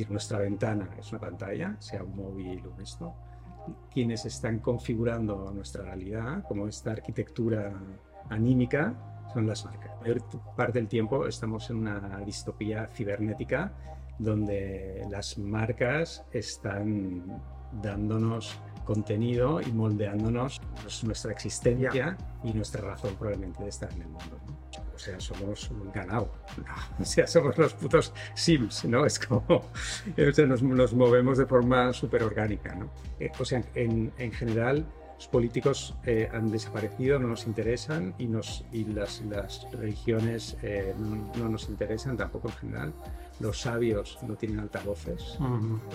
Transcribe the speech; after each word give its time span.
decir, 0.00 0.10
nuestra 0.10 0.38
ventana 0.38 0.88
es 0.98 1.10
una 1.12 1.20
pantalla, 1.20 1.76
sea 1.78 2.02
un 2.02 2.16
móvil 2.16 2.62
o 2.66 2.80
esto. 2.80 3.14
Quienes 3.92 4.24
están 4.24 4.58
configurando 4.58 5.52
nuestra 5.52 5.84
realidad, 5.84 6.44
como 6.48 6.66
esta 6.66 6.92
arquitectura 6.92 7.72
anímica, 8.28 8.94
son 9.32 9.46
las 9.46 9.64
marcas. 9.64 9.90
La 9.96 10.00
mayor 10.00 10.22
parte 10.56 10.78
del 10.78 10.88
tiempo 10.88 11.26
estamos 11.26 11.68
en 11.70 11.76
una 11.76 12.18
distopía 12.24 12.86
cibernética 12.88 13.72
donde 14.18 15.06
las 15.10 15.38
marcas 15.38 16.24
están 16.32 17.40
dándonos 17.82 18.58
contenido 18.84 19.60
y 19.60 19.72
moldeándonos 19.72 20.60
nuestra 21.04 21.32
existencia 21.32 22.16
y 22.42 22.52
nuestra 22.52 22.82
razón 22.82 23.14
probablemente 23.16 23.62
de 23.62 23.68
estar 23.68 23.92
en 23.92 24.02
el 24.02 24.08
mundo. 24.08 24.38
Sea, 25.00 25.18
somos 25.20 25.70
un 25.70 25.90
ganado. 25.92 26.30
O 27.00 27.04
sea, 27.04 27.26
somos 27.26 27.56
los 27.56 27.72
putos 27.74 28.12
Sims, 28.34 28.84
¿no? 28.84 29.06
Es 29.06 29.18
como, 29.18 29.44
o 29.48 30.32
sea, 30.32 30.46
nos, 30.46 30.62
nos, 30.62 30.92
movemos 30.92 31.38
de 31.38 31.46
forma 31.46 31.92
súper 31.92 32.22
orgánica, 32.22 32.74
¿no? 32.74 32.90
Eh, 33.18 33.32
o 33.38 33.44
sea, 33.44 33.62
en, 33.74 34.12
en 34.18 34.32
general, 34.32 34.86
los 35.20 35.28
políticos 35.28 35.94
eh, 36.06 36.30
han 36.32 36.50
desaparecido, 36.50 37.18
no 37.18 37.28
nos 37.28 37.46
interesan 37.46 38.14
y, 38.16 38.24
nos, 38.24 38.64
y 38.72 38.84
las, 38.86 39.20
las 39.20 39.66
religiones 39.70 40.56
eh, 40.62 40.94
no, 40.98 41.46
nos 41.46 41.68
interesan 41.68 42.16
tampoco 42.16 42.48
en 42.48 42.54
general. 42.54 42.94
Los 43.40 43.60
sabios 43.60 44.18
no 44.26 44.36
tienen 44.36 44.60
altavoces, 44.60 45.38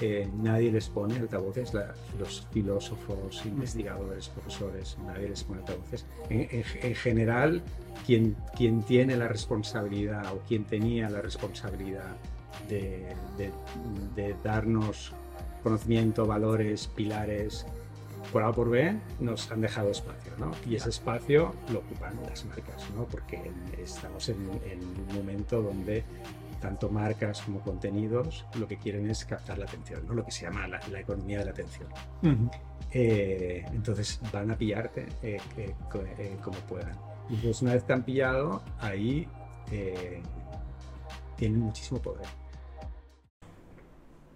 eh, 0.02 0.28
nadie 0.42 0.72
les 0.72 0.90
pone 0.90 1.18
altavoces, 1.18 1.72
los 2.20 2.48
filósofos, 2.52 3.46
investigadores, 3.46 4.30
profesores, 4.30 4.98
nadie 5.06 5.30
les 5.30 5.44
pone 5.44 5.60
altavoces. 5.60 6.06
En, 6.30 6.48
en, 6.52 6.96
general, 6.96 7.62
quien, 8.06 8.36
quien 8.58 8.82
tiene 8.82 9.16
la 9.16 9.28
responsabilidad 9.28 10.34
o 10.34 10.40
quien 10.48 10.64
tenía 10.66 11.10
la 11.10 11.22
responsabilidad 11.22 12.16
de, 12.68 13.16
de, 13.38 13.52
de 14.16 14.36
darnos 14.44 15.14
conocimiento, 15.62 16.26
valores, 16.26 16.88
pilares, 16.88 17.66
por 18.32 18.44
A 18.44 18.52
por 18.52 18.70
B 18.70 18.96
nos 19.20 19.52
han 19.52 19.62
dejado 19.62 19.92
espacio, 19.92 20.32
¿no? 20.38 20.52
Y 20.68 20.76
ese 20.76 20.90
espacio 20.90 21.54
lo 21.72 21.80
ocupan 21.80 22.14
las 22.28 22.46
marcas, 22.46 22.84
¿no? 22.96 23.06
Porque 23.06 23.40
estamos 23.82 24.30
en, 24.30 24.38
un 24.38 25.16
momento 25.16 25.62
donde 25.62 26.04
tanto 26.66 26.90
marcas 26.90 27.44
como 27.44 27.60
contenidos 27.60 28.44
lo 28.60 28.68
que 28.68 28.78
quieren 28.78 29.08
es 29.08 29.24
captar 29.24 29.60
la 29.60 29.66
atención, 29.66 30.02
¿no? 30.08 30.16
Lo 30.16 30.26
que 30.26 30.32
se 30.32 30.46
llama 30.46 30.68
la, 30.68 31.00
economía 31.00 31.38
de 31.40 31.46
la 31.46 31.52
atención. 31.52 31.88
Eh, 32.92 33.64
entonces 33.72 34.20
van 34.34 34.50
a 34.50 34.58
pillarte 34.58 35.06
eh, 35.22 35.38
eh, 35.58 36.38
como 36.42 36.58
puedan. 36.62 36.98
Y 37.30 37.36
pues 37.36 37.62
una 37.62 37.74
vez 37.74 37.86
te 37.86 37.94
han 37.94 38.02
pillado, 38.04 38.64
ahí 38.80 39.28
tienen 41.36 41.60
muchísimo 41.60 42.02
poder. 42.02 42.26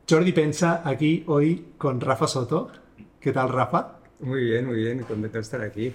Jordi 0.07 0.31
Pensa 0.31 0.83
aquí 0.85 1.23
hoy 1.25 1.73
con 1.79 1.99
Rafa 1.99 2.27
Soto. 2.27 2.71
¿Qué 3.19 3.31
tal, 3.31 3.49
Rafa? 3.49 4.01
Muy 4.19 4.43
bien, 4.43 4.67
muy 4.67 4.75
bien, 4.75 4.99
contento 4.99 5.37
de 5.37 5.41
estar 5.41 5.61
aquí. 5.61 5.91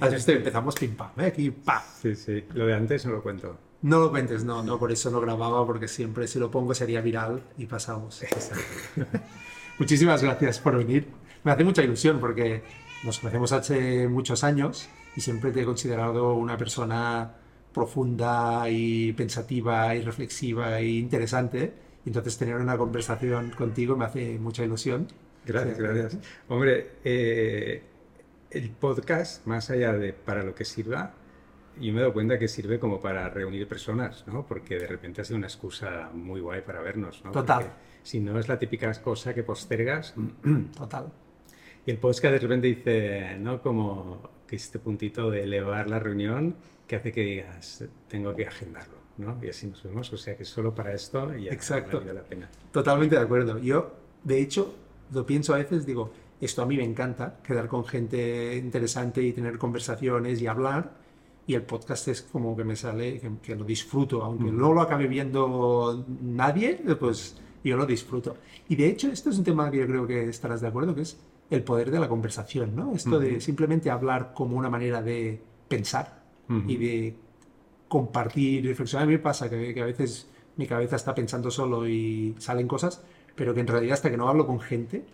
Has 0.00 0.14
visto, 0.14 0.32
empezamos 0.32 0.74
pim 0.76 0.96
pam, 0.96 1.10
¿eh? 1.18 1.26
aquí 1.26 1.50
pa. 1.50 1.84
Sí, 2.00 2.14
sí, 2.14 2.44
lo 2.54 2.66
de 2.66 2.74
antes 2.74 3.04
no 3.04 3.12
lo 3.12 3.22
cuento. 3.22 3.58
No 3.84 3.98
lo 3.98 4.10
cuentes, 4.10 4.44
no, 4.44 4.62
no, 4.62 4.78
por 4.78 4.90
eso 4.92 5.10
lo 5.10 5.20
grababa, 5.20 5.66
porque 5.66 5.88
siempre 5.88 6.26
si 6.26 6.38
lo 6.38 6.50
pongo 6.50 6.72
sería 6.72 7.02
viral 7.02 7.42
y 7.58 7.66
pasamos. 7.66 8.24
Muchísimas 9.78 10.22
gracias 10.22 10.58
por 10.58 10.78
venir. 10.78 11.06
Me 11.42 11.52
hace 11.52 11.64
mucha 11.64 11.82
ilusión 11.82 12.18
porque 12.18 12.62
nos 13.04 13.18
conocemos 13.18 13.52
hace 13.52 14.08
muchos 14.08 14.42
años 14.42 14.88
y 15.14 15.20
siempre 15.20 15.52
te 15.52 15.60
he 15.60 15.64
considerado 15.66 16.32
una 16.32 16.56
persona 16.56 17.34
profunda 17.74 18.70
y 18.70 19.12
pensativa 19.12 19.94
y 19.94 20.00
reflexiva 20.00 20.78
e 20.78 20.86
interesante. 20.86 21.74
Y 22.06 22.08
entonces 22.08 22.38
tener 22.38 22.56
una 22.56 22.78
conversación 22.78 23.50
contigo 23.50 23.98
me 23.98 24.06
hace 24.06 24.38
mucha 24.38 24.64
ilusión. 24.64 25.08
Gracias, 25.44 25.78
gracias. 25.78 26.18
Hombre, 26.48 26.92
eh, 27.04 27.82
el 28.50 28.70
podcast, 28.70 29.46
más 29.46 29.68
allá 29.68 29.92
de 29.92 30.14
para 30.14 30.42
lo 30.42 30.54
que 30.54 30.64
sirva, 30.64 31.12
yo 31.80 31.92
me 31.92 31.98
he 31.98 32.00
dado 32.02 32.12
cuenta 32.12 32.38
que 32.38 32.48
sirve 32.48 32.78
como 32.78 33.00
para 33.00 33.28
reunir 33.28 33.66
personas, 33.66 34.24
¿no? 34.26 34.46
Porque 34.46 34.78
de 34.78 34.86
repente 34.86 35.20
ha 35.20 35.24
sido 35.24 35.38
una 35.38 35.46
excusa 35.46 36.10
muy 36.12 36.40
guay 36.40 36.62
para 36.62 36.80
vernos, 36.80 37.24
¿no? 37.24 37.32
Total. 37.32 37.72
si 38.02 38.20
no 38.20 38.38
es 38.38 38.48
la 38.48 38.58
típica 38.58 38.92
cosa 39.02 39.34
que 39.34 39.42
postergas. 39.42 40.14
Total. 40.76 41.12
Y 41.86 41.90
el 41.90 41.98
podcast 41.98 42.32
de 42.32 42.38
repente 42.38 42.66
dice, 42.68 43.36
¿no? 43.38 43.60
Como 43.60 44.30
que 44.46 44.56
este 44.56 44.78
puntito 44.78 45.30
de 45.30 45.42
elevar 45.42 45.88
la 45.90 45.98
reunión 45.98 46.56
que 46.86 46.96
hace 46.96 47.12
que 47.12 47.22
digas, 47.22 47.84
tengo 48.08 48.34
que 48.34 48.46
agendarlo, 48.46 48.96
¿no? 49.18 49.38
Y 49.42 49.48
así 49.48 49.66
nos 49.66 49.82
vemos. 49.82 50.12
O 50.12 50.16
sea 50.16 50.36
que 50.36 50.44
solo 50.44 50.74
para 50.74 50.92
esto 50.94 51.34
ya 51.34 51.52
Exacto. 51.52 51.98
vale 52.00 52.14
la 52.14 52.22
pena. 52.22 52.48
Totalmente 52.72 53.16
de 53.16 53.22
acuerdo. 53.22 53.58
Yo, 53.58 53.94
de 54.22 54.40
hecho, 54.40 54.74
lo 55.12 55.26
pienso 55.26 55.54
a 55.54 55.58
veces, 55.58 55.84
digo, 55.84 56.12
esto 56.40 56.62
a 56.62 56.66
mí 56.66 56.76
me 56.76 56.84
encanta, 56.84 57.38
quedar 57.42 57.68
con 57.68 57.84
gente 57.84 58.56
interesante 58.56 59.22
y 59.22 59.32
tener 59.32 59.58
conversaciones 59.58 60.40
y 60.40 60.46
hablar. 60.46 61.03
Y 61.46 61.54
el 61.54 61.62
podcast 61.62 62.08
es 62.08 62.22
como 62.22 62.56
que 62.56 62.64
me 62.64 62.74
sale, 62.74 63.20
que, 63.42 63.54
lo 63.54 63.64
disfruto, 63.64 64.22
aunque 64.22 64.50
no 64.50 64.72
lo 64.72 64.80
acabe 64.80 65.06
viendo 65.06 66.04
nadie, 66.22 66.80
pues 66.98 67.36
yo 67.62 67.76
lo 67.76 67.84
disfruto. 67.86 68.36
Y 68.68 68.76
de 68.76 68.88
hecho, 68.88 69.08
esto 69.08 69.30
es 69.30 69.38
un 69.38 69.44
tema 69.44 69.70
que 69.70 69.78
yo 69.78 69.86
creo 69.86 70.06
que 70.06 70.28
estarás 70.28 70.60
de 70.60 70.68
acuerdo, 70.68 70.94
que 70.94 71.02
es 71.02 71.18
el 71.50 71.62
poder 71.62 71.90
de 71.90 72.00
la 72.00 72.08
conversación, 72.08 72.74
¿no? 72.74 72.94
Esto 72.94 73.18
de 73.18 73.40
simplemente 73.40 73.90
hablar 73.90 74.32
como 74.34 74.56
una 74.56 74.70
manera 74.70 75.02
de 75.02 75.40
pensar 75.68 76.22
y 76.66 76.76
de 76.76 77.16
compartir, 77.88 78.64
reflexionar. 78.64 79.04
A 79.04 79.06
mí 79.06 79.14
me 79.14 79.18
pasa 79.18 79.50
que, 79.50 79.74
que 79.74 79.80
a 79.82 79.86
veces 79.86 80.28
mi 80.56 80.66
cabeza 80.66 80.96
está 80.96 81.14
pensando 81.14 81.50
solo 81.50 81.86
y 81.86 82.34
salen 82.38 82.68
cosas, 82.68 83.02
pero 83.34 83.54
que 83.54 83.60
en 83.60 83.66
realidad 83.66 83.94
hasta 83.94 84.10
que 84.10 84.16
no 84.16 84.28
hablo 84.28 84.46
con 84.46 84.60
gente, 84.60 85.04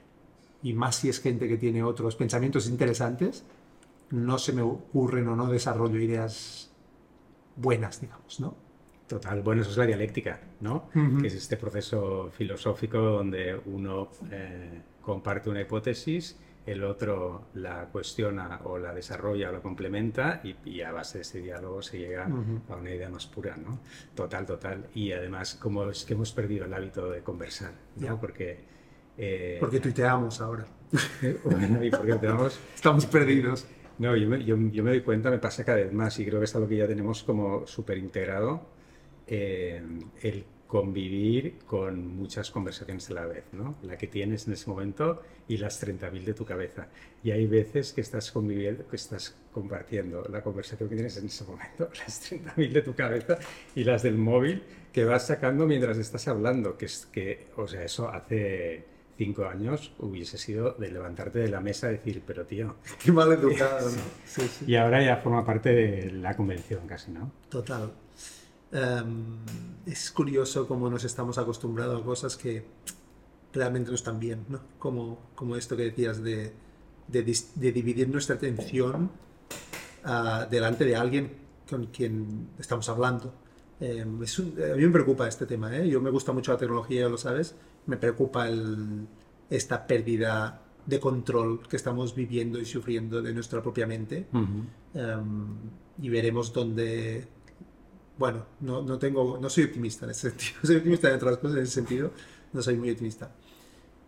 y 0.63 0.75
más 0.75 0.97
si 0.97 1.09
es 1.09 1.21
gente 1.21 1.49
que 1.49 1.57
tiene 1.57 1.83
otros 1.83 2.17
pensamientos 2.17 2.69
interesantes, 2.69 3.45
no 4.11 4.39
se 4.39 4.53
me 4.53 4.63
ocurren 4.63 5.29
o 5.29 5.37
no 5.37 5.49
desarrollo 5.49 5.99
ideas 6.01 6.71
buenas, 7.57 8.01
digamos, 8.01 8.41
¿no? 8.41 8.57
Total, 9.07 9.43
bueno, 9.43 9.63
eso 9.63 9.73
es 9.73 9.77
la 9.77 9.87
dialéctica, 9.87 10.41
¿no? 10.61 10.89
Que 11.21 11.27
es 11.27 11.35
este 11.35 11.57
proceso 11.57 12.31
filosófico 12.31 12.99
donde 12.99 13.61
uno 13.67 14.09
eh, 14.31 14.83
comparte 15.01 15.51
una 15.51 15.61
hipótesis, 15.61 16.39
el 16.65 16.85
otro 16.85 17.47
la 17.55 17.87
cuestiona 17.87 18.61
o 18.65 18.79
la 18.79 18.95
desarrolla 18.95 19.49
o 19.49 19.53
la 19.53 19.61
complementa 19.61 20.41
y, 20.45 20.81
a 20.83 20.93
base 20.93 21.19
de 21.19 21.23
ese 21.23 21.41
diálogo 21.41 21.83
se 21.83 21.99
llega 21.99 22.27
a 22.69 22.77
una 22.77 22.95
idea 22.95 23.09
más 23.09 23.27
pura, 23.27 23.57
¿no? 23.57 23.81
Total, 24.15 24.47
total. 24.47 24.87
Y 24.95 25.11
además, 25.11 25.57
como 25.57 25.91
es 25.91 26.05
que 26.05 26.15
hemos 26.15 26.31
perdido 26.33 26.67
el 26.67 26.75
hábito 26.75 27.11
de 27.11 27.23
conversar, 27.23 27.73
¿no? 27.97 28.21
Porque... 28.21 28.61
Eh, 29.19 29.57
porque 29.59 29.81
tuiteamos 29.81 30.41
ahora. 30.41 30.67
bueno, 31.45 31.83
y 31.83 31.91
porque 31.91 32.15
tenemos... 32.15 32.61
Estamos 32.77 33.07
perdidos. 33.07 33.67
No, 34.01 34.17
yo 34.17 34.29
me, 34.29 34.43
yo, 34.43 34.57
yo 34.57 34.83
me, 34.83 34.91
doy 34.93 35.03
cuenta, 35.03 35.31
me 35.31 35.39
pasa 35.39 35.63
cada 35.63 35.77
vez 35.77 35.93
más 35.93 36.19
y 36.19 36.25
creo 36.25 36.39
que 36.41 36.47
es 36.47 36.55
algo 36.55 36.67
que 36.67 36.79
ya 36.79 36.87
tenemos 36.89 37.23
como 37.23 37.67
súper 37.67 37.99
integrado, 37.99 38.63
eh, 39.27 39.83
el 40.23 40.45
convivir 40.67 41.59
con 41.67 42.17
muchas 42.17 42.51
conversaciones 42.51 43.11
a 43.11 43.15
la 43.15 43.27
vez, 43.27 43.45
¿no? 43.53 43.75
La 43.83 43.99
que 43.99 44.07
tienes 44.07 44.47
en 44.47 44.55
ese 44.55 44.71
momento 44.71 45.21
y 45.49 45.59
las 45.59 45.85
30.000 45.87 46.25
de 46.25 46.33
tu 46.33 46.47
cabeza. 46.47 46.89
Y 47.23 47.31
hay 47.31 47.47
veces 47.47 47.93
que 47.93 48.01
estás 48.01 48.33
conviviendo, 48.33 48.89
que 48.89 48.97
estás 48.97 49.37
compartiendo 49.53 50.25
la 50.31 50.43
conversación 50.43 50.89
que 50.89 50.95
tienes 50.95 51.19
en 51.19 51.27
ese 51.27 51.45
momento, 51.45 51.91
las 51.99 52.33
30.000 52.33 52.73
de 52.73 52.81
tu 52.81 52.95
cabeza 52.95 53.39
y 53.75 53.85
las 53.85 54.03
del 54.03 54.17
móvil 54.17 54.63
que 54.95 55.05
vas 55.05 55.27
sacando 55.27 55.67
mientras 55.67 55.99
estás 55.99 56.27
hablando, 56.27 56.79
que 56.79 56.87
es 56.87 57.05
que, 57.05 57.49
o 57.57 57.69
sea, 57.69 57.85
eso 57.85 58.09
hace 58.09 58.83
cinco 59.21 59.45
años 59.45 59.93
hubiese 59.99 60.39
sido 60.39 60.73
de 60.79 60.91
levantarte 60.91 61.41
de 61.41 61.49
la 61.49 61.61
mesa 61.61 61.91
y 61.91 61.99
decir, 61.99 62.23
pero 62.27 62.47
tío... 62.47 62.77
Qué 63.05 63.13
mal 63.13 63.31
educado, 63.31 63.91
sí, 64.25 64.41
sí. 64.49 64.65
Y 64.67 64.77
ahora 64.77 65.05
ya 65.05 65.19
forma 65.19 65.45
parte 65.45 65.69
de 65.75 66.11
la 66.11 66.35
convención 66.35 66.87
casi, 66.87 67.11
¿no? 67.11 67.31
Total. 67.51 67.93
Em, 68.73 69.37
es 69.85 70.11
curioso 70.11 70.67
cómo 70.67 70.89
nos 70.89 71.05
estamos 71.05 71.37
acostumbrados 71.37 72.01
a 72.01 72.05
cosas 72.05 72.35
que 72.35 72.65
realmente 73.53 73.91
no 73.91 73.95
están 73.95 74.19
bien, 74.19 74.47
¿no? 74.49 74.59
Como, 74.79 75.19
como 75.35 75.55
esto 75.55 75.77
que 75.77 75.83
decías 75.83 76.23
de, 76.23 76.55
de, 77.07 77.23
de 77.57 77.73
dividir 77.73 78.09
nuestra 78.09 78.37
atención 78.37 79.11
uh, 80.07 80.49
delante 80.51 80.87
de 80.87 80.97
alguien 80.97 81.31
con 81.69 81.89
quien 81.89 82.49
estamos 82.59 82.89
hablando. 82.89 83.35
Um, 83.81 84.23
es 84.23 84.39
un, 84.39 84.55
a 84.63 84.77
mí 84.77 84.83
me 84.83 84.91
preocupa 84.91 85.29
este 85.29 85.45
tema, 85.45 85.77
¿eh? 85.77 85.87
Yo 85.89 86.01
me 86.01 86.11
gusta 86.11 86.33
mucho 86.33 86.53
la 86.53 86.59
tecnología, 86.59 87.07
lo 87.07 87.19
sabes. 87.19 87.55
Me 87.87 87.97
preocupa 87.97 88.49
el, 88.49 89.07
esta 89.51 89.87
pérdida 89.87 90.63
de 90.87 90.99
control 90.99 91.69
que 91.69 91.77
estamos 91.77 92.15
viviendo 92.15 92.59
y 92.59 92.65
sufriendo 92.65 93.21
de 93.21 93.35
nuestra 93.35 93.63
propia 93.63 93.87
mente. 93.87 94.27
Uh 94.33 94.39
-huh. 94.39 95.21
um, 95.21 95.57
y 96.01 96.09
veremos 96.09 96.53
dónde 96.53 97.29
bueno, 98.21 98.45
no, 98.61 98.83
no, 98.83 98.99
tengo, 98.99 99.39
no 99.41 99.49
soy 99.49 99.65
optimista 99.65 100.05
en 100.05 100.11
ese 100.11 100.29
sentido. 100.31 100.61
Soy 100.63 100.77
optimista 100.77 101.09
en 101.09 101.15
otras 101.15 101.39
cosas 101.39 101.57
en 101.57 101.63
ese 101.63 101.73
sentido, 101.73 102.13
no 102.53 102.63
soy 102.63 102.77
muy 102.77 102.91
optimista. 102.91 103.33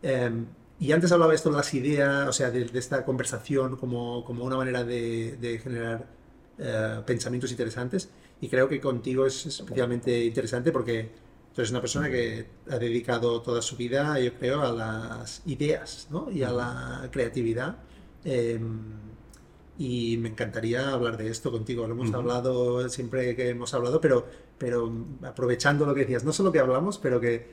Eh, 0.02 0.30
y 0.78 0.92
antes 0.92 1.10
hablaba 1.12 1.34
esto 1.34 1.48
de 1.50 1.56
las 1.56 1.72
ideas, 1.72 2.28
o 2.28 2.32
sea, 2.32 2.50
de, 2.50 2.66
de 2.66 2.78
esta 2.78 3.06
conversación 3.06 3.76
como, 3.76 4.22
como, 4.24 4.44
una 4.44 4.58
manera 4.58 4.84
de, 4.84 5.38
de 5.40 5.58
generar 5.58 6.06
eh, 6.58 7.00
pensamientos 7.06 7.50
interesantes. 7.52 8.10
Y 8.42 8.48
creo 8.48 8.68
que 8.68 8.80
contigo 8.80 9.24
es 9.24 9.46
especialmente 9.46 10.24
interesante 10.26 10.72
porque 10.72 11.10
Entonces, 11.52 11.68
es 11.68 11.70
una 11.72 11.82
persona 11.82 12.08
que 12.08 12.46
ha 12.70 12.78
dedicado 12.78 13.42
toda 13.42 13.60
su 13.60 13.76
vida, 13.76 14.18
yo 14.18 14.32
creo, 14.38 14.62
a 14.62 14.72
las 14.72 15.42
ideas 15.44 16.08
¿no? 16.10 16.30
y 16.30 16.42
a 16.44 16.50
la 16.50 17.10
creatividad. 17.12 17.76
Em, 18.24 18.80
y 19.76 20.16
me 20.16 20.30
encantaría 20.30 20.88
hablar 20.88 21.18
de 21.18 21.28
esto 21.28 21.52
contigo. 21.52 21.86
Lo 21.86 21.92
hemos 21.92 22.14
hablado 22.14 22.88
siempre 22.88 23.36
que 23.36 23.50
hemos 23.50 23.74
hablado, 23.74 24.00
pero, 24.00 24.26
pero 24.56 24.90
aprovechando 25.24 25.84
lo 25.84 25.92
que 25.92 26.00
decías, 26.00 26.24
no 26.24 26.32
solo 26.32 26.52
que 26.52 26.58
hablamos, 26.58 26.96
pero 26.96 27.20
que 27.20 27.50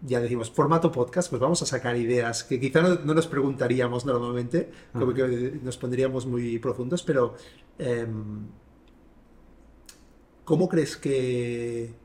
ya 0.00 0.18
decimos, 0.18 0.50
formato 0.50 0.90
podcast, 0.90 1.28
pues 1.28 1.40
vamos 1.40 1.60
a 1.60 1.66
sacar 1.66 1.94
ideas 1.98 2.44
que 2.44 2.58
quizá 2.58 2.80
no, 2.80 2.94
nos 2.94 3.26
preguntaríamos 3.26 4.06
normalmente, 4.06 4.70
como 4.94 5.12
que 5.12 5.60
nos 5.62 5.76
pondríamos 5.76 6.24
muy 6.24 6.58
profundos, 6.58 7.02
pero 7.02 7.34
em, 7.78 8.46
¿cómo 10.46 10.70
crees 10.70 10.96
que 10.96 12.00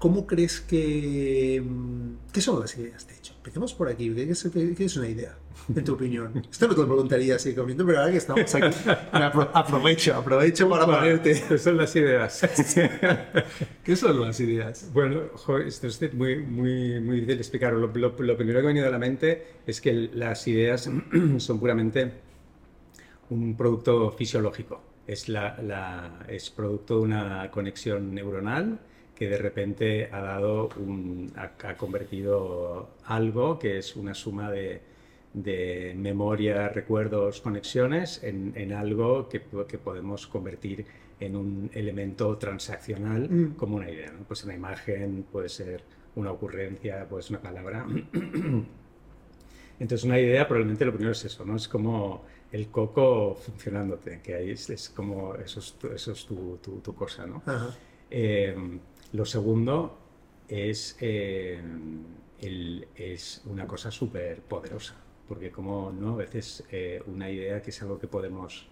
¿Cómo 0.00 0.26
crees 0.26 0.62
que... 0.62 1.62
Mm, 1.62 2.32
¿Qué 2.32 2.40
son 2.40 2.58
las 2.58 2.74
ideas, 2.78 3.06
de 3.06 3.16
hecho? 3.16 3.34
Empecemos 3.36 3.74
por 3.74 3.86
aquí. 3.86 4.10
¿Qué 4.14 4.84
es, 4.84 4.96
una 4.96 5.06
idea, 5.06 5.36
en 5.76 5.84
tu 5.84 5.92
opinión? 5.92 6.42
Esto 6.50 6.68
no 6.68 6.74
te 6.74 6.80
lo 6.80 6.86
preguntaría 6.86 7.36
así 7.36 7.54
comiendo, 7.54 7.84
pero 7.84 7.98
ahora 7.98 8.10
que 8.10 8.16
estamos 8.16 8.54
aquí, 8.54 8.74
aprovecho, 9.12 10.14
aprovecho 10.14 10.70
para 10.70 10.86
ponerte... 10.86 11.44
¿Qué 11.46 11.58
son 11.58 11.76
las 11.76 11.94
ideas? 11.94 12.40
¿Qué 13.84 13.94
son 13.94 14.22
las 14.22 14.40
ideas? 14.40 14.90
Bueno, 14.94 15.20
esto 15.66 15.86
es 15.86 16.14
muy, 16.14 16.36
muy, 16.46 16.98
muy 17.00 17.16
difícil 17.16 17.26
de 17.26 17.42
explicar. 17.42 17.74
Lo, 17.74 17.92
primero 17.92 18.38
que 18.38 18.44
me 18.44 18.58
ha 18.58 18.62
venido 18.62 18.86
a 18.86 18.90
la 18.90 18.98
mente 18.98 19.48
es 19.66 19.82
que 19.82 19.92
las 20.14 20.48
ideas 20.48 20.88
son 21.36 21.60
puramente 21.60 22.10
un 23.28 23.54
producto 23.54 24.12
fisiológico. 24.12 24.80
Es, 25.06 25.28
la, 25.28 26.24
es 26.26 26.48
producto 26.48 26.96
de 26.96 27.02
una 27.02 27.50
conexión 27.50 28.14
neuronal 28.14 28.80
que 29.20 29.28
de 29.28 29.36
repente 29.36 30.08
ha 30.10 30.20
dado 30.22 30.70
un, 30.78 31.30
ha, 31.36 31.76
convertido 31.76 32.88
algo 33.04 33.58
que 33.58 33.76
es 33.76 33.94
una 33.94 34.14
suma 34.14 34.50
de, 34.50 34.80
de 35.34 35.92
memoria, 35.94 36.70
recuerdos, 36.70 37.42
conexiones 37.42 38.22
en, 38.22 38.54
en 38.56 38.72
algo 38.72 39.28
que, 39.28 39.42
que, 39.68 39.76
podemos 39.76 40.26
convertir 40.26 40.86
en 41.20 41.36
un 41.36 41.70
elemento 41.74 42.38
transaccional 42.38 43.28
mm. 43.28 43.56
como 43.56 43.76
una 43.76 43.90
idea. 43.90 44.10
¿no? 44.10 44.24
Pues 44.24 44.42
una 44.44 44.54
imagen 44.54 45.26
puede 45.30 45.50
ser 45.50 45.82
una 46.14 46.32
ocurrencia, 46.32 47.06
puede 47.06 47.22
ser 47.22 47.32
una 47.32 47.42
palabra. 47.42 47.86
Entonces 49.80 50.02
una 50.02 50.18
idea 50.18 50.48
probablemente 50.48 50.86
lo 50.86 50.92
primero 50.92 51.12
es 51.12 51.26
eso, 51.26 51.44
¿no? 51.44 51.56
Es 51.56 51.68
como 51.68 52.24
el 52.52 52.68
coco 52.68 53.34
funcionándote, 53.34 54.20
que 54.22 54.34
ahí 54.34 54.50
es, 54.52 54.90
como 54.96 55.34
eso 55.34 55.60
es, 55.60 55.76
eso 55.94 56.12
es 56.12 56.24
tu, 56.24 56.56
tu, 56.82 56.94
cosa, 56.94 57.26
¿no? 57.26 57.42
Eh, 58.10 58.56
lo 59.12 59.24
segundo 59.24 59.98
es, 60.48 60.96
eh, 61.00 61.60
es 62.96 63.42
una 63.46 63.66
cosa 63.66 63.90
súper 63.90 64.40
poderosa, 64.42 64.94
porque 65.28 65.50
como 65.50 65.92
no, 65.92 66.14
a 66.14 66.16
veces 66.16 66.64
eh, 66.70 67.02
una 67.06 67.30
idea 67.30 67.62
que 67.62 67.70
es 67.70 67.82
algo 67.82 67.98
que 67.98 68.06
podemos 68.06 68.68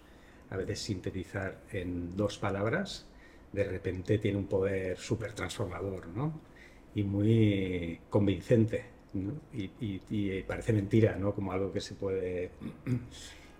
a 0.49 0.57
veces 0.57 0.79
sintetizar 0.79 1.61
en 1.71 2.15
dos 2.15 2.37
palabras, 2.37 3.05
de 3.51 3.63
repente 3.63 4.17
tiene 4.17 4.37
un 4.37 4.47
poder 4.47 4.97
súper 4.97 5.33
transformador, 5.33 6.07
¿no? 6.07 6.39
Y 6.95 7.03
muy 7.03 7.99
convincente, 8.09 8.85
¿no? 9.13 9.33
y, 9.53 10.41
parece 10.43 10.73
mentira, 10.73 11.15
¿no? 11.17 11.33
Como 11.33 11.51
algo 11.51 11.71
que 11.71 11.81
se 11.81 11.95
puede... 11.95 12.51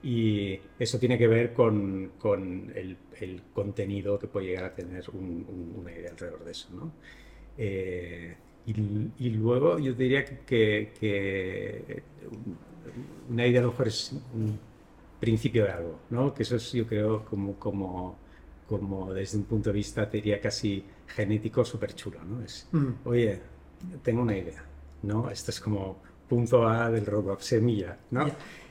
Y 0.02 0.60
eso 0.78 0.98
tiene 0.98 1.18
que 1.18 1.28
ver 1.28 1.54
con, 1.54 2.14
con 2.18 2.72
el, 2.74 2.98
el, 3.20 3.42
contenido 3.54 4.18
que 4.18 4.28
puede 4.28 4.48
llegar 4.48 4.64
a 4.64 4.74
tener 4.74 5.04
una 5.10 5.92
idea 5.92 6.12
alrededor 6.12 6.46
de 6.46 6.52
eso. 6.52 6.70
¿no? 6.74 6.94
Eh, 7.58 8.36
y, 8.66 9.30
luego 9.32 9.80
yo 9.80 9.94
diría 9.94 10.24
que, 10.24 10.94
que, 10.98 12.04
una 13.30 13.46
idea 13.46 13.60
a 13.60 13.64
lo 13.64 13.72
mejor 13.72 13.88
es 13.88 14.14
un 14.34 14.58
principio 15.20 15.66
de 15.66 15.72
algo, 15.72 16.00
¿no? 16.12 16.34
que 16.34 16.44
eso 16.44 16.56
es 16.56 16.72
yo 16.72 16.88
creo 16.88 17.26
como, 17.26 17.56
como, 17.56 18.18
como 18.68 19.14
desde 19.14 19.38
un 19.38 19.44
punto 19.46 19.70
de 19.70 19.74
vista, 19.74 20.10
te 20.10 20.18
diría 20.18 20.40
casi 20.40 20.86
genético, 21.08 21.66
súper 21.66 21.94
chulo. 21.94 22.24
¿no? 22.24 22.44
Es, 22.44 22.70
mm. 22.72 22.88
oye, 23.06 23.42
tengo 24.04 24.22
una 24.22 24.38
idea, 24.38 24.64
¿no? 25.04 25.30
Esto 25.30 25.52
es 25.52 25.60
como 25.60 26.02
punto 26.28 26.68
A 26.68 26.92
del 26.92 27.06
robot, 27.06 27.42
semilla, 27.42 27.98
¿no? 28.12 28.28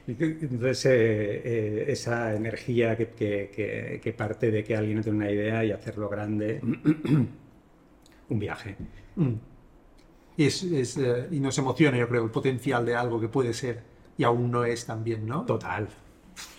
Entonces, 0.09 0.87
eh, 0.87 1.43
eh, 1.45 1.85
esa 1.89 2.35
energía 2.35 2.97
que, 2.97 4.15
parte 4.17 4.51
de 4.51 4.65
que 4.65 4.75
alguien 4.75 5.03
tiene 5.03 5.19
una 5.19 5.31
idea 5.31 5.65
y 5.65 5.71
hacerlo 5.71 6.09
grande, 6.09 6.61
un 8.29 8.39
viaje. 8.39 8.77
Mm. 9.17 9.35
Y, 10.39 10.45
es, 10.47 10.97
eh, 10.97 11.29
y 11.31 11.41
nos 11.41 11.59
emociona, 11.59 11.99
yo 11.99 12.09
creo, 12.09 12.25
el 12.25 12.31
potencial 12.31 12.87
de 12.87 12.95
algo 12.95 13.21
que 13.21 13.29
puede 13.29 13.53
ser 13.53 13.83
y 14.17 14.25
aún 14.25 14.51
no 14.51 14.65
es 14.65 14.87
también, 14.87 15.27
¿no? 15.27 15.45
Total. 15.45 15.89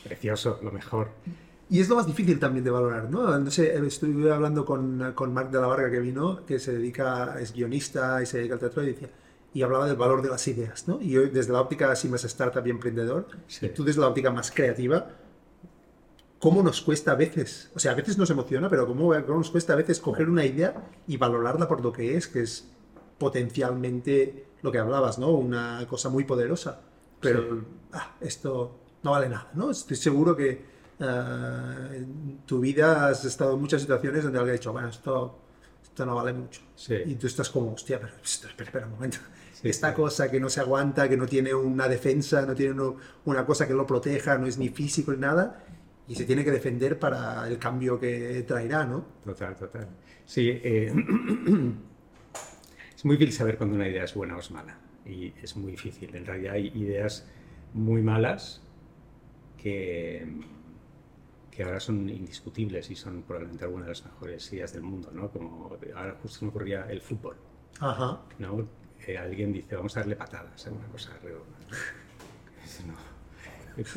Precioso, 0.04 0.60
lo 0.62 0.72
mejor. 0.72 1.10
Y 1.72 1.80
es 1.80 1.90
lo 1.90 1.96
más 1.96 2.06
difícil 2.06 2.40
también 2.40 2.64
de 2.64 2.72
valorar, 2.72 3.10
¿no? 3.10 3.40
No 3.40 3.52
sé, 3.52 3.76
estuve 3.86 4.32
hablando 4.32 4.64
con, 4.66 5.14
con 5.16 5.34
Marc 5.34 5.50
de 5.50 5.60
la 5.60 5.68
Varga 5.68 5.90
que 5.90 6.00
vino, 6.00 6.46
que 6.46 6.60
se 6.60 6.74
dedica, 6.74 7.40
es 7.40 7.54
guionista 7.54 8.22
y 8.22 8.26
se 8.26 8.40
dedica 8.40 8.56
al 8.56 8.60
teatro, 8.60 8.84
y 8.84 8.88
decía, 8.88 9.10
y 9.54 9.64
hablaba 9.64 9.88
del 9.88 9.96
valor 9.96 10.22
de 10.22 10.30
las 10.30 10.48
ideas, 10.48 10.88
¿no? 10.88 11.02
Y 11.02 11.18
hoy 11.18 11.30
desde 11.30 11.54
la 11.54 11.62
óptica 11.62 11.92
así 11.92 12.08
más 12.08 12.24
startup 12.24 12.66
y 12.66 12.70
emprendedor, 12.70 13.28
y 13.62 13.68
tú 13.70 13.84
desde 13.84 14.02
la 14.02 14.08
óptica 14.08 14.32
más 14.32 14.52
creativa, 14.52 15.10
¿cómo 16.40 16.62
nos 16.62 16.82
cuesta 16.82 17.12
a 17.12 17.16
veces? 17.16 17.72
O 17.76 17.80
sea, 17.80 17.94
a 17.94 17.96
veces 17.96 18.18
nos 18.18 18.30
emociona, 18.30 18.70
pero 18.70 18.86
¿cómo, 18.86 19.14
nos 19.14 19.50
cuesta 19.50 19.74
a 19.74 19.76
veces 19.76 20.00
coger 20.00 20.30
una 20.30 20.46
idea 20.46 20.90
y 21.08 21.18
valorarla 21.18 21.68
por 21.68 21.82
lo 21.84 21.92
que 21.92 22.16
es, 22.16 22.28
que 22.28 22.42
es 22.42 22.68
potencialmente 23.18 24.46
lo 24.62 24.72
que 24.72 24.78
hablabas, 24.78 25.18
¿no? 25.18 25.32
Una 25.32 25.86
cosa 25.90 26.10
muy 26.10 26.26
poderosa. 26.26 26.82
Pero 27.20 27.66
ah, 27.92 28.16
esto 28.22 28.80
no 29.04 29.12
vale 29.12 29.30
nada, 29.30 29.50
¿no? 29.56 29.72
Estoy 29.72 29.98
seguro 29.98 30.36
que 30.36 30.64
ah, 31.02 31.90
en 31.92 32.42
tu 32.46 32.60
vida 32.60 33.08
has 33.08 33.26
estado 33.26 33.56
en 33.56 33.62
muchas 33.62 33.82
situaciones 33.82 34.24
donde 34.24 34.38
alguien 34.38 34.54
ha 34.54 34.58
dicho, 34.60 34.72
bueno, 34.72 34.90
esto, 34.90 35.40
esto 35.84 36.06
no 36.06 36.16
vale 36.16 36.34
mucho. 36.34 36.62
Y 37.06 37.16
tú 37.16 37.28
estás 37.28 37.50
como, 37.50 37.74
hostia, 37.74 38.00
pero 38.00 38.14
espera, 38.24 38.54
espera 38.64 38.86
un 38.86 38.94
momento 38.94 39.18
esta 39.64 39.94
cosa 39.94 40.32
que 40.32 40.40
no 40.40 40.50
se 40.50 40.62
aguanta, 40.62 41.10
que 41.10 41.18
no 41.18 41.28
tiene 41.28 41.54
una 41.54 41.88
defensa, 41.88 42.46
no 42.46 42.56
tiene 42.56 42.82
una 43.26 43.46
cosa 43.46 43.68
que 43.68 43.74
lo 43.74 43.86
proteja, 43.86 44.38
no 44.38 44.48
es 44.48 44.58
ni 44.58 44.70
físico 44.70 45.12
ni 45.12 45.20
nada, 45.20 45.66
y 46.08 46.16
se 46.16 46.26
tiene 46.26 46.44
que 46.44 46.52
defender 46.52 46.98
para 46.98 47.48
el 47.48 47.60
cambio 47.60 48.00
que 48.00 48.44
traerá, 48.48 48.86
¿no? 48.86 49.06
Total, 49.24 49.56
total. 49.56 49.88
Sí, 50.26 50.50
eh, 50.50 50.94
es 52.96 53.06
muy 53.06 53.18
difícil 53.18 53.38
saber 53.38 53.58
cuando 53.58 53.76
una 53.76 53.88
idea 53.88 54.06
es 54.06 54.14
buena 54.14 54.38
o 54.38 54.40
es 54.40 54.52
mala, 54.52 54.78
y 55.06 55.34
es 55.42 55.56
muy 55.56 55.72
difícil. 55.72 56.16
En 56.16 56.26
realidad 56.26 56.54
hay 56.54 56.68
ideas 56.68 57.28
muy 57.74 58.02
malas 58.02 58.62
que, 59.58 60.26
que 61.52 61.64
ahora 61.64 61.80
son 61.80 62.10
indiscutibles 62.10 62.90
y 62.90 62.96
son 62.96 63.24
probablemente 63.24 63.66
algunas 63.66 63.88
de 63.88 63.92
las 63.92 64.06
mejores 64.06 64.54
ideas 64.54 64.74
del 64.74 64.84
mundo, 64.84 65.12
¿no? 65.14 65.30
Como 65.30 65.78
ahora 65.96 66.18
justo 66.22 66.46
me 66.46 66.50
ocurría 66.50 66.90
el 66.90 67.02
fútbol. 67.02 67.36
Ajá. 67.80 68.22
¿no? 68.40 68.68
Alguien 69.18 69.52
dice, 69.52 69.76
vamos 69.76 69.96
a 69.98 70.02
darle 70.02 70.16
patadas, 70.16 70.68
a 70.68 70.72
una 70.72 70.88
cosa 70.88 71.12
redonda. 71.22 71.58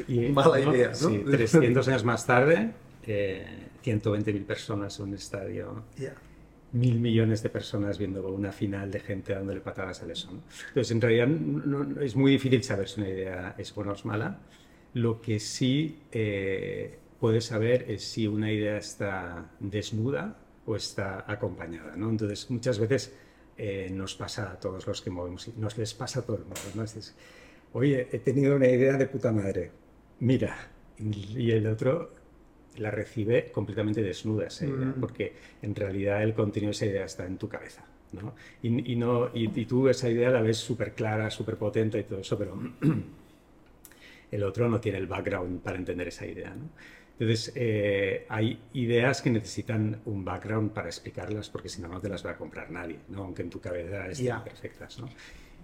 Y, 0.07 0.29
Mala 0.29 0.61
idea, 0.61 0.89
¿no? 0.91 0.95
Sí, 0.95 1.25
300 1.31 1.89
años 1.89 2.05
más 2.05 2.25
tarde, 2.25 2.71
eh, 3.05 3.45
120.000 3.85 4.45
personas 4.45 4.97
en 5.01 5.07
un 5.07 5.15
estadio, 5.15 5.83
mil 6.73 7.01
millones 7.01 7.43
de 7.43 7.51
personas 7.51 7.99
viendo 7.99 8.27
una 8.29 8.53
final 8.53 8.91
de 8.91 9.01
gente 9.01 9.35
dándole 9.35 9.61
patadas 9.61 10.03
a 10.03 10.11
eso. 10.11 10.31
Entonces, 10.69 10.91
en 10.91 11.01
realidad 11.01 11.29
es 12.01 12.17
muy 12.17 12.33
difícil 12.33 12.63
saber 12.63 12.89
si 12.89 13.01
una 13.01 13.11
idea 13.11 13.55
es 13.59 13.75
buena 13.75 13.93
o 13.93 13.95
es 13.95 14.05
mala. 14.05 14.39
Lo 14.95 15.21
que 15.21 15.39
sí 15.39 16.01
eh, 16.13 16.99
puedes 17.21 17.47
saber 17.47 17.91
es 17.91 18.05
si 18.05 18.27
una 18.27 18.51
idea 18.51 18.79
está 18.79 19.51
desnuda 19.61 20.37
o 20.65 20.77
está 20.77 21.25
acompañada. 21.31 21.95
¿no? 21.97 22.09
Entonces, 22.09 22.51
muchas 22.51 22.79
veces 22.79 23.15
eh, 23.57 23.89
nos 23.91 24.15
pasa 24.15 24.53
a 24.53 24.59
todos 24.59 24.87
los 24.87 25.03
que 25.03 25.11
movemos, 25.11 25.49
nos 25.57 25.77
les 25.79 25.95
pasa 25.95 26.21
a 26.21 26.23
todo 26.23 26.37
el 26.37 26.45
mundo. 26.45 26.61
¿no? 26.75 26.83
Es, 26.83 27.15
Oye, 27.75 28.09
he 28.13 28.19
tenido 28.19 28.57
una 28.57 28.69
idea 28.69 28.99
de 28.99 29.07
puta 29.07 29.33
madre, 29.33 29.71
mira, 30.21 30.69
y 30.99 31.51
el 31.51 31.67
otro 31.67 32.13
la 32.77 32.91
recibe 32.91 33.51
completamente 33.51 34.03
desnuda 34.03 34.47
esa 34.47 34.67
idea, 34.67 34.87
mm. 34.87 35.01
porque 35.01 35.35
en 35.63 35.75
realidad 35.75 36.23
el 36.23 36.35
contenido 36.35 36.69
de 36.69 36.73
esa 36.73 36.87
idea 36.87 37.05
está 37.05 37.27
en 37.27 37.39
tu 37.39 37.49
cabeza. 37.49 37.85
¿no? 38.13 38.35
Y, 38.63 38.97
no, 38.97 39.31
y, 39.33 39.49
tú 39.65 39.89
esa 39.89 40.09
idea 40.11 40.29
la 40.29 40.43
ves 40.43 40.59
súper 40.59 40.95
clara, 40.95 41.31
súper 41.31 41.57
potente 41.57 41.99
y 41.99 42.05
todo 42.05 42.21
eso, 42.21 42.37
pero 42.37 42.61
el 44.31 44.43
otro 44.43 44.69
no 44.69 44.81
tiene 44.81 44.99
el 44.99 45.07
background 45.07 45.63
para 45.63 45.79
entender 45.79 46.09
esa 46.09 46.27
idea. 46.27 46.55
¿no? 46.55 46.69
Entonces, 47.19 47.53
eh, 47.55 48.27
hay 48.29 48.61
ideas 48.73 49.23
que 49.23 49.31
necesitan 49.31 50.01
un 50.07 50.25
background 50.25 50.73
para 50.73 50.89
explicarlas, 50.89 51.51
porque 51.51 51.69
si 51.69 51.81
no, 51.81 51.89
no 51.89 52.01
te 52.01 52.09
las 52.09 52.25
va 52.25 52.31
a 52.31 52.37
comprar 52.37 52.71
nadie, 52.71 52.99
¿no? 53.09 53.25
aunque 53.25 53.43
en 53.43 53.51
tu 53.51 53.61
cabeza 53.61 54.09
estén 54.09 54.43
perfectas. 54.43 54.99
¿no? 54.99 55.09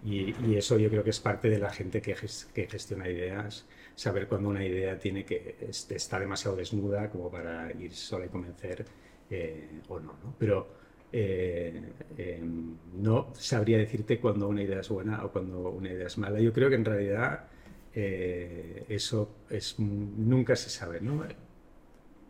Y, 0.05 0.55
eso 0.55 0.79
yo 0.79 0.89
creo 0.89 1.03
que 1.03 1.11
es 1.11 1.21
parte 1.21 1.51
de 1.51 1.59
la 1.59 1.71
gente 1.71 2.01
que, 2.01 2.15
que, 2.55 2.67
gestiona 2.69 3.09
ideas, 3.09 3.67
saber 3.95 4.29
cuando 4.29 4.49
una 4.49 4.65
idea 4.65 4.99
tiene 4.99 5.25
que 5.25 5.57
está 5.69 6.21
demasiado 6.21 6.57
desnuda 6.57 7.11
como 7.11 7.31
para 7.31 7.73
ir 7.73 7.93
sola 7.95 8.27
y 8.27 8.29
convencer 8.29 8.85
eh, 9.31 9.81
o 9.89 9.99
no, 9.99 10.13
no. 10.23 10.35
Pero 10.39 10.69
eh, 11.13 11.83
em, 12.17 12.77
no 12.95 13.33
sabría 13.35 13.79
decirte 13.79 14.21
cuando 14.21 14.49
una 14.49 14.63
idea 14.63 14.81
es 14.81 14.89
buena 14.89 15.25
o 15.25 15.33
cuando 15.33 15.71
una 15.71 15.91
idea 15.91 16.07
es 16.07 16.19
mala. 16.19 16.41
Yo 16.41 16.53
creo 16.53 16.69
que 16.69 16.77
en 16.77 16.85
realidad 16.85 17.49
eh, 17.95 18.85
eso 18.89 19.31
es, 19.51 19.79
nunca 19.79 20.57
se 20.57 20.71
sabe, 20.71 21.01
¿no? 21.01 21.23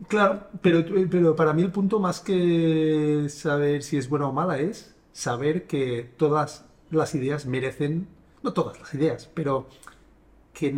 Claro, 0.07 0.47
pero, 0.63 0.85
pero 1.11 1.35
para 1.35 1.53
mí 1.53 1.63
el 1.63 1.73
punto 1.73 1.99
más 1.99 2.21
que 2.21 3.27
saber 3.29 3.83
si 3.83 3.97
es 3.97 4.09
buena 4.09 4.29
o 4.29 4.33
mala 4.33 4.59
es 4.59 4.95
saber 5.13 5.67
que 5.67 6.09
todas 6.17 6.65
las 6.91 7.15
ideas 7.15 7.47
merecen, 7.47 8.07
no 8.43 8.53
todas 8.53 8.79
las 8.79 8.95
ideas, 8.95 9.29
pero 9.35 9.69
que, 10.53 10.75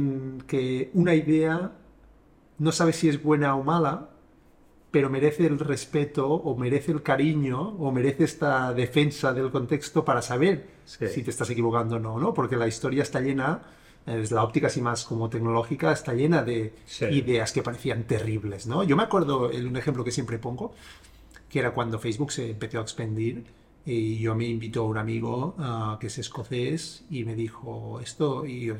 que 0.46 0.90
una 0.94 1.14
idea 1.14 1.72
no 2.58 2.72
sabe 2.72 2.92
si 2.92 3.08
es 3.08 3.22
buena 3.22 3.54
o 3.56 3.62
mala, 3.62 4.10
pero 4.90 5.08
merece 5.08 5.46
el 5.46 5.58
respeto 5.58 6.28
o 6.28 6.56
merece 6.56 6.92
el 6.92 7.02
cariño 7.02 7.60
o 7.78 7.92
merece 7.92 8.24
esta 8.24 8.74
defensa 8.74 9.32
del 9.32 9.50
contexto 9.50 10.04
para 10.04 10.20
saber 10.20 10.66
si 10.84 11.22
te 11.22 11.30
estás 11.30 11.48
equivocando 11.50 11.96
o 11.96 11.98
no, 12.00 12.18
¿no? 12.18 12.34
Porque 12.34 12.56
la 12.56 12.66
historia 12.66 13.02
está 13.02 13.20
llena 13.20 13.62
es 14.06 14.30
la 14.30 14.42
óptica 14.42 14.68
así 14.68 14.80
más 14.80 15.04
como 15.04 15.28
tecnológica, 15.28 15.92
está 15.92 16.14
llena 16.14 16.42
de 16.42 16.72
ideas 17.10 17.52
que 17.52 17.62
parecían 17.62 18.04
terribles, 18.04 18.66
¿no? 18.66 18.82
Yo 18.82 18.96
me 18.96 19.02
acuerdo, 19.02 19.50
un 19.50 19.76
ejemplo 19.76 20.04
que 20.04 20.10
siempre 20.10 20.38
pongo, 20.38 20.74
que 21.48 21.58
era 21.58 21.72
cuando 21.72 21.98
Facebook 21.98 22.32
se 22.32 22.50
empezó 22.50 22.78
a 22.78 22.82
expandir 22.82 23.44
y 23.84 24.18
yo 24.18 24.34
me 24.34 24.46
invitó 24.46 24.82
a 24.82 24.86
un 24.86 24.98
amigo 24.98 25.54
ah, 25.58 25.98
que 26.00 26.08
es 26.08 26.18
escocés 26.18 27.04
y 27.10 27.24
me 27.24 27.34
dijo 27.34 28.00
esto, 28.00 28.46
y 28.46 28.66
yo, 28.66 28.76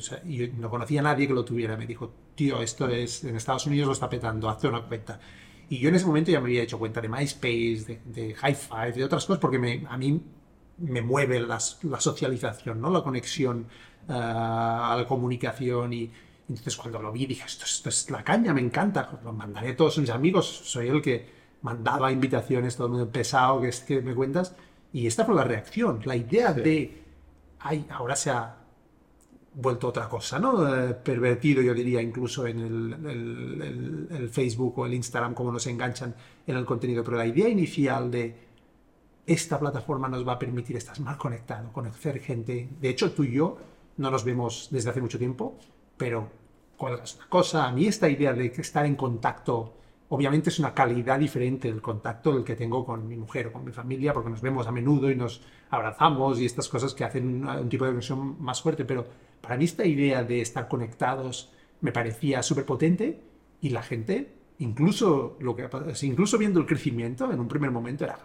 no 0.58 0.70
conocía 0.70 1.00
a 1.00 1.04
nadie 1.04 1.26
que 1.26 1.34
lo 1.34 1.44
tuviera, 1.44 1.76
me 1.76 1.86
dijo, 1.86 2.12
tío, 2.34 2.60
esto 2.62 2.88
es, 2.88 3.24
en 3.24 3.36
Estados 3.36 3.66
Unidos 3.66 3.86
lo 3.86 3.92
está 3.92 4.08
petando, 4.08 4.48
hazte 4.48 4.68
una 4.68 4.82
cuenta. 4.82 5.20
Y 5.68 5.78
yo 5.78 5.88
en 5.88 5.94
ese 5.94 6.06
momento 6.06 6.30
ya 6.30 6.40
me 6.40 6.46
había 6.46 6.62
hecho 6.62 6.78
cuenta 6.78 7.00
de 7.00 7.08
MySpace, 7.08 7.84
de, 7.86 8.00
de 8.04 8.34
High 8.34 8.54
Five, 8.54 8.92
de 8.92 9.04
otras 9.04 9.24
cosas, 9.24 9.40
porque 9.40 9.58
me, 9.58 9.86
a 9.88 9.96
mí 9.96 10.20
me 10.78 11.02
mueve 11.02 11.40
la 11.40 11.60
socialización, 11.60 12.80
¿no? 12.80 12.90
la 12.90 13.02
conexión 13.02 13.66
a 14.10 14.94
la 14.96 15.06
comunicación 15.06 15.92
y 15.92 16.10
entonces 16.50 16.76
cuando 16.76 17.00
lo 17.00 17.12
vi 17.12 17.26
dije, 17.26 17.44
esto, 17.46 17.64
esto, 17.64 17.88
es 17.88 18.10
la 18.10 18.24
caña, 18.24 18.52
me 18.52 18.60
encanta, 18.60 19.20
lo 19.22 19.32
mandaré 19.32 19.70
a 19.70 19.76
todos 19.76 19.98
mis 19.98 20.10
amigos, 20.10 20.46
soy 20.46 20.88
el 20.88 21.00
que 21.00 21.28
mandaba 21.62 22.10
invitaciones, 22.10 22.76
todo 22.76 22.88
el 22.88 22.92
mundo 22.94 23.10
pesado 23.10 23.60
que, 23.60 23.68
es, 23.68 23.80
que 23.80 24.00
me 24.00 24.14
cuentas, 24.14 24.56
y 24.92 25.06
esta 25.06 25.24
fue 25.24 25.36
la 25.36 25.44
reacción, 25.44 26.00
la 26.04 26.16
idea 26.16 26.52
de, 26.52 27.04
ay, 27.60 27.86
ahora 27.90 28.16
se 28.16 28.30
ha 28.30 28.56
vuelto 29.54 29.88
otra 29.88 30.08
cosa, 30.08 30.40
¿no? 30.40 30.66
Eh, 30.74 30.94
pervertido, 30.94 31.62
yo 31.62 31.72
diría, 31.72 32.02
incluso 32.02 32.46
en 32.46 32.58
el, 32.58 34.08
el, 34.10 34.28
Facebook 34.28 34.78
o 34.78 34.86
el 34.86 34.94
Instagram, 34.94 35.34
como 35.34 35.52
nos 35.52 35.66
enganchan 35.68 36.14
en 36.46 36.56
el 36.56 36.64
contenido, 36.64 37.04
pero 37.04 37.16
la 37.16 37.26
idea 37.26 37.48
inicial 37.48 38.10
de 38.10 38.34
esta 39.24 39.58
plataforma 39.58 40.08
nos 40.08 40.26
va 40.26 40.32
a 40.32 40.38
permitir 40.38 40.76
estar 40.76 40.98
más 41.00 41.16
conectado, 41.16 41.72
conocer 41.72 42.18
gente, 42.18 42.68
de 42.80 42.88
hecho 42.88 43.12
tú 43.12 43.22
y 43.22 43.34
yo 43.34 43.58
no 43.96 44.10
nos 44.10 44.24
vemos 44.24 44.68
desde 44.70 44.90
hace 44.90 45.00
mucho 45.00 45.18
tiempo, 45.18 45.56
pero 45.96 46.28
es 47.02 47.16
una 47.16 47.26
cosa, 47.28 47.66
a 47.66 47.72
mí 47.72 47.86
esta 47.86 48.08
idea 48.08 48.32
de 48.32 48.46
estar 48.46 48.86
en 48.86 48.96
contacto, 48.96 49.74
obviamente 50.08 50.48
es 50.48 50.58
una 50.58 50.72
calidad 50.72 51.18
diferente 51.18 51.68
del 51.68 51.82
contacto 51.82 52.32
del 52.32 52.42
que 52.42 52.56
tengo 52.56 52.84
con 52.86 53.06
mi 53.06 53.16
mujer 53.16 53.48
o 53.48 53.52
con 53.52 53.64
mi 53.64 53.72
familia, 53.72 54.14
porque 54.14 54.30
nos 54.30 54.40
vemos 54.40 54.66
a 54.66 54.72
menudo 54.72 55.10
y 55.10 55.14
nos 55.14 55.42
abrazamos 55.68 56.40
y 56.40 56.46
estas 56.46 56.68
cosas 56.68 56.94
que 56.94 57.04
hacen 57.04 57.46
un, 57.46 57.68
tipo 57.68 57.84
de 57.84 57.90
conexión 57.90 58.42
más 58.42 58.62
fuerte, 58.62 58.84
pero 58.84 59.06
para 59.40 59.56
mí 59.56 59.64
esta 59.64 59.84
idea 59.84 60.24
de 60.24 60.40
estar 60.40 60.68
conectados 60.68 61.52
me 61.82 61.92
parecía 61.92 62.42
súper 62.42 62.64
potente 62.64 63.20
y 63.60 63.70
la 63.70 63.82
gente, 63.82 64.34
incluso, 64.58 65.36
lo 65.40 65.54
que, 65.54 65.68
incluso 66.02 66.38
viendo 66.38 66.60
el 66.60 66.66
crecimiento, 66.66 67.30
en 67.30 67.40
un 67.40 67.48
primer 67.48 67.70
momento 67.70 68.04
era, 68.04 68.18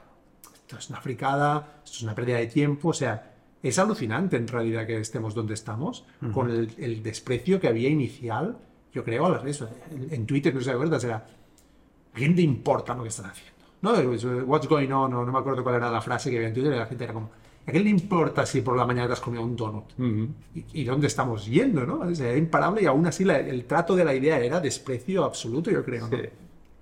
esto 0.54 0.78
es 0.78 0.90
una 0.90 1.02
fricada, 1.02 1.82
esto 1.84 1.98
es 1.98 2.04
una 2.04 2.16
pérdida 2.16 2.38
de 2.38 2.48
tiempo, 2.48 2.90
o 2.90 2.94
sea, 2.94 3.35
es 3.66 3.80
alucinante 3.80 4.38
en 4.38 4.48
realidad 4.48 4.86
que 4.86 5.00
estemos 5.00 5.34
donde 5.34 5.56
estamos, 5.56 6.06
con 6.32 6.52
el, 6.52 7.02
desprecio 7.02 7.60
que 7.60 7.68
había 7.68 7.90
inicial, 7.90 8.58
yo 8.94 9.04
creo, 9.04 9.26
a 9.26 9.30
las 9.30 9.42
redes. 9.42 9.64
En, 10.12 10.28
Twitter, 10.28 10.54
no 10.54 10.60
sé 10.60 10.66
si 10.66 10.72
acuerdas, 10.72 11.04
era, 11.04 11.16
¿a 11.16 12.16
quién 12.16 12.36
le 12.36 12.44
importa 12.44 12.94
lo 12.94 13.02
que 13.02 13.10
están 13.10 13.26
haciendo? 13.26 13.54
¿No? 13.82 13.94
What's 14.46 14.68
going 14.68 14.92
on, 14.92 15.10
no, 15.10 15.26
no 15.26 15.32
me 15.32 15.40
acuerdo 15.40 15.64
cuál 15.64 15.76
era 15.76 15.90
la 15.90 16.00
frase 16.00 16.30
que 16.30 16.38
había 16.38 16.50
en 16.50 16.54
Twitter, 16.54 16.74
y 16.74 16.78
la 16.78 16.86
gente 16.86 17.06
era 17.06 17.14
como, 17.14 17.32
¿a 17.66 17.72
quién 17.72 17.84
le 17.84 17.90
importa 17.90 18.46
si 18.46 18.62
por 18.62 18.78
la 18.78 18.86
mañana 18.86 19.08
te 19.08 19.14
has 19.14 19.22
comido 19.22 19.44
un 19.44 19.56
donut? 19.56 19.86
¿Y, 20.54 20.84
dónde 20.84 21.08
estamos 21.08 21.48
yendo? 21.48 21.88
¿no? 21.88 22.08
era 22.08 22.38
imparable 22.38 22.84
y 22.84 22.86
aún 22.86 23.08
así 23.08 23.24
el 23.24 23.66
trato 23.66 23.96
de 23.96 24.06
la 24.06 24.14
idea 24.14 24.38
era 24.38 24.60
desprecio 24.60 25.24
absoluto, 25.24 25.72
yo 25.72 25.84
creo. 25.84 26.08
Sí, 26.08 26.18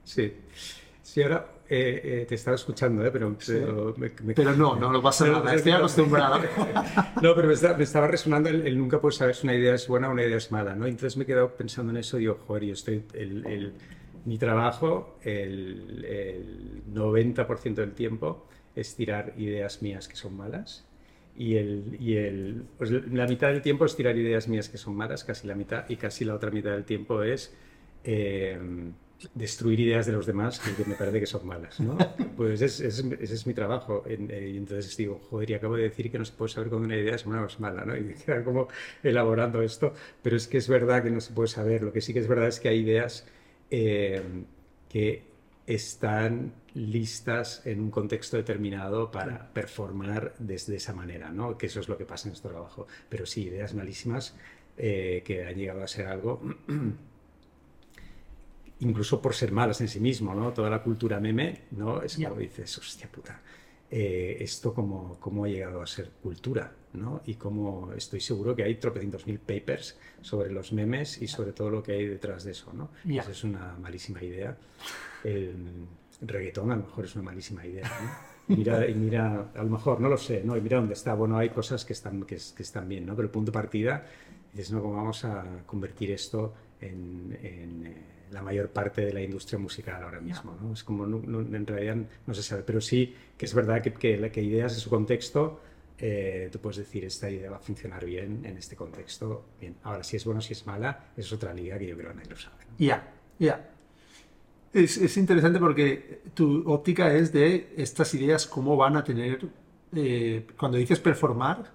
sí. 0.03 0.33
Sí, 1.01 1.23
ahora 1.23 1.47
eh, 1.75 2.01
eh, 2.21 2.25
te 2.29 2.35
estaba 2.35 2.53
escuchando, 2.53 3.03
¿eh? 3.03 3.09
pero, 3.11 3.35
pero, 4.35 4.55
no, 4.55 4.75
no, 4.75 4.91
no 4.91 5.01
pasa 5.01 5.27
nada, 5.27 5.55
estoy 5.55 5.71
acostumbrado. 5.71 6.39
no, 7.21 7.33
pero 7.33 7.47
me, 7.47 7.83
estaba 7.83 8.05
resonando 8.05 8.49
el, 8.49 8.77
nunca 8.77 9.01
puedes 9.01 9.15
saber 9.15 9.33
si 9.33 9.47
una 9.47 9.55
idea 9.55 9.73
es 9.73 9.87
buena 9.87 10.09
o 10.09 10.11
una 10.11 10.23
idea 10.23 10.37
es 10.37 10.51
mala, 10.51 10.75
¿no? 10.75 10.85
Entonces 10.85 11.17
me 11.17 11.23
he 11.23 11.25
quedado 11.25 11.55
pensando 11.55 11.91
en 11.91 11.97
eso 11.97 12.17
y 12.17 12.21
digo, 12.21 12.37
joder, 12.45 12.65
yo 12.65 12.73
estoy, 12.73 13.03
el, 13.15 13.73
mi 14.23 14.37
trabajo, 14.37 15.17
el, 15.23 16.83
90% 16.93 17.73
del 17.73 17.93
tiempo 17.93 18.45
es 18.75 18.95
tirar 18.95 19.33
ideas 19.37 19.81
mías 19.81 20.07
que 20.07 20.15
son 20.15 20.37
malas 20.37 20.85
y, 21.35 21.55
el, 21.55 21.97
y 21.99 22.17
el, 22.17 22.65
pues 22.77 22.91
la 22.91 23.25
mitad 23.25 23.47
del 23.47 23.63
tiempo 23.63 23.85
es 23.85 23.95
tirar 23.95 24.15
ideas 24.15 24.47
mías 24.47 24.69
que 24.69 24.77
son 24.77 24.95
malas, 24.95 25.23
casi 25.23 25.47
la 25.47 25.55
mitad, 25.55 25.89
y 25.89 25.95
casi 25.95 26.23
la 26.23 26.35
otra 26.35 26.51
mitad 26.51 26.69
del 26.69 26.85
tiempo 26.85 27.23
es 27.23 27.51
destruir 29.33 29.79
ideas 29.79 30.05
de 30.05 30.11
los 30.11 30.25
demás 30.25 30.59
que 30.59 30.85
me 30.85 30.95
parece 30.95 31.19
que 31.19 31.25
son 31.25 31.45
malas, 31.45 31.79
¿no? 31.79 31.97
Pues 32.37 32.61
ese 32.61 32.87
es, 32.87 33.47
mi 33.47 33.53
trabajo. 33.53 34.03
Eh, 34.07 34.51
y 34.53 34.57
entonces 34.57 34.95
digo, 34.97 35.19
joder, 35.29 35.51
y 35.51 35.53
acabo 35.53 35.75
de 35.75 35.83
decir 35.83 36.11
que 36.11 36.17
no 36.17 36.25
se 36.25 36.33
puede 36.33 36.51
saber 36.51 36.69
cuando 36.69 36.87
una 36.87 36.97
idea 36.97 37.15
es 37.15 37.25
buena 37.25 37.43
o 37.43 37.45
es 37.45 37.59
mala, 37.59 37.85
¿no? 37.85 37.95
Y 37.95 38.13
quedar 38.15 38.43
como 38.43 38.67
elaborando 39.03 39.61
esto. 39.61 39.93
Pero 40.21 40.35
es 40.35 40.47
que 40.47 40.57
es 40.57 40.67
verdad 40.67 41.03
que 41.03 41.11
no 41.11 41.21
se 41.21 41.33
puede 41.33 41.47
saber. 41.47 41.83
Lo 41.83 41.93
que 41.93 42.01
sí 42.01 42.13
que 42.13 42.19
es 42.19 42.27
verdad 42.27 42.47
es 42.47 42.59
que 42.59 42.69
hay 42.69 42.79
ideas 42.79 43.25
eh, 43.69 44.21
que 44.89 45.23
están 45.67 46.53
listas 46.73 47.65
en 47.65 47.79
un 47.79 47.91
contexto 47.91 48.37
determinado 48.37 49.11
para 49.11 49.53
performar 49.53 50.33
desde 50.39 50.75
esa 50.75 50.93
manera, 50.93 51.29
¿no? 51.29 51.57
Que 51.57 51.67
eso 51.67 51.79
es 51.79 51.87
lo 51.87 51.97
que 51.97 52.05
pasa 52.05 52.27
en 52.27 52.31
nuestro 52.31 52.51
trabajo. 52.51 52.87
Pero 53.09 53.25
sí, 53.25 53.43
ideas 53.43 53.73
malísimas 53.73 54.35
eh, 54.77 55.21
que 55.23 55.45
han 55.45 55.55
llegado 55.55 55.83
a 55.83 55.87
ser 55.87 56.07
algo 56.07 56.41
incluso 58.83 59.21
por 59.21 59.33
ser 59.33 59.51
malas 59.51 59.81
en 59.81 59.87
sí 59.87 59.99
mismo, 59.99 60.33
¿no? 60.33 60.53
Toda 60.53 60.69
la 60.69 60.81
cultura 60.81 61.19
meme, 61.19 61.63
¿no? 61.71 62.01
Es 62.01 62.17
como 62.17 62.35
dices, 62.35 62.77
hostia 62.77 63.09
puta, 63.11 63.41
eh, 63.89 64.37
esto 64.39 64.73
cómo, 64.73 65.17
cómo 65.19 65.45
ha 65.45 65.47
llegado 65.47 65.81
a 65.81 65.87
ser 65.87 66.11
cultura, 66.21 66.71
¿no? 66.93 67.21
Y 67.25 67.35
cómo 67.35 67.91
estoy 67.93 68.21
seguro 68.21 68.55
que 68.55 68.63
hay 68.63 68.75
tropecientos 68.75 69.27
mil 69.27 69.39
papers 69.39 69.97
sobre 70.21 70.51
los 70.51 70.73
memes 70.73 71.21
y 71.21 71.27
sobre 71.27 71.53
todo 71.53 71.69
lo 71.69 71.83
que 71.83 71.93
hay 71.93 72.07
detrás 72.07 72.43
de 72.43 72.51
eso, 72.51 72.73
¿no? 72.73 72.89
Esa 73.07 73.31
es 73.31 73.43
una 73.43 73.75
malísima 73.79 74.23
idea. 74.23 74.57
El 75.23 75.87
reggaetón 76.21 76.71
a 76.71 76.75
lo 76.75 76.83
mejor 76.83 77.05
es 77.05 77.15
una 77.15 77.23
malísima 77.23 77.65
idea, 77.65 77.83
¿no? 77.83 78.33
Mira, 78.47 78.87
y 78.89 78.93
mira, 78.93 79.51
a 79.55 79.63
lo 79.63 79.69
mejor, 79.69 80.01
no 80.01 80.09
lo 80.09 80.17
sé, 80.17 80.43
¿no? 80.43 80.57
Y 80.57 80.61
mira 80.61 80.77
dónde 80.77 80.93
está. 80.93 81.13
Bueno, 81.13 81.37
hay 81.37 81.49
cosas 81.49 81.85
que 81.85 81.93
están, 81.93 82.23
que, 82.23 82.35
están 82.35 82.89
bien, 82.89 83.05
¿no? 83.05 83.15
Pero 83.15 83.27
el 83.27 83.31
punto 83.31 83.51
de 83.51 83.53
partida, 83.53 84.05
dices, 84.51 84.71
no, 84.71 84.81
¿cómo 84.81 84.95
vamos 84.95 85.23
a 85.23 85.63
convertir 85.65 86.11
esto 86.11 86.53
en, 86.81 87.37
eh, 87.41 87.95
la 88.33 88.41
mayor 88.41 88.69
parte 88.69 89.05
de 89.05 89.13
la 89.13 89.21
industria 89.21 89.59
musical 89.59 90.03
ahora 90.03 90.19
mismo. 90.19 90.57
¿no? 90.61 90.73
Es 90.73 90.83
como, 90.83 91.05
en 91.05 91.67
realidad 91.67 91.97
no 92.25 92.33
se 92.33 92.43
sabe, 92.43 92.63
pero 92.63 92.81
sí 92.81 93.15
que 93.37 93.45
es 93.45 93.53
verdad 93.53 93.81
que, 93.81 93.93
que, 93.93 94.31
que 94.31 94.41
ideas 94.41 94.73
en 94.73 94.79
su 94.79 94.89
contexto, 94.89 95.61
eh, 95.97 96.49
tú 96.51 96.59
puedes 96.59 96.77
decir, 96.77 97.05
esta 97.05 97.29
idea 97.29 97.51
va 97.51 97.57
a 97.57 97.59
funcionar 97.59 98.03
bien 98.05 98.41
en 98.45 98.57
este 98.57 98.75
contexto. 98.75 99.45
Bien, 99.59 99.75
ahora 99.83 100.03
si 100.03 100.17
es 100.17 100.25
bueno 100.25 100.41
si 100.41 100.53
es 100.53 100.65
mala, 100.65 101.11
es 101.15 101.31
otra 101.31 101.53
liga 101.53 101.77
que 101.77 101.87
yo 101.87 101.95
creo 101.95 102.09
que 102.09 102.15
nadie 102.15 102.29
lo 102.29 102.37
sabe. 102.37 102.65
Ya, 102.77 103.13
ya. 103.39 103.69
Es, 104.73 104.97
es, 104.97 105.17
interesante 105.17 105.59
porque 105.59 106.23
tu 106.33 106.69
óptica 106.69 107.13
es 107.13 107.31
de 107.31 107.73
estas 107.77 108.13
ideas, 108.15 108.47
cómo 108.47 108.75
van 108.75 108.97
a 108.97 109.03
tener, 109.03 109.47
eh, 109.95 110.47
cuando 110.57 110.77
dices 110.77 110.99
performar, 110.99 111.71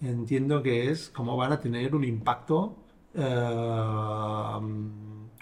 entiendo 0.00 0.62
que 0.62 0.90
es 0.90 1.10
cómo 1.10 1.36
van 1.36 1.52
a 1.52 1.60
tener 1.60 1.94
un 1.94 2.04
impacto. 2.04 2.76
Uh, 3.14 4.60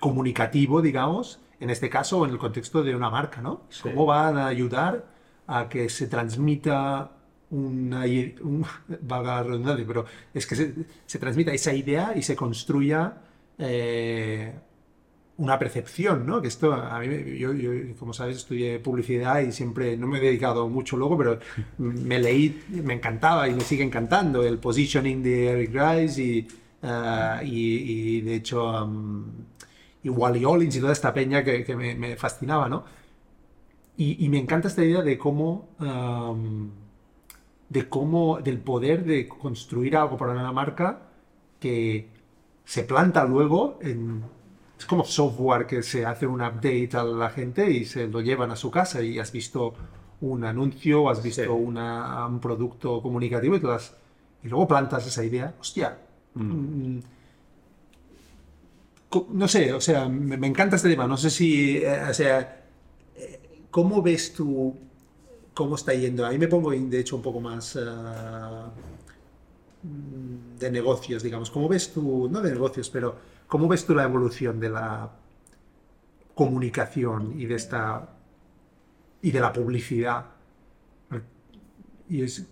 comunicativo, 0.05 0.83
digamos, 0.83 1.41
en 1.61 1.71
este 1.71 1.89
caso 1.89 2.27
en 2.27 2.31
el 2.33 2.37
contexto 2.37 2.83
de 2.83 2.95
una 2.95 3.09
marca, 3.09 3.41
¿no? 3.41 3.63
¿Cómo 3.83 4.05
van 4.05 4.37
a 4.37 4.49
ayudar 4.49 5.07
a 5.47 5.67
que 5.67 5.89
se 5.89 6.09
transmita 6.09 7.11
una, 7.49 8.01
un, 8.43 8.67
valga 9.01 9.37
la 9.37 9.43
redundancia, 9.45 9.87
pero 9.87 10.05
es 10.35 10.47
que 10.47 10.57
se, 11.07 11.19
transmita 11.19 11.53
esa 11.55 11.73
idea 11.73 12.13
y 12.15 12.21
se 12.21 12.37
construya 12.37 13.15
eh, 13.57 14.53
una 15.39 15.59
percepción, 15.59 16.27
¿no? 16.27 16.43
Que 16.43 16.49
esto, 16.49 16.75
a 16.75 16.99
mí, 17.01 17.39
yo, 17.39 17.53
como 17.99 18.13
sabes, 18.13 18.37
estudié 18.37 18.79
publicidad 18.79 19.41
y 19.41 19.51
siempre, 19.51 19.97
no 19.97 20.07
me 20.07 20.19
he 20.19 20.21
dedicado 20.21 20.69
mucho 20.69 20.99
luego, 20.99 21.17
pero 21.17 21.39
me 21.79 22.19
leí, 22.19 22.63
me 22.69 22.93
encantaba 22.93 23.49
y 23.49 23.55
me 23.55 23.63
sigue 23.63 23.85
encantando 23.85 24.43
el 24.43 24.59
positioning 24.59 25.23
de 25.23 25.49
Eric 25.49 25.71
Rice 25.73 26.23
y, 26.23 26.49
eh, 26.83 27.41
y, 27.45 28.21
de 28.21 28.35
hecho 28.35 28.87
y 30.05 30.11
Wally 30.11 30.45
Ollins 30.45 30.77
y 30.77 30.81
toda 30.81 30.93
esta 30.93 31.13
peña 31.13 31.43
que, 31.43 31.75
me, 31.75 32.17
fascinaba, 32.17 32.69
¿no? 32.69 32.85
y, 33.97 34.29
me 34.29 34.39
encanta 34.39 34.69
esta 34.69 34.85
idea 34.85 35.03
de 35.03 35.17
cómo, 35.19 35.69
um, 35.81 36.71
de 37.69 37.89
cómo, 37.89 38.41
del 38.41 38.59
poder 38.59 39.05
de 39.05 39.27
construir 39.27 39.97
algo 39.97 40.17
para 40.17 40.33
una 40.33 40.53
marca 40.53 41.09
que 41.59 42.09
se 42.65 42.83
planta 42.83 43.25
luego 43.25 43.79
en, 43.81 44.23
es 44.79 44.87
como 44.87 45.05
software 45.05 45.67
que 45.67 45.83
se 45.83 46.05
hace 46.05 46.27
un 46.27 46.43
update 46.43 46.91
a 46.95 47.05
la 47.05 47.31
gente 47.31 47.71
y 47.71 47.85
se 47.85 48.09
lo 48.09 48.21
llevan 48.21 48.51
a 48.51 48.57
su 48.57 48.71
casa 48.71 49.03
y 49.03 49.19
has 49.19 49.33
visto 49.33 49.75
un 50.21 50.45
anuncio 50.45 51.09
has 51.09 51.23
visto 51.23 51.55
un 51.55 52.41
producto 52.41 53.01
comunicativo 53.01 53.57
y, 53.57 53.61
y 54.47 54.49
luego 54.49 54.67
plantas 54.67 55.07
esa 55.07 55.25
idea. 55.25 55.55
Hostia. 55.61 55.99
Mm. 56.35 56.99
Mm, 59.15 59.39
no 59.39 59.49
sé, 59.49 59.73
o 59.73 59.81
sea, 59.81 60.09
me, 60.09 60.47
encanta 60.47 60.77
este 60.77 60.89
tema. 60.89 61.07
No 61.07 61.17
sé 61.17 61.31
si, 61.31 61.79
eh, 61.79 62.03
o 62.11 62.15
sea, 62.15 62.65
¿Cómo 63.75 64.03
ves 64.03 64.33
tú 64.33 64.79
cómo 65.53 65.75
está 65.75 65.93
yendo? 65.95 66.25
Ahí 66.25 66.39
me 66.39 66.47
pongo, 66.47 66.71
de 66.71 67.01
hecho, 67.01 67.17
un 67.17 67.23
poco 67.23 67.41
más 67.41 67.77
ah, 67.77 68.71
de 69.83 70.71
negocios, 70.71 71.25
digamos. 71.25 71.51
¿Cómo 71.51 71.69
ves 71.69 71.93
tú, 71.93 72.29
no 72.31 72.41
de 72.41 72.53
negocios, 72.53 72.89
pero 72.89 73.17
cómo 73.49 73.67
ves 73.67 73.85
tú 73.85 73.97
la 73.97 74.05
evolución 74.05 74.61
de 74.61 74.71
la 74.71 75.11
comunicación 76.37 77.35
y 77.37 77.47
de 77.47 77.57
esta 77.57 78.11
y 79.21 79.33
de 79.33 79.41
la 79.41 79.53
publicidad? 79.53 80.27
Y 82.09 82.23
es, 82.23 82.47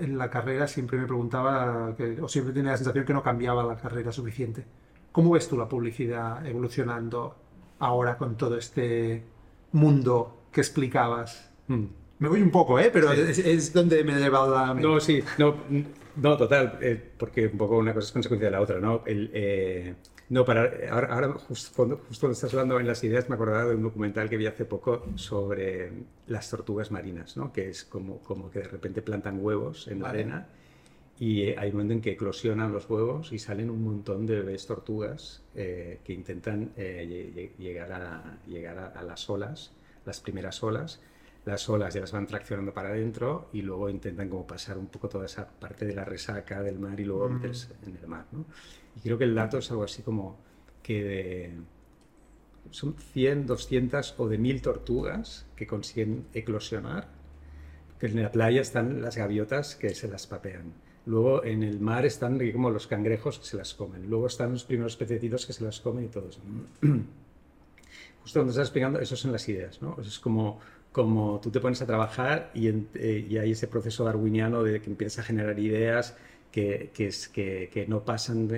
en 0.00 0.16
la 0.16 0.30
carrera 0.30 0.68
siempre 0.68 0.96
me 0.96 1.04
preguntaba, 1.04 1.94
o 2.22 2.28
siempre 2.28 2.54
tenía 2.54 2.70
la 2.70 2.78
sensación 2.78 3.04
que 3.04 3.12
no 3.12 3.22
cambiaba 3.22 3.62
la 3.62 3.76
carrera 3.76 4.10
suficiente. 4.10 4.64
¿Cómo 5.12 5.32
ves 5.32 5.48
tú 5.48 5.56
la 5.56 5.68
publicidad 5.68 6.44
evolucionando 6.46 7.36
ahora 7.82 8.16
con 8.16 8.36
todo 8.36 8.56
este 8.56 9.22
mundo 9.72 10.44
que 10.52 10.60
explicabas. 10.60 11.50
Hmm. 11.66 11.86
Me 12.18 12.28
voy 12.28 12.42
un 12.42 12.50
poco, 12.50 12.78
¿eh? 12.78 12.90
Pero 12.92 13.10
es, 13.12 13.72
donde 13.72 14.04
me 14.04 14.12
he 14.12 14.20
llevado 14.20 14.54
la... 14.54 14.74
No, 14.74 15.00
sí, 15.00 15.22
no, 15.38 15.56
no 16.16 16.36
total, 16.36 16.78
eh, 16.80 17.10
porque 17.18 17.48
un 17.48 17.58
poco 17.58 17.78
una 17.78 17.92
cosa 17.92 18.06
es 18.06 18.12
consecuencia 18.12 18.46
de 18.46 18.52
la 18.52 18.60
otra, 18.60 18.78
¿no? 18.78 19.02
El, 19.04 19.30
eh, 19.34 19.94
no, 20.28 20.44
para, 20.44 20.70
ahora, 20.92 21.32
justo, 21.32 21.72
cuando, 21.74 21.96
justo, 21.96 22.20
cuando, 22.20 22.34
estás 22.34 22.52
hablando 22.52 22.78
en 22.78 22.86
las 22.86 23.02
ideas 23.02 23.28
me 23.28 23.34
acordaba 23.34 23.64
de 23.64 23.74
un 23.74 23.82
documental 23.82 24.30
que 24.30 24.36
vi 24.36 24.46
hace 24.46 24.64
poco 24.64 25.04
sobre 25.16 25.90
las 26.28 26.48
tortugas 26.48 26.92
marinas, 26.92 27.36
¿no? 27.36 27.52
Que 27.52 27.70
es 27.70 27.82
como, 27.82 28.20
como 28.20 28.48
que 28.50 28.60
de 28.60 28.68
repente 28.68 29.02
plantan 29.02 29.44
huevos 29.44 29.88
en 29.88 30.02
la 30.02 30.10
arena 30.10 30.46
y 31.22 31.42
hay 31.50 31.68
un 31.70 31.74
momento 31.74 31.94
en 31.94 32.00
que 32.00 32.10
eclosionan 32.12 32.72
los 32.72 32.88
huevos 32.90 33.32
y 33.32 33.38
salen 33.38 33.70
un 33.70 33.84
montón 33.84 34.26
de 34.26 34.36
bebés 34.36 34.66
tortugas 34.66 35.42
que 35.54 36.00
intentan 36.08 36.72
llegar, 36.74 37.92
a, 37.92 38.38
llegar 38.46 38.92
a 38.96 39.02
las 39.02 39.30
olas 39.30 39.72
las 40.04 40.20
primeras 40.20 40.62
olas, 40.62 41.00
las 41.44 41.68
olas 41.68 41.94
ya 41.94 42.00
las 42.00 42.12
van 42.12 42.26
traccionando 42.26 42.72
para 42.72 42.90
adentro 42.90 43.48
y 43.52 43.62
luego 43.62 43.88
intentan 43.88 44.28
como 44.28 44.46
pasar 44.46 44.78
un 44.78 44.86
poco 44.86 45.08
toda 45.08 45.26
esa 45.26 45.48
parte 45.48 45.84
de 45.84 45.94
la 45.94 46.04
resaca 46.04 46.62
del 46.62 46.78
mar 46.78 46.98
y 47.00 47.04
luego 47.04 47.28
mm. 47.28 47.34
meterse 47.34 47.72
en 47.86 47.96
el 47.96 48.06
mar. 48.06 48.26
¿no? 48.32 48.44
Y 48.96 49.00
creo 49.00 49.18
que 49.18 49.24
el 49.24 49.34
dato 49.34 49.58
es 49.58 49.70
algo 49.70 49.84
así 49.84 50.02
como 50.02 50.38
que 50.82 51.04
de, 51.04 51.54
son 52.70 52.94
100, 52.94 53.46
200 53.46 54.14
o 54.18 54.28
de 54.28 54.38
1000 54.38 54.62
tortugas 54.62 55.46
que 55.56 55.66
consiguen 55.66 56.26
eclosionar, 56.32 57.08
que 57.98 58.06
en 58.06 58.22
la 58.22 58.30
playa 58.30 58.60
están 58.60 59.02
las 59.02 59.16
gaviotas 59.16 59.76
que 59.76 59.94
se 59.94 60.08
las 60.08 60.26
papean. 60.26 60.72
Luego 61.06 61.44
en 61.44 61.62
el 61.62 61.80
mar 61.80 62.06
están 62.06 62.38
como 62.52 62.70
los 62.70 62.86
cangrejos 62.86 63.38
que 63.38 63.44
se 63.44 63.56
las 63.56 63.74
comen. 63.74 64.08
Luego 64.08 64.28
están 64.28 64.52
los 64.52 64.64
primeros 64.64 64.96
pececitos 64.96 65.46
que 65.46 65.52
se 65.52 65.64
las 65.64 65.80
comen 65.80 66.04
y 66.04 66.08
todo 66.08 66.28
eso. 66.28 66.40
justo 68.22 68.38
cuando 68.38 68.50
estás 68.50 68.68
explicando, 68.68 69.00
eso 69.00 69.16
son 69.16 69.32
las 69.32 69.48
ideas, 69.48 69.82
¿no? 69.82 69.96
es 70.00 70.18
como, 70.18 70.60
como 70.92 71.40
tú 71.40 71.50
te 71.50 71.60
pones 71.60 71.82
a 71.82 71.86
trabajar 71.86 72.50
y, 72.54 72.68
eh, 72.68 73.26
y, 73.28 73.36
hay 73.36 73.52
ese 73.52 73.66
proceso 73.66 74.04
darwiniano 74.04 74.62
de 74.62 74.80
que 74.80 74.90
empiezas 74.90 75.20
a 75.20 75.22
generar 75.24 75.58
ideas 75.58 76.16
que, 76.50 76.90
que, 76.94 77.10
que, 77.32 77.70
que 77.72 77.86
no 77.86 78.04
pasan, 78.04 78.48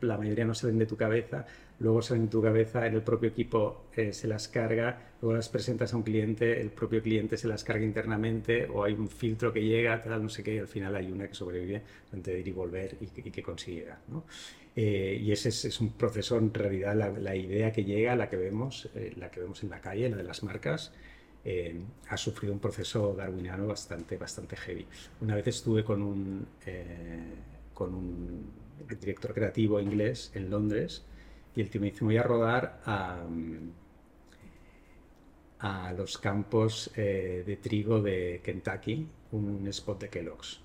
la 0.00 0.18
mayoría 0.18 0.44
no 0.44 0.54
salen 0.54 0.78
de 0.78 0.86
tu 0.86 0.96
cabeza, 0.96 1.46
luego 1.80 2.02
salen 2.02 2.24
de 2.24 2.30
tu 2.30 2.42
cabeza, 2.42 2.86
en 2.86 2.94
el 2.94 3.02
propio 3.02 3.28
equipo 3.28 3.86
eh, 3.96 4.12
se 4.12 4.26
las 4.26 4.48
carga, 4.48 5.12
luego 5.22 5.36
las 5.36 5.48
presentas 5.48 5.92
a 5.94 5.96
un 5.96 6.02
cliente, 6.02 6.60
el 6.60 6.70
propio 6.70 7.02
cliente 7.02 7.36
se 7.36 7.48
las 7.48 7.64
carga 7.64 7.84
internamente 7.84 8.66
o 8.66 8.84
hay 8.84 8.94
un 8.94 9.08
filtro 9.08 9.52
que 9.52 9.62
llega, 9.62 10.02
tal, 10.02 10.22
no 10.22 10.28
sé 10.28 10.42
qué, 10.42 10.54
y 10.56 10.58
al 10.58 10.68
final 10.68 10.96
hay 10.96 11.10
una 11.10 11.28
que 11.28 11.34
sobrevive 11.34 11.82
antes 12.12 12.34
de 12.34 12.40
ir 12.40 12.48
y 12.48 12.52
volver 12.52 12.96
y, 13.00 13.28
y 13.28 13.30
que 13.30 13.42
consiga. 13.42 14.00
¿no? 14.08 14.24
Eh, 14.80 15.18
y 15.20 15.32
ese 15.32 15.48
es, 15.48 15.80
un 15.80 15.90
proceso, 15.90 16.38
en 16.38 16.54
realidad, 16.54 16.94
la, 16.94 17.34
idea 17.34 17.72
que 17.72 17.82
llega, 17.82 18.14
la 18.14 18.30
que 18.30 18.36
vemos, 18.36 18.88
eh, 18.94 19.12
la 19.16 19.28
que 19.28 19.40
vemos 19.40 19.60
en 19.64 19.70
la 19.70 19.80
calle, 19.80 20.08
la 20.08 20.18
de 20.18 20.22
las 20.22 20.44
marcas, 20.44 20.92
eh, 21.44 21.80
ha 22.08 22.16
sufrido 22.16 22.54
un 22.54 22.60
proceso 22.60 23.12
darwiniano 23.12 23.66
bastante, 23.66 24.16
bastante 24.16 24.54
heavy. 24.54 24.86
Una 25.20 25.34
vez 25.34 25.48
estuve 25.48 25.82
con 25.82 26.00
un, 26.00 26.46
con 27.74 27.92
un 27.92 28.52
director 29.00 29.34
creativo 29.34 29.80
inglés 29.80 30.30
en 30.36 30.48
Londres 30.48 31.04
y 31.54 31.60
el 31.60 31.70
tío 31.70 31.80
me 31.80 31.90
dice, 31.90 32.04
voy 32.04 32.16
a 32.16 32.22
rodar 32.22 32.80
a, 32.84 33.24
a 35.58 35.92
los 35.92 36.18
campos 36.18 36.90
de 36.94 37.58
trigo 37.62 38.00
de 38.00 38.40
Kentucky, 38.44 39.08
un 39.32 39.66
spot 39.68 40.00
de 40.02 40.08
Kellogg's. 40.08 40.60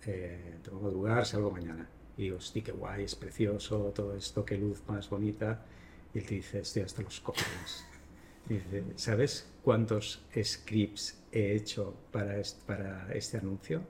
tengo 0.00 0.78
que 0.78 0.84
madrugar, 0.84 1.26
salgo 1.26 1.50
mañana 1.50 1.88
y 2.16 2.24
digo, 2.24 2.40
sí, 2.40 2.62
qué 2.62 2.72
guay, 2.72 3.04
es 3.04 3.14
precioso, 3.14 3.92
todo 3.94 4.16
esto, 4.16 4.44
qué 4.44 4.56
luz 4.56 4.82
más 4.86 5.08
bonita. 5.10 5.64
Y 6.12 6.18
él 6.18 6.26
te 6.26 6.34
dice, 6.36 6.60
estoy 6.60 6.82
hasta 6.82 7.02
los 7.02 7.20
cojones. 7.20 7.84
Dice, 8.48 8.84
¿sabes 8.96 9.50
cuántos 9.62 10.22
scripts 10.40 11.18
he 11.32 11.54
hecho 11.54 11.94
para 12.12 12.38
este, 12.38 12.60
para 12.66 13.12
este 13.12 13.38
anuncio? 13.38 13.82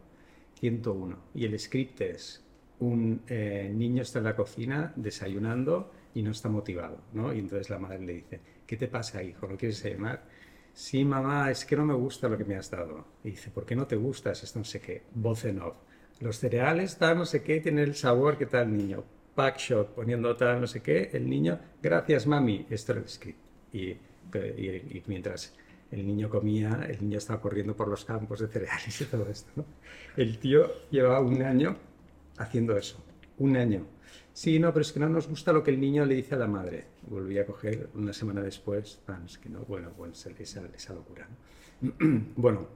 101. 0.60 1.18
Y 1.34 1.44
el 1.44 1.58
script 1.58 2.00
es, 2.00 2.42
un 2.80 3.22
eh, 3.28 3.70
niño 3.74 4.02
está 4.02 4.18
en 4.18 4.24
la 4.24 4.36
cocina 4.36 4.92
desayunando 4.96 5.90
y 6.14 6.22
no 6.22 6.30
está 6.30 6.48
motivado, 6.48 6.98
¿no? 7.12 7.32
Y 7.32 7.38
entonces 7.38 7.70
la 7.70 7.78
madre 7.78 8.00
le 8.00 8.14
dice, 8.14 8.40
¿qué 8.66 8.76
te 8.76 8.88
pasa, 8.88 9.22
hijo? 9.22 9.46
¿No 9.46 9.56
quieres 9.56 9.82
desayunar? 9.82 10.24
Sí, 10.72 11.04
mamá, 11.04 11.50
es 11.50 11.64
que 11.64 11.76
no 11.76 11.84
me 11.84 11.94
gusta 11.94 12.28
lo 12.28 12.36
que 12.36 12.44
me 12.44 12.56
has 12.56 12.70
dado. 12.70 13.04
Y 13.22 13.30
dice, 13.30 13.50
¿por 13.50 13.64
qué 13.64 13.76
no 13.76 13.86
te 13.86 13.96
gusta? 13.96 14.32
Esto 14.32 14.58
no 14.58 14.64
sé 14.64 14.80
qué. 14.80 15.02
Voz 15.14 15.44
en 15.44 15.60
off 15.60 15.76
los 16.20 16.38
cereales, 16.38 16.96
tal, 16.96 17.18
no 17.18 17.26
sé 17.26 17.42
qué, 17.42 17.60
tienen 17.60 17.84
el 17.84 17.94
sabor 17.94 18.38
que 18.38 18.46
tal 18.46 18.74
niño. 18.74 19.04
Pack 19.34 19.58
shot, 19.58 19.94
poniendo 19.94 20.36
tal, 20.36 20.60
no 20.60 20.66
sé 20.66 20.80
qué, 20.80 21.10
el 21.12 21.28
niño, 21.28 21.58
gracias 21.82 22.26
mami, 22.26 22.66
esto 22.70 22.92
era 22.92 23.00
el 23.00 23.08
script. 23.08 23.38
Y, 23.72 23.88
y, 23.90 25.02
mientras 25.06 25.54
el 25.90 26.06
niño 26.06 26.30
comía, 26.30 26.86
el 26.88 27.00
niño 27.00 27.18
estaba 27.18 27.40
corriendo 27.40 27.74
por 27.74 27.88
los 27.88 28.04
campos 28.04 28.40
de 28.40 28.48
cereales 28.48 29.00
y 29.00 29.04
todo 29.06 29.28
esto. 29.28 29.50
¿no? 29.56 29.64
El 30.16 30.38
tío 30.38 30.88
llevaba 30.90 31.20
un 31.20 31.42
año 31.42 31.76
haciendo 32.38 32.76
eso, 32.76 33.02
un 33.38 33.56
año. 33.56 33.86
Sí, 34.32 34.58
no, 34.58 34.72
pero 34.72 34.82
es 34.82 34.92
que 34.92 35.00
no 35.00 35.08
nos 35.08 35.28
gusta 35.28 35.52
lo 35.52 35.62
que 35.62 35.70
el 35.70 35.80
niño 35.80 36.04
le 36.04 36.16
dice 36.16 36.34
a 36.34 36.38
la 36.38 36.48
madre. 36.48 36.86
Volví 37.02 37.38
a 37.38 37.46
coger 37.46 37.88
una 37.94 38.12
semana 38.12 38.42
después, 38.42 39.00
es 39.24 39.38
que 39.38 39.48
no, 39.48 39.60
bueno, 39.60 39.92
bueno 39.96 40.12
esa, 40.12 40.30
esa 40.30 40.94
locura. 40.94 41.28
bueno, 42.36 42.68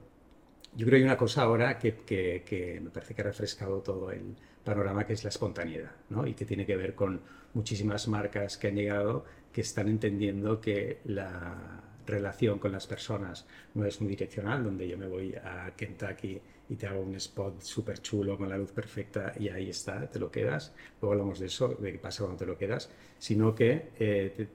yo 0.77 0.87
creo 0.87 0.91
que 0.91 0.97
hay 0.97 1.03
una 1.03 1.17
cosa 1.17 1.43
ahora 1.43 1.79
que, 1.79 1.97
que, 2.05 2.81
me 2.83 2.91
parece 2.91 3.15
que 3.15 3.23
ha 3.23 3.25
refrescado 3.25 3.81
todo 3.81 4.11
el 4.11 4.37
panorama, 4.63 5.05
que 5.07 5.15
es 5.15 5.25
la 5.25 5.31
espontaneidad, 5.31 5.93
¿no? 6.11 6.27
y 6.27 6.35
que 6.35 6.45
tiene 6.45 6.67
que 6.67 6.77
ver 6.77 6.95
con 6.95 7.21
muchísimas 7.55 8.07
marcas 8.07 8.59
que 8.59 8.69
han 8.69 8.77
llegado 8.77 9.25
que 9.53 9.63
están 9.63 9.89
entendiendo 9.89 10.61
que 10.61 11.01
la 11.05 11.88
relación 12.09 12.59
con 12.59 12.73
las 12.73 12.87
personas 12.87 13.47
no 13.75 13.85
es 13.85 14.01
muy 14.01 14.11
direccional, 14.11 14.65
donde 14.65 14.89
yo 14.89 14.99
me 14.99 15.07
voy 15.07 15.35
a 15.35 15.73
Kentucky 15.77 16.41
y 16.71 16.77
te 16.77 16.87
hago 16.87 17.01
un 17.01 17.15
spot 17.15 17.63
súper 17.63 18.01
chulo 18.01 18.37
con 18.37 18.49
la 18.49 18.59
luz 18.59 18.73
perfecta 18.73 19.33
y 19.39 19.49
ahí 19.49 19.71
está, 19.71 20.09
te 20.09 20.19
lo 20.19 20.31
quedas. 20.31 20.75
Luego 21.01 21.13
hablamos 21.13 21.39
de 21.39 21.47
eso, 21.47 21.69
de 21.69 21.93
qué 21.93 21.99
pasa 21.99 22.25
cuando 22.25 22.39
te 22.39 22.47
lo 22.47 22.59
quedas, 22.59 22.91
sino 23.19 23.55
que 23.55 23.91
eh, 23.99 24.49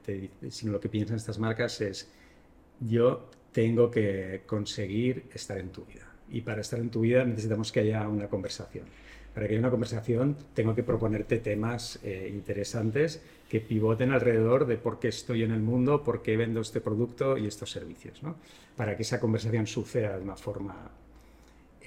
sino 0.49 0.73
lo 0.73 0.79
que 0.79 0.89
piensan 0.89 1.17
estas 1.17 1.39
marcas 1.39 1.81
es 1.81 2.11
yo 2.79 3.29
tengo 3.51 3.89
que 3.89 4.43
conseguir 4.45 5.25
estar 5.33 5.57
en 5.57 5.69
tu 5.69 5.85
vida. 5.85 6.07
Y 6.29 6.41
para 6.41 6.61
estar 6.61 6.79
en 6.79 6.89
tu 6.89 7.01
vida 7.01 7.23
necesitamos 7.23 7.71
que 7.71 7.81
haya 7.81 8.07
una 8.07 8.27
conversación. 8.27 8.85
Para 9.33 9.47
que 9.47 9.53
haya 9.53 9.59
una 9.59 9.71
conversación 9.71 10.37
tengo 10.53 10.75
que 10.75 10.83
proponerte 10.83 11.39
temas 11.39 11.99
eh, 12.03 12.29
interesantes 12.31 13.21
que 13.53 13.61
pivoten 13.61 14.11
alrededor 14.11 14.65
de 14.65 14.77
por 14.77 14.97
qué 14.97 15.09
estoy 15.09 15.43
en 15.43 15.51
el 15.51 15.61
mundo, 15.61 16.03
por 16.03 16.23
qué 16.23 16.35
vendo 16.35 16.59
este 16.59 16.81
producto 16.81 17.37
y 17.37 17.45
estos 17.45 17.69
servicios. 17.69 18.23
¿no? 18.23 18.37
Para 18.75 18.97
que 18.97 19.03
esa 19.03 19.19
conversación 19.19 19.67
suceda 19.67 20.17
de 20.17 20.23
una 20.23 20.35
forma 20.35 20.89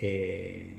eh, 0.01 0.79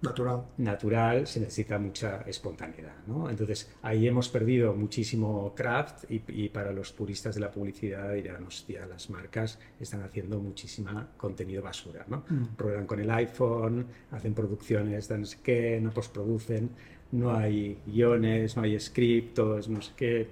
natural. 0.00 0.46
natural 0.56 1.26
se 1.28 1.38
necesita 1.38 1.78
mucha 1.78 2.22
espontaneidad. 2.22 2.96
¿no? 3.06 3.30
Entonces 3.30 3.70
ahí 3.80 4.08
hemos 4.08 4.28
perdido 4.28 4.74
muchísimo 4.74 5.54
craft 5.54 6.10
y, 6.10 6.48
para 6.48 6.72
los 6.72 6.90
puristas 6.90 7.36
de 7.36 7.40
la 7.42 7.52
publicidad 7.52 8.12
dirán, 8.12 8.44
hostia, 8.44 8.84
las 8.86 9.08
marcas 9.08 9.60
están 9.78 10.02
haciendo 10.02 10.40
muchísima 10.40 11.10
contenido 11.16 11.62
basura. 11.62 12.04
¿no? 12.08 12.24
Mm. 12.28 12.86
con 12.86 12.98
el 12.98 13.08
iPhone, 13.08 13.86
hacen 14.10 14.34
producciones 14.34 15.08
no 15.10 15.24
sé 15.24 15.38
qué, 15.44 15.78
no 15.80 15.92
postproducen, 15.92 16.70
no 17.12 17.34
hay 17.34 17.78
guiones, 17.86 18.56
no 18.56 18.62
hay 18.62 18.78
script, 18.78 19.34
todo 19.34 19.58
es 19.58 19.68
no 19.68 19.80
sé 19.80 19.92
qué. 19.96 20.28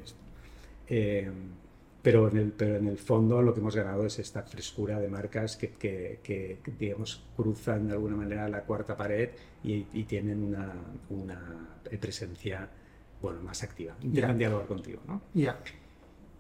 Eh, 0.89 1.31
pero 2.03 2.29
en, 2.29 2.37
el, 2.39 2.53
pero 2.53 2.77
en 2.77 2.89
el 2.89 2.97
fondo 2.99 3.43
lo 3.43 3.53
que 3.53 3.61
hemos 3.61 3.77
ganado 3.77 4.07
es 4.07 4.19
esta 4.19 4.43
frescura 4.43 4.99
de 4.99 5.09
marcas 5.09 5.57
que, 5.57 5.71
que, 5.71 6.59
digamos, 6.79 7.23
cruzan 7.37 7.89
de 7.89 7.93
alguna 7.93 8.17
manera 8.17 8.49
la 8.49 8.63
cuarta 8.63 8.97
pared 8.97 9.29
y, 9.63 9.83
tienen 10.05 10.43
una, 10.43 10.73
una, 11.11 11.69
presencia 12.01 12.69
bueno, 13.21 13.43
más 13.43 13.63
activa. 13.63 13.95
Intentan 14.03 14.39
dialogar 14.39 14.67
contigo. 14.67 15.03
¿no? 15.07 15.21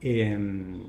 Em, 0.00 0.82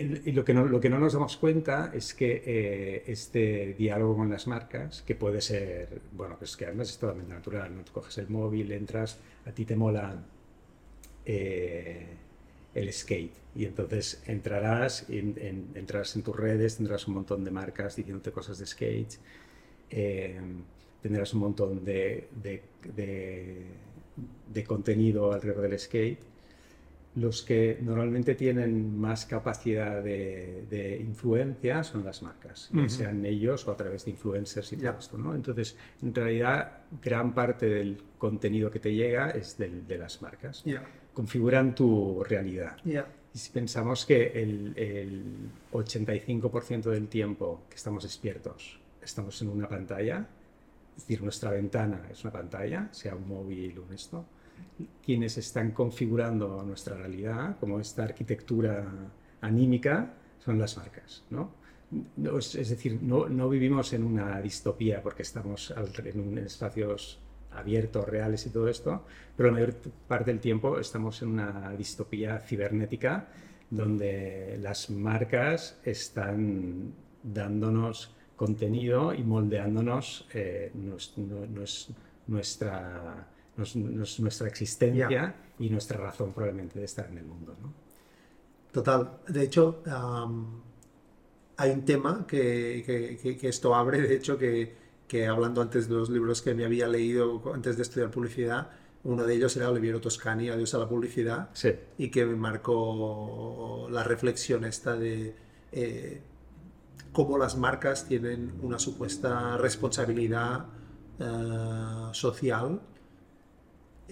y 0.00 0.32
lo 0.32 0.44
que, 0.44 0.54
no, 0.54 0.66
lo 0.66 0.80
que 0.80 0.88
no 0.88 0.98
nos 0.98 1.12
damos 1.12 1.36
cuenta 1.36 1.92
es 1.94 2.14
que 2.14 2.42
eh, 2.44 3.04
este 3.06 3.74
diálogo 3.74 4.16
con 4.16 4.30
las 4.30 4.46
marcas, 4.46 5.02
que 5.02 5.14
puede 5.14 5.40
ser, 5.40 6.00
bueno, 6.12 6.36
pues 6.38 6.56
que 6.56 6.66
además 6.66 6.88
es 6.90 6.98
totalmente 6.98 7.34
natural, 7.34 7.76
¿no? 7.76 7.84
Tú 7.84 7.92
coges 7.92 8.16
el 8.18 8.28
móvil, 8.28 8.72
entras, 8.72 9.18
a 9.44 9.52
ti 9.52 9.64
te 9.64 9.76
mola 9.76 10.24
eh, 11.26 12.06
el 12.74 12.92
skate 12.92 13.34
y 13.54 13.66
entonces 13.66 14.22
entrarás, 14.26 15.06
en, 15.10 15.70
entrarás 15.74 16.16
en 16.16 16.22
tus 16.22 16.36
redes, 16.36 16.76
tendrás 16.76 17.06
un 17.06 17.14
montón 17.14 17.44
de 17.44 17.50
marcas 17.50 17.96
diciéndote 17.96 18.32
cosas 18.32 18.58
de 18.58 18.66
skate, 18.66 19.14
eh, 19.90 20.40
tendrás 21.02 21.34
un 21.34 21.40
montón 21.40 21.84
de, 21.84 22.28
de 24.48 24.64
contenido 24.64 25.32
alrededor 25.32 25.68
del 25.68 25.78
skate 25.78 26.29
los 27.16 27.42
que 27.42 27.78
normalmente 27.82 28.34
tienen 28.34 28.98
más 28.98 29.26
capacidad 29.26 30.02
de, 30.02 30.98
influencia 31.00 31.82
son 31.82 32.04
las 32.04 32.22
marcas, 32.22 32.70
sean 32.86 33.24
ellos 33.24 33.66
o 33.66 33.72
a 33.72 33.76
través 33.76 34.04
de 34.04 34.12
influencers 34.12 34.72
y 34.72 34.76
todo 34.76 34.98
esto. 34.98 35.18
¿no? 35.18 35.34
Entonces, 35.34 35.76
en 36.02 36.14
realidad, 36.14 36.84
gran 37.02 37.34
parte 37.34 37.66
del 37.66 38.00
contenido 38.16 38.70
que 38.70 38.78
te 38.78 38.94
llega 38.94 39.30
es 39.30 39.58
de 39.58 39.98
las 39.98 40.22
marcas. 40.22 40.64
Configuran 41.12 41.74
tu 41.74 42.22
realidad. 42.22 42.76
Y 42.84 43.38
si 43.38 43.50
pensamos 43.50 44.06
que 44.06 44.28
el, 44.42 44.72
el 44.76 45.24
85% 45.72 46.90
del 46.90 47.08
tiempo 47.08 47.62
que 47.68 47.76
estamos 47.76 48.02
despiertos 48.02 48.80
estamos 49.02 49.40
en 49.42 49.48
una 49.48 49.68
pantalla, 49.68 50.26
es 50.96 51.02
decir, 51.04 51.22
nuestra 51.22 51.50
ventana 51.50 52.02
es 52.10 52.22
una 52.24 52.32
pantalla, 52.32 52.88
sea 52.92 53.14
un 53.14 53.28
móvil 53.28 53.78
o 53.78 53.82
un 53.82 53.92
esto, 53.94 54.24
quienes 55.04 55.36
están 55.38 55.72
configurando 55.72 56.62
nuestra 56.62 56.96
realidad, 56.96 57.56
como 57.58 57.80
esta 57.80 58.04
arquitectura 58.04 58.84
anímica, 59.40 60.14
son 60.44 60.58
las 60.58 60.76
marcas. 60.76 61.24
¿no? 61.30 61.60
es, 62.38 62.68
decir, 62.68 62.98
no, 63.02 63.28
no, 63.28 63.48
vivimos 63.48 63.92
en 63.92 64.04
una 64.04 64.40
distopía 64.40 65.02
porque 65.02 65.22
estamos 65.22 65.74
en, 66.04 66.38
espacios 66.38 67.18
abiertos, 67.52 68.08
reales 68.08 68.46
y 68.46 68.50
todo 68.50 68.68
esto, 68.68 69.04
pero 69.36 69.48
la 69.48 69.54
mayor 69.54 69.74
parte 70.06 70.30
del 70.30 70.40
tiempo 70.40 70.78
estamos 70.78 71.20
en 71.22 71.28
una 71.28 71.72
distopía 71.76 72.38
cibernética 72.38 73.28
donde 73.70 74.58
las 74.60 74.90
marcas 74.90 75.80
están 75.84 76.92
dándonos 77.22 78.14
contenido 78.36 79.12
y 79.12 79.22
moldeándonos 79.22 80.26
eh, 80.32 80.72
nuestra 82.26 83.28
nuestra 83.56 84.48
existencia 84.48 85.34
y 85.58 85.68
nuestra 85.68 85.98
razón 85.98 86.32
probablemente 86.32 86.78
de 86.78 86.84
estar 86.84 87.06
en 87.06 87.18
el 87.18 87.24
mundo. 87.24 87.56
¿no? 87.60 87.72
Total. 88.72 89.18
De 89.28 89.42
hecho, 89.42 89.82
hay 91.56 91.70
un 91.70 91.84
tema 91.84 92.26
que, 92.26 92.82
que, 93.40 93.48
esto 93.48 93.74
abre, 93.74 94.00
de 94.00 94.14
hecho, 94.14 94.38
que, 94.38 94.74
que, 95.06 95.26
hablando 95.26 95.60
antes 95.60 95.88
de 95.88 95.94
los 95.94 96.08
libros 96.08 96.40
que 96.40 96.54
me 96.54 96.64
había 96.64 96.88
leído 96.88 97.42
antes 97.52 97.76
de 97.76 97.82
estudiar 97.82 98.10
publicidad, 98.10 98.70
uno 99.02 99.24
de 99.24 99.34
ellos 99.34 99.56
era 99.56 99.70
Oliviero 99.70 100.00
Toscani, 100.00 100.50
Adiós 100.50 100.74
a 100.74 100.78
la 100.78 100.88
publicidad, 100.88 101.50
y 101.96 102.10
que 102.10 102.26
me 102.26 102.36
marcó 102.36 103.88
la 103.90 104.04
reflexión 104.04 104.64
esta 104.64 104.94
de 104.94 105.34
eh, 105.72 106.22
cómo 107.12 107.38
las 107.38 107.56
marcas 107.56 108.06
tienen 108.06 108.52
una 108.62 108.78
supuesta 108.78 109.56
responsabilidad 109.56 110.66
eh, 111.18 112.08
social 112.12 112.80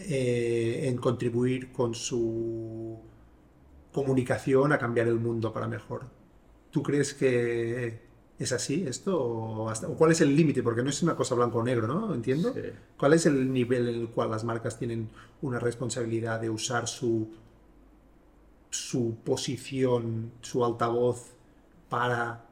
eh, 0.01 0.89
en 0.89 0.97
contribuir 0.97 1.73
con 1.73 1.95
su 1.95 2.99
comunicación 3.93 4.73
a 4.73 4.79
cambiar 4.79 5.09
el 5.09 5.19
mundo 5.19 5.53
para 5.53 5.67
mejor. 5.67 6.07
¿Tú 6.71 6.83
crees 6.83 7.15
que 7.15 8.01
es 8.39 8.53
así 8.53 8.85
esto? 8.87 9.19
¿O, 9.21 9.73
cuál 9.97 10.13
es 10.13 10.21
el 10.21 10.37
límite? 10.37 10.63
Porque 10.63 10.83
no 10.83 10.91
es 10.91 11.03
una 11.03 11.17
cosa 11.17 11.35
blanco 11.35 11.59
o 11.59 11.65
negro, 11.65 11.87
¿no? 11.87 12.15
¿Entiendo? 12.15 12.55
¿Cuál 12.97 13.15
es 13.15 13.27
el 13.27 13.53
nivel 13.53 13.89
en 13.89 13.95
el 13.95 14.09
cual 14.11 14.31
las 14.31 14.45
marcas 14.45 14.79
tienen 14.79 15.09
una 15.43 15.59
responsabilidad 15.59 16.41
de 16.41 16.51
usar 16.51 16.87
su, 16.87 17.29
su 18.71 19.17
posición, 19.25 20.33
su 20.41 20.65
altavoz 20.65 21.33
para 21.89 22.45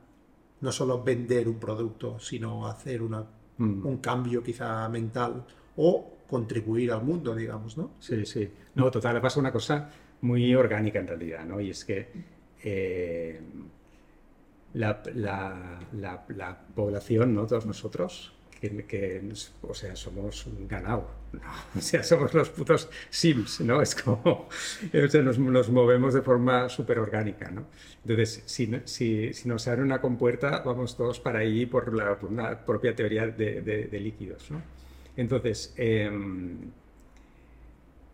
no 0.61 0.73
solo 0.73 1.03
vender 1.03 1.49
un 1.49 1.59
producto, 1.59 2.19
sino 2.19 2.67
hacer 2.67 3.03
una, 3.03 3.25
mm. 3.59 3.87
un 3.87 3.99
cambio 3.99 4.43
quizá 4.43 4.89
mental 4.89 5.45
o 5.77 6.16
contribuir 6.29 6.93
al 6.93 7.03
mundo, 7.03 7.35
digamos, 7.35 7.77
¿no? 7.77 7.93
Sí, 8.01 8.25
sí. 8.27 8.49
No, 8.75 8.91
total, 8.91 9.21
pasa 9.21 9.41
una 9.41 9.53
cosa 9.53 9.91
muy 10.21 10.55
orgánica 10.55 10.99
en 10.99 11.07
realidad, 11.07 11.45
¿no? 11.45 11.61
Y 11.61 11.71
es 11.71 11.85
que 11.85 12.09
eh, 12.63 13.41
la, 14.75 16.61
población, 16.75 17.35
¿no? 17.35 17.47
Todos 17.47 17.67
nosotros, 17.67 18.33
que, 18.61 19.23
o 19.63 19.75
sea, 19.75 19.95
somos 19.95 20.47
un 20.47 20.67
ganado, 20.67 21.09
o 21.77 21.81
sea, 21.81 22.03
somos 22.03 22.35
los 22.35 22.51
putos 22.51 22.89
sims, 23.11 23.61
¿no? 23.61 23.81
Es 23.81 23.95
como, 23.95 24.49
nos, 25.23 25.69
movemos 25.69 26.15
de 26.15 26.23
forma 26.23 26.69
súper 26.69 26.99
orgánica, 26.99 27.51
¿no? 27.51 27.67
Entonces, 28.03 28.43
si, 28.47 28.71
si, 28.85 29.33
si, 29.33 29.49
nos 29.49 29.69
abre 29.69 29.83
una 29.83 30.01
compuerta, 30.01 30.63
vamos 30.65 30.97
todos 30.97 31.21
para 31.21 31.41
ahí 31.41 31.67
por, 31.67 31.95
la, 31.95 32.19
una 32.23 32.65
propia 32.65 32.95
teoría 32.95 33.27
de 33.27 34.01
líquidos, 34.01 34.51
¿no? 34.51 34.77
Entonces, 35.17 35.73
em, 35.77 36.71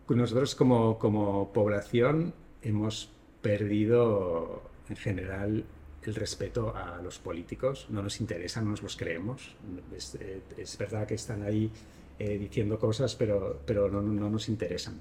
nosotros 0.09 0.55
como, 0.55 0.99
como, 0.99 1.51
población 1.51 2.33
hemos 2.61 3.09
perdido 3.41 4.63
en 4.89 4.95
general 4.95 5.65
el 6.03 6.15
respeto 6.15 6.75
a 6.75 7.01
los 7.01 7.17
políticos, 7.19 7.87
no 7.89 8.03
nos 8.03 8.19
interesan, 8.19 8.65
no 8.65 8.71
nos 8.71 8.83
los 8.83 8.95
creemos. 8.95 9.55
Es, 9.95 10.77
verdad 10.77 11.07
que 11.07 11.15
están 11.15 11.43
ahí 11.43 11.71
eh, 12.19 12.37
diciendo 12.37 12.77
cosas, 12.77 13.15
pero, 13.15 13.61
pero 13.65 13.89
no, 13.89 14.01
no, 14.01 14.29
nos 14.29 14.49
interesan. 14.49 14.99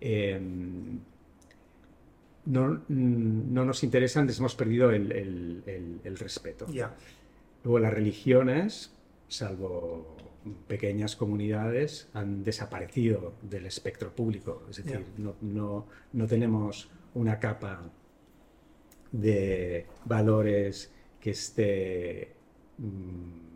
Em, 0.00 0.98
no, 2.46 2.82
no, 2.88 3.64
nos 3.64 3.82
interesan, 3.82 4.26
les 4.26 4.38
hemos 4.38 4.54
perdido 4.54 4.90
el, 4.90 5.12
el, 5.12 6.00
el, 6.04 6.18
respeto. 6.18 6.66
Luego 7.62 7.78
las 7.78 7.92
religiones, 7.92 8.92
salvo 9.28 10.16
pequeñas 10.66 11.16
comunidades 11.16 12.08
han 12.14 12.42
desaparecido 12.42 13.34
del 13.42 13.66
espectro 13.66 14.14
público. 14.14 14.64
Es 14.70 14.76
decir, 14.76 15.04
no, 15.18 15.34
no, 15.40 15.86
no, 16.12 16.26
tenemos 16.26 16.88
una 17.14 17.38
capa 17.38 17.82
de 19.12 19.86
valores 20.04 20.90
que 21.20 21.30
esté 21.30 22.32
mm, 22.78 23.50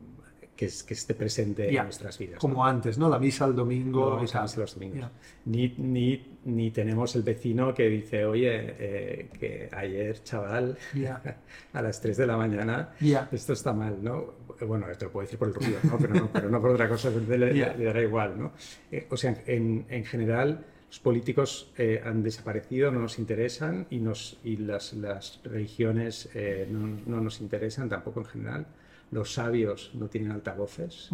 que, 0.57 0.67
esté 0.67 1.15
presente 1.15 1.69
en 1.69 1.85
nuestras 1.85 2.19
vidas. 2.19 2.39
Como 2.39 2.65
antes, 2.65 2.99
¿no? 2.99 3.09
La 3.09 3.19
misa 3.19 3.45
el 3.47 3.55
domingo. 3.55 4.21
los 4.21 4.75
domingos. 4.75 5.11
Ni, 5.47 5.75
ni, 5.79 6.39
ni, 6.45 6.71
tenemos 6.71 7.15
el 7.17 7.23
vecino 7.23 7.75
que 7.75 7.89
dice, 7.89 8.25
oye, 8.25 8.75
eh, 8.79 9.31
que 9.39 9.69
ayer, 9.73 10.23
chaval, 10.23 10.77
a 11.73 11.83
las 11.83 12.01
3 12.01 12.17
de 12.17 12.27
la 12.27 12.37
mañana, 12.37 12.91
esto 13.33 13.53
está 13.53 13.73
mal, 13.73 14.03
¿no? 14.03 14.44
Bueno, 14.61 14.89
esto 14.91 15.07
lo 15.07 15.13
puedo 15.13 15.25
decir 15.27 15.39
por 15.39 15.49
el 15.49 15.55
ruido, 15.55 15.79
¿no? 15.85 15.99
Pero, 15.99 16.15
no, 16.15 16.31
pero 16.33 16.51
no 16.51 16.61
por 16.61 16.71
otra 16.71 16.89
cosa, 16.89 17.11
le, 17.29 17.53
le, 17.53 17.85
dará 17.85 18.03
igual, 18.03 18.39
¿no? 18.39 18.53
Eh, 18.91 19.07
o 19.11 19.17
sea, 19.17 19.43
en, 19.47 19.87
en 19.89 20.05
general 20.05 20.65
los 20.89 21.01
políticos 21.01 21.73
eh, 21.77 22.03
han 22.05 22.23
desaparecido, 22.23 22.91
no 22.91 23.01
nos 23.01 23.19
interesan 23.19 23.87
y, 23.91 23.99
nos, 23.99 24.39
y 24.45 24.57
las, 24.59 24.93
las 24.95 25.41
religiones 25.43 26.29
no, 26.71 26.99
no, 27.07 27.21
nos 27.21 27.41
interesan 27.41 27.89
tampoco 27.89 28.21
en 28.21 28.27
general 28.27 28.67
los 29.15 29.33
sabios 29.33 29.93
no 29.95 30.09
tienen 30.09 30.33
altavoces, 30.33 31.09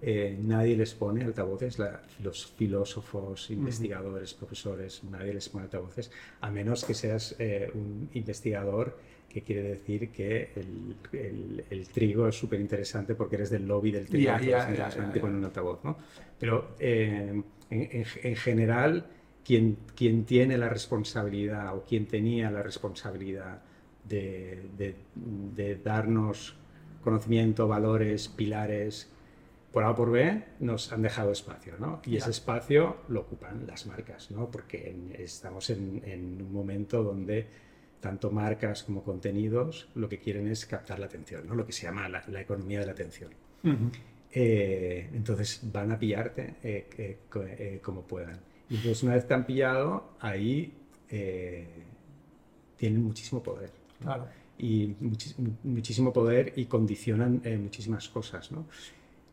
eh, 0.00 0.38
nadie 0.42 0.74
les 0.74 0.94
pone 0.94 1.22
altavoces, 1.22 1.78
los 2.22 2.46
filósofos, 2.46 3.50
investigadores, 3.50 4.32
profesores, 4.32 5.04
nadie 5.04 5.34
les 5.34 5.50
pone 5.50 5.64
altavoces, 5.64 6.10
a 6.40 6.50
menos 6.50 6.82
que 6.84 6.94
seas 6.94 7.36
eh, 7.38 7.70
un 7.74 8.08
investigador 8.14 8.98
que 9.32 9.42
quiere 9.42 9.62
decir 9.62 10.10
que 10.10 10.50
el, 11.12 11.88
trigo 11.88 12.28
es 12.28 12.36
súper 12.36 12.60
interesante 12.60 13.14
porque 13.14 13.36
eres 13.36 13.50
del 13.50 13.66
lobby 13.66 13.90
del 13.90 14.06
trigo, 14.06 14.36
yeah, 14.38 14.90
ponen 15.20 15.36
un 15.36 15.44
altavoz, 15.44 15.82
¿no? 15.84 15.96
Pero 16.38 16.74
eh, 16.78 17.42
en, 17.70 18.36
general, 18.36 19.06
quien, 19.44 19.78
quien 19.94 20.24
tiene 20.24 20.58
la 20.58 20.68
responsabilidad 20.68 21.74
o 21.76 21.84
quien 21.84 22.06
tenía 22.06 22.50
la 22.50 22.62
responsabilidad 22.62 23.62
de, 24.04 24.62
de 25.16 25.76
darnos 25.76 26.56
conocimiento, 27.02 27.68
valores, 27.68 28.28
pilares, 28.28 29.12
por 29.72 29.84
A 29.84 29.90
o 29.90 29.94
por 29.94 30.10
B, 30.10 30.44
nos 30.60 30.92
han 30.92 31.02
dejado 31.02 31.32
espacio, 31.32 31.74
¿no? 31.78 32.02
Y 32.04 32.16
ese 32.16 32.30
espacio 32.30 32.98
lo 33.08 33.22
ocupan 33.22 33.66
las 33.66 33.86
marcas, 33.86 34.30
¿no? 34.30 34.50
Porque 34.50 34.94
estamos 35.18 35.70
en, 35.70 36.42
un 36.42 36.52
momento 36.52 37.02
donde 37.02 37.46
tanto 38.02 38.30
marcas 38.32 38.82
como 38.82 39.02
contenidos 39.02 39.88
lo 39.94 40.08
que 40.08 40.18
quieren 40.18 40.48
es 40.48 40.66
captar 40.66 40.98
la 40.98 41.06
atención, 41.06 41.46
¿no? 41.46 41.54
lo 41.54 41.64
que 41.64 41.72
se 41.72 41.84
llama 41.84 42.08
la, 42.08 42.22
la 42.26 42.40
economía 42.40 42.80
de 42.80 42.86
la 42.86 42.92
atención. 42.92 43.30
Eh, 44.34 45.08
entonces 45.14 45.60
van 45.70 45.92
a 45.92 45.98
pillarte 45.98 46.56
eh, 46.64 47.18
eh, 47.38 47.80
como 47.80 48.02
puedan. 48.02 48.40
Y 48.68 48.76
entonces 48.76 49.02
una 49.04 49.14
vez 49.14 49.26
te 49.26 49.34
han 49.34 49.46
pillado, 49.46 50.16
ahí 50.20 50.74
tienen 52.76 53.04
muchísimo 53.04 53.42
poder. 53.42 53.70
Claro. 54.00 54.26
Y 54.58 54.96
muchísimo 55.62 56.12
poder 56.12 56.54
y 56.56 56.64
condicionan 56.64 57.40
muchísimas 57.60 58.08
cosas. 58.08 58.50
¿no? 58.50 58.66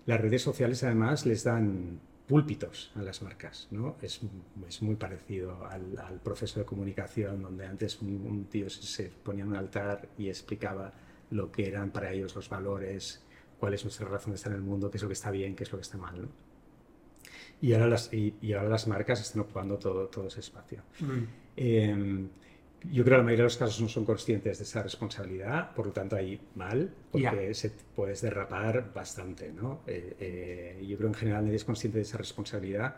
Las 0.05 0.21
redes 0.21 0.43
sociales 0.43 0.84
además 0.84 1.25
les 1.25 1.43
dan 1.43 1.99
púlpitos 2.30 2.92
a 2.96 3.02
las 3.02 3.24
marcas. 3.24 3.68
¿no? 3.72 3.98
Es, 4.04 4.22
es 4.68 4.82
muy 4.84 4.96
parecido 4.96 5.65
al, 5.65 5.98
al, 5.98 6.20
proceso 6.20 6.60
de 6.60 6.65
comunicación 6.65 7.42
donde 7.42 7.65
antes 7.65 8.00
un, 8.02 8.46
tío 8.46 8.70
se, 8.70 8.84
se, 8.84 9.10
ponía 9.10 9.44
en 9.44 9.50
un 9.50 9.56
altar 9.56 10.10
y 10.15 10.30
explicaba 10.30 10.94
lo 11.32 11.52
que 11.52 11.68
eran 11.68 11.89
para 11.89 12.12
ellos 12.12 12.36
los 12.36 12.48
valores, 12.48 13.26
cuál 13.60 13.74
es 13.74 13.84
nuestra 13.84 14.08
razón 14.08 14.34
de 14.34 14.36
estar 14.36 14.52
en 14.52 14.60
el 14.60 14.63
mundo, 14.63 14.92
qué 14.92 14.98
es 14.98 15.04
lo 15.04 15.10
que 15.10 15.13
está 15.13 15.32
bien, 15.32 15.56
qué 15.56 15.63
es 15.63 15.72
lo 15.72 15.80
que 15.80 15.82
está 15.82 15.98
mal. 15.98 16.22
¿no? 16.22 16.28
Y, 17.62 17.74
ahora 17.74 17.88
las, 17.88 18.13
y, 18.13 18.54
ahora 18.54 18.70
las 18.70 18.88
marcas 18.88 19.22
están 19.22 19.42
ocupando 19.42 19.80
todo, 19.80 20.08
todo 20.08 20.28
ese 20.28 20.42
espacio. 20.42 20.84
Mm. 21.00 21.24
Eh, 21.58 22.28
yo 22.84 23.04
creo 23.04 23.18
que 23.18 23.18
la 23.18 23.24
mayoría 23.24 23.44
de 23.44 23.50
los 23.50 23.58
casos 23.58 23.82
no 23.82 23.89
son 23.89 24.06
conscientes 24.06 24.58
de 24.58 24.63
esa 24.63 24.82
responsabilidad, 24.82 25.74
por 25.74 25.88
lo 25.88 25.92
tanto 25.92 26.15
ahí 26.15 26.39
mal, 26.56 26.89
porque 27.12 27.54
se 27.54 27.72
puedes 27.96 28.22
derrapar 28.22 28.94
bastante, 28.94 29.52
¿no? 29.52 29.82
Eh, 29.86 30.15
eh, 30.20 30.86
yo 30.88 30.98
creo 30.98 31.12
que 31.12 31.15
en 31.18 31.20
general 31.20 31.46
nadie 31.46 31.58
es 31.58 31.65
consciente 31.65 31.98
de 31.98 32.04
esa 32.04 32.18
responsabilidad, 32.18 32.96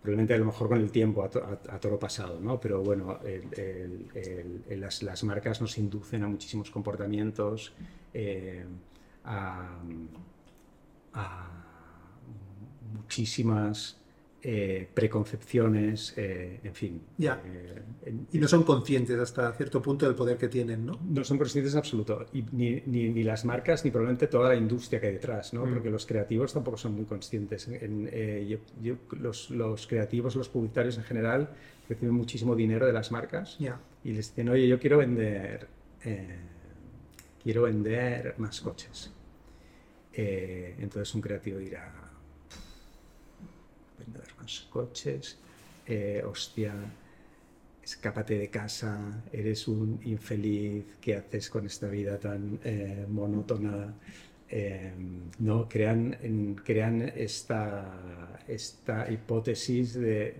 probablemente 0.00 0.34
a 0.34 0.38
lo 0.38 0.46
mejor 0.46 0.68
con 0.68 0.80
el 0.80 0.90
tiempo 0.90 1.22
a, 1.22 1.26
a, 1.26 1.78
toro 1.78 1.98
pasado, 1.98 2.40
¿no? 2.40 2.58
Pero 2.58 2.82
bueno, 2.82 3.20
el, 3.22 4.08
el, 4.66 4.80
las, 4.80 5.02
las, 5.02 5.22
marcas 5.24 5.60
nos 5.60 5.76
inducen 5.78 6.22
a 6.24 6.28
muchísimos 6.28 6.70
comportamientos, 6.70 7.74
eh, 8.14 8.64
a, 9.24 9.78
a 11.12 11.50
muchísimas 12.94 14.01
eh, 14.44 14.88
preconcepciones, 14.92 16.14
eh, 16.16 16.58
en 16.64 16.74
fin. 16.74 17.00
Ya. 17.16 17.40
Eh, 17.46 18.12
y 18.32 18.38
no 18.38 18.48
son 18.48 18.64
conscientes 18.64 19.16
hasta 19.16 19.52
cierto 19.52 19.80
punto 19.80 20.04
del 20.04 20.16
poder 20.16 20.36
que 20.36 20.48
tienen, 20.48 20.84
¿no? 20.84 20.98
No 21.08 21.22
son 21.22 21.38
conscientes 21.38 21.74
en 21.74 21.78
absoluto. 21.78 22.26
Y 22.32 22.44
ni, 22.50 22.80
ni, 22.80 23.22
las 23.22 23.44
marcas, 23.44 23.84
ni 23.84 23.92
probablemente 23.92 24.26
toda 24.26 24.48
la 24.48 24.56
industria 24.56 25.00
que 25.00 25.06
hay 25.06 25.12
detrás, 25.12 25.54
¿no? 25.54 25.64
Mm. 25.64 25.74
Porque 25.74 25.90
los 25.90 26.06
creativos 26.06 26.52
tampoco 26.52 26.76
son 26.76 26.96
muy 26.96 27.04
conscientes. 27.04 27.68
En, 27.68 28.10
los, 29.20 29.50
los, 29.50 29.86
creativos, 29.86 30.34
los 30.34 30.48
publicitarios 30.48 30.98
en 30.98 31.04
general, 31.04 31.48
reciben 31.88 32.12
muchísimo 32.12 32.56
dinero 32.56 32.84
de 32.84 32.92
las 32.92 33.12
marcas 33.12 33.56
Ya. 33.60 33.78
y 34.02 34.10
les 34.10 34.30
dicen, 34.30 34.48
oye, 34.48 34.66
yo 34.66 34.80
quiero 34.80 34.98
vender, 34.98 35.68
quiero 37.40 37.62
vender 37.62 38.34
más 38.38 38.60
coches. 38.60 39.12
entonces 40.12 41.14
un 41.14 41.20
creativo 41.20 41.58
dirá, 41.58 42.01
vender 43.98 44.28
más 44.38 44.66
coches, 44.70 45.38
eh, 45.86 46.22
hostia, 46.24 46.74
escápate 47.82 48.38
de 48.38 48.48
casa, 48.48 49.22
eres 49.32 49.66
un 49.68 50.00
infeliz, 50.04 50.84
¿qué 51.00 51.16
haces 51.16 51.50
con 51.50 51.66
esta 51.66 51.88
vida 51.88 52.18
tan 52.18 52.60
eh, 52.64 53.06
monótona? 53.08 53.94
Eh, 54.54 54.92
¿no? 55.38 55.66
crean, 55.66 56.60
crean 56.62 57.00
esta, 57.16 58.38
esta 58.46 59.10
hipótesis 59.10 59.94
de, 59.94 60.36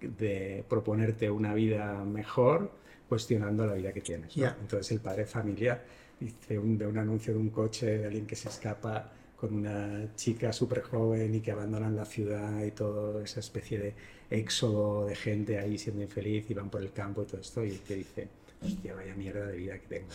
de, 0.00 0.64
proponerte 0.68 1.30
una 1.30 1.54
vida 1.54 2.04
mejor 2.04 2.72
cuestionando 3.08 3.64
la 3.64 3.74
vida 3.74 3.92
que 3.92 4.00
tienes. 4.00 4.36
Entonces 4.36 4.90
el 4.90 5.00
padre 5.00 5.22
de 5.22 5.28
familia 5.28 5.80
dice 6.18 6.58
un, 6.58 6.76
de 6.76 6.88
un 6.88 6.98
anuncio 6.98 7.32
de 7.34 7.38
un 7.38 7.50
coche 7.50 7.98
de 7.98 8.06
alguien 8.06 8.26
que 8.26 8.34
se 8.34 8.48
escapa 8.48 9.12
con 9.36 9.54
una 9.54 10.14
chica 10.16 10.52
súper 10.52 10.82
joven 10.82 11.34
y 11.34 11.40
que 11.40 11.52
abandonan 11.52 11.94
la 11.94 12.04
ciudad 12.04 12.64
y 12.64 12.70
toda 12.70 13.22
esa 13.22 13.40
especie 13.40 13.78
de 13.78 13.94
éxodo 14.30 15.06
de 15.06 15.14
gente 15.14 15.58
ahí 15.58 15.78
siendo 15.78 16.02
infeliz 16.02 16.50
y 16.50 16.54
van 16.54 16.70
por 16.70 16.82
el 16.82 16.92
campo 16.92 17.22
y 17.22 17.26
todo 17.26 17.40
esto 17.40 17.64
y 17.64 17.72
te 17.72 17.96
dice, 17.96 18.28
hostia, 18.62 18.94
vaya 18.94 19.14
mierda 19.14 19.46
de 19.46 19.56
vida 19.56 19.78
que 19.78 19.86
tengo. 19.86 20.08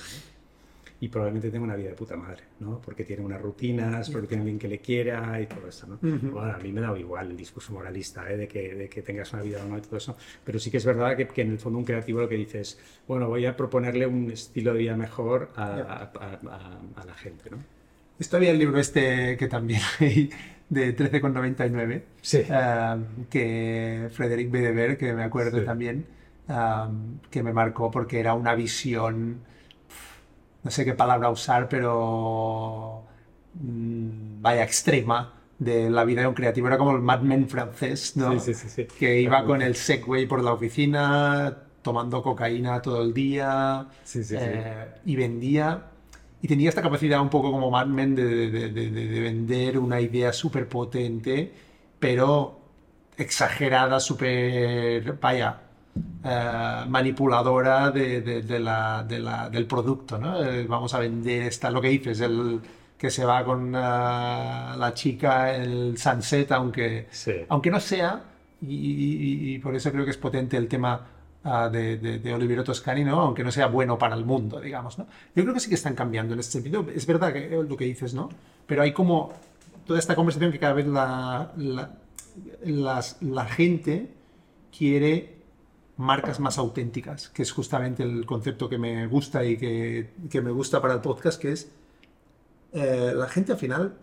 Y 1.00 1.08
probablemente 1.08 1.50
tenga 1.50 1.64
una 1.64 1.76
vida 1.76 1.90
de 1.90 1.96
puta 1.96 2.16
madre, 2.16 2.44
¿no? 2.60 2.80
Porque 2.80 3.04
tiene 3.04 3.24
unas 3.24 3.42
rutinas, 3.42 4.08
porque 4.12 4.28
tiene 4.28 4.42
alguien 4.42 4.60
que 4.60 4.68
le 4.68 4.78
quiera 4.78 5.42
y 5.42 5.48
todo 5.48 5.68
eso, 5.68 5.88
¿no? 5.88 5.98
Bueno, 6.00 6.54
a 6.54 6.60
mí 6.60 6.72
me 6.72 6.80
da 6.80 6.96
igual 6.98 7.32
el 7.32 7.38
discurso 7.38 7.74
moralista, 7.74 8.32
¿eh? 8.32 8.38
de, 8.38 8.48
que, 8.48 8.76
de 8.76 8.88
que 8.88 9.02
tengas 9.02 9.34
una 9.34 9.42
vida 9.42 9.58
normal 9.60 9.80
y 9.80 9.88
todo 9.88 9.98
eso, 9.98 10.16
pero 10.44 10.60
sí 10.60 10.70
que 10.70 10.78
es 10.78 10.86
verdad 10.86 11.18
que, 11.18 11.28
que, 11.28 11.42
en 11.42 11.52
el 11.52 11.60
fondo 11.60 11.80
un 11.80 11.86
creativo 11.86 12.22
lo 12.22 12.30
que 12.30 12.36
dice 12.36 12.62
es, 12.62 12.80
bueno, 13.08 13.28
voy 13.30 13.48
a 13.48 13.58
proponerle 13.58 14.06
un 14.06 14.30
estilo 14.30 14.74
de 14.74 14.80
vida 14.80 14.96
mejor 14.96 15.50
a, 15.56 16.12
a, 16.14 17.02
a 17.02 17.06
la 17.06 17.14
gente, 17.16 17.50
¿no? 17.50 17.81
Esto 18.22 18.38
había 18.38 18.52
el 18.52 18.60
libro 18.60 18.80
este 18.80 19.36
que 19.36 19.48
también 19.48 19.82
hay 20.00 20.30
de 20.70 20.96
13,99, 20.96 22.04
sí. 22.22 22.46
um, 22.52 23.26
que 23.26 24.10
Frederick 24.14 24.52
Bedever, 24.52 24.96
que 24.96 25.12
me 25.14 25.24
acuerdo 25.24 25.64
también, 25.64 26.06
um, 26.48 27.18
que 27.32 27.42
me 27.42 27.52
marcó 27.52 27.90
porque 27.90 28.20
era 28.20 28.36
una 28.36 28.54
visión, 28.54 29.40
no 30.62 30.70
sé 30.70 30.86
qué 30.86 30.94
palabra 30.94 31.32
usar, 31.32 31.68
pero 31.68 33.06
mm, 33.56 34.40
vaya 34.40 34.64
extrema 34.64 35.34
de 35.58 35.90
la 35.90 36.06
vida 36.06 36.22
de 36.22 36.28
un 36.28 36.36
creativo. 36.36 36.68
Era 36.68 36.78
como 36.78 36.92
el 36.92 37.02
madman 37.02 37.50
francés, 37.50 38.16
¿no? 38.16 38.40
Sí, 38.40 38.54
sí, 38.54 38.70
sí, 38.70 38.86
que 38.86 39.20
iba 39.20 39.44
con 39.44 39.64
el 39.64 39.76
Segway 39.76 40.28
por 40.28 40.44
la 40.44 40.54
oficina, 40.54 41.58
tomando 41.82 42.22
cocaína 42.22 42.84
todo 42.84 43.02
el 43.02 43.16
día 43.16 43.88
eh, 44.14 44.94
y 45.06 45.16
vendía 45.16 45.91
y 46.42 46.48
tenía 46.48 46.70
esta 46.70 46.82
capacidad 46.82 47.22
un 47.22 47.30
poco 47.30 47.52
como 47.52 47.70
Mad 47.70 47.88
Men 47.88 48.16
de, 48.16 48.50
de, 48.50 48.70
de, 48.70 49.20
vender 49.20 49.78
una 49.78 50.02
idea 50.02 50.34
súper 50.34 50.68
potente, 50.68 51.52
pero 52.00 52.60
exagerada, 53.16 54.00
súper, 54.00 55.14
vaya, 55.20 55.62
uh, 55.96 56.90
manipuladora 56.90 57.92
de, 57.92 58.44
la, 58.60 59.06
la, 59.08 59.50
del 59.50 59.68
producto, 59.68 60.18
¿no? 60.18 60.44
Eh, 60.44 60.66
vamos 60.66 60.94
a 60.96 61.00
vender 61.00 61.44
esta, 61.44 61.70
lo 61.70 61.80
que 61.80 61.90
dices, 61.90 62.20
el 62.22 62.60
que 62.98 63.12
se 63.12 63.24
va 63.24 63.44
con 63.44 63.70
uh, 63.70 64.78
la 64.78 64.92
chica, 64.96 65.56
el 65.56 65.96
sunset, 65.98 66.52
aunque, 66.54 67.08
aunque 67.50 67.70
no 67.70 67.80
sea, 67.80 68.24
y, 68.62 69.56
y 69.56 69.60
por 69.60 69.76
eso 69.76 69.92
creo 69.92 70.06
que 70.06 70.12
es 70.12 70.18
potente 70.18 70.58
el 70.58 70.68
tema 70.68 71.08
de, 71.44 71.98
de, 71.98 72.34
Olivero 72.34 72.64
Toscani, 72.64 73.04
¿no? 73.04 73.20
aunque 73.20 73.44
no 73.44 73.52
sea 73.52 73.68
bueno 73.68 73.98
para 73.98 74.16
el 74.16 74.26
mundo, 74.26 74.60
digamos. 74.60 74.98
¿no? 74.98 75.08
Yo 75.36 75.44
creo 75.44 75.54
que 75.54 75.60
sí 75.60 75.70
que 75.70 75.76
están 75.76 75.96
cambiando 75.96 76.34
en 76.34 76.40
este 76.40 76.54
sentido. 76.54 76.86
Es 76.94 77.06
verdad 77.06 77.34
que, 77.34 77.50
lo 77.50 77.78
que 77.78 77.86
dices, 77.86 78.14
¿no? 78.14 78.30
Pero 78.68 78.84
hay 78.84 78.94
como 78.94 79.34
toda 79.86 80.00
esta 80.00 80.16
conversación 80.16 80.52
que 80.52 80.60
cada 80.60 80.74
vez 80.74 80.88
la, 80.88 81.52
la, 81.58 83.02
la 83.22 83.46
gente 83.46 84.14
quiere 84.76 85.42
marcas 85.98 86.40
más 86.40 86.58
auténticas, 86.58 87.30
que 87.30 87.42
es 87.44 87.52
justamente 87.52 88.04
el 88.04 88.26
concepto 88.26 88.70
que 88.70 88.78
me 88.78 89.08
gusta 89.08 89.44
y 89.44 89.58
que, 89.58 90.12
que 90.30 90.42
me 90.42 90.52
gusta 90.52 90.82
para 90.82 90.94
el 90.96 91.02
podcast, 91.02 91.42
que 91.42 91.52
es 91.52 91.72
eh, 92.74 93.14
la 93.16 93.28
gente 93.28 93.52
al 93.54 93.58
final 93.58 93.98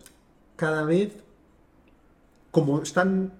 cada 0.55 0.83
vez, 0.83 1.23
como 2.51 2.81
están 2.81 3.33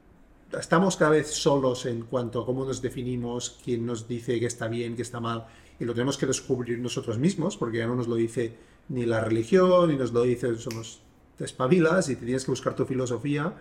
estamos 0.58 0.98
cada 0.98 1.12
vez 1.12 1.32
solos 1.32 1.86
en 1.86 2.02
cuanto 2.04 2.42
a 2.42 2.46
cómo 2.46 2.66
nos 2.66 2.82
definimos, 2.82 3.60
quién 3.64 3.86
nos 3.86 4.08
dice 4.08 4.40
que 4.40 4.46
está 4.46 4.68
bien, 4.68 4.96
que 4.96 5.02
está 5.02 5.20
mal, 5.20 5.46
y 5.80 5.86
lo 5.86 5.94
tenemos 5.94 6.18
que 6.18 6.26
descubrir 6.26 6.80
nosotros 6.80 7.18
mismos, 7.18 7.58
porque 7.58 7.78
ya 7.78 7.88
no 7.88 7.96
nos 7.96 8.08
lo 8.08 8.16
dice 8.16 8.56
ni 8.90 9.06
la 9.06 9.22
religión, 9.22 9.90
ni 9.90 9.96
nos 9.96 10.12
lo 10.12 10.24
dice, 10.24 10.56
somos 10.56 11.02
espabilas 11.40 12.10
y 12.10 12.16
te 12.16 12.26
tienes 12.26 12.44
que 12.46 12.52
buscar 12.52 12.76
tu 12.76 12.86
filosofía. 12.86 13.54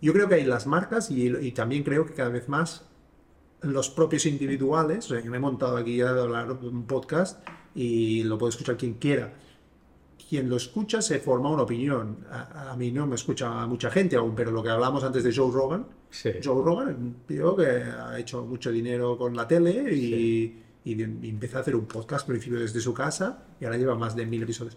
yo 0.00 0.12
creo 0.12 0.28
que 0.28 0.36
hay 0.36 0.44
las 0.44 0.66
marcas 0.66 1.10
y, 1.10 1.52
también 1.52 1.82
creo 1.82 2.06
que 2.06 2.14
cada 2.14 2.30
vez 2.30 2.48
más 2.48 2.84
los 3.60 3.90
propios 3.90 4.24
individuales, 4.24 5.06
o 5.06 5.08
sea, 5.14 5.20
yo 5.20 5.30
me 5.30 5.38
he 5.38 5.40
montado 5.40 5.76
aquí 5.76 6.00
a 6.00 6.10
hablar 6.10 6.52
un 6.52 6.86
podcast 6.86 7.42
y 7.74 8.22
lo 8.22 8.38
puede 8.38 8.50
escuchar 8.50 8.76
quien 8.76 8.94
quiera 8.94 9.34
quien 10.28 10.48
lo 10.48 10.56
escucha 10.56 11.00
se 11.00 11.18
forma 11.20 11.50
una 11.50 11.62
opinión. 11.62 12.18
A, 12.30 12.76
mí 12.76 12.90
no 12.90 13.06
me 13.06 13.14
escucha 13.14 13.66
mucha 13.66 13.90
gente 13.90 14.16
aún, 14.16 14.34
pero 14.34 14.50
lo 14.50 14.62
que 14.62 14.68
hablamos 14.68 15.02
antes 15.02 15.24
de 15.24 15.34
Joe 15.34 15.50
Rogan, 15.50 15.86
Joe 16.44 16.62
Rogan, 16.62 16.88
un 16.88 17.14
tío 17.26 17.56
que 17.56 17.66
ha 17.66 18.18
hecho 18.18 18.44
mucho 18.44 18.70
dinero 18.70 19.16
con 19.16 19.34
la 19.34 19.48
tele 19.48 19.94
y, 19.94 20.64
empezó 20.84 21.58
a 21.58 21.60
hacer 21.60 21.76
un 21.76 21.86
podcast 21.86 22.26
principio 22.26 22.58
desde 22.58 22.80
su 22.80 22.94
casa 22.94 23.44
y 23.60 23.64
ahora 23.64 23.76
lleva 23.76 23.94
más 23.94 24.14
de 24.16 24.26
mil 24.26 24.42
episodios. 24.42 24.76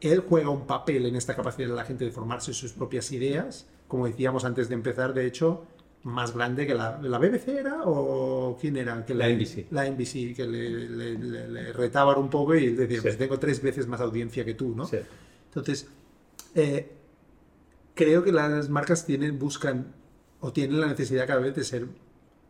Él 0.00 0.22
juega 0.28 0.50
un 0.50 0.66
papel 0.66 1.06
en 1.06 1.16
esta 1.16 1.34
capacidad 1.34 1.68
de 1.68 1.74
la 1.74 1.84
gente 1.84 2.04
de 2.04 2.10
formarse 2.10 2.52
sus 2.52 2.72
propias 2.72 3.12
ideas. 3.12 3.66
Como 3.88 4.06
decíamos 4.06 4.44
antes 4.44 4.68
de 4.68 4.74
empezar, 4.74 5.14
de 5.14 5.26
hecho, 5.26 5.66
más 6.04 6.34
grande 6.34 6.66
que 6.66 6.74
la, 6.74 7.00
la 7.02 7.18
BBC 7.18 7.48
era 7.48 7.82
o 7.84 8.56
quién 8.60 8.76
era 8.76 9.04
que 9.04 9.14
la 9.14 9.28
NBC 9.28 9.66
la 9.70 9.88
NBC 9.88 10.36
que 10.36 10.46
le, 10.46 11.16
le, 11.16 11.72
retaban 11.72 12.18
un 12.18 12.30
poco 12.30 12.54
y 12.54 12.72
decía 12.74 13.00
pues 13.02 13.18
tengo 13.18 13.38
tres 13.38 13.62
veces 13.62 13.86
más 13.86 14.00
audiencia 14.00 14.44
que 14.44 14.54
tú 14.54 14.74
no 14.76 14.88
entonces 15.46 15.88
eh, 16.54 16.92
creo 17.94 18.22
que 18.22 18.32
las 18.32 18.68
marcas 18.68 19.06
tienen 19.06 19.38
buscan 19.38 19.94
o 20.40 20.52
tienen 20.52 20.80
la 20.80 20.88
necesidad 20.88 21.26
cada 21.26 21.40
vez 21.40 21.54
de 21.54 21.64
ser 21.64 21.88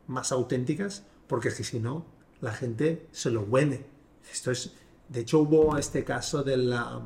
más 0.08 0.32
auténticas 0.32 1.04
porque 1.28 1.48
es 1.48 1.54
que 1.54 1.64
si 1.64 1.78
no 1.78 2.06
la 2.40 2.52
gente 2.52 3.08
se 3.10 3.30
lo 3.30 3.42
huele. 3.42 3.86
Esto 4.30 4.50
es, 4.50 4.72
de 5.08 5.20
hecho 5.20 5.40
hubo 5.40 5.76
este 5.78 6.04
caso 6.04 6.42
de 6.42 6.56
la, 6.56 7.00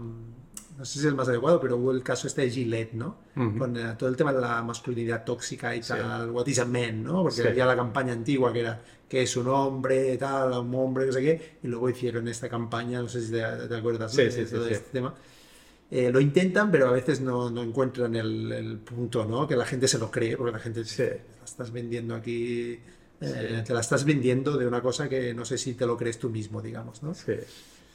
no 0.78 0.84
sé 0.84 0.92
si 0.92 0.98
es 1.00 1.04
el 1.06 1.16
más 1.16 1.28
adecuado, 1.28 1.60
pero 1.60 1.76
hubo 1.76 1.90
el 1.90 2.04
caso 2.04 2.28
este 2.28 2.42
de 2.42 2.50
Gillette, 2.50 2.92
¿no? 2.92 3.18
Con 3.34 3.76
eh, 3.76 3.96
todo 3.98 4.08
el 4.08 4.16
tema 4.16 4.32
de 4.32 4.40
la 4.40 4.62
masculinidad 4.62 5.24
tóxica 5.24 5.74
y 5.74 5.80
tal, 5.80 6.30
what 6.30 6.46
is 6.46 6.60
a 6.60 6.64
man, 6.64 7.02
¿no? 7.02 7.24
Porque 7.24 7.42
había 7.42 7.66
la 7.66 7.74
campaña 7.74 8.12
antigua 8.12 8.52
que 8.52 8.60
era 8.60 8.80
que 9.08 9.22
es 9.22 9.36
un 9.36 9.48
hombre, 9.48 10.16
tal, 10.18 10.52
un 10.52 10.74
hombre, 10.76 11.06
no 11.06 11.12
sé 11.12 11.20
qué, 11.20 11.58
y 11.64 11.66
luego 11.66 11.90
hicieron 11.90 12.28
esta 12.28 12.48
campaña, 12.48 13.02
no 13.02 13.08
sé 13.08 13.22
si 13.22 13.32
te, 13.32 13.42
acuerdas 13.42 14.14
de, 14.14 14.28
todo 14.46 14.68
este 14.68 14.90
tema. 14.92 15.14
Eh, 15.90 16.12
lo 16.12 16.20
intentan, 16.20 16.70
pero 16.70 16.88
a 16.88 16.92
veces 16.92 17.20
no, 17.20 17.50
no 17.50 17.62
encuentran 17.62 18.14
el, 18.14 18.52
el, 18.52 18.78
punto, 18.78 19.24
¿no? 19.24 19.48
Que 19.48 19.56
la 19.56 19.64
gente 19.64 19.88
se 19.88 19.98
lo 19.98 20.10
cree, 20.10 20.36
porque 20.36 20.52
la 20.52 20.58
gente 20.60 20.84
se 20.84 21.22
la 21.38 21.44
estás 21.44 21.72
vendiendo 21.72 22.14
aquí, 22.14 22.78
eh, 23.20 23.64
te 23.66 23.72
la 23.74 23.80
estás 23.80 24.04
vendiendo 24.04 24.56
de 24.56 24.66
una 24.66 24.80
cosa 24.80 25.08
que 25.08 25.34
no 25.34 25.44
sé 25.44 25.58
si 25.58 25.74
te 25.74 25.86
lo 25.86 25.96
crees 25.96 26.18
tú 26.18 26.28
mismo, 26.30 26.62
digamos, 26.62 27.02
¿no? 27.02 27.14
Sí. 27.14 27.32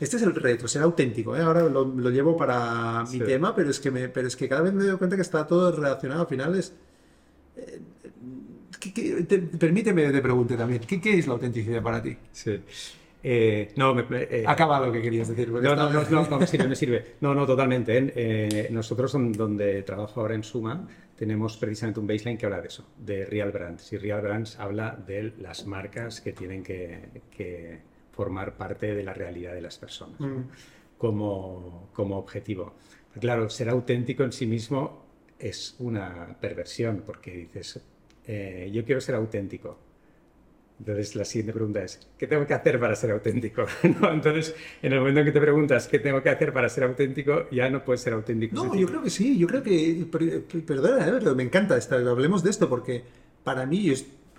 Este 0.03 0.17
es 0.17 0.23
el 0.23 0.35
reto, 0.35 0.67
ser 0.67 0.81
auténtico. 0.81 1.35
¿eh? 1.35 1.41
Ahora 1.41 1.61
lo, 1.63 1.85
lo, 1.85 2.09
llevo 2.09 2.35
para 2.35 3.05
mi 3.09 3.19
tema, 3.19 3.55
pero 3.55 3.69
es, 3.69 3.79
que 3.79 3.89
me, 3.89 4.09
pero 4.09 4.27
es 4.27 4.35
que 4.35 4.49
cada 4.49 4.61
vez 4.61 4.73
me 4.73 4.83
doy 4.83 4.97
cuenta 4.97 5.15
que 5.15 5.21
está 5.21 5.47
todo 5.47 5.71
relacionado. 5.71 6.21
Al 6.21 6.27
final 6.27 6.55
es... 6.55 6.73
Eh, 7.55 7.81
te, 9.25 9.39
permíteme 9.39 10.11
te 10.11 10.21
pregunte 10.21 10.57
también, 10.57 10.81
¿qué, 10.85 10.99
¿qué, 10.99 11.17
es 11.17 11.25
la 11.25 11.33
autenticidad 11.33 11.81
para 11.81 12.01
ti? 12.01 12.17
Sí. 12.33 12.59
Eh, 13.23 13.71
no, 13.77 13.95
me, 13.95 14.03
eh, 14.11 14.43
Acaba 14.45 14.85
lo 14.85 14.91
que 14.91 15.01
querías 15.01 15.29
decir. 15.29 15.49
No, 15.49 15.61
no, 15.61 15.89
no, 15.89 16.03
no, 16.03 16.27
no, 16.29 16.39
me 16.39 16.47
sirve, 16.47 16.67
me 16.67 16.75
sirve. 16.83 17.05
No, 17.21 17.33
no, 17.33 17.45
totalmente. 17.45 18.67
nosotros, 18.71 19.13
donde 19.13 19.83
trabajo 19.83 20.19
ahora 20.19 20.35
en 20.35 20.43
Suma, 20.43 20.85
tenemos 21.15 21.55
precisamente 21.55 22.01
un 22.01 22.07
baseline 22.07 22.37
que 22.37 22.45
habla 22.45 22.59
de 22.59 22.67
eso, 22.67 22.85
de 22.97 23.23
Real 23.23 23.51
Brands. 23.53 23.93
Y 23.93 23.97
Real 23.97 24.21
Brands 24.21 24.59
habla 24.59 25.01
de 25.07 25.31
las 25.39 25.65
marcas 25.65 26.19
que 26.19 26.33
tienen 26.33 26.61
que, 26.61 27.21
que 27.31 27.92
formar 28.13 28.55
parte 28.55 28.93
de 28.93 29.03
la 29.03 29.13
realidad 29.13 29.53
de 29.53 29.61
las 29.61 29.77
personas 29.77 30.19
mm. 30.19 30.41
como, 30.97 31.89
como 31.93 32.17
objetivo. 32.17 32.73
Claro, 33.19 33.49
ser 33.49 33.69
auténtico 33.69 34.23
en 34.23 34.31
sí 34.31 34.45
mismo 34.45 35.03
es 35.37 35.75
una 35.79 36.37
perversión, 36.39 37.03
porque 37.05 37.31
dices, 37.31 37.81
eh, 38.25 38.69
yo 38.73 38.85
quiero 38.85 39.01
ser 39.01 39.15
auténtico. 39.15 39.77
Entonces 40.79 41.15
la 41.15 41.23
siguiente 41.23 41.53
pregunta 41.53 41.83
es, 41.83 41.99
¿qué 42.17 42.27
tengo 42.27 42.47
que 42.47 42.53
hacer 42.53 42.79
para 42.79 42.95
ser 42.95 43.11
auténtico? 43.11 43.65
¿No? 44.01 44.11
Entonces, 44.11 44.55
en 44.81 44.93
el 44.93 44.99
momento 44.99 45.19
en 45.19 45.25
que 45.27 45.31
te 45.31 45.41
preguntas, 45.41 45.87
¿qué 45.87 45.99
tengo 45.99 46.21
que 46.21 46.29
hacer 46.29 46.51
para 46.51 46.67
ser 46.69 46.85
auténtico? 46.85 47.49
Ya 47.51 47.69
no 47.69 47.83
puedes 47.83 48.01
ser 48.01 48.13
auténtico. 48.13 48.55
No, 48.55 48.75
yo 48.75 48.87
creo 48.87 49.03
que 49.03 49.09
sí, 49.09 49.37
yo 49.37 49.47
creo 49.47 49.63
que, 49.63 50.05
perdona, 50.65 51.05
pero 51.19 51.35
me 51.35 51.43
encanta, 51.43 51.77
estar, 51.77 52.05
hablemos 52.05 52.43
de 52.43 52.49
esto, 52.49 52.69
porque 52.69 53.03
para 53.43 53.65
mí 53.65 53.83
yo 53.83 53.93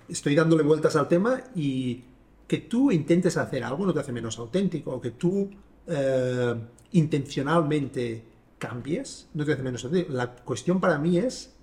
estoy 0.09 0.35
dándole 0.35 0.63
vueltas 0.63 0.97
al 0.97 1.09
tema 1.09 1.43
y 1.55 2.03
que 2.47 2.59
tú 2.59 2.91
intentes 2.91 3.37
hacer 3.37 3.65
algo 3.65 3.87
no 3.87 3.95
te 3.95 4.01
hace 4.01 4.13
menos 4.13 4.39
auténtico, 4.39 4.93
o 4.93 5.01
que 5.01 5.13
tú 5.13 5.51
eh, 5.87 6.55
intencionalmente 6.93 8.23
cambies 8.59 9.29
no 9.35 9.45
te 9.45 9.53
hace 9.53 9.63
menos 9.63 9.85
auténtico. 9.85 10.13
La 10.13 10.35
cuestión 10.35 10.81
para 10.81 10.99
mí 10.99 11.19
es 11.19 11.55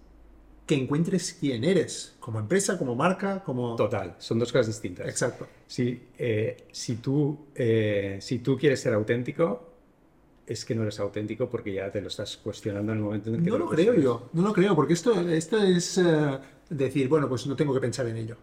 que 0.66 0.76
encuentres 0.76 1.36
quién 1.40 1.64
eres, 1.64 2.16
como 2.20 2.40
empresa, 2.40 2.78
como 2.78 2.96
marca, 2.96 3.44
como... 3.44 3.76
Total, 3.76 4.16
son 4.20 4.40
dos 4.40 4.52
cosas 4.52 4.68
distintas. 4.68 5.08
Exacto. 5.08 5.48
Si, 5.68 6.02
eh, 6.18 6.66
si, 6.72 6.96
tú, 6.98 7.48
eh, 7.56 8.20
si 8.22 8.40
tú 8.40 8.58
quieres 8.58 8.80
ser 8.80 8.94
auténtico, 8.94 9.70
es 10.46 10.64
que 10.64 10.76
no 10.76 10.84
eres 10.84 11.00
auténtico 11.00 11.50
porque 11.50 11.74
ya 11.74 11.92
te 11.92 12.02
lo 12.02 12.08
estás 12.08 12.38
cuestionando 12.38 12.92
en 12.92 13.00
el 13.00 13.04
momento 13.04 13.34
en 13.34 13.44
que... 13.44 13.50
No 13.50 13.58
lo, 13.58 13.68
creo 13.68 13.94
yo, 13.96 14.30
no 14.34 14.42
lo 14.44 14.54
creo, 14.54 14.76
porque 14.76 14.94
esto, 14.94 15.20
esto 15.30 15.62
es 15.62 16.00
decir, 16.70 17.08
bueno, 17.10 17.28
pues 17.28 17.46
no 17.48 17.56
tengo 17.56 17.74
que 17.74 17.80
pensar 17.80 18.08
en 18.08 18.18
ello. 18.18 18.38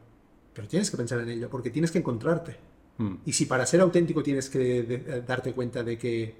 Pero 0.58 0.66
tienes 0.66 0.90
que 0.90 0.96
pensar 0.96 1.20
en 1.20 1.28
ello, 1.28 1.48
porque 1.48 1.70
tienes 1.70 1.92
que 1.92 1.98
encontrarte. 1.98 2.56
Hmm. 2.96 3.18
Y 3.24 3.32
si 3.32 3.46
para 3.46 3.64
ser 3.64 3.80
auténtico 3.80 4.24
tienes 4.24 4.50
que 4.50 5.22
darte 5.24 5.52
cuenta 5.52 5.84
de 5.84 5.96
que 5.96 6.34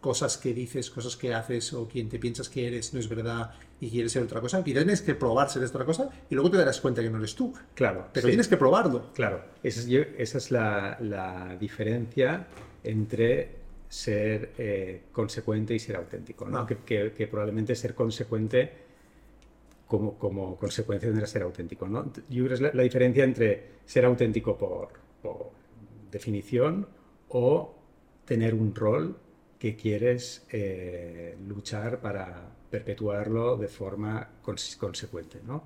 cosas 0.00 0.38
que 0.38 0.54
dices, 0.54 0.90
cosas 0.90 1.16
que 1.16 1.34
haces 1.34 1.72
o 1.72 1.88
quien 1.88 2.08
te 2.08 2.20
piensas 2.20 2.48
que 2.48 2.68
eres 2.68 2.94
no 2.94 3.00
es 3.00 3.08
verdad 3.08 3.50
y 3.80 3.90
quieres 3.90 4.12
ser 4.12 4.22
otra 4.22 4.40
cosa, 4.40 4.60
y 4.60 4.62
tienes 4.62 5.02
que 5.02 5.16
probar 5.16 5.50
ser 5.50 5.64
otra 5.64 5.84
cosa 5.84 6.08
y 6.30 6.36
luego 6.36 6.52
te 6.52 6.56
darás 6.56 6.80
cuenta 6.80 7.02
que 7.02 7.10
no 7.10 7.18
eres 7.18 7.34
tú. 7.34 7.52
Claro. 7.74 8.10
Pero 8.12 8.28
tienes 8.28 8.46
que 8.46 8.56
probarlo. 8.56 9.12
Claro. 9.12 9.42
Esa 9.64 9.80
es, 9.80 9.88
esa 10.18 10.38
es 10.38 10.52
la, 10.52 10.96
la, 11.00 11.56
diferencia 11.58 12.46
entre 12.84 13.56
ser 13.88 14.52
eh, 14.56 15.02
consecuente 15.10 15.74
y 15.74 15.80
ser 15.80 15.96
auténtico. 15.96 16.48
¿no? 16.48 16.58
Ah. 16.58 16.66
Que, 16.68 17.10
que, 17.10 17.26
probablemente 17.26 17.74
ser 17.74 17.96
consecuente 17.96 18.83
como, 19.98 20.18
como 20.18 20.56
consecuencia 20.56 21.08
tendrá 21.08 21.26
ser 21.26 21.42
auténtico. 21.42 21.86
¿no? 21.86 22.12
Yo 22.28 22.44
creo 22.44 22.48
que 22.48 22.54
es 22.54 22.74
la, 22.74 22.82
diferencia 22.82 23.22
entre 23.24 23.74
ser 23.84 24.04
auténtico 24.04 24.58
por, 24.58 24.88
por 25.22 25.50
definición 26.10 26.86
o 27.28 27.74
tener 28.24 28.54
un 28.54 28.74
rol 28.74 29.16
que 29.58 29.76
quieres 29.76 30.46
eh, 30.50 31.36
luchar 31.46 32.00
para 32.00 32.50
perpetuarlo 32.70 33.56
de 33.56 33.68
forma 33.68 34.28
consecuente 34.42 35.40
¿no? 35.46 35.64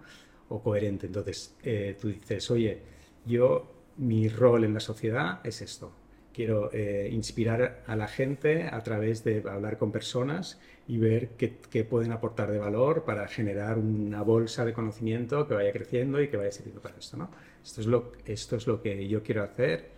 o 0.50 0.62
coherente. 0.62 1.06
Entonces, 1.06 1.56
eh, 1.62 1.96
tú 1.98 2.08
dices, 2.08 2.50
oye, 2.50 2.82
yo, 3.24 3.72
mi 3.96 4.28
rol 4.28 4.64
en 4.64 4.74
la 4.74 4.80
sociedad 4.80 5.40
es 5.44 5.62
esto. 5.62 5.92
Quiero 6.32 6.70
eh, 6.72 7.08
inspirar 7.10 7.82
a 7.86 7.96
la 7.96 8.06
gente 8.06 8.64
a 8.64 8.82
través 8.82 9.24
de 9.24 9.42
hablar 9.48 9.78
con 9.78 9.90
personas 9.90 10.60
y 10.88 10.96
ver 10.96 11.28
qué, 11.36 11.84
pueden 11.84 12.12
aportar 12.12 12.50
de 12.50 12.58
valor 12.58 13.04
para 13.04 13.28
generar 13.28 13.78
una 13.78 14.22
bolsa 14.22 14.64
de 14.64 14.72
conocimiento 14.72 15.46
que 15.46 15.54
vaya 15.54 15.70
creciendo 15.70 16.20
y 16.20 16.28
que 16.28 16.38
vaya 16.38 16.50
sirviendo 16.50 16.80
para 16.80 16.96
esto. 16.96 17.18
¿no? 17.18 17.30
Esto, 17.62 17.82
es 17.82 17.86
lo, 17.86 18.12
esto 18.24 18.56
es 18.56 18.66
lo 18.66 18.80
que 18.80 19.06
yo 19.06 19.22
quiero 19.22 19.44
hacer 19.44 19.90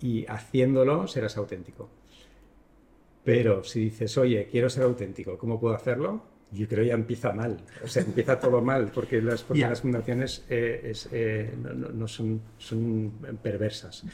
y 0.00 0.26
haciéndolo 0.26 1.06
serás 1.06 1.36
auténtico. 1.36 1.88
Pero 3.24 3.62
si 3.62 3.80
dices, 3.84 4.18
oye, 4.18 4.48
quiero 4.50 4.68
ser 4.68 4.82
auténtico, 4.82 5.38
¿cómo 5.38 5.60
puedo 5.60 5.74
hacerlo? 5.74 6.22
Yo 6.50 6.66
creo 6.68 6.82
que 6.82 6.88
ya 6.88 6.94
empieza 6.94 7.32
mal, 7.32 7.58
o 7.82 7.88
sea, 7.88 8.02
empieza 8.02 8.38
todo 8.38 8.60
mal, 8.62 8.90
porque 8.94 9.20
las, 9.20 9.44
las 9.50 9.80
fundaciones 9.80 10.44
eh, 10.48 10.92
eh, 11.10 11.54
no, 11.56 12.06
son, 12.06 12.40
son 12.56 13.12
perversas. 13.42 14.04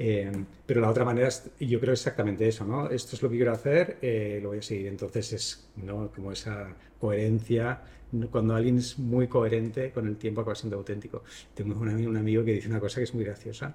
Eh, 0.00 0.30
pero 0.64 0.80
la 0.80 0.90
otra 0.90 1.04
manera, 1.04 1.26
es, 1.26 1.50
yo 1.58 1.80
creo 1.80 1.92
exactamente 1.92 2.46
eso, 2.46 2.64
¿no? 2.64 2.88
Esto 2.88 3.16
es 3.16 3.22
lo 3.22 3.28
que 3.28 3.36
quiero 3.36 3.52
hacer, 3.52 3.98
lo 4.42 4.50
voy 4.50 4.58
a 4.58 4.62
seguir. 4.62 4.86
Entonces 4.86 5.32
es 5.32 5.68
¿no? 5.76 6.10
como 6.14 6.30
esa 6.30 6.68
coherencia, 7.00 7.82
cuando 8.30 8.54
alguien 8.54 8.78
es 8.78 8.98
muy 8.98 9.26
coherente 9.26 9.90
con 9.90 10.06
el 10.06 10.16
tiempo 10.16 10.42
acaba 10.42 10.54
siendo 10.54 10.76
auténtico. 10.76 11.24
Tengo 11.54 11.78
un 11.80 11.88
amigo, 11.88 12.10
un 12.10 12.16
amigo 12.16 12.44
que 12.44 12.52
dice 12.54 12.68
una 12.68 12.80
cosa 12.80 13.00
que 13.00 13.04
es 13.04 13.14
muy 13.14 13.24
graciosa 13.24 13.74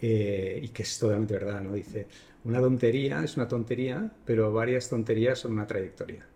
y 0.00 0.68
que 0.68 0.82
es 0.82 0.98
totalmente 0.98 1.34
verdad, 1.34 1.60
¿no? 1.60 1.74
Dice, 1.74 2.06
una 2.44 2.60
tontería 2.60 3.22
es 3.22 3.36
una 3.36 3.46
tontería, 3.46 4.10
pero 4.24 4.52
varias 4.52 4.88
tonterías 4.88 5.38
son 5.38 5.52
una 5.52 5.66
trayectoria. 5.66 6.26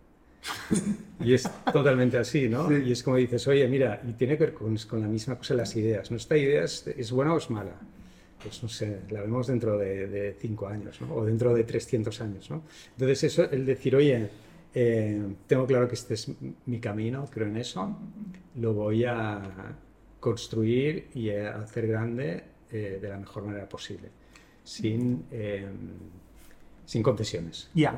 y 1.21 1.35
es 1.35 1.49
totalmente 1.73 2.19
así, 2.19 2.49
¿no? 2.49 2.71
Y 2.77 2.93
es 2.93 3.03
como 3.03 3.17
dices, 3.17 3.47
oye, 3.49 3.67
mira, 3.69 4.01
y 4.07 4.13
tiene 4.13 4.39
que 4.39 4.45
ver 4.45 4.55
con, 4.55 4.77
con 4.77 5.01
la 5.01 5.09
misma 5.09 5.37
cosa 5.37 5.55
las 5.55 5.75
ideas. 5.75 6.11
¿Nuestra 6.11 6.37
idea 6.37 6.65
es, 6.65 7.11
buena 7.11 7.35
o 7.35 7.39
es 7.39 7.51
mala? 7.51 7.75
Pues 8.43 8.63
no 8.63 8.69
sé, 8.69 9.01
la 9.11 9.23
vemos 9.23 9.47
dentro 9.47 9.79
de, 9.79 10.37
cinco 10.39 10.69
años, 10.69 11.01
¿no? 11.01 11.15
O 11.15 11.25
dentro 11.25 11.55
de 11.55 11.65
300 11.65 12.21
años, 12.21 12.51
¿no? 12.51 12.63
Entonces 12.93 13.25
eso, 13.25 13.51
el 13.51 13.65
decir, 13.67 13.97
oye, 13.97 14.29
eh, 14.75 15.23
tengo 15.47 15.67
claro 15.67 15.89
que 15.89 15.95
este 15.95 16.15
es 16.15 16.31
mi 16.67 16.79
camino, 16.79 17.27
creo 17.31 17.49
en 17.49 17.57
eso, 17.57 17.97
lo 18.57 18.75
voy 18.75 19.05
a 19.05 19.75
construir 20.21 21.09
y 21.15 21.31
hacer 21.31 21.87
grande 21.87 22.45
eh, 22.71 22.99
de 23.01 23.09
la 23.09 23.17
mejor 23.17 23.45
manera 23.45 23.69
posible 23.69 24.11
sin, 24.67 25.25
eh, 25.31 25.67
sin 26.85 27.03
concesiones. 27.03 27.71
Ya. 27.75 27.97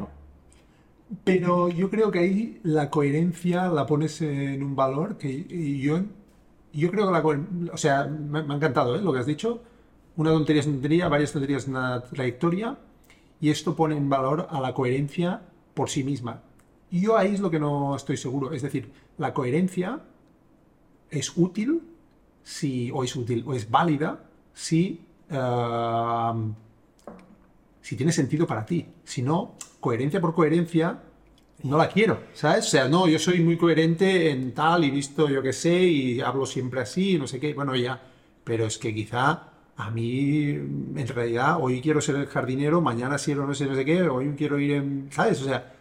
Pero 1.25 1.71
yo 1.71 1.89
creo 1.89 2.11
que 2.11 2.19
ahí 2.19 2.61
la 2.63 2.91
coherencia 2.91 3.69
la 3.69 3.87
pones 3.87 4.21
en 4.21 4.63
un 4.63 4.77
valor 4.77 5.17
que 5.17 5.45
yo, 5.79 6.01
yo 6.73 6.91
creo 6.91 7.07
que 7.07 7.13
la 7.13 7.73
O 7.73 7.77
sea, 7.79 8.05
me, 8.05 8.41
ha 8.41 8.57
encantado 8.57 8.95
¿eh? 8.95 9.01
lo 9.01 9.13
que 9.13 9.21
has 9.21 9.27
dicho. 9.27 9.63
Una 10.19 10.33
tontería 10.33 10.61
es 10.61 10.67
una 10.67 10.75
tontería, 10.75 11.09
varias 11.09 11.33
tonterías 11.33 11.63
es 11.63 11.69
una 11.69 12.03
trayectoria. 12.03 12.77
Y 13.41 13.51
esto 13.51 13.75
pone 13.75 13.97
en 13.97 14.11
valor 14.11 14.49
a 14.51 14.61
la 14.61 14.75
coherencia 14.75 15.41
por 15.75 15.89
sí 15.89 16.05
misma. 16.05 16.43
Y 16.91 17.01
yo 17.03 17.17
ahí 17.17 17.35
es 17.35 17.41
lo 17.41 17.51
que 17.51 17.61
no 17.61 17.97
estoy 17.97 18.17
seguro. 18.17 18.53
Es 18.53 18.63
decir, 18.63 18.91
la 19.17 19.33
coherencia 19.33 20.01
es 21.09 21.33
útil 21.37 21.83
si, 22.43 22.91
o 22.91 23.05
es 23.05 23.15
útil, 23.17 23.45
o 23.47 23.55
es 23.55 23.71
válida 23.71 24.25
si 24.53 25.01
si 27.81 27.97
tiene 27.97 28.13
sentido 28.13 28.47
para 28.47 28.67
ti. 28.67 28.87
Si 29.05 29.23
no, 29.23 29.55
coherencia 29.81 30.21
por 30.21 30.35
coherencia, 30.35 30.99
no 31.63 31.77
la 31.77 31.89
quiero, 31.89 32.25
¿sabes? 32.35 32.67
O 32.67 32.69
sea, 32.69 32.89
no, 32.89 33.09
yo 33.09 33.19
soy 33.19 33.41
muy 33.41 33.57
coherente 33.57 34.31
en 34.31 34.53
tal 34.53 34.85
y 34.85 34.91
visto, 34.91 35.29
yo 35.29 35.43
qué 35.43 35.53
sé, 35.53 35.83
y 35.85 36.21
hablo 36.21 36.47
siempre 36.47 36.81
así, 36.81 37.19
no 37.19 37.27
sé 37.27 37.41
qué, 37.41 37.55
bueno, 37.55 37.75
ya, 37.77 38.01
pero 38.45 38.67
es 38.67 38.79
que 38.79 38.95
quizá 38.95 39.48
a 39.79 39.91
mí, 39.91 40.51
en 40.51 41.09
realidad, 41.09 41.59
hoy 41.61 41.81
quiero 41.81 42.01
ser 42.01 42.17
el 42.17 42.27
jardinero, 42.27 42.81
mañana 42.81 43.17
si 43.17 43.35
no 43.35 43.55
sé, 43.55 43.65
no 43.67 43.75
sé 43.77 43.85
qué, 43.85 44.03
hoy 44.03 44.35
quiero 44.37 44.59
ir 44.59 44.73
en, 44.73 45.09
¿sabes? 45.11 45.41
O 45.41 45.45
sea, 45.45 45.73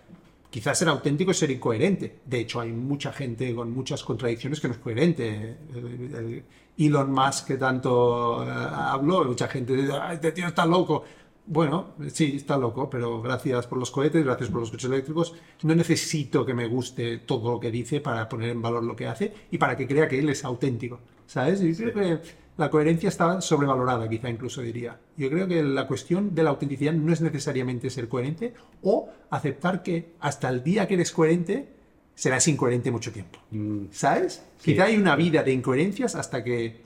quizás 0.50 0.78
ser 0.80 0.88
auténtico 0.90 1.32
es 1.32 1.38
ser 1.40 1.50
incoherente. 1.52 2.20
De 2.26 2.40
hecho, 2.42 2.60
hay 2.62 2.72
mucha 2.72 3.12
gente 3.12 3.54
con 3.56 3.72
muchas 3.72 4.04
contradicciones 4.04 4.60
que 4.62 4.68
no 4.68 4.76
es 4.76 4.80
coherente. 4.80 5.58
El- 5.76 6.16
el 6.16 6.44
Elon 6.78 7.12
Musk 7.12 7.48
que 7.48 7.58
tanto 7.58 8.44
eh, 8.48 8.52
habló, 8.72 9.26
mucha 9.26 9.48
gente 9.48 9.74
dice, 9.76 9.92
"Ay, 10.00 10.16
este 10.16 10.32
tío 10.32 10.48
está 10.48 10.66
loco. 10.66 11.04
Bueno, 11.48 11.94
sí, 12.14 12.34
está 12.36 12.56
loco, 12.58 12.90
pero 12.90 13.22
gracias 13.22 13.66
por 13.68 13.80
los 13.80 13.90
cohetes, 13.90 14.24
gracias 14.24 14.50
por 14.50 14.60
los 14.60 14.70
coches 14.70 14.90
eléctricos. 14.92 15.34
No 15.64 15.74
necesito 15.74 16.46
que 16.46 16.54
me 16.54 16.68
guste 16.68 17.18
todo 17.20 17.54
lo 17.54 17.60
que 17.60 17.72
dice 17.72 18.00
para 18.02 18.28
poner 18.30 18.50
en 18.52 18.62
valor 18.62 18.84
lo 18.84 18.96
que 18.96 19.08
hace 19.08 19.34
y 19.50 19.58
para 19.58 19.76
que 19.78 19.88
crea 19.88 20.08
que 20.08 20.20
él 20.20 20.30
es 20.30 20.44
auténtico. 20.46 21.00
¿Sabes? 21.26 21.62
Y 21.64 21.74
creo 21.74 21.94
que 21.94 22.20
la 22.58 22.70
coherencia 22.72 23.08
está 23.10 23.40
sobrevalorada, 23.42 24.10
quizá 24.10 24.30
incluso 24.30 24.62
diría. 24.62 25.00
Yo 25.16 25.30
creo 25.30 25.48
que 25.48 25.62
la 25.64 25.88
cuestión 25.88 26.34
de 26.34 26.44
la 26.44 26.50
autenticidad 26.50 26.94
no 26.94 27.14
es 27.14 27.22
necesariamente 27.22 27.90
ser 27.90 28.08
coherente 28.10 28.54
o 28.82 29.10
aceptar 29.30 29.84
que 29.84 30.14
hasta 30.20 30.50
el 30.50 30.64
día 30.64 30.88
que 30.88 30.96
eres 30.96 31.12
coherente 31.12 31.70
serás 32.16 32.48
incoherente 32.48 32.90
mucho 32.90 33.12
tiempo. 33.12 33.40
Mm, 33.52 33.86
¿Sabes? 33.92 34.44
Sí. 34.58 34.72
Quizá 34.74 34.86
hay 34.86 34.98
una 34.98 35.16
vida 35.16 35.44
de 35.44 35.52
incoherencias 35.54 36.16
hasta 36.16 36.44
que 36.44 36.82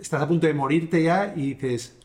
estás 0.00 0.22
a 0.22 0.28
punto 0.28 0.46
de 0.46 0.54
morirte 0.54 1.02
ya 1.02 1.32
y 1.34 1.54
dices, 1.54 1.96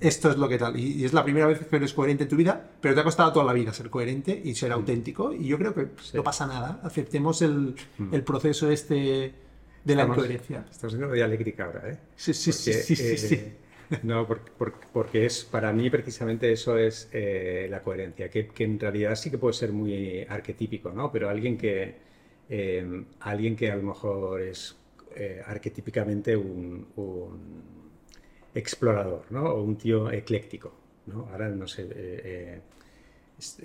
esto 0.00 0.30
es 0.30 0.36
lo 0.36 0.48
que 0.48 0.58
tal. 0.58 0.78
Y, 0.78 0.92
y 0.94 1.04
es 1.04 1.12
la 1.12 1.24
primera 1.24 1.46
vez 1.46 1.64
que 1.66 1.76
eres 1.76 1.92
coherente 1.92 2.24
en 2.24 2.28
tu 2.30 2.36
vida, 2.36 2.70
pero 2.80 2.94
te 2.94 3.00
ha 3.00 3.04
costado 3.04 3.32
toda 3.32 3.44
la 3.44 3.52
vida 3.52 3.72
ser 3.72 3.90
coherente 3.90 4.40
y 4.44 4.54
ser 4.54 4.72
auténtico. 4.72 5.32
Y 5.32 5.46
yo 5.46 5.58
creo 5.58 5.74
que 5.74 5.88
Sí. 6.02 6.16
no 6.16 6.22
pasa 6.22 6.46
nada. 6.46 6.80
Aceptemos 6.82 7.42
el, 7.42 7.74
el 8.12 8.22
proceso 8.24 8.70
este 8.70 9.34
de 9.88 9.94
la 9.96 10.02
Estamos- 10.02 10.16
incoherencia. 10.18 10.66
Estamos 10.70 10.94
haciendo 10.94 11.12
dialéctica 11.14 11.64
ahora, 11.64 11.90
¿eh? 11.90 11.98
Sí, 12.14 12.34
sí, 12.34 12.52
sí, 12.52 12.70
Porque, 12.70 12.82
sí, 12.84 12.96
sí, 12.96 13.16
sí. 13.18 13.34
eh, 13.34 13.52
No, 14.02 14.26
porque, 14.26 14.50
porque- 14.92 15.24
es, 15.26 15.44
para 15.44 15.72
mí 15.72 15.88
precisamente 15.88 16.52
eso 16.52 16.76
es 16.76 17.08
eh, 17.12 17.66
la 17.70 17.80
coherencia, 17.82 18.28
que, 18.28 18.48
que 18.48 18.64
en 18.64 18.78
realidad 18.78 19.14
sí 19.16 19.30
que 19.30 19.38
puede 19.38 19.54
ser 19.54 19.72
muy 19.72 20.24
arquetípico, 20.28 20.90
¿no? 20.92 21.10
Pero 21.10 21.30
alguien 21.30 21.56
que, 21.56 21.94
eh, 22.50 23.04
alguien 23.20 23.56
que 23.56 23.70
a 23.70 23.76
lo 23.76 23.82
mejor 23.84 24.42
es 24.42 24.76
eh, 25.16 25.40
arquetípicamente 25.46 26.36
un, 26.36 26.86
un 26.96 27.62
explorador, 28.54 29.24
¿no? 29.30 29.44
O 29.54 29.62
un 29.62 29.76
tío 29.76 30.10
ecléctico, 30.12 30.70
¿no? 31.06 31.26
Ahora 31.32 31.48
no 31.48 31.66
sé, 31.66 31.82
es- 33.38 33.58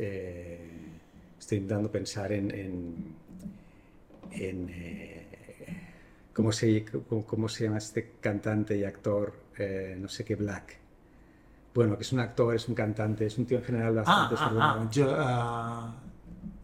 estoy 1.39 1.57
intentando 1.57 1.91
pensar 1.91 2.31
en, 2.31 2.49
en, 2.51 2.95
en, 4.31 4.69
¿cómo, 6.33 6.51
se, 6.51 6.85
cómo, 7.09 7.25
cómo 7.25 7.49
se 7.49 7.65
llama 7.65 7.77
este 7.79 8.11
cantante 8.21 8.77
y 8.77 8.83
actor, 8.83 9.33
eh, 9.57 9.95
no 9.99 10.07
sé 10.09 10.23
qué, 10.25 10.35
Black. 10.35 10.77
Bueno, 11.73 11.97
que 11.97 12.03
es 12.03 12.13
un 12.13 12.19
actor, 12.19 12.55
es 12.55 12.67
un 12.69 12.75
cantante, 12.75 13.25
es 13.25 13.37
un 13.37 13.45
tío 13.45 13.57
en 13.57 13.63
general 13.63 13.97
Ah, 14.05 14.29
bastante 14.29 14.35
ah, 14.37 14.37
ah, 14.39 14.89
sorprendente. 14.89 15.01
Jo- 15.03 15.15
ah, 15.17 15.95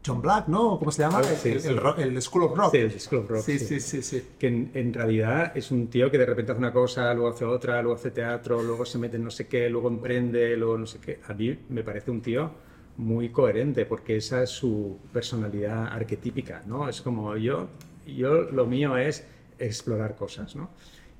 John 0.05 0.21
Black, 0.21 0.47
¿no? 0.47 0.79
¿Cómo 0.79 0.91
se 0.91 1.01
llama? 1.01 1.19
Ah, 1.19 1.23
sí, 1.23 1.49
el, 1.49 1.61
sí. 1.61 1.67
el 1.69 1.79
el 2.15 2.21
School 2.21 2.43
of 2.43 2.57
Rock. 2.57 2.71
Sí, 2.71 2.77
el 2.77 2.99
School 2.99 3.19
of 3.21 3.29
Rock, 3.29 3.41
Sí, 3.41 3.59
sí. 3.59 3.65
sí, 3.79 3.79
sí, 3.79 4.01
sí. 4.01 4.23
que 4.39 4.47
en, 4.47 4.71
en 4.73 4.93
realidad 4.93 5.51
es 5.55 5.71
un 5.71 5.87
tío 5.87 6.09
que 6.09 6.17
de 6.17 6.25
repente 6.25 6.51
hace 6.53 6.59
una 6.59 6.71
cosa, 6.71 7.13
luego 7.13 7.29
hace 7.29 7.45
otra, 7.45 7.81
luego 7.81 7.95
hace 7.97 8.11
teatro, 8.11 8.61
luego 8.63 8.85
se 8.85 8.97
mete 8.97 9.17
en 9.17 9.23
no 9.25 9.31
sé 9.31 9.47
qué, 9.47 9.69
luego 9.69 9.89
emprende, 9.89 10.55
luego 10.57 10.77
no 10.77 10.85
sé 10.85 10.99
qué. 10.99 11.19
A 11.27 11.33
mí 11.33 11.57
me 11.69 11.83
parece 11.83 12.11
un 12.11 12.21
tío 12.21 12.51
muy 12.97 13.29
coherente 13.29 13.85
porque 13.85 14.17
esa 14.17 14.43
es 14.43 14.49
su 14.49 14.97
personalidad 15.11 15.87
arquetípica, 15.87 16.63
¿no? 16.65 16.87
Es 16.87 17.01
como 17.01 17.35
yo, 17.37 17.67
yo 18.05 18.43
lo 18.51 18.65
mío 18.65 18.97
es 18.97 19.25
explorar 19.59 20.15
cosas, 20.15 20.55
¿no? 20.55 20.69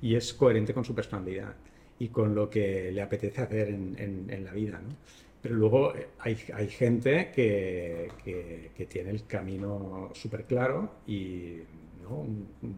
Y 0.02 0.14
es 0.14 0.32
coherente 0.34 0.72
con 0.74 0.84
su 0.84 0.94
personalidad 0.94 1.54
y 1.98 2.08
con 2.08 2.34
lo 2.34 2.48
que 2.48 2.90
le 2.92 3.02
apetece 3.02 3.40
hacer 3.42 3.68
en, 3.68 3.94
en- 3.98 4.26
en 4.30 4.44
la 4.44 4.52
vida, 4.52 4.80
¿no? 4.82 4.94
Pero 5.42 5.54
luego 5.54 5.94
eh, 5.94 6.08
hay, 6.18 6.36
hay 6.54 6.68
gente 6.68 7.30
que, 7.34 8.10
que- 8.24 8.70
que 8.76 8.86
tiene 8.86 9.10
el 9.10 9.26
camino 9.26 10.10
súper 10.14 10.44
claro 10.44 10.96
y, 11.06 11.56
¿no? 12.02 12.16
Un- 12.20 12.48
un- 12.62 12.76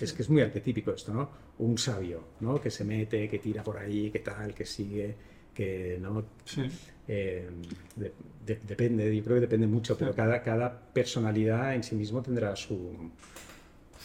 es 0.00 0.12
que 0.12 0.22
es 0.22 0.30
muy 0.30 0.42
arquetípico 0.42 0.92
esto, 0.92 1.12
¿no? 1.12 1.30
Un 1.58 1.76
sabio, 1.78 2.22
¿no? 2.40 2.60
Que 2.60 2.70
se 2.70 2.84
mete, 2.84 3.28
que 3.28 3.38
tira 3.38 3.62
por 3.64 3.78
ahí, 3.78 4.10
que 4.10 4.20
tal, 4.20 4.54
que 4.54 4.64
sigue, 4.64 5.14
que 5.54 5.98
no... 6.00 6.24
Sí. 6.44 6.62
eh, 7.08 7.48
de- 7.96 8.12
de- 8.46 8.60
depende, 8.66 9.14
yo 9.16 9.24
creo 9.24 9.36
que 9.36 9.40
depende 9.40 9.66
mucho, 9.66 9.96
pero 9.98 10.14
cada, 10.14 10.42
cada 10.42 10.78
personalidad 10.92 11.74
en 11.74 11.82
sí 11.82 11.96
mismo 11.96 12.22
tendrá 12.22 12.54
su, 12.54 13.10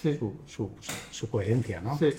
Sí. 0.04 0.18
su, 0.20 0.34
su- 0.45 0.72
su 1.12 1.30
coherencia, 1.30 1.82
¿no? 1.82 1.97
Sí. 1.97 2.10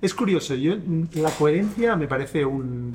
Es 0.00 0.14
curioso, 0.14 0.54
yo 0.54 0.76
la 1.14 1.30
coherencia 1.32 1.96
me 1.96 2.06
parece 2.06 2.44
un 2.44 2.94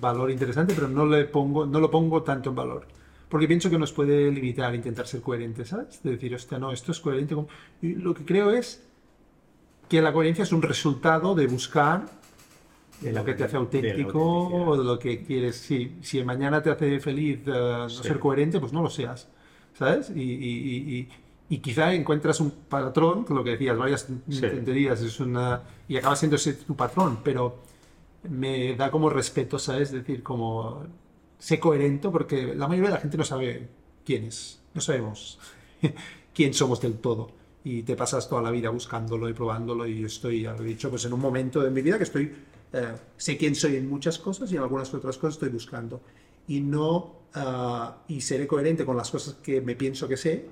valor 0.00 0.30
interesante, 0.30 0.74
pero 0.74 0.88
no 0.88 1.06
le 1.06 1.24
pongo, 1.26 1.64
no 1.64 1.78
lo 1.80 1.90
pongo 1.90 2.22
tanto 2.22 2.50
en 2.50 2.56
valor. 2.56 2.86
Porque 3.28 3.46
pienso 3.48 3.70
que 3.70 3.78
nos 3.78 3.92
puede 3.92 4.30
limitar 4.30 4.72
a 4.72 4.74
intentar 4.74 5.06
ser 5.06 5.20
coherentes, 5.22 5.68
¿sabes? 5.68 6.02
De 6.02 6.10
decir, 6.10 6.34
hostia, 6.34 6.58
no, 6.58 6.72
esto 6.72 6.92
es 6.92 7.00
coherente. 7.00 7.34
con-". 7.34 7.46
Y 7.80 7.94
lo 7.94 8.12
que 8.14 8.24
creo 8.24 8.50
es 8.50 8.82
que 9.88 10.02
la 10.02 10.12
coherencia 10.12 10.42
es 10.42 10.52
un 10.52 10.62
resultado 10.62 11.34
de 11.34 11.46
buscar 11.46 12.06
de 13.00 13.12
lo 13.12 13.24
que 13.24 13.34
te 13.34 13.44
hace 13.44 13.52
De 13.52 13.58
auténtico 13.58 14.18
autenticidad. 14.20 14.68
o 14.68 14.76
de 14.76 14.84
lo 14.84 14.98
que 14.98 15.22
quieres. 15.24 15.56
Sí, 15.56 15.96
si 16.02 16.22
mañana 16.24 16.62
te 16.62 16.70
hace 16.70 17.00
feliz 17.00 17.40
eh, 17.46 17.50
no 17.50 17.88
Sí. 17.88 18.02
ser 18.02 18.18
coherente, 18.18 18.58
pues 18.60 18.72
no 18.72 18.82
lo 18.82 18.90
seas, 18.90 19.28
¿sabes? 19.78 20.10
Y, 20.14 20.20
y- 20.22 20.98
y- 20.98 21.08
y- 21.48 21.58
quizá 21.58 21.92
encuentras 21.94 22.40
un 22.40 22.50
patrón, 22.50 23.26
lo 23.28 23.44
que 23.44 23.50
decías, 23.50 23.76
varias 23.76 24.06
Sí. 24.28 24.40
tonterías, 24.40 25.00
es 25.02 25.20
una, 25.20 25.62
y 25.88 25.96
acaba 25.96 26.16
siendo 26.16 26.36
ese 26.36 26.54
tu 26.54 26.74
patrón, 26.74 27.18
pero 27.22 27.56
me 28.28 28.74
da 28.76 28.90
como 28.90 29.10
respeto, 29.10 29.58
¿sabes? 29.58 29.88
Es 29.88 29.92
decir, 29.92 30.22
como 30.22 30.84
sé 31.38 31.60
coherente, 31.60 32.08
porque 32.08 32.54
la 32.54 32.66
mayoría 32.68 32.90
de 32.90 32.94
la 32.96 33.00
gente 33.00 33.16
no 33.18 33.24
sabe 33.24 33.68
quién 34.04 34.24
es, 34.24 34.60
no 34.72 34.80
sabemos 34.80 35.38
quién 36.34 36.54
somos 36.54 36.80
del 36.80 36.94
todo. 36.94 37.30
Y 37.66 37.82
te 37.82 37.96
pasas 37.96 38.28
toda 38.28 38.42
la 38.42 38.50
vida 38.50 38.68
buscándolo 38.68 39.26
y 39.28 39.32
probándolo 39.32 39.86
y 39.86 40.00
yo 40.00 40.06
estoy, 40.06 40.42
ya 40.42 40.52
lo 40.52 40.62
he 40.62 40.66
dicho, 40.66 40.90
pues 40.90 41.04
en 41.06 41.14
un 41.14 41.20
momento 41.20 41.60
de 41.62 41.70
mi 41.70 41.80
vida 41.80 41.96
que 41.96 42.04
estoy, 42.04 42.30
eh, 42.74 42.92
sé 43.16 43.38
quién 43.38 43.54
soy 43.54 43.76
en 43.76 43.88
muchas 43.88 44.18
cosas 44.18 44.52
y 44.52 44.56
en 44.56 44.62
algunas 44.62 44.92
otras 44.92 45.16
cosas 45.16 45.36
estoy 45.36 45.48
buscando. 45.48 46.02
Y 46.46 46.60
no, 46.60 47.14
ah, 47.34 47.96
y 48.08 48.20
seré 48.20 48.46
coherente 48.46 48.84
con 48.84 48.98
las 48.98 49.10
cosas 49.10 49.34
que 49.42 49.62
me 49.62 49.76
pienso 49.76 50.06
que 50.06 50.18
sé, 50.18 50.46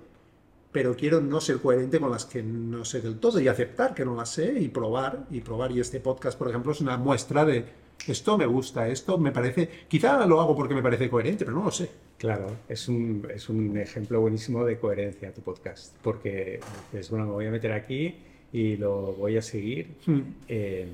pero 0.72 0.96
quiero 0.96 1.20
no 1.20 1.40
ser 1.40 1.58
coherente 1.58 2.00
con 2.00 2.10
las 2.10 2.24
que 2.24 2.42
no 2.42 2.84
sé 2.84 3.00
del 3.00 3.18
todo 3.18 3.38
y 3.40 3.48
aceptar 3.48 3.94
que 3.94 4.04
no 4.04 4.16
las 4.16 4.30
sé 4.30 4.58
y 4.58 4.68
probar 4.68 5.26
y 5.30 5.40
probar. 5.40 5.70
Y 5.70 5.80
este 5.80 6.00
podcast, 6.00 6.38
por 6.38 6.48
ejemplo, 6.48 6.72
es 6.72 6.80
una 6.80 6.96
muestra 6.96 7.44
de 7.44 7.82
esto 8.06 8.36
me 8.36 8.46
gusta, 8.46 8.88
esto 8.88 9.16
me 9.16 9.30
parece, 9.30 9.68
quizá 9.86 10.26
lo 10.26 10.40
hago 10.40 10.56
porque 10.56 10.74
me 10.74 10.82
parece 10.82 11.08
coherente, 11.08 11.44
pero 11.44 11.56
no 11.56 11.64
lo 11.66 11.70
sé. 11.70 11.88
Claro, 12.18 12.56
es 12.68 12.88
un, 12.88 13.28
es 13.32 13.48
un 13.48 13.76
ejemplo 13.76 14.20
buenísimo 14.20 14.64
de 14.64 14.78
coherencia 14.78 15.32
tu 15.32 15.40
podcast, 15.42 15.94
porque 16.02 16.58
dices, 16.90 17.10
bueno, 17.10 17.26
me 17.26 17.32
voy 17.32 17.46
a 17.46 17.50
meter 17.50 17.72
aquí 17.72 18.16
y 18.52 18.76
lo 18.76 19.12
voy 19.12 19.36
a 19.36 19.42
seguir. 19.42 19.94
Hmm. 20.06 20.20
eh, 20.48 20.86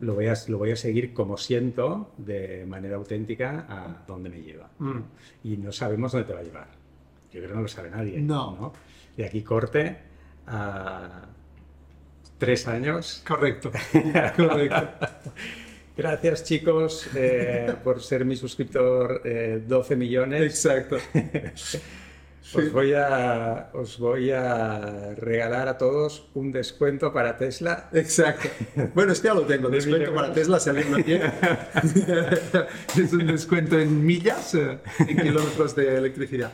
lo, 0.00 0.14
voy 0.14 0.26
a, 0.26 0.34
lo 0.48 0.58
voy 0.58 0.72
a 0.72 0.76
seguir 0.76 1.12
como 1.12 1.36
siento, 1.36 2.10
de 2.18 2.66
manera 2.66 2.96
auténtica, 2.96 3.66
a 3.68 4.04
dónde 4.06 4.30
me 4.30 4.42
lleva. 4.42 4.68
Mm. 4.78 4.98
Y 5.44 5.56
no 5.58 5.70
sabemos 5.70 6.10
dónde 6.10 6.26
te 6.26 6.34
va 6.34 6.40
a 6.40 6.42
llevar. 6.42 6.81
Yo 7.32 7.40
creo 7.40 7.48
que 7.48 7.54
no 7.54 7.62
lo 7.62 7.68
sabe 7.68 7.90
nadie. 7.90 8.20
No. 8.20 8.72
De 9.16 9.24
aquí 9.24 9.42
corte 9.42 9.96
a 10.46 11.28
tres 12.38 12.66
años. 12.68 13.22
Correcto. 13.26 13.70
Correcto. 14.36 14.88
Gracias 15.96 16.44
chicos 16.44 17.08
eh, 17.14 17.74
por 17.84 18.02
ser 18.02 18.24
mi 18.24 18.36
suscriptor 18.36 19.22
eh, 19.24 19.62
12 19.66 19.96
millones. 19.96 20.42
Exacto. 20.42 20.96
Os, 22.54 22.70
voy 22.70 22.92
a, 22.92 23.70
os 23.72 23.98
voy 23.98 24.30
a 24.30 25.14
regalar 25.14 25.68
a 25.68 25.78
todos 25.78 26.28
un 26.34 26.52
descuento 26.52 27.12
para 27.12 27.36
Tesla. 27.38 27.88
Exacto. 27.94 28.48
Bueno, 28.94 29.12
este 29.12 29.28
ya 29.28 29.34
lo 29.34 29.42
tengo. 29.42 29.68
De 29.70 29.76
Descuento 29.76 30.12
para. 30.12 30.34
Tesla 30.34 30.60
si 30.60 30.68
alguien 30.68 30.90
lo 30.90 31.02
quiere. 31.02 31.32
es 32.96 33.12
un 33.12 33.26
descuento 33.26 33.78
en 33.78 34.04
millas, 34.04 34.54
eh, 34.54 34.80
en 34.98 35.16
kilómetros 35.16 35.74
de 35.74 35.96
electricidad. 35.96 36.52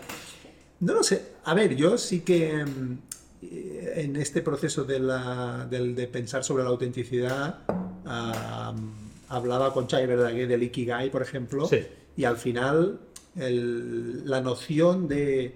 No 0.80 0.94
lo 0.94 1.02
sé. 1.02 1.32
A 1.44 1.54
ver, 1.54 1.74
yo 1.74 1.98
sí 1.98 2.20
que 2.20 2.64
mm, 2.64 2.98
eh, 3.42 3.92
en 3.96 4.16
este 4.16 4.42
proceso 4.42 4.84
de, 4.84 5.00
la- 5.00 5.66
de 5.70 6.06
pensar 6.08 6.44
sobre 6.44 6.62
la 6.64 6.70
autenticidad 6.70 7.60
hablaba 9.28 9.72
con 9.74 9.86
Chai 9.86 10.06
Verdaguer 10.06 10.48
del 10.48 10.62
Ikigai, 10.62 11.10
por 11.10 11.22
ejemplo, 11.22 11.66
Sí. 11.66 11.80
y 12.16 12.24
al 12.24 12.36
final 12.36 13.00
el- 13.36 14.28
la 14.28 14.40
noción 14.40 15.06
de 15.08 15.54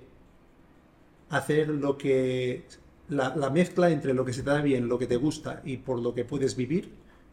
hacer 1.31 1.69
lo 1.69 1.97
que 1.97 2.65
la, 3.09 3.35
la 3.37 3.51
mezcla 3.51 3.91
entre 3.91 4.13
lo 4.15 4.25
que 4.25 4.33
se 4.33 4.43
te 4.43 4.51
da 4.51 4.61
bien, 4.61 4.89
lo 4.89 4.99
que 4.99 5.07
te 5.07 5.17
gusta 5.17 5.63
y 5.65 5.79
por 5.79 5.99
lo 6.01 6.15
que 6.15 6.25
puedes 6.25 6.57
vivir 6.57 6.91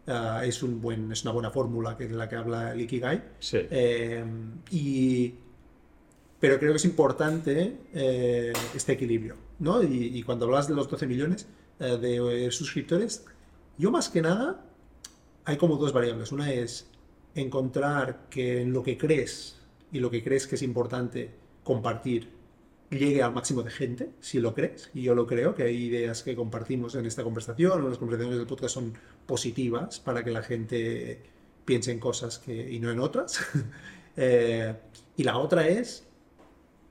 ah, 0.08 0.42
es 0.46 0.64
un 0.64 0.82
buen 0.82 1.12
es 1.12 1.24
una 1.24 1.32
buena 1.34 1.52
fórmula 1.52 1.96
que 1.98 2.06
es 2.06 2.12
la 2.12 2.28
que 2.30 2.36
habla 2.38 2.72
el 2.74 2.82
Ikigai 2.82 3.22
Sí. 3.40 3.60
Eh, 3.70 4.24
y 4.72 5.34
pero 6.40 6.58
creo 6.60 6.72
que 6.72 6.78
es 6.78 6.86
importante 6.86 7.78
eh, 7.94 8.54
este 8.76 8.94
equilibrio 8.94 9.36
¿no? 9.60 9.84
y, 9.84 10.18
y 10.18 10.24
cuando 10.24 10.46
hablas 10.46 10.68
de 10.68 10.76
los 10.76 10.90
12 10.90 11.08
millones 11.08 11.48
eh, 11.80 11.98
de 11.98 12.48
eh, 12.48 12.52
suscriptores 12.52 13.26
yo 13.78 13.92
más 13.92 14.10
que 14.10 14.22
nada 14.22 14.66
hay 15.46 15.58
como 15.58 15.78
dos 15.78 15.94
variables 15.94 16.32
una 16.32 16.52
es 16.52 16.88
encontrar 17.36 18.28
que 18.30 18.62
en 18.62 18.74
lo 18.74 18.84
que 18.84 18.98
crees 18.98 19.58
y 19.92 20.00
lo 20.00 20.10
que 20.10 20.24
crees 20.24 20.48
que 20.48 20.56
es 20.56 20.62
importante 20.62 21.32
compartir 21.64 22.40
llegue 22.90 23.22
al 23.22 23.34
máximo 23.34 23.62
de 23.62 23.72
gente, 23.72 24.10
si 24.20 24.40
lo 24.40 24.54
crees, 24.54 24.90
y 24.94 25.04
yo 25.04 25.16
lo 25.16 25.28
creo, 25.28 25.54
que 25.54 25.64
hay 25.64 25.76
ideas 25.76 26.24
que 26.24 26.36
compartimos 26.36 26.96
en 26.96 27.06
esta 27.06 27.24
conversación, 27.24 27.84
o 27.84 27.90
las 27.90 27.98
conversaciones 27.98 28.38
del 28.38 28.48
podcast 28.48 28.74
son 28.74 28.94
positivas 29.26 30.00
para 30.00 30.24
que 30.24 30.32
la 30.32 30.42
gente 30.42 31.22
piense 31.66 31.92
en 31.92 32.00
cosas 32.00 32.40
que, 32.40 32.72
y 32.72 32.80
no 32.80 32.92
en 32.92 33.00
otras. 33.00 33.40
Eh, 34.22 34.76
y 35.16 35.24
la 35.24 35.38
otra 35.38 35.66
es 35.70 36.06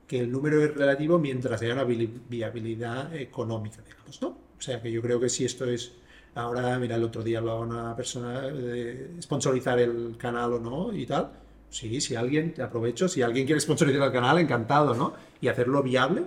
que 0.09 0.19
el 0.21 0.31
número 0.31 0.63
es 0.63 0.73
relativo 0.73 1.19
mientras 1.19 1.61
haya 1.61 1.73
una 1.73 1.83
viabilidad 1.83 3.15
económica, 3.15 3.83
digamos, 3.87 4.19
¿no? 4.23 4.29
O 4.29 4.61
sea, 4.61 4.81
que 4.81 4.91
yo 4.91 5.03
creo 5.03 5.19
que 5.19 5.29
si 5.29 5.45
esto 5.45 5.65
es... 5.65 5.91
Ahora, 6.33 6.79
mira, 6.79 6.95
el 6.95 7.03
otro 7.03 7.21
día 7.21 7.37
hablaba 7.37 7.59
una 7.59 7.95
persona 7.95 8.41
de 8.41 9.21
sponsorizar 9.21 9.77
el 9.77 10.15
canal 10.17 10.53
o 10.53 10.59
no 10.59 10.93
y 10.93 11.05
tal. 11.05 11.29
Sí, 11.69 12.01
si 12.01 12.15
alguien, 12.15 12.55
te 12.55 12.63
aprovecho, 12.63 13.07
si 13.07 13.21
alguien 13.21 13.45
quiere 13.45 13.61
sponsorizar 13.61 14.01
el 14.01 14.11
canal, 14.11 14.39
encantado, 14.39 14.95
¿no? 14.95 15.13
Y 15.41 15.47
hacerlo 15.47 15.83
viable. 15.83 16.23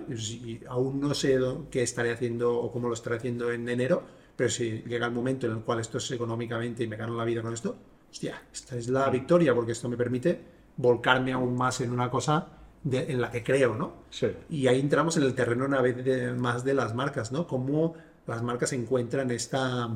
aún 0.69 1.01
no 1.01 1.13
sé 1.13 1.37
qué 1.69 1.83
estaré 1.83 2.11
haciendo 2.11 2.57
o 2.57 2.71
cómo 2.71 2.87
lo 2.87 2.93
estaré 2.93 3.17
haciendo 3.17 3.51
en 3.51 3.67
enero, 3.67 4.01
pero 4.37 4.49
si 4.49 4.81
llega 4.87 5.07
el 5.07 5.11
momento 5.11 5.45
en 5.45 5.57
el 5.57 5.59
cual 5.59 5.81
esto 5.81 5.97
es 5.97 6.09
económicamente 6.11 6.83
y 6.83 6.87
me 6.87 6.95
gano 6.95 7.17
la 7.17 7.25
vida 7.25 7.41
con 7.41 7.53
esto, 7.53 7.75
hostia, 8.09 8.43
esta 8.53 8.77
es 8.77 8.87
la 8.87 9.09
victoria 9.09 9.53
porque 9.53 9.73
esto 9.73 9.89
me 9.89 9.97
permite 9.97 10.39
volcarme 10.77 11.33
aún 11.33 11.53
más 11.53 11.81
en 11.81 11.91
una 11.91 12.09
cosa 12.09 12.62
en 12.91 13.21
la 13.21 13.31
que 13.31 13.43
creo, 13.43 13.75
¿no? 13.75 14.03
Sí. 14.09 14.27
Y 14.49 14.67
ahí 14.67 14.79
entramos 14.79 15.15
en 15.17 15.23
el 15.23 15.33
terreno 15.33 15.65
una 15.65 15.81
vez 15.81 16.37
más 16.37 16.63
de 16.63 16.73
las 16.73 16.93
marcas, 16.93 17.31
¿no? 17.31 17.47
Cómo 17.47 17.95
las 18.27 18.41
marcas 18.43 18.73
encuentran 18.73 19.31
esta, 19.31 19.89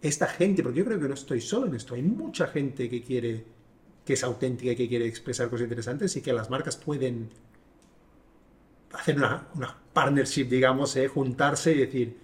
esta 0.00 0.26
gente, 0.26 0.62
porque 0.62 0.78
yo 0.78 0.84
creo 0.84 1.00
que 1.00 1.08
no 1.08 1.14
estoy 1.14 1.40
solo 1.40 1.66
en 1.66 1.74
esto, 1.74 1.94
hay 1.94 2.02
mucha 2.02 2.46
gente 2.46 2.88
que 2.88 3.02
quiere, 3.02 3.44
que 4.04 4.12
es 4.12 4.22
auténtica 4.22 4.72
y 4.72 4.76
que 4.76 4.88
quiere 4.88 5.06
expresar 5.06 5.48
cosas 5.48 5.64
interesantes 5.64 6.14
y 6.16 6.22
que 6.22 6.32
las 6.32 6.48
marcas 6.50 6.76
pueden 6.76 7.30
hacer 8.92 9.16
una, 9.16 9.48
una 9.54 9.76
partnership, 9.92 10.44
digamos, 10.44 10.94
¿eh? 10.96 11.08
juntarse 11.08 11.72
y 11.72 11.78
decir, 11.78 12.16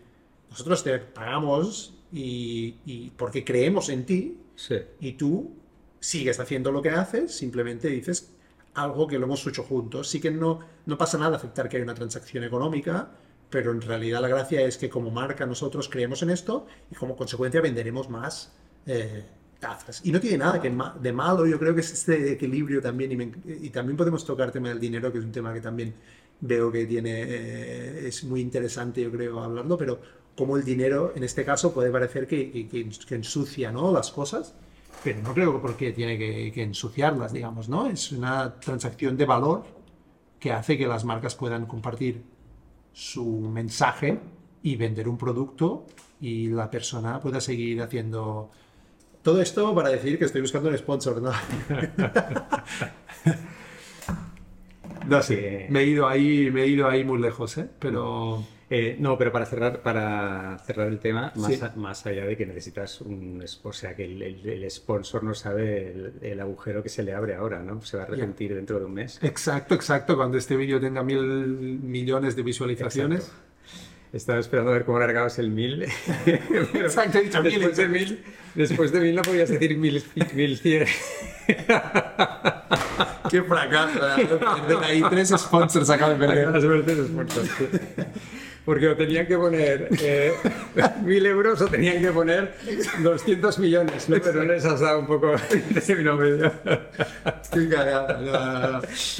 nosotros 0.51 0.85
te 0.85 0.99
pagamos 0.99 1.95
y, 2.13 2.77
y 2.85 3.11
porque 3.17 3.45
creemos 3.45 3.89
en 3.89 4.07
ti 4.07 4.39
sí. 4.55 4.77
y 5.01 5.13
tú 5.13 5.53
sigues 5.99 6.39
haciendo 6.41 6.71
lo 6.71 6.83
que 6.83 6.91
haces, 6.91 7.35
simplemente 7.35 7.89
dices 7.89 8.33
algo 8.75 9.07
que 9.07 9.19
lo 9.19 9.27
hemos 9.27 9.47
hecho 9.47 9.63
juntos. 9.63 10.09
Sí 10.09 10.21
que 10.21 10.31
no, 10.31 10.61
no 10.87 10.99
pasa 10.99 11.19
nada 11.19 11.37
aceptar 11.37 11.69
que 11.69 11.77
hay 11.77 11.83
una 11.83 11.95
transacción 11.95 12.45
económica, 12.45 13.11
pero 13.51 13.73
en 13.73 13.81
realidad 13.81 14.21
la 14.21 14.29
gracia 14.29 14.63
es 14.63 14.79
que 14.79 14.89
como 14.89 15.11
marca 15.11 15.45
nosotros 15.47 15.89
creemos 15.89 16.23
en 16.23 16.31
esto 16.31 16.67
y 16.91 16.95
como 16.95 17.17
consecuencia 17.17 17.61
venderemos 17.61 18.09
más 18.09 18.53
eh, 18.87 19.25
tazas. 19.59 20.01
Y 20.05 20.11
no 20.11 20.21
tiene 20.21 20.39
nada 20.39 20.61
que 20.61 20.71
de 21.01 21.13
malo, 21.13 21.47
yo 21.47 21.59
creo 21.59 21.75
que 21.75 21.83
es 21.83 21.93
este 21.93 22.33
equilibrio 22.33 22.81
también 22.81 23.43
y, 23.45 23.71
también 23.71 23.97
podemos 23.97 24.25
tocar 24.25 24.47
el 24.47 24.53
tema 24.53 24.71
del 24.71 24.81
dinero, 24.81 25.13
que 25.13 25.19
es 25.19 25.25
un 25.25 25.33
tema 25.33 25.53
que 25.53 25.61
también 25.61 25.95
veo 26.41 26.73
que 26.73 26.87
tiene, 26.87 27.23
eh, 27.23 28.09
es 28.09 28.25
muy 28.25 28.41
interesante, 28.41 29.03
yo 29.03 29.13
creo, 29.13 29.41
hablarlo, 29.41 29.77
pero 29.77 30.01
como 30.35 30.57
el 30.57 30.65
dinero 30.65 31.13
en 31.15 31.23
este 31.23 31.45
caso 31.45 31.75
puede 31.75 31.91
parecer 31.91 32.27
que, 32.27 32.69
que 32.69 33.15
ensucia 33.15 33.71
¿no? 33.71 33.93
las 33.93 34.11
cosas 34.11 34.55
pero 35.03 35.21
no 35.23 35.35
creo 35.35 35.55
que 35.55 35.59
porque 35.59 35.93
tiene 35.93 36.19
que, 36.19 36.63
ensuciarlas, 36.63 37.33
digamos, 37.33 37.69
¿no? 37.69 37.87
Es 37.87 38.13
una 38.13 38.61
transacción 38.61 39.17
de 39.17 39.25
valor 39.25 39.65
que 40.39 40.53
hace 40.53 40.77
que 40.77 40.87
las 40.87 41.05
marcas 41.05 41.35
puedan 41.35 41.67
compartir 41.67 42.23
su 42.93 43.25
mensaje 43.25 44.21
y 44.63 44.77
vender 44.77 45.09
un 45.09 45.19
producto 45.19 45.87
y 46.21 46.49
la 46.49 46.71
persona 46.71 47.21
pueda 47.21 47.41
seguir 47.41 47.83
haciendo 47.83 48.51
todo 49.23 49.41
esto 49.41 49.75
para 49.75 49.89
decir 49.89 50.19
que 50.19 50.25
estoy 50.25 50.41
buscando 50.41 50.69
un 50.69 50.79
sponsor, 50.79 51.23
¿no? 51.23 51.33
no 55.07 55.23
sé, 55.23 55.67
me 55.71 55.81
he 55.81 55.87
ido 55.87 56.09
ahí, 56.09 56.51
me 56.51 56.63
he 56.63 56.67
ido 56.67 56.89
ahí 56.89 57.05
muy 57.05 57.21
lejos, 57.21 57.59
¿eh? 57.59 57.69
Pero 57.79 58.45
eh, 58.75 58.97
no, 58.99 59.19
pero 59.19 59.31
para 59.31 59.45
cerrar, 59.45 59.83
para 59.83 60.59
cerrar 60.61 60.89
el 60.89 60.99
tema, 60.99 61.31
más, 61.77 62.07
allá 62.07 62.25
de 62.25 62.39
que 62.39 62.47
necesitas 62.47 63.03
un... 63.03 63.45
O 63.65 63.73
sea, 63.75 63.95
que 63.95 64.05
el, 64.07 64.71
sponsor 64.71 65.23
no 65.25 65.35
sabe 65.35 65.95
el, 66.23 66.41
agujero 66.41 66.83
que 66.83 66.89
se 66.89 67.03
le 67.03 67.13
abre 67.13 67.35
ahora, 67.35 67.63
¿no? 67.63 67.83
Se 67.83 67.99
va 67.99 68.05
a 68.05 68.07
arrepentir 68.07 68.55
dentro 68.55 68.79
de 68.79 68.87
un 68.87 68.95
mes. 68.95 69.19
Exacto, 69.23 69.75
exacto. 69.75 70.17
Cuando 70.17 70.39
este 70.39 70.57
vídeo 70.57 70.81
tenga 70.81 71.03
mil 71.03 71.21
millones 71.83 72.35
de 72.35 72.43
visualizaciones... 72.43 73.31
Estaba 74.11 74.39
esperando 74.39 74.71
a 74.71 74.75
ver 74.75 74.85
cómo 74.85 74.99
largabas 74.99 75.39
el 75.39 75.51
mil. 75.51 75.83
Exacto, 76.27 77.19
he 77.19 77.23
dicho 77.25 77.43
después 77.43 77.77
De 77.77 77.89
mil. 77.89 78.23
Después 78.55 78.93
de 78.93 79.01
mil 79.01 79.17
no 79.17 79.23
podías 79.23 79.49
decir 79.49 79.77
mil, 79.77 80.03
mil 80.35 80.59
cien. 80.59 80.87
Qué 83.31 83.43
fracaso. 83.43 84.01
ahí 84.83 85.03
tres 85.11 85.31
sponsors 85.31 85.89
acabo 85.89 86.13
de 86.13 86.27
perder. 86.27 86.85
Tres 86.85 87.07
sponsors 87.07 87.51
porque 88.65 88.89
o 88.89 88.97
tenían 88.97 89.27
que 89.27 89.37
poner 89.37 89.89
eh, 90.01 90.33
mil 91.05 91.27
euros 91.27 91.61
o 91.61 91.67
tenían 91.67 92.01
que 92.01 92.11
poner 92.13 92.55
200 93.03 93.59
millones, 93.59 94.09
¿no? 94.09 94.17
pero 94.23 94.45
les 94.45 94.65
has 94.65 94.81
dado 94.81 95.01
un 95.01 95.07
poco 95.07 95.33
de 95.51 95.81
término 95.81 96.17
medio. 96.17 96.53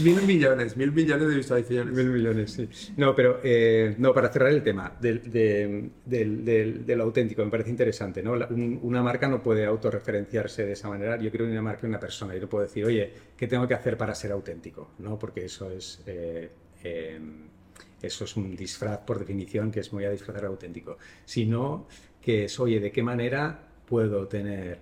Mil 0.01 0.23
millones, 0.23 0.77
mil 0.77 0.93
millones 0.93 1.29
de 1.29 1.35
visualizaciones. 1.35 1.95
Mil 1.95 2.11
millones, 2.11 2.53
sí. 2.53 2.69
No, 2.97 3.15
pero 3.15 3.41
eh, 3.43 3.95
no, 3.99 4.13
para 4.15 4.29
cerrar 4.29 4.51
el 4.51 4.63
tema 4.63 4.93
del, 5.01 5.23
del, 6.05 6.85
del, 6.87 7.01
auténtico, 7.01 7.45
me 7.45 7.51
parece 7.51 7.71
interesante. 7.71 8.23
¿no? 8.23 8.33
una 8.83 9.03
marca 9.03 9.29
no 9.29 9.43
puede 9.43 9.65
autorreferenciarse 9.65 10.65
de 10.65 10.73
esa 10.73 10.89
manera. 10.89 11.17
Yo 11.17 11.31
creo 11.31 11.47
que 11.47 11.53
una 11.53 11.63
marca 11.63 11.81
es 11.81 11.89
una 11.89 12.01
persona. 12.01 12.35
Yo 12.35 12.43
no 12.43 12.49
puedo 12.49 12.65
decir, 12.65 12.85
oye, 12.85 13.13
¿qué 13.37 13.47
tengo 13.47 13.67
que 13.67 13.75
hacer 13.75 13.97
para 13.97 14.15
ser 14.15 14.33
auténtico? 14.33 14.91
¿no? 14.99 15.19
Porque 15.19 15.45
eso 15.45 15.71
es... 15.71 16.03
Eh, 16.07 16.51
eso 18.03 18.25
es 18.25 18.37
un 18.37 18.55
disfraz 18.57 18.99
por 18.99 19.19
definición 19.19 19.71
que 19.71 19.81
es 19.81 19.93
muy 19.93 20.05
a 20.05 20.11
disfrazar 20.11 20.45
auténtico, 20.45 20.99
sino 21.25 21.87
que 22.21 22.45
es, 22.45 22.61
oye, 22.61 22.81
¿de 22.81 22.91
qué 22.91 23.03
manera 23.03 23.69
puedo 23.87 24.27
tener 24.29 24.81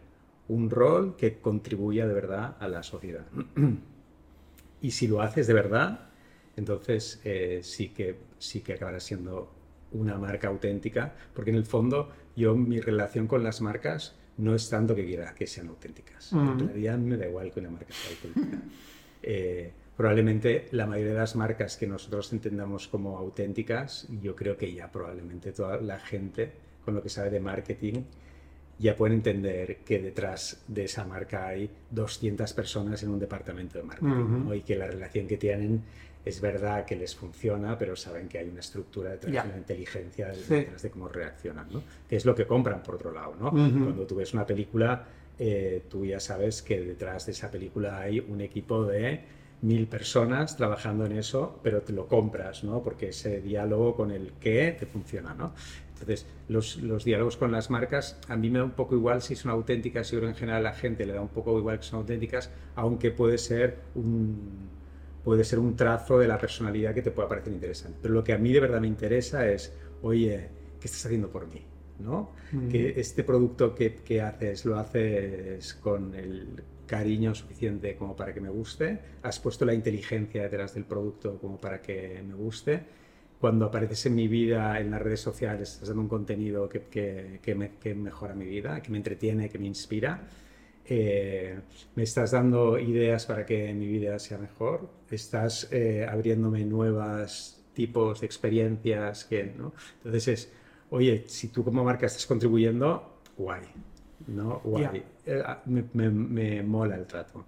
un 0.48 0.70
rol 0.70 1.16
que 1.16 1.38
contribuya 1.38 2.06
de 2.06 2.14
verdad 2.14 2.56
a 2.58 2.68
la 2.68 2.82
sociedad? 2.82 3.26
y 4.82 4.90
si 4.90 5.06
lo 5.06 5.20
haces 5.20 5.46
de 5.46 5.54
verdad, 5.54 6.08
entonces 6.56 7.20
eh, 7.24 7.60
sí, 7.62 7.90
que, 7.90 8.16
sí 8.38 8.60
que 8.60 8.74
acabará 8.74 9.00
siendo 9.00 9.52
una 9.92 10.16
marca 10.16 10.48
auténtica, 10.48 11.14
porque 11.34 11.50
en 11.50 11.56
el 11.56 11.64
fondo 11.64 12.10
yo 12.36 12.54
mi 12.56 12.80
relación 12.80 13.26
con 13.26 13.42
las 13.42 13.60
marcas 13.60 14.14
no 14.38 14.54
es 14.54 14.68
tanto 14.70 14.94
que 14.94 15.04
quiera 15.04 15.34
que 15.34 15.46
sean 15.46 15.68
auténticas. 15.68 16.32
En 16.32 16.58
realidad 16.58 16.98
me 16.98 17.16
da 17.16 17.26
igual 17.26 17.52
que 17.52 17.60
una 17.60 17.70
marca 17.70 17.92
sea 17.92 18.10
auténtica. 18.10 18.58
Eh, 19.22 19.70
probablemente 20.00 20.66
la 20.70 20.86
mayoría 20.86 21.12
de 21.12 21.18
las 21.18 21.36
marcas 21.36 21.76
que 21.76 21.86
nosotros 21.86 22.32
entendamos 22.32 22.88
como 22.88 23.18
auténticas, 23.18 24.08
yo 24.22 24.34
creo 24.34 24.56
que 24.56 24.72
ya 24.72 24.90
probablemente 24.90 25.52
toda 25.52 25.78
la 25.78 25.98
gente 25.98 26.52
con 26.86 26.94
lo 26.94 27.02
que 27.02 27.10
sabe 27.10 27.28
de 27.28 27.38
marketing 27.38 28.04
ya 28.78 28.96
puede 28.96 29.12
entender 29.12 29.80
que 29.84 29.98
detrás 29.98 30.64
de 30.66 30.84
esa 30.84 31.04
marca 31.04 31.48
hay 31.48 31.70
200 31.90 32.50
personas 32.54 33.02
en 33.02 33.10
un 33.10 33.18
departamento 33.18 33.76
de 33.76 33.84
marketing 33.84 34.50
y 34.54 34.62
que 34.62 34.74
la 34.74 34.86
relación 34.86 35.26
que 35.26 35.36
tienen 35.36 35.82
es 36.24 36.40
verdad 36.40 36.86
que 36.86 36.96
les 36.96 37.14
funciona, 37.14 37.76
pero 37.76 37.94
saben 37.94 38.26
que 38.26 38.38
hay 38.38 38.48
una 38.48 38.60
estructura 38.60 39.10
detrás, 39.10 39.44
una 39.44 39.58
inteligencia 39.58 40.28
detrás 40.28 40.80
de 40.80 40.90
cómo 40.90 41.08
reaccionan, 41.08 41.66
¿no? 41.70 41.82
que 42.08 42.16
es 42.16 42.24
lo 42.24 42.34
que 42.34 42.46
compran 42.46 42.82
por 42.82 42.94
otro 42.94 43.12
lado. 43.12 43.36
¿no? 43.38 43.50
Cuando 43.50 44.06
tú 44.06 44.14
ves 44.14 44.32
una 44.32 44.46
película, 44.46 45.04
eh, 45.38 45.82
tú 45.90 46.06
ya 46.06 46.20
sabes 46.20 46.62
que 46.62 46.80
detrás 46.80 47.26
de 47.26 47.32
esa 47.32 47.50
película 47.50 48.00
hay 48.00 48.18
un 48.18 48.40
equipo 48.40 48.86
de 48.86 49.39
mil 49.62 49.86
personas 49.86 50.56
trabajando 50.56 51.04
en 51.06 51.12
eso, 51.12 51.60
pero 51.62 51.82
te 51.82 51.92
lo 51.92 52.06
compras, 52.06 52.64
¿no? 52.64 52.82
Porque 52.82 53.10
ese 53.10 53.40
diálogo 53.40 53.94
con 53.94 54.10
el 54.10 54.32
qué 54.40 54.74
te 54.78 54.86
funciona, 54.86 55.34
¿no? 55.34 55.52
Entonces, 55.92 56.26
los, 56.48 56.78
los, 56.78 57.04
diálogos 57.04 57.36
con 57.36 57.52
las 57.52 57.68
marcas, 57.68 58.18
a 58.28 58.36
mí 58.36 58.48
me 58.48 58.58
da 58.58 58.64
un 58.64 58.70
poco 58.70 58.94
igual 58.94 59.20
si 59.20 59.36
son 59.36 59.50
auténticas, 59.50 60.10
y 60.12 60.16
en 60.16 60.34
general 60.34 60.60
a 60.66 60.70
la 60.70 60.72
gente 60.72 61.04
le 61.04 61.12
da 61.12 61.20
un 61.20 61.28
poco 61.28 61.58
igual 61.58 61.78
que 61.78 61.84
son 61.84 62.00
auténticas, 62.00 62.50
aunque 62.74 63.10
puede 63.10 63.36
ser 63.36 63.76
un, 63.94 64.70
puede 65.22 65.44
ser 65.44 65.58
un 65.58 65.76
trazo 65.76 66.18
de 66.18 66.26
la 66.26 66.38
personalidad 66.38 66.94
que 66.94 67.02
te 67.02 67.10
pueda 67.10 67.28
parecer 67.28 67.52
interesante. 67.52 67.98
Pero 68.00 68.14
lo 68.14 68.24
que 68.24 68.32
a 68.32 68.38
mí 68.38 68.50
de 68.52 68.60
verdad 68.60 68.80
me 68.80 68.88
interesa 68.88 69.46
es, 69.46 69.74
oye, 70.00 70.48
¿qué 70.80 70.86
estás 70.86 71.04
haciendo 71.04 71.28
por 71.28 71.46
mí? 71.46 71.66
¿no? 71.98 72.30
Mm. 72.52 72.68
Que 72.68 72.98
este 72.98 73.22
producto 73.22 73.74
que, 73.74 73.96
que 73.96 74.22
haces 74.22 74.64
lo 74.64 74.78
haces 74.78 75.74
con 75.74 76.14
el 76.14 76.62
cariño 76.90 77.32
suficiente 77.36 77.94
como 77.94 78.16
para 78.16 78.34
que 78.34 78.40
me 78.40 78.50
guste, 78.50 78.98
has 79.22 79.38
puesto 79.38 79.64
la 79.64 79.74
inteligencia 79.74 80.42
detrás 80.42 80.74
del 80.74 80.84
producto 80.84 81.38
como 81.38 81.56
para 81.56 81.80
que 81.80 82.20
me 82.26 82.34
guste. 82.34 82.82
Cuando 83.40 83.66
apareces 83.66 84.06
en 84.06 84.16
mi 84.16 84.26
vida 84.26 84.80
en 84.80 84.90
las 84.90 85.00
redes 85.00 85.20
sociales, 85.20 85.74
estás 85.74 85.88
dando 85.88 86.02
un 86.02 86.08
contenido 86.08 86.68
que, 86.68 86.82
que, 86.90 87.38
que 87.80 87.94
mejora 87.94 88.34
mi 88.34 88.44
vida, 88.44 88.82
que 88.82 88.90
me 88.90 88.96
entretiene, 88.96 89.48
que 89.48 89.58
me 89.60 89.68
inspira. 89.68 90.28
Eh, 90.84 91.60
me 91.94 92.02
estás 92.02 92.32
dando 92.32 92.76
ideas 92.76 93.24
para 93.24 93.46
que 93.46 93.72
mi 93.72 93.86
vida 93.86 94.18
sea 94.18 94.38
mejor, 94.38 94.90
estás 95.12 95.68
eh, 95.70 96.04
abriéndome 96.10 96.64
nuevos 96.64 97.62
tipos 97.72 98.20
de 98.20 98.26
experiencias 98.26 99.24
que, 99.26 99.44
¿no? 99.56 99.72
Entonces 99.98 100.26
es, 100.26 100.52
oye, 100.90 101.22
si 101.28 101.48
tú 101.48 101.62
como 101.62 101.84
marca 101.84 102.06
estás 102.06 102.26
contribuyendo, 102.26 103.20
guay, 103.38 103.62
¿no? 104.28 104.60
Guay. 104.64 105.02
Eh, 105.26 105.42
ah, 105.44 105.62
me, 105.66 105.82
me, 106.10 106.62
mola 106.62 106.96
el 106.96 107.06
trato. 107.06 107.46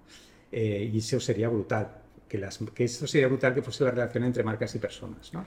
Eh, 0.50 0.90
y 0.92 0.98
eso 0.98 1.20
sería 1.20 1.48
brutal. 1.48 1.88
que, 2.28 2.38
las, 2.38 2.58
que 2.74 2.84
esto 2.84 3.06
sería 3.06 3.28
brutal 3.28 3.54
que 3.54 3.62
fuese 3.62 3.84
la 3.84 3.90
relación 3.90 4.24
entre 4.24 4.42
marcas 4.42 4.74
y 4.74 4.78
personas, 4.78 5.32
¿no? 5.32 5.44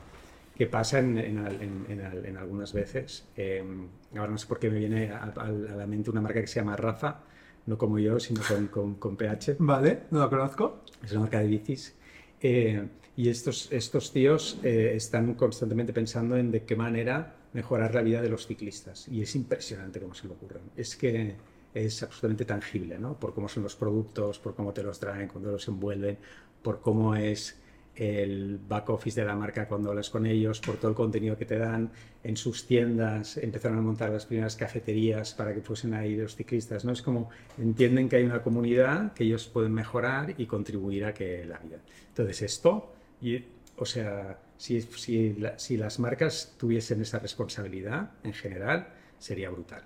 que 0.56 0.68
pasa 0.68 1.00
en, 1.00 1.18
en, 1.18 2.38
algunas 2.38 2.72
veces. 2.72 3.28
Em, 3.36 3.88
ahora 4.16 4.32
no 4.32 4.38
sé 4.38 4.48
por 4.48 4.58
qué 4.58 4.70
me 4.70 4.80
viene 4.80 5.12
a, 5.12 5.34
la 5.52 5.86
mente 5.86 6.10
una 6.10 6.22
marca 6.22 6.40
que 6.40 6.48
se 6.48 6.62
llama 6.62 6.78
Rafa, 6.78 7.20
no 7.66 7.78
como 7.78 8.00
yo, 8.00 8.20
sino 8.20 8.42
con, 8.72 8.96
con, 8.96 9.18
PH. 9.18 9.58
Vale, 9.60 10.04
no 10.12 10.20
la 10.20 10.30
conozco. 10.30 10.84
Es 11.04 11.12
una 11.12 11.22
marca 11.22 11.40
de 11.40 11.48
bicis. 11.48 11.96
Eh, 12.42 12.88
y 13.18 13.30
estos, 13.30 13.70
estos 13.72 14.14
tíos 14.14 14.60
eh, 14.64 14.94
están 14.96 15.34
constantemente 15.34 15.92
pensando 15.92 16.38
en 16.38 16.52
de 16.52 16.64
qué 16.64 16.76
manera 16.76 17.36
mejorar 17.56 17.96
la 17.96 18.02
vida 18.02 18.22
de 18.22 18.30
los 18.30 18.46
ciclistas. 18.46 19.08
Y 19.08 19.22
es 19.22 19.34
impresionante 19.34 20.02
cómo 20.02 20.14
se 20.14 20.28
lo 20.28 20.34
ocurren. 20.34 20.64
Es 20.76 20.98
que 20.98 21.36
es 21.74 22.04
absolutamente 22.04 22.44
tangible, 22.44 23.00
¿no? 23.00 23.18
Por 23.18 23.34
cómo 23.34 23.48
son 23.48 23.64
los 23.64 23.76
productos, 23.78 24.40
por 24.40 24.56
cómo 24.56 24.74
te 24.74 24.84
los 24.84 25.00
traen, 25.00 25.30
cuando 25.30 25.52
los 25.52 25.66
envuelven, 25.70 26.18
por 26.62 26.82
cómo 26.82 27.16
es 27.16 27.58
el 27.96 28.58
back 28.58 28.90
office 28.90 29.22
de 29.22 29.26
la 29.26 29.38
marca 29.38 29.70
cuando 29.70 29.90
hablas 29.90 30.10
con 30.10 30.26
ellos, 30.26 30.60
por 30.60 30.76
todo 30.76 30.90
el 30.90 30.96
contenido 30.96 31.38
que 31.38 31.46
te 31.46 31.58
dan 31.58 31.92
en 32.24 32.36
sus 32.36 32.68
tiendas, 32.68 33.38
empezaron 33.38 33.78
a 33.78 33.82
montar 33.82 34.10
las 34.10 34.26
primeras 34.26 34.58
cafeterías 34.58 35.34
para 35.34 35.54
que 35.54 35.62
fuesen 35.62 35.94
ahí 35.94 36.18
los 36.18 36.36
ciclistas, 36.36 36.84
¿no? 36.84 36.92
Es 36.92 37.02
como 37.02 37.30
entienden 37.58 38.10
que 38.10 38.18
hay 38.18 38.26
una 38.26 38.44
comunidad 38.44 39.14
que 39.14 39.24
ellos 39.24 39.48
pueden 39.48 39.72
mejorar 39.72 40.36
y 40.38 40.46
contribuir 40.46 41.06
a 41.06 41.14
que 41.14 41.46
la 41.46 41.58
vida. 41.60 41.80
Entonces 42.10 42.42
esto, 42.42 42.92
y, 43.22 43.42
o 43.78 43.86
sea, 43.86 44.40
si, 44.58 44.82
si, 44.82 45.36
si 45.58 45.78
las 45.78 46.00
marcas 46.00 46.56
tuviesen 46.58 47.02
esa 47.02 47.20
responsabilidad 47.20 48.12
en 48.24 48.34
general, 48.34 48.88
sería 49.18 49.50
brutal. 49.50 49.84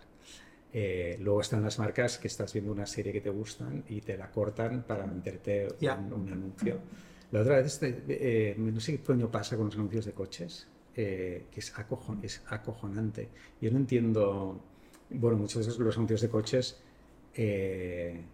Eh, 0.71 1.17
luego 1.19 1.41
están 1.41 1.63
las 1.63 1.79
marcas 1.79 2.19
que 2.19 2.27
estás 2.27 2.53
viendo 2.53 2.71
una 2.71 2.85
serie 2.85 3.11
que 3.11 3.21
te 3.21 3.29
gustan 3.29 3.83
y 3.89 4.01
te 4.01 4.15
la 4.17 4.29
cortan 4.29 4.83
para 4.83 5.05
meterte 5.05 5.67
un, 5.81 6.31
anuncio. 6.31 6.79
La 7.31 7.41
otra 7.41 7.57
vez, 7.57 7.67
este, 7.67 8.03
eh, 8.07 8.55
no 8.57 8.79
sé 8.79 8.97
qué 8.97 9.03
coño 9.03 9.31
pasa 9.31 9.55
con 9.55 9.65
los 9.65 9.75
anuncios 9.75 10.05
de 10.05 10.13
coches, 10.13 10.67
eh, 10.95 11.45
que 11.51 11.59
es, 11.59 11.73
es 12.21 12.41
acojonante. 12.47 13.29
Yo 13.61 13.71
no 13.71 13.77
entiendo, 13.77 14.61
bueno, 15.09 15.37
muchos 15.37 15.77
de 15.77 15.83
los 15.83 15.95
anuncios 15.95 16.21
de 16.21 16.29
coches 16.29 16.81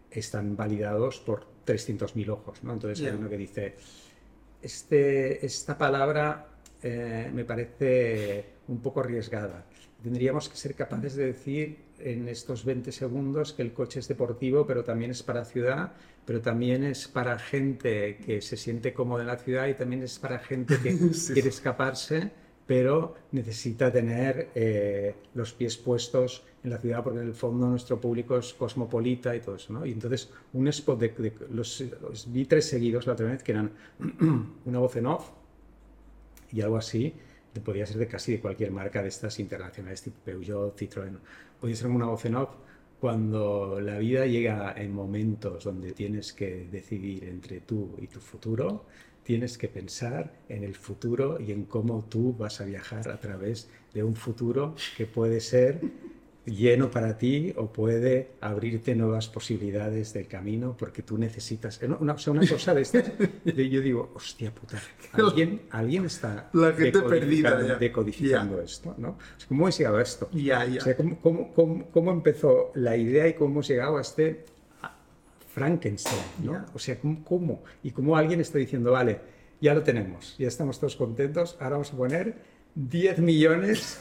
están 0.09 0.55
validados 0.55 1.19
por 1.19 1.45
300.000 1.65 2.29
ojos, 2.29 2.63
¿no? 2.63 2.73
Entonces 2.73 3.05
hay 3.05 3.15
uno 3.15 3.29
que 3.29 3.37
dice, 3.37 3.75
este, 4.65 5.45
esta 5.45 5.77
palabra 5.77 6.47
me 6.83 7.43
parece 7.45 8.45
un 8.67 8.79
poco 8.79 8.99
arriesgada. 8.99 9.65
Tendríamos 10.03 10.49
que 10.49 10.55
ser 10.55 10.75
capaces 10.75 11.15
de 11.15 11.25
decir 11.25 11.77
en 11.99 12.27
estos 12.27 12.65
20 12.65 12.91
segundos 12.91 13.53
que 13.53 13.61
el 13.61 13.73
coche 13.73 13.99
es 13.99 14.07
deportivo, 14.07 14.65
pero 14.65 14.83
también 14.83 15.11
es 15.11 15.23
para 15.23 15.45
ciudad, 15.45 15.93
pero 16.25 16.41
también 16.41 16.83
es 16.83 17.07
para 17.07 17.39
gente 17.39 18.17
que 18.17 18.41
se 18.41 18.57
siente 18.57 18.93
cómoda 18.93 19.21
en 19.21 19.27
la 19.27 19.37
ciudad 19.37 19.67
y 19.67 19.73
también 19.73 20.03
es 20.03 20.19
para 20.19 20.39
gente 20.39 20.77
que 20.81 20.95
quiere 21.33 21.49
escaparse, 21.49 22.31
pero 22.67 23.15
necesita 23.31 23.91
tener 23.91 24.49
eh, 24.55 25.15
los 25.33 25.53
pies 25.53 25.77
puestos 25.77 26.43
en 26.65 26.71
la 26.71 26.77
ciudad 26.77 27.03
porque 27.03 27.19
en 27.19 27.27
el 27.27 27.33
fondo 27.33 27.67
nuestro 27.67 27.99
público 28.01 28.37
es 28.37 28.53
cosmopolita 28.53 29.35
y 29.35 29.39
todo 29.39 29.55
eso. 29.55 29.71
¿no? 29.71 29.85
Y 29.85 29.91
entonces 29.91 30.31
un 30.53 30.67
spot 30.67 30.99
de, 30.99 31.33
los, 31.51 31.83
vi 32.27 32.45
tres 32.45 32.67
seguidos 32.67 33.07
la 33.07 33.13
otra 33.13 33.27
vez 33.27 33.43
que 33.43 33.51
eran 33.51 33.71
una 34.65 34.79
voz 34.79 34.95
en 34.97 35.05
off 35.05 35.29
y 36.51 36.61
algo 36.61 36.77
así 36.77 37.13
podría 37.63 37.85
ser 37.85 37.97
de 37.97 38.07
casi 38.07 38.33
de 38.33 38.39
cualquier 38.41 38.71
marca 38.71 39.01
de 39.01 39.07
estas 39.07 39.39
internacionales, 39.39 40.01
tipo 40.01 40.17
Peugeot, 40.25 40.77
Citroën, 40.77 41.17
podría 41.59 41.75
ser 41.77 41.87
una 41.87 42.07
voz 42.07 42.25
en 42.25 42.35
off 42.35 42.49
cuando 42.99 43.79
la 43.79 43.97
vida 43.97 44.25
llega 44.25 44.73
en 44.75 44.93
momentos 44.93 45.63
donde 45.63 45.91
tienes 45.91 46.33
que 46.33 46.67
decidir 46.71 47.25
entre 47.25 47.61
tú 47.61 47.95
y 48.01 48.07
tu 48.07 48.19
futuro, 48.19 48.85
tienes 49.23 49.57
que 49.57 49.67
pensar 49.67 50.33
en 50.49 50.63
el 50.63 50.75
futuro 50.75 51.39
y 51.39 51.51
en 51.51 51.65
cómo 51.65 52.05
tú 52.09 52.35
vas 52.37 52.61
a 52.61 52.65
viajar 52.65 53.09
a 53.09 53.19
través 53.19 53.69
de 53.93 54.03
un 54.03 54.15
futuro 54.15 54.75
que 54.97 55.05
puede 55.05 55.39
ser 55.39 55.81
lleno 56.45 56.91
para 56.91 57.17
ti 57.17 57.53
o 57.57 57.71
puede 57.71 58.31
abrirte 58.41 58.95
nuevas 58.95 59.27
posibilidades 59.27 60.13
del 60.13 60.27
camino 60.27 60.75
porque 60.77 61.01
tú 61.01 61.17
necesitas. 61.17 61.81
Eh, 61.81 61.87
una, 61.87 62.15
una 62.27 62.47
cosa 62.47 62.73
de 62.73 62.81
esta, 62.81 63.03
yo 63.45 63.81
digo, 63.81 64.11
hostia 64.15 64.53
puta, 64.53 64.81
alguien, 65.13 65.61
alguien 65.71 66.05
está 66.05 66.49
La 66.53 66.71
gente 66.73 67.01
perdida 67.01 67.77
decodificando 67.77 68.61
esto, 68.61 68.95
¿no? 68.97 69.17
¿Cómo 69.47 69.63
hemos 69.63 69.77
llegado 69.77 69.97
a 69.97 70.01
esto? 70.01 70.29
Ya, 70.33 70.65
ya. 70.65 70.81
O 70.81 70.83
sea, 70.83 70.95
¿cómo, 70.95 71.53
cómo, 71.53 71.89
cómo, 71.91 72.11
empezó 72.11 72.71
la 72.75 72.95
idea 72.95 73.27
y 73.27 73.33
cómo 73.33 73.51
hemos 73.51 73.67
llegado 73.67 73.97
a 73.97 74.01
este 74.01 74.45
Frankenstein, 75.53 76.21
¿no? 76.43 76.65
O 76.73 76.79
sea, 76.79 76.97
¿cómo, 77.23 77.63
Y 77.81 77.91
cómo 77.91 78.17
alguien 78.17 78.41
está 78.41 78.57
diciendo, 78.57 78.91
vale, 78.91 79.19
ya 79.61 79.73
lo 79.73 79.83
tenemos, 79.83 80.35
ya 80.37 80.47
estamos 80.47 80.79
todos 80.79 80.95
contentos, 80.95 81.55
ahora 81.59 81.71
vamos 81.71 81.93
a 81.93 81.97
poner 81.97 82.35
10 82.75 83.19
millones 83.19 83.99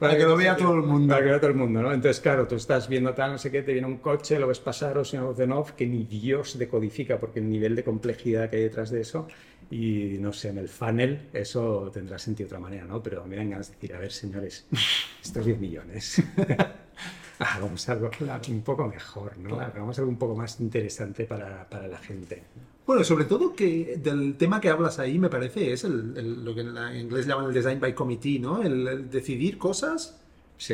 para, 0.00 0.16
que, 0.16 0.24
lo 0.24 0.36
vea 0.36 0.56
todo 0.56 0.74
el 0.74 0.82
mundo. 0.82 1.08
Para 1.08 1.20
que 1.20 1.26
lo 1.26 1.30
vea 1.32 1.40
todo 1.40 1.50
el 1.50 1.56
mundo, 1.56 1.82
¿no? 1.82 1.92
Entonces, 1.92 2.20
claro, 2.20 2.48
tú 2.48 2.56
estás 2.56 2.88
viendo 2.88 3.14
tal, 3.14 3.32
no 3.32 3.38
sé 3.38 3.50
qué, 3.50 3.62
te 3.62 3.72
viene 3.72 3.86
un 3.86 3.98
coche, 3.98 4.38
lo 4.38 4.48
ves 4.48 4.58
pasar 4.58 4.98
o 4.98 5.04
sea, 5.04 5.22
de 5.22 5.44
off, 5.52 5.72
que 5.72 5.86
ni 5.86 6.04
Dios 6.04 6.58
decodifica, 6.58 7.20
porque 7.20 7.38
el 7.38 7.48
nivel 7.48 7.76
de 7.76 7.84
complejidad 7.84 8.50
que 8.50 8.56
hay 8.56 8.62
detrás 8.62 8.90
de 8.90 9.02
eso, 9.02 9.28
y 9.70 10.16
no 10.18 10.32
sé, 10.32 10.48
en 10.48 10.58
el 10.58 10.68
funnel 10.68 11.28
eso 11.32 11.90
tendrá 11.92 12.18
sentido 12.18 12.48
de 12.48 12.54
otra 12.56 12.60
manera, 12.60 12.84
¿no? 12.86 13.02
Pero 13.02 13.24
me 13.26 13.36
dan 13.36 13.50
ganas 13.50 13.68
de 13.68 13.74
decir, 13.74 13.94
a 13.94 14.00
ver, 14.00 14.10
señores, 14.10 14.66
estos 15.22 15.44
10 15.44 15.60
millones. 15.60 16.22
hagamos 17.38 17.88
algo 17.88 18.10
un 18.48 18.62
poco 18.62 18.88
mejor, 18.88 19.38
¿no? 19.38 19.60
Hagamos 19.60 19.98
algo 19.98 20.10
un 20.10 20.18
poco 20.18 20.34
más 20.34 20.58
interesante 20.60 21.24
para, 21.24 21.68
para 21.68 21.86
la 21.86 21.98
gente. 21.98 22.42
Bueno, 22.86 23.04
sobre 23.04 23.24
todo 23.24 23.54
que 23.54 24.00
del 24.02 24.36
tema 24.36 24.60
que 24.60 24.68
hablas 24.68 24.98
ahí, 24.98 25.18
me 25.18 25.28
parece, 25.28 25.72
es 25.72 25.84
el, 25.84 26.44
lo 26.44 26.54
que 26.54 26.62
en, 26.62 26.96
inglés 26.96 27.26
llaman 27.26 27.46
el 27.46 27.54
design 27.54 27.78
by 27.78 27.94
committee, 27.94 28.38
¿no? 28.38 28.62
El, 28.62 29.08
decidir 29.10 29.58
cosas 29.58 30.20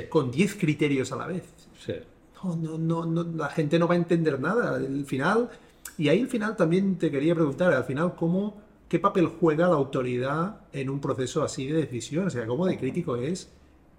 con 0.09 0.31
10 0.31 0.55
criterios 0.57 1.13
a 1.13 1.17
la 1.17 1.27
vez. 1.27 1.45
Sí. 1.79 1.95
No, 2.43 2.79
no, 2.79 3.05
no, 3.05 3.23
la 3.23 3.49
gente 3.49 3.79
no 3.79 3.89
va 3.89 3.95
a 3.95 3.99
entender 3.99 4.41
nada. 4.41 4.77
Al 4.77 5.05
final, 5.05 5.51
y 5.99 6.09
ahí 6.09 6.21
al 6.21 6.29
final 6.29 6.57
también 6.57 6.97
te 6.97 7.11
quería 7.11 7.35
preguntar, 7.35 7.73
al 7.73 7.85
final, 7.85 8.15
¿cómo, 8.15 8.63
¿qué 8.89 8.99
papel 8.99 9.27
juega 9.27 9.69
la 9.69 9.75
autoridad 9.75 10.61
en 10.73 10.91
un 10.91 11.01
proceso 11.01 11.43
así 11.43 11.67
de 11.67 11.81
decisión? 11.81 12.27
O 12.27 12.31
sea, 12.31 12.47
¿cómo 12.47 12.67
de 12.67 12.79
crítico 12.79 13.17
es 13.17 13.51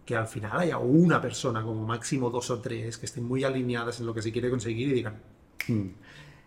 que 0.05 0.15
al 0.15 0.27
final 0.27 0.57
haya 0.57 0.77
una 0.77 1.21
persona, 1.21 1.61
como 1.61 1.85
máximo 1.85 2.29
dos 2.29 2.49
o 2.49 2.59
tres, 2.59 2.97
que 2.97 3.05
estén 3.05 3.25
muy 3.25 3.43
alineadas 3.43 3.99
en 3.99 4.05
lo 4.05 4.13
que 4.13 4.21
se 4.21 4.31
quiere 4.31 4.49
conseguir 4.49 4.89
y 4.89 4.93
digan... 4.93 5.21
Hmm. 5.67 5.87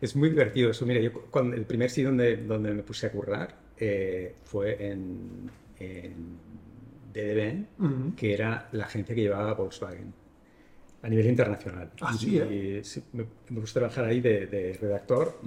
Es 0.00 0.16
muy 0.16 0.30
divertido 0.30 0.70
eso. 0.70 0.86
Mira, 0.86 1.00
yo 1.00 1.12
cuando 1.30 1.56
el 1.56 1.66
primer 1.66 1.90
sitio 1.90 2.08
donde, 2.08 2.38
donde 2.38 2.72
me 2.72 2.82
puse 2.82 3.06
a 3.06 3.12
currar 3.12 3.54
eh, 3.76 4.34
fue 4.44 4.76
en, 4.86 5.50
DDB, 7.12 8.14
que 8.14 8.34
era 8.34 8.68
la 8.72 8.84
agencia 8.84 9.14
que 9.14 9.22
llevaba 9.22 9.54
Volkswagen 9.54 10.12
a 11.02 11.08
nivel 11.08 11.26
internacional. 11.26 11.90
Ah, 12.00 12.12
sí, 12.12 12.38
¿eh? 12.38 12.82
me, 13.12 13.24
me, 13.48 13.60
gusta 13.60 13.80
trabajar 13.80 14.04
ahí 14.04 14.20
de, 14.20 14.76
redactor. 14.80 15.40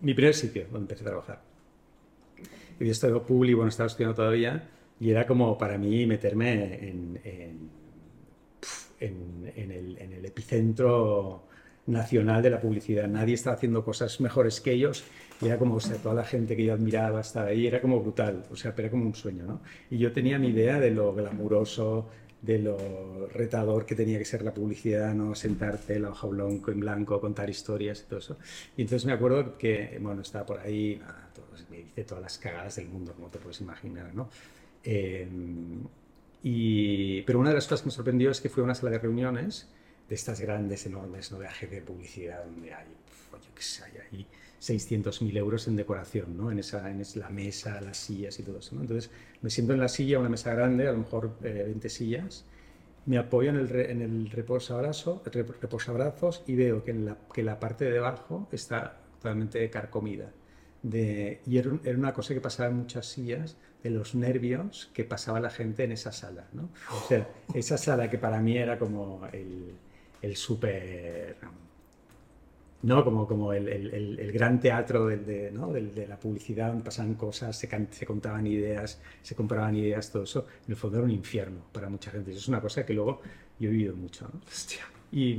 mi 0.00 0.14
primer 0.14 0.34
sitio 0.34 0.64
donde 0.64 0.80
empecé 0.80 1.02
a 1.02 1.06
trabajar. 1.06 1.42
Había 2.78 2.92
estado 2.92 3.24
publi, 3.24 3.54
bueno, 3.54 3.70
estaba 3.70 3.86
estudiando 3.86 4.14
todavía, 4.14 4.68
y 5.00 5.10
era 5.10 5.26
como 5.26 5.56
para 5.56 5.78
mí 5.78 6.06
meterme 6.06 6.74
en, 6.88 7.20
en, 7.24 7.70
en, 9.00 9.70
el, 9.70 9.98
en 9.98 10.12
el 10.12 10.24
epicentro 10.24 11.47
nacional 11.88 12.42
de 12.42 12.50
la 12.50 12.60
publicidad. 12.60 13.08
Nadie 13.08 13.34
estaba 13.34 13.56
haciendo 13.56 13.84
cosas 13.84 14.20
mejores 14.20 14.60
que 14.60 14.72
ellos. 14.72 15.04
Y 15.40 15.46
era 15.46 15.58
como, 15.58 15.76
o 15.76 15.80
sea, 15.80 15.96
toda 15.96 16.14
la 16.14 16.24
gente 16.24 16.56
que 16.56 16.64
yo 16.64 16.74
admiraba 16.74 17.20
estaba 17.20 17.46
ahí, 17.46 17.66
era 17.66 17.80
como 17.80 18.00
brutal, 18.00 18.44
o 18.50 18.56
sea, 18.56 18.74
era 18.76 18.90
como 18.90 19.06
un 19.06 19.14
sueño, 19.14 19.44
¿no? 19.44 19.60
Y 19.90 19.98
yo 19.98 20.12
tenía 20.12 20.38
mi 20.38 20.48
idea 20.48 20.80
de 20.80 20.90
lo 20.90 21.14
glamuroso, 21.14 22.08
de 22.42 22.58
lo 22.58 23.28
retador 23.28 23.86
que 23.86 23.94
tenía 23.94 24.18
que 24.18 24.24
ser 24.24 24.42
la 24.42 24.52
publicidad, 24.52 25.14
¿no? 25.14 25.34
Sentarte, 25.34 25.98
la 25.98 26.10
hoja 26.10 26.26
blanco 26.26 26.72
en 26.72 26.80
blanco, 26.80 27.20
contar 27.20 27.48
historias 27.48 28.02
y 28.02 28.08
todo 28.08 28.18
eso. 28.18 28.36
Y 28.76 28.82
entonces 28.82 29.06
me 29.06 29.12
acuerdo 29.12 29.56
que, 29.56 29.96
bueno, 30.00 30.22
estaba 30.22 30.44
por 30.44 30.58
ahí, 30.58 31.00
me 31.70 31.80
hice 31.80 32.04
todas 32.04 32.22
las 32.22 32.38
cagadas 32.38 32.76
del 32.76 32.88
mundo, 32.88 33.12
como 33.14 33.28
te 33.28 33.38
puedes 33.38 33.60
imaginar, 33.60 34.12
¿no? 34.14 34.28
Em, 34.82 35.84
y, 36.42 37.22
pero 37.22 37.38
una 37.38 37.50
de 37.50 37.56
las 37.56 37.64
cosas 37.66 37.82
que 37.82 37.86
me 37.86 37.92
sorprendió 37.92 38.30
es 38.30 38.40
que 38.40 38.48
fue 38.48 38.62
a 38.62 38.64
una 38.64 38.74
sala 38.74 38.90
de 38.90 38.98
reuniones 38.98 39.68
de 40.08 40.14
estas 40.14 40.40
grandes, 40.40 40.86
enormes, 40.86 41.30
¿no? 41.32 41.38
de 41.38 41.48
de 41.70 41.82
publicidad, 41.82 42.44
donde 42.44 42.72
hay, 42.72 42.86
yo 43.32 43.54
qué 43.54 43.62
sé, 43.62 43.82
hay 44.10 44.26
600.000 44.60 45.36
euros 45.36 45.68
en 45.68 45.76
decoración, 45.76 46.36
¿no? 46.36 46.50
En, 46.50 46.58
esa, 46.58 46.90
en 46.90 47.02
la 47.14 47.28
mesa, 47.28 47.80
las 47.80 47.96
sillas 47.96 48.38
y 48.38 48.42
todo 48.42 48.58
eso, 48.58 48.74
¿no? 48.74 48.80
Entonces 48.80 49.10
me 49.42 49.50
siento 49.50 49.74
en 49.74 49.80
la 49.80 49.88
silla, 49.88 50.18
una 50.18 50.28
mesa 50.28 50.52
grande, 50.54 50.88
a 50.88 50.92
lo 50.92 50.98
mejor 50.98 51.38
20 51.40 51.86
eh, 51.86 51.90
sillas, 51.90 52.44
me 53.06 53.18
apoyo 53.18 53.50
en 53.50 53.56
el, 53.56 53.74
en 53.76 54.02
el 54.02 54.30
reposabrazos 54.30 56.42
y 56.46 56.56
veo 56.56 56.84
que, 56.84 56.90
en 56.90 57.06
la, 57.06 57.16
que 57.32 57.42
la 57.42 57.60
parte 57.60 57.90
de 57.90 57.98
abajo 57.98 58.48
está 58.50 58.98
totalmente 59.14 59.68
carcomida. 59.70 60.30
De, 60.82 61.40
y 61.46 61.58
era, 61.58 61.72
era, 61.84 61.98
una 61.98 62.12
cosa 62.12 62.34
que 62.34 62.40
pasaba 62.40 62.68
en 62.68 62.76
muchas 62.76 63.06
sillas, 63.06 63.56
de 63.82 63.90
los 63.90 64.14
nervios 64.14 64.90
que 64.92 65.04
pasaba 65.04 65.40
la 65.40 65.50
gente 65.50 65.84
en 65.84 65.92
esa 65.92 66.12
sala, 66.12 66.48
¿no? 66.52 66.68
O 66.92 67.08
sea, 67.08 67.28
esa 67.54 67.78
sala 67.78 68.10
que 68.10 68.18
para 68.18 68.40
mí 68.40 68.58
era 68.58 68.78
como 68.78 69.26
el, 69.32 69.72
el 70.22 70.36
súper 70.36 71.36
¿no? 72.82 73.04
Como, 73.04 73.26
como 73.26 73.52
el, 73.52 73.68
el, 73.68 74.18
el 74.18 74.32
gran 74.32 74.60
teatro 74.60 75.06
del, 75.06 75.26
de, 75.26 75.50
¿no? 75.50 75.72
del, 75.72 75.94
de, 75.94 76.06
la 76.06 76.18
publicidad, 76.18 76.68
donde 76.68 76.84
pasaban 76.84 77.14
cosas, 77.14 77.56
se, 77.58 77.68
se, 77.90 78.06
contaban 78.06 78.46
ideas, 78.46 79.00
se 79.22 79.34
compraban 79.34 79.74
ideas, 79.74 80.10
todo 80.10 80.22
eso, 80.22 80.46
en 80.66 80.72
el 80.72 80.76
fondo 80.76 80.98
era 80.98 81.04
un 81.04 81.10
infierno 81.10 81.64
para 81.72 81.88
mucha 81.88 82.10
gente. 82.10 82.32
Es 82.32 82.48
una 82.48 82.60
cosa 82.60 82.86
que 82.86 82.94
luego 82.94 83.20
yo 83.58 83.68
he 83.68 83.72
vivido 83.72 83.96
mucho. 83.96 84.28
¿no? 84.32 84.40
Hostia. 84.46 84.84
Y, 85.10 85.38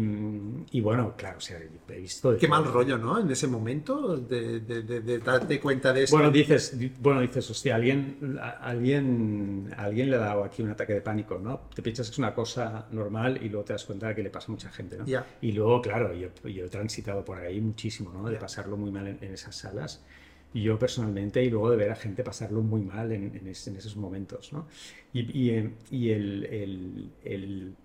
y, 0.72 0.82
bueno, 0.82 1.14
claro, 1.16 1.38
o 1.38 1.42
sea, 1.42 1.60
he 1.90 2.00
visto... 2.00 2.36
Qué 2.38 2.48
mal 2.48 2.66
rollo, 2.66 2.98
¿no? 2.98 3.20
En 3.20 3.30
ese 3.30 3.46
momento 3.46 4.18
de, 4.18 4.62
de, 4.62 4.82
de, 4.82 5.02
de 5.02 5.20
darte 5.20 5.60
cuenta 5.60 5.94
de 5.94 6.04
esto. 6.04 6.16
Bueno, 6.16 6.32
dices, 6.32 6.76
bueno, 7.00 7.22
dices 7.22 7.48
hostia, 7.52 7.76
alguien, 7.76 8.40
alguien, 8.62 9.72
alguien 9.78 10.10
le 10.10 10.16
ha 10.16 10.20
dado 10.20 10.44
aquí 10.44 10.64
un 10.64 10.72
ataque 10.72 10.94
de 10.94 11.02
pánico, 11.02 11.38
¿no? 11.38 11.62
Te 11.76 11.84
piensas 11.84 12.08
que 12.08 12.14
es 12.14 12.18
una 12.18 12.34
cosa 12.34 12.88
normal 12.92 13.38
y 13.44 13.50
luego 13.50 13.66
te 13.66 13.74
das 13.74 13.86
cuenta 13.86 14.08
de 14.08 14.16
que 14.16 14.24
le 14.24 14.32
pasa 14.32 14.48
a 14.48 14.52
mucha 14.52 14.72
gente, 14.72 14.98
¿no? 14.98 15.06
Yeah. 15.06 15.26
Y 15.42 15.52
luego, 15.52 15.84
claro, 15.84 16.16
yo, 16.16 16.30
yo, 16.50 16.66
he 16.66 16.70
transitado 16.70 17.24
por 17.24 17.38
ahí 17.38 17.62
muchísimo, 17.62 18.12
¿no? 18.12 18.26
De 18.26 18.32
yeah. 18.32 18.40
pasarlo 18.40 18.76
muy 18.76 18.90
mal 18.90 19.08
en, 19.08 19.20
en, 19.22 19.34
esas 19.34 19.56
salas. 19.56 20.04
Y 20.52 20.64
yo 20.64 20.80
personalmente, 20.80 21.44
y 21.44 21.52
luego 21.52 21.70
de 21.70 21.78
ver 21.78 21.92
a 21.92 21.96
gente 21.96 22.24
pasarlo 22.24 22.64
muy 22.64 22.82
mal 22.82 23.12
en, 23.12 23.36
en, 23.36 23.48
es, 23.48 23.68
en 23.68 23.76
esos 23.76 23.96
momentos, 23.96 24.52
¿no? 24.52 24.66
Y, 25.14 25.20
y, 25.20 25.76
y 25.92 26.10
el, 26.10 26.46
el, 26.46 27.12
el 27.24 27.76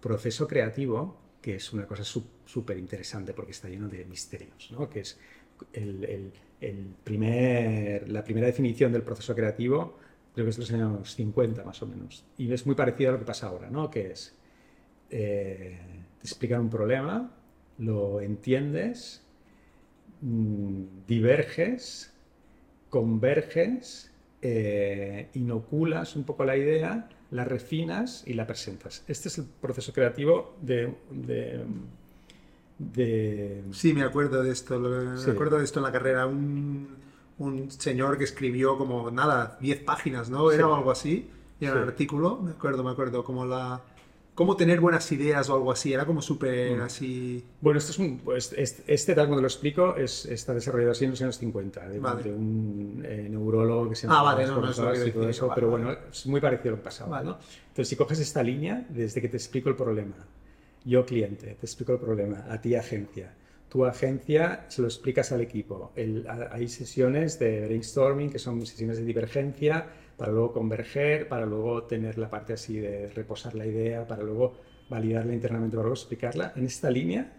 proceso 0.00 0.48
creativo 0.48 1.25
que 1.46 1.54
es 1.54 1.72
una 1.72 1.86
cosa 1.86 2.02
súper 2.02 2.76
interesante 2.76 3.32
porque 3.32 3.52
está 3.52 3.68
lleno 3.68 3.88
de 3.88 4.04
misterios, 4.04 4.68
¿no? 4.72 4.90
que 4.90 4.98
es 4.98 5.16
la 8.08 8.24
primera 8.24 8.48
definición 8.48 8.90
del 8.90 9.02
proceso 9.02 9.32
creativo, 9.32 9.96
creo 10.34 10.44
que 10.44 10.50
es 10.50 10.56
de 10.56 10.62
los 10.62 10.72
años 10.72 11.14
50 11.14 11.62
más 11.62 11.80
o 11.82 11.86
menos, 11.86 12.24
y 12.36 12.52
es 12.52 12.66
muy 12.66 12.74
parecido 12.74 13.10
a 13.10 13.12
lo 13.12 13.20
que 13.20 13.26
pasa 13.26 13.46
ahora, 13.46 13.70
¿no? 13.70 13.88
que 13.88 14.10
es, 14.10 14.34
eh, 15.10 15.78
un 16.58 16.68
problema, 16.68 17.32
lo 17.78 18.20
entiendes, 18.20 19.22
mmm, 20.22 20.82
diverges, 21.06 22.12
converges, 22.90 24.10
eh, 24.42 25.28
inoculas 25.34 26.16
un 26.16 26.24
poco 26.24 26.44
la 26.44 26.56
idea, 26.56 27.08
la 27.30 27.44
refinas 27.44 28.22
y 28.26 28.34
la 28.34 28.46
presentas. 28.46 29.02
Este 29.08 29.28
es 29.28 29.38
el 29.38 29.44
proceso 29.44 29.92
creativo 29.92 30.56
de... 30.60 30.94
de, 31.10 31.64
de... 32.78 33.64
Sí, 33.72 33.92
me 33.92 34.02
acuerdo 34.02 34.42
de 34.42 34.50
esto. 34.50 34.78
Me 34.78 35.18
sí. 35.18 35.30
acuerdo 35.30 35.58
de 35.58 35.64
esto 35.64 35.80
en 35.80 35.84
la 35.84 35.92
carrera. 35.92 36.26
Un, 36.26 36.96
un, 37.38 37.70
señor 37.70 38.18
que 38.18 38.24
escribió 38.24 38.78
como, 38.78 39.10
nada, 39.10 39.58
10 39.60 39.82
páginas, 39.82 40.30
¿no? 40.30 40.50
Era 40.50 40.66
sí. 40.66 40.72
algo 40.72 40.90
así. 40.90 41.30
Y 41.60 41.64
era 41.64 41.74
sí. 41.74 41.80
un 41.80 41.88
artículo, 41.88 42.36
me 42.36 42.50
acuerdo, 42.52 42.84
me 42.84 42.90
acuerdo, 42.90 43.24
como 43.24 43.44
la... 43.46 43.82
Cómo 44.36 44.54
tener 44.54 44.80
buenas 44.80 45.10
ideas 45.12 45.48
o 45.48 45.54
algo 45.54 45.72
así, 45.72 45.94
era 45.94 46.04
como 46.04 46.20
súper 46.20 46.76
mm. 46.76 46.82
así... 46.82 47.42
Bueno, 47.60 47.78
esto 47.78 47.90
es 47.92 47.98
un, 47.98 48.18
pues, 48.18 48.54
este, 48.56 49.14
tal 49.14 49.24
como 49.24 49.36
te 49.36 49.40
lo 49.42 49.48
explico, 49.48 49.96
es, 49.96 50.26
está 50.26 50.52
desarrollado 50.52 50.92
así 50.92 51.06
en 51.06 51.12
los 51.12 51.22
años 51.22 51.38
50, 51.38 51.88
de, 51.88 51.98
vale. 51.98 52.22
de 52.22 52.32
un 52.32 53.02
eh, 53.02 53.28
neurólogo 53.30 53.88
que 53.88 53.96
se 53.96 54.06
llama... 54.06 54.20
Ah, 54.20 54.22
vale, 54.22 54.46
no, 54.46 54.60
no, 54.60 54.70
es 54.92 55.06
y 55.06 55.10
todo 55.10 55.28
eso, 55.28 55.48
vale, 55.48 55.54
pero 55.54 55.70
bueno, 55.70 55.90
es 56.12 56.26
muy 56.26 56.40
parecido 56.40 56.74
a 56.74 56.76
lo 56.76 56.82
que 56.82 56.84
pasaba, 56.84 57.22
¿no? 57.22 57.38
Entonces, 57.68 57.88
si 57.88 57.96
coges 57.96 58.20
esta 58.20 58.42
línea, 58.42 58.86
desde 58.90 59.22
que 59.22 59.28
te 59.28 59.38
explico 59.38 59.70
el 59.70 59.74
problema, 59.74 60.16
yo 60.84 61.06
cliente, 61.06 61.56
te 61.58 61.66
explico 61.66 61.94
el 61.94 61.98
problema, 61.98 62.44
a 62.48 62.60
ti 62.60 62.74
agencia, 62.74 63.34
tu 63.70 63.84
agencia 63.84 64.66
se 64.68 64.82
lo 64.82 64.88
explicas 64.88 65.32
al 65.32 65.40
equipo, 65.40 65.92
el, 65.96 66.26
hay 66.50 66.68
sesiones 66.68 67.38
de 67.38 67.66
brainstorming, 67.66 68.30
que 68.30 68.38
son 68.38 68.64
sesiones 68.64 68.98
de 68.98 69.04
divergencia, 69.04 69.86
para 70.16 70.32
luego 70.32 70.52
converger, 70.52 71.28
para 71.28 71.46
luego 71.46 71.84
tener 71.84 72.18
la 72.18 72.30
parte 72.30 72.54
así 72.54 72.78
de 72.78 73.08
reposar 73.08 73.54
la 73.54 73.66
idea, 73.66 74.06
para 74.06 74.22
luego 74.22 74.54
validarla 74.88 75.34
internamente, 75.34 75.76
para 75.76 75.84
luego 75.84 75.94
explicarla. 75.94 76.52
En 76.56 76.64
esta 76.64 76.90
línea, 76.90 77.32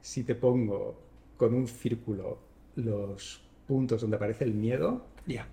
si 0.00 0.24
te 0.24 0.34
pongo 0.34 1.00
con 1.36 1.54
un 1.54 1.68
círculo 1.68 2.38
los 2.76 3.42
puntos 3.66 4.00
donde 4.00 4.16
aparece 4.16 4.44
el 4.44 4.54
miedo, 4.54 5.06
ya. 5.26 5.46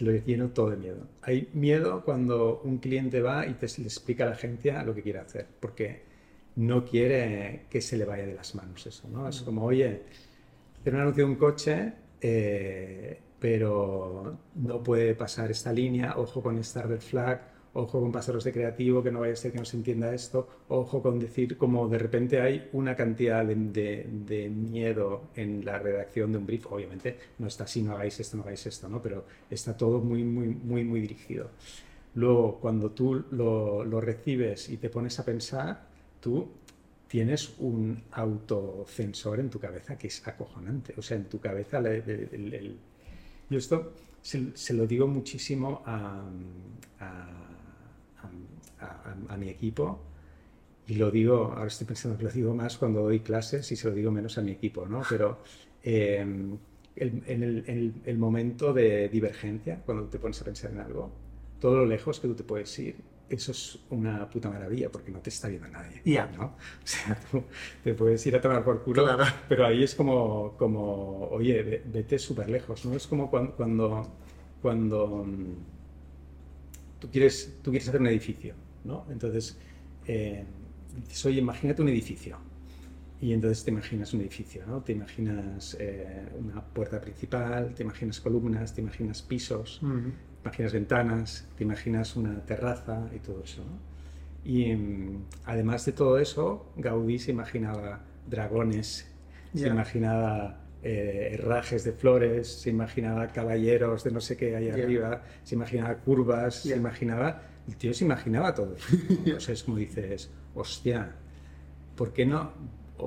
lo 0.00 0.12
lleno 0.12 0.48
todo 0.48 0.70
de 0.70 0.76
miedo. 0.76 1.06
Hay 1.22 1.48
miedo 1.52 2.02
cuando 2.04 2.60
un 2.64 2.78
cliente 2.78 3.20
va 3.20 3.46
y 3.46 3.54
te 3.54 3.66
le 3.78 3.84
explica 3.84 4.24
a 4.24 4.26
la 4.28 4.32
agencia 4.32 4.82
lo 4.82 4.94
que 4.94 5.02
quiere 5.02 5.20
hacer, 5.20 5.46
porque 5.60 6.02
no 6.56 6.84
quiere 6.84 7.66
que 7.70 7.80
se 7.80 7.96
le 7.96 8.04
vaya 8.04 8.26
de 8.26 8.34
las 8.34 8.54
manos 8.54 8.86
eso, 8.86 9.08
¿no? 9.08 9.28
Es 9.28 9.40
como, 9.42 9.64
oye, 9.64 10.02
hacer 10.80 10.94
un 10.94 11.00
anuncio 11.00 11.24
de 11.24 11.30
un 11.30 11.36
coche, 11.36 11.92
eh, 12.20 13.18
pero 13.40 14.38
no 14.54 14.82
puede 14.82 15.14
pasar 15.14 15.50
esta 15.50 15.72
línea, 15.72 16.14
ojo 16.16 16.42
con 16.42 16.58
esta 16.58 16.82
red 16.82 17.00
flag, 17.00 17.40
ojo 17.72 18.00
con 18.00 18.12
pasarlos 18.12 18.44
de 18.44 18.52
creativo, 18.52 19.02
que 19.02 19.10
no 19.10 19.20
vaya 19.20 19.32
a 19.32 19.36
ser 19.36 19.52
que 19.52 19.58
no 19.58 19.64
se 19.64 19.76
entienda 19.76 20.12
esto, 20.14 20.48
ojo 20.68 21.02
con 21.02 21.18
decir 21.18 21.56
como 21.56 21.88
de 21.88 21.98
repente 21.98 22.40
hay 22.40 22.68
una 22.72 22.94
cantidad 22.94 23.44
de, 23.44 23.54
de, 23.54 24.06
de, 24.26 24.48
miedo 24.50 25.30
en 25.36 25.64
la 25.64 25.78
redacción 25.78 26.32
de 26.32 26.38
un 26.38 26.46
brief, 26.46 26.66
obviamente 26.70 27.16
no 27.38 27.46
está 27.46 27.64
así, 27.64 27.82
no 27.82 27.92
hagáis 27.92 28.20
esto, 28.20 28.36
no 28.36 28.42
hagáis 28.42 28.66
esto, 28.66 28.88
¿no? 28.88 29.00
pero 29.00 29.24
está 29.48 29.76
todo 29.76 30.00
muy, 30.00 30.22
muy, 30.24 30.48
muy, 30.48 30.84
muy 30.84 31.00
dirigido. 31.00 31.50
Luego, 32.14 32.58
cuando 32.60 32.90
tú 32.90 33.24
lo, 33.30 33.84
lo 33.84 34.00
recibes 34.00 34.68
y 34.68 34.78
te 34.78 34.90
pones 34.90 35.18
a 35.20 35.24
pensar, 35.24 35.86
tú 36.20 36.48
tienes 37.06 37.54
un 37.60 38.02
autocensor 38.12 39.38
en 39.40 39.48
tu 39.48 39.60
cabeza 39.60 39.96
que 39.96 40.08
es 40.08 40.26
acojonante, 40.26 40.92
o 40.96 41.02
sea, 41.02 41.16
en 41.16 41.24
tu 41.24 41.38
cabeza 41.38 41.78
el, 41.78 41.86
el, 41.86 42.54
el 42.54 42.78
yo 43.50 43.58
esto 43.58 43.92
se, 44.22 44.74
lo 44.74 44.86
digo 44.86 45.06
muchísimo 45.06 45.82
a, 45.84 46.22
a, 49.28 49.36
mi 49.36 49.48
equipo 49.48 50.00
y 50.86 50.94
lo 50.94 51.10
digo, 51.10 51.52
ahora 51.54 51.66
estoy 51.66 51.86
pensando 51.86 52.18
que 52.18 52.24
lo 52.24 52.30
digo 52.30 52.54
más 52.54 52.76
cuando 52.76 53.02
doy 53.02 53.20
clases 53.20 53.70
y 53.72 53.76
se 53.76 53.88
lo 53.88 53.94
digo 53.94 54.10
menos 54.10 54.36
a 54.38 54.42
mi 54.42 54.52
equipo, 54.52 54.86
¿no? 54.86 55.02
Pero 55.08 55.38
eh, 55.82 56.18
el, 56.96 57.22
en, 57.26 57.42
el, 57.42 57.64
el, 57.66 57.94
el, 58.04 58.18
momento 58.18 58.72
de 58.72 59.08
divergencia, 59.08 59.82
cuando 59.84 60.04
te 60.04 60.18
pones 60.18 60.40
a 60.40 60.44
pensar 60.44 60.72
en 60.72 60.80
algo, 60.80 61.10
todo 61.60 61.76
lo 61.78 61.86
lejos 61.86 62.20
que 62.20 62.28
tú 62.28 62.34
te 62.34 62.42
puedes 62.44 62.76
ir, 62.78 62.96
eso 63.30 63.52
es 63.52 63.78
una 63.90 64.28
puta 64.28 64.50
maravilla 64.50 64.90
porque 64.90 65.10
no 65.10 65.20
te 65.20 65.30
está 65.30 65.48
viendo 65.48 65.68
nadie. 65.68 66.02
Ya. 66.04 66.26
¿no? 66.36 66.44
O 66.46 66.56
sea, 66.84 67.18
tú 67.30 67.44
te 67.82 67.94
puedes 67.94 68.24
ir 68.26 68.34
a 68.36 68.40
tomar 68.40 68.64
por 68.64 68.82
culo, 68.82 69.04
claro. 69.04 69.24
pero 69.48 69.66
ahí 69.66 69.84
es 69.84 69.94
como, 69.94 70.56
como 70.58 71.28
oye, 71.28 71.82
vete 71.86 72.18
súper 72.18 72.50
lejos, 72.50 72.84
¿no? 72.84 72.94
Es 72.96 73.06
como 73.06 73.30
cuando, 73.30 73.54
cuando, 73.54 74.12
cuando 74.60 75.26
tú, 76.98 77.08
quieres, 77.10 77.58
tú 77.62 77.70
quieres 77.70 77.88
hacer 77.88 78.00
un 78.00 78.08
edificio, 78.08 78.54
¿no? 78.84 79.06
Entonces, 79.10 79.56
eh, 80.06 80.44
dices, 81.06 81.24
oye, 81.26 81.38
imagínate 81.38 81.82
un 81.82 81.88
edificio. 81.88 82.36
Y 83.22 83.34
entonces 83.34 83.62
te 83.62 83.70
imaginas 83.70 84.14
un 84.14 84.22
edificio, 84.22 84.64
¿no? 84.66 84.82
Te 84.82 84.92
imaginas 84.92 85.76
eh, 85.78 86.26
una 86.38 86.64
puerta 86.64 87.00
principal, 87.00 87.74
te 87.74 87.82
imaginas 87.82 88.18
columnas, 88.18 88.74
te 88.74 88.80
imaginas 88.80 89.22
pisos, 89.22 89.80
uh 89.82 89.86
-huh 89.86 90.12
imaginas 90.42 90.72
ventanas, 90.72 91.48
te 91.56 91.64
imaginas 91.64 92.16
una 92.16 92.44
terraza 92.44 93.08
y 93.14 93.18
todo 93.18 93.42
eso. 93.44 93.62
¿no? 93.62 93.90
Y 94.44 94.72
um, 94.72 95.24
además 95.44 95.84
de 95.84 95.92
todo 95.92 96.18
eso, 96.18 96.72
Gaudí 96.76 97.18
se 97.18 97.30
imaginaba 97.30 98.00
dragones, 98.26 99.06
yeah. 99.52 99.64
se 99.64 99.68
imaginaba 99.68 100.60
eh, 100.82 101.30
herrajes 101.34 101.84
de 101.84 101.92
flores, 101.92 102.48
se 102.48 102.70
imaginaba 102.70 103.28
caballeros 103.28 104.04
de 104.04 104.10
no 104.10 104.20
sé 104.20 104.36
qué 104.36 104.56
ahí 104.56 104.64
yeah. 104.64 104.74
arriba, 104.74 105.22
se 105.42 105.54
imaginaba 105.54 105.96
curvas, 105.96 106.64
yeah. 106.64 106.74
se 106.74 106.80
imaginaba... 106.80 107.42
El 107.68 107.76
tío 107.76 107.92
se 107.94 108.04
imaginaba 108.04 108.54
todo. 108.54 108.74
o 109.36 109.40
sea, 109.40 109.54
es 109.54 109.62
como 109.62 109.76
dices, 109.76 110.30
hostia, 110.54 111.12
¿por 111.94 112.12
qué 112.12 112.24
no? 112.26 112.52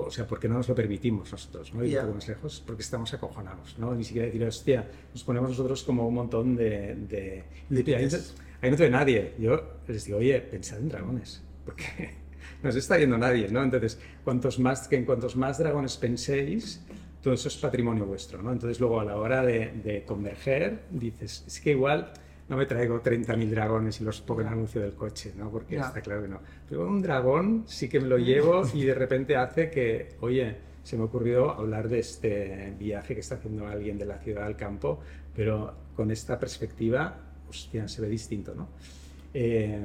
O 0.00 0.10
sea, 0.10 0.26
¿por 0.26 0.38
qué 0.38 0.48
no 0.48 0.54
nos 0.54 0.68
lo 0.68 0.74
permitimos 0.74 1.30
nosotros? 1.30 1.72
¿no? 1.74 1.84
Ir 1.84 1.90
yeah. 1.90 2.00
un 2.00 2.06
poco 2.06 2.14
más 2.16 2.28
lejos, 2.28 2.62
porque 2.66 2.82
estamos 2.82 3.12
acojonados, 3.14 3.78
¿no? 3.78 3.94
Ni 3.94 4.04
siquiera 4.04 4.26
decir, 4.26 4.44
hostia, 4.44 4.88
nos 5.12 5.24
ponemos 5.24 5.50
nosotros 5.50 5.82
como 5.82 6.06
un 6.06 6.14
montón 6.14 6.56
de... 6.56 6.94
de, 6.94 7.44
de 7.68 7.96
ahí, 7.96 8.08
ahí, 8.60 8.70
no 8.70 8.76
te 8.76 8.82
ve 8.84 8.90
nadie. 8.90 9.34
Yo 9.38 9.78
les 9.86 10.04
digo, 10.04 10.18
oye, 10.18 10.40
pensad 10.40 10.78
en 10.78 10.88
dragones, 10.88 11.42
porque 11.64 12.10
no 12.62 12.72
se 12.72 12.78
está 12.78 12.96
viendo 12.96 13.18
nadie, 13.18 13.48
¿no? 13.48 13.62
Entonces, 13.62 13.98
cuantos 14.22 14.58
más, 14.58 14.88
que 14.88 14.96
en 14.96 15.04
cuantos 15.04 15.36
más 15.36 15.58
dragones 15.58 15.96
penséis, 15.96 16.82
todo 17.22 17.34
eso 17.34 17.48
es 17.48 17.56
patrimonio 17.56 18.06
vuestro, 18.06 18.42
¿no? 18.42 18.52
Entonces, 18.52 18.80
luego 18.80 19.00
a 19.00 19.04
la 19.04 19.16
hora 19.16 19.42
de, 19.42 19.72
de 19.84 20.04
converger, 20.04 20.84
dices, 20.90 21.44
es 21.46 21.60
que 21.60 21.70
igual 21.70 22.12
no 22.48 22.56
me 22.56 22.66
traigo 22.66 23.02
30.000 23.02 23.48
dragones 23.48 24.00
y 24.00 24.04
los 24.04 24.20
pongo 24.20 24.42
en 24.42 24.48
el 24.48 24.52
anuncio 24.52 24.80
del 24.80 24.94
coche, 24.94 25.32
¿no? 25.36 25.50
Porque 25.50 25.76
está 25.76 26.00
claro 26.02 26.22
que 26.22 26.28
no. 26.28 26.40
Pero 26.68 26.86
un 26.86 27.00
dragón 27.00 27.64
sí 27.66 27.88
que 27.88 28.00
me 28.00 28.06
lo 28.06 28.18
llevo 28.18 28.62
y 28.72 28.84
de 28.84 28.94
repente 28.94 29.36
hace 29.36 29.70
que, 29.70 30.16
oye, 30.20 30.56
se 30.82 30.96
me 30.96 31.02
ha 31.02 31.06
ocurrido 31.06 31.50
hablar 31.50 31.88
de 31.88 32.00
este 32.00 32.74
viaje 32.78 33.14
que 33.14 33.20
está 33.20 33.36
haciendo 33.36 33.66
alguien 33.66 33.96
de 33.98 34.04
la 34.04 34.18
ciudad 34.18 34.44
al 34.44 34.56
campo, 34.56 35.00
pero 35.34 35.74
con 35.96 36.10
esta 36.10 36.38
perspectiva, 36.38 37.16
hostia, 37.48 37.88
se 37.88 38.02
ve 38.02 38.08
distinto, 38.08 38.54
¿no? 38.54 38.68
Eh, 39.32 39.80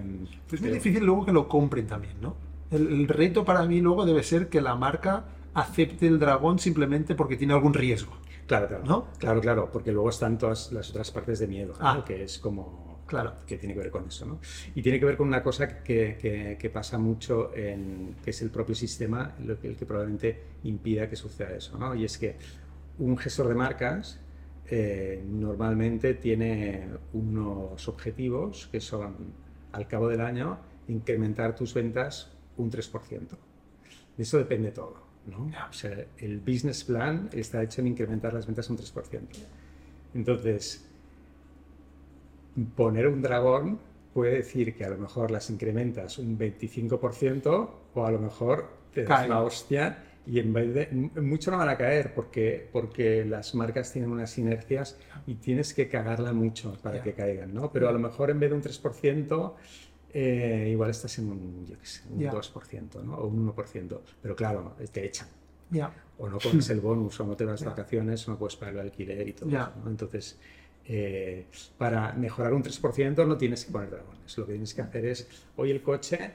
pues 0.47 0.61
es 0.61 0.61
muy 0.61 0.75
difícil 0.75 1.03
luego 1.05 1.25
que 1.25 1.31
lo 1.31 1.47
compren 1.47 1.87
también, 1.87 2.15
¿no? 2.21 2.35
El, 2.69 2.87
el 2.87 3.07
reto 3.07 3.45
para 3.45 3.65
mí 3.65 3.79
luego 3.79 4.05
debe 4.05 4.21
ser 4.21 4.49
que 4.49 4.59
la 4.59 4.75
marca 4.75 5.23
acepte 5.53 6.07
el 6.07 6.19
dragón 6.19 6.59
simplemente 6.59 7.15
porque 7.15 7.37
tiene 7.37 7.53
algún 7.53 7.73
riesgo. 7.73 8.18
Claro, 8.49 8.67
claro. 8.67 8.83
¿No? 8.83 9.07
Claro, 9.19 9.41
claro, 9.41 9.69
porque 9.71 9.91
luego 9.91 10.09
están 10.09 10.39
todas 10.39 10.71
las 10.71 10.89
otras 10.89 11.11
partes 11.11 11.37
de 11.37 11.45
miedo, 11.47 11.75
ah. 11.79 11.97
¿no? 11.97 12.03
que 12.03 12.23
es 12.23 12.39
como 12.39 12.89
Claro. 13.05 13.33
Que 13.47 13.57
tiene 13.57 13.73
que 13.73 13.79
ver 13.79 13.91
con 13.91 14.07
eso, 14.07 14.25
¿no? 14.25 14.39
Y 14.75 14.83
tiene 14.83 14.99
que 14.99 15.05
ver 15.05 15.17
con 15.17 15.27
una 15.27 15.41
cosa 15.41 15.83
que, 15.83 16.15
que, 16.21 16.57
que 16.59 16.69
pasa 16.69 16.99
mucho 16.99 17.51
en, 17.55 18.17
que 18.23 18.29
es 18.29 18.41
el 18.43 18.51
propio 18.51 18.75
sistema 18.75 19.33
que, 19.59 19.67
el 19.67 19.75
que 19.75 19.85
probablemente 19.85 20.43
impida 20.63 21.09
que 21.09 21.15
suceda 21.15 21.55
eso, 21.55 21.75
¿no? 21.79 21.95
Y 21.95 22.05
es 22.05 22.19
que 22.19 22.37
un 22.99 23.17
gestor 23.17 23.47
de 23.47 23.55
marcas 23.55 24.19
eh, 24.67 25.23
normalmente 25.27 26.13
tiene 26.13 26.87
unos 27.13 27.87
objetivos 27.87 28.67
que 28.71 28.79
son, 28.79 29.33
al 29.71 29.87
cabo 29.87 30.07
del 30.07 30.21
año, 30.21 30.59
incrementar 30.87 31.55
tus 31.55 31.73
ventas 31.73 32.31
un 32.57 32.69
3%. 32.69 33.27
De 34.17 34.23
eso 34.23 34.37
depende 34.37 34.71
todo. 34.71 35.08
¿No? 35.29 35.51
O 35.69 35.73
sea, 35.73 36.05
el 36.17 36.39
business 36.39 36.83
plan 36.83 37.29
está 37.33 37.61
hecho 37.63 37.81
en 37.81 37.87
incrementar 37.87 38.33
las 38.33 38.45
ventas 38.45 38.69
un 38.69 38.77
3%. 38.77 39.21
Entonces, 40.13 40.85
poner 42.75 43.07
un 43.07 43.21
dragón 43.21 43.79
puede 44.13 44.37
decir 44.37 44.75
que 44.75 44.85
a 44.85 44.89
lo 44.89 44.97
mejor 44.97 45.31
las 45.31 45.49
incrementas 45.49 46.17
un 46.17 46.37
25% 46.37 47.69
o 47.93 48.05
a 48.05 48.11
lo 48.11 48.19
mejor 48.19 48.69
te 48.93 49.03
das 49.03 49.19
Cae. 49.19 49.29
la 49.29 49.43
hostia 49.43 50.03
y 50.25 50.39
en 50.39 50.53
vez 50.53 50.73
de... 50.73 51.21
Mucho 51.21 51.51
no 51.51 51.57
van 51.57 51.69
a 51.69 51.77
caer 51.77 52.13
porque, 52.13 52.67
porque 52.71 53.25
las 53.25 53.55
marcas 53.55 53.91
tienen 53.91 54.11
unas 54.11 54.37
inercias 54.37 54.97
y 55.25 55.35
tienes 55.35 55.73
que 55.73 55.87
cagarla 55.87 56.33
mucho 56.33 56.77
para 56.83 57.01
que 57.01 57.13
caigan, 57.13 57.53
¿no? 57.53 57.71
Pero 57.71 57.89
a 57.89 57.91
lo 57.91 57.99
mejor 57.99 58.29
en 58.29 58.39
vez 58.39 58.49
de 58.49 58.55
un 58.55 58.61
3%, 58.61 59.53
eh, 60.13 60.69
igual 60.71 60.89
estás 60.89 61.17
en 61.19 61.31
un, 61.31 61.65
yo 61.67 61.77
qué 61.79 61.85
sé, 61.85 62.01
un 62.09 62.19
Ya. 62.19 62.31
2%, 62.31 63.03
¿no? 63.03 63.15
O 63.15 63.27
un 63.27 63.53
1%. 63.53 63.99
Pero 64.21 64.35
claro, 64.35 64.75
te 64.91 65.05
echan. 65.05 65.27
Ya. 65.69 65.93
O 66.17 66.27
no 66.27 66.37
pones 66.37 66.69
el 66.69 66.81
bonus, 66.81 67.19
o 67.19 67.25
no 67.25 67.35
te 67.35 67.45
vas 67.45 67.59
de 67.59 67.67
vacaciones, 67.67 68.27
o 68.27 68.31
no 68.31 68.37
puedes 68.37 68.55
pagar 68.55 68.75
el 68.75 68.79
alquiler 68.81 69.27
y 69.27 69.33
todo 69.33 69.49
eso, 69.49 69.71
¿no? 69.83 69.89
Entonces, 69.89 70.39
eh, 70.85 71.45
para 71.77 72.13
mejorar 72.13 72.53
un 72.53 72.63
3% 72.63 73.25
no 73.27 73.37
tienes 73.37 73.65
que 73.65 73.71
poner 73.71 73.91
dragones. 73.91 74.37
Lo 74.37 74.45
que 74.45 74.53
tienes 74.53 74.73
que 74.73 74.81
hacer 74.81 75.05
es, 75.05 75.27
hoy 75.55 75.71
el 75.71 75.83
coche, 75.83 76.31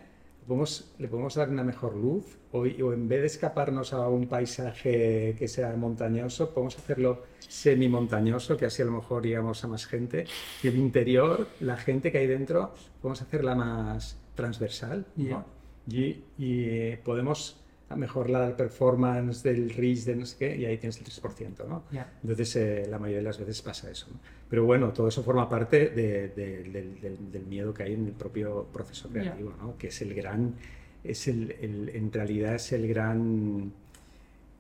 podemos, 0.47 0.95
le 0.99 1.09
podemos 1.09 1.35
dar 1.35 1.49
una 1.49 1.65
mejor 1.65 1.97
luz, 1.97 2.39
hoy, 2.53 2.81
o 2.81 2.93
en 2.93 3.09
vez 3.09 3.21
de 3.21 3.27
escaparnos 3.27 3.93
a 3.93 4.09
un 4.09 4.27
paisaje 4.27 5.35
que 5.39 5.49
sea 5.49 5.75
montañoso, 5.77 6.53
podemos 6.53 6.77
hacerlo 6.79 7.25
semi-montañoso, 7.41 8.57
que 8.57 8.67
así 8.67 8.83
a 8.83 8.85
lo 8.85 8.93
mejor 8.93 9.27
íbamos 9.27 9.65
a 9.65 9.69
más 9.69 9.87
gente. 9.87 10.27
Y 10.63 10.69
el 10.69 10.77
interior, 10.77 11.49
la 11.61 11.77
gente 11.77 12.13
que 12.13 12.19
hay 12.19 12.27
dentro, 12.27 12.75
podemos 13.01 13.23
hacerla 13.23 13.55
más 13.55 14.19
transversal. 14.35 15.07
¿no? 15.17 15.25
Ya. 15.25 15.47
Y, 15.87 16.25
y 16.39 16.97
podemos 16.97 17.64
mejorar 17.97 18.31
la 18.31 18.57
performance 18.57 19.43
del 19.43 19.71
reach 19.71 20.01
de 20.05 20.17
no 20.17 20.27
sé 20.27 20.37
qué, 20.39 20.57
y 20.57 20.65
ahí 20.65 20.79
tienes 20.79 20.99
el 20.99 21.05
3%, 21.05 21.65
¿no? 21.69 21.85
Entonces, 22.23 22.57
eh, 22.57 22.87
la 22.89 22.99
mayoría 22.99 23.19
de 23.19 23.25
las 23.25 23.39
veces 23.39 23.61
pasa 23.63 23.91
eso. 23.91 24.07
¿no? 24.13 24.19
Pero 24.49 24.65
bueno, 24.65 24.93
todo 24.93 25.09
eso 25.09 25.23
forma 25.23 25.49
parte 25.49 25.89
de- 25.89 26.29
de- 26.29 26.63
del, 27.33 27.47
miedo 27.47 27.73
que 27.75 27.83
hay 27.85 27.95
en 27.95 28.07
el 28.07 28.13
propio 28.13 28.65
proceso 28.73 29.09
creativo, 29.09 29.55
¿no? 29.61 29.77
Que 29.79 29.89
es 29.89 30.01
el 30.03 30.15
gran, 30.15 30.55
es 31.03 31.29
el, 31.29 31.51
el- 31.61 31.89
en 31.91 32.13
realidad 32.13 32.55
es 32.55 32.73
el 32.73 32.87
gran 32.89 33.73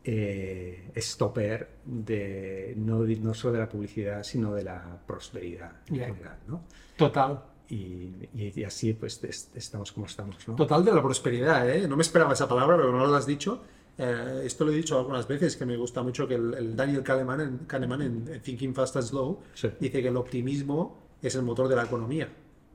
eh, 0.06 0.90
stopper 0.96 1.68
de, 1.84 2.74
no, 2.76 2.98
no 3.04 3.32
solo 3.34 3.54
de 3.54 3.58
la 3.60 3.68
publicidad, 3.68 4.22
sino 4.22 4.52
de 4.54 4.62
la 4.64 4.98
prosperidad 5.06 5.72
en 5.88 5.94
Ya. 5.94 6.06
general, 6.06 6.36
¿no? 6.46 6.62
Total. 6.96 7.40
Y, 7.68 8.28
y- 8.34 8.64
así 8.64 8.92
pues 8.92 9.22
es- 9.24 9.50
estamos 9.54 9.90
como 9.92 10.06
estamos, 10.06 10.36
¿no? 10.46 10.54
Total 10.54 10.84
de 10.84 10.92
la 10.92 11.02
prosperidad, 11.02 11.68
¿eh? 11.70 11.88
No 11.88 11.96
me 11.96 12.02
esperaba 12.02 12.32
esa 12.34 12.46
palabra, 12.48 12.76
pero 12.76 12.92
no 12.92 13.06
lo 13.06 13.14
has 13.14 13.26
dicho. 13.26 13.62
Eh, 13.96 14.42
esto 14.44 14.64
lo 14.64 14.72
he 14.72 14.76
dicho 14.76 14.98
algunas 14.98 15.26
veces, 15.26 15.56
que 15.56 15.64
me 15.64 15.76
gusta 15.76 16.02
mucho 16.02 16.26
que 16.28 16.34
el, 16.34 16.52
el 16.54 16.76
Daniel 16.76 17.02
Kahneman, 17.02 17.40
en, 17.40 17.58
Kahneman 17.66 18.02
en 18.02 18.42
Thinking 18.42 18.74
Fast 18.74 18.96
and 18.96 19.06
Slow 19.06 19.40
Sí. 19.54 19.68
dice 19.80 20.02
que 20.02 20.08
el 20.08 20.16
optimismo 20.16 20.98
es 21.22 21.34
el 21.36 21.42
motor 21.42 21.68
de 21.68 21.76
la 21.76 21.84
economía. 21.84 22.28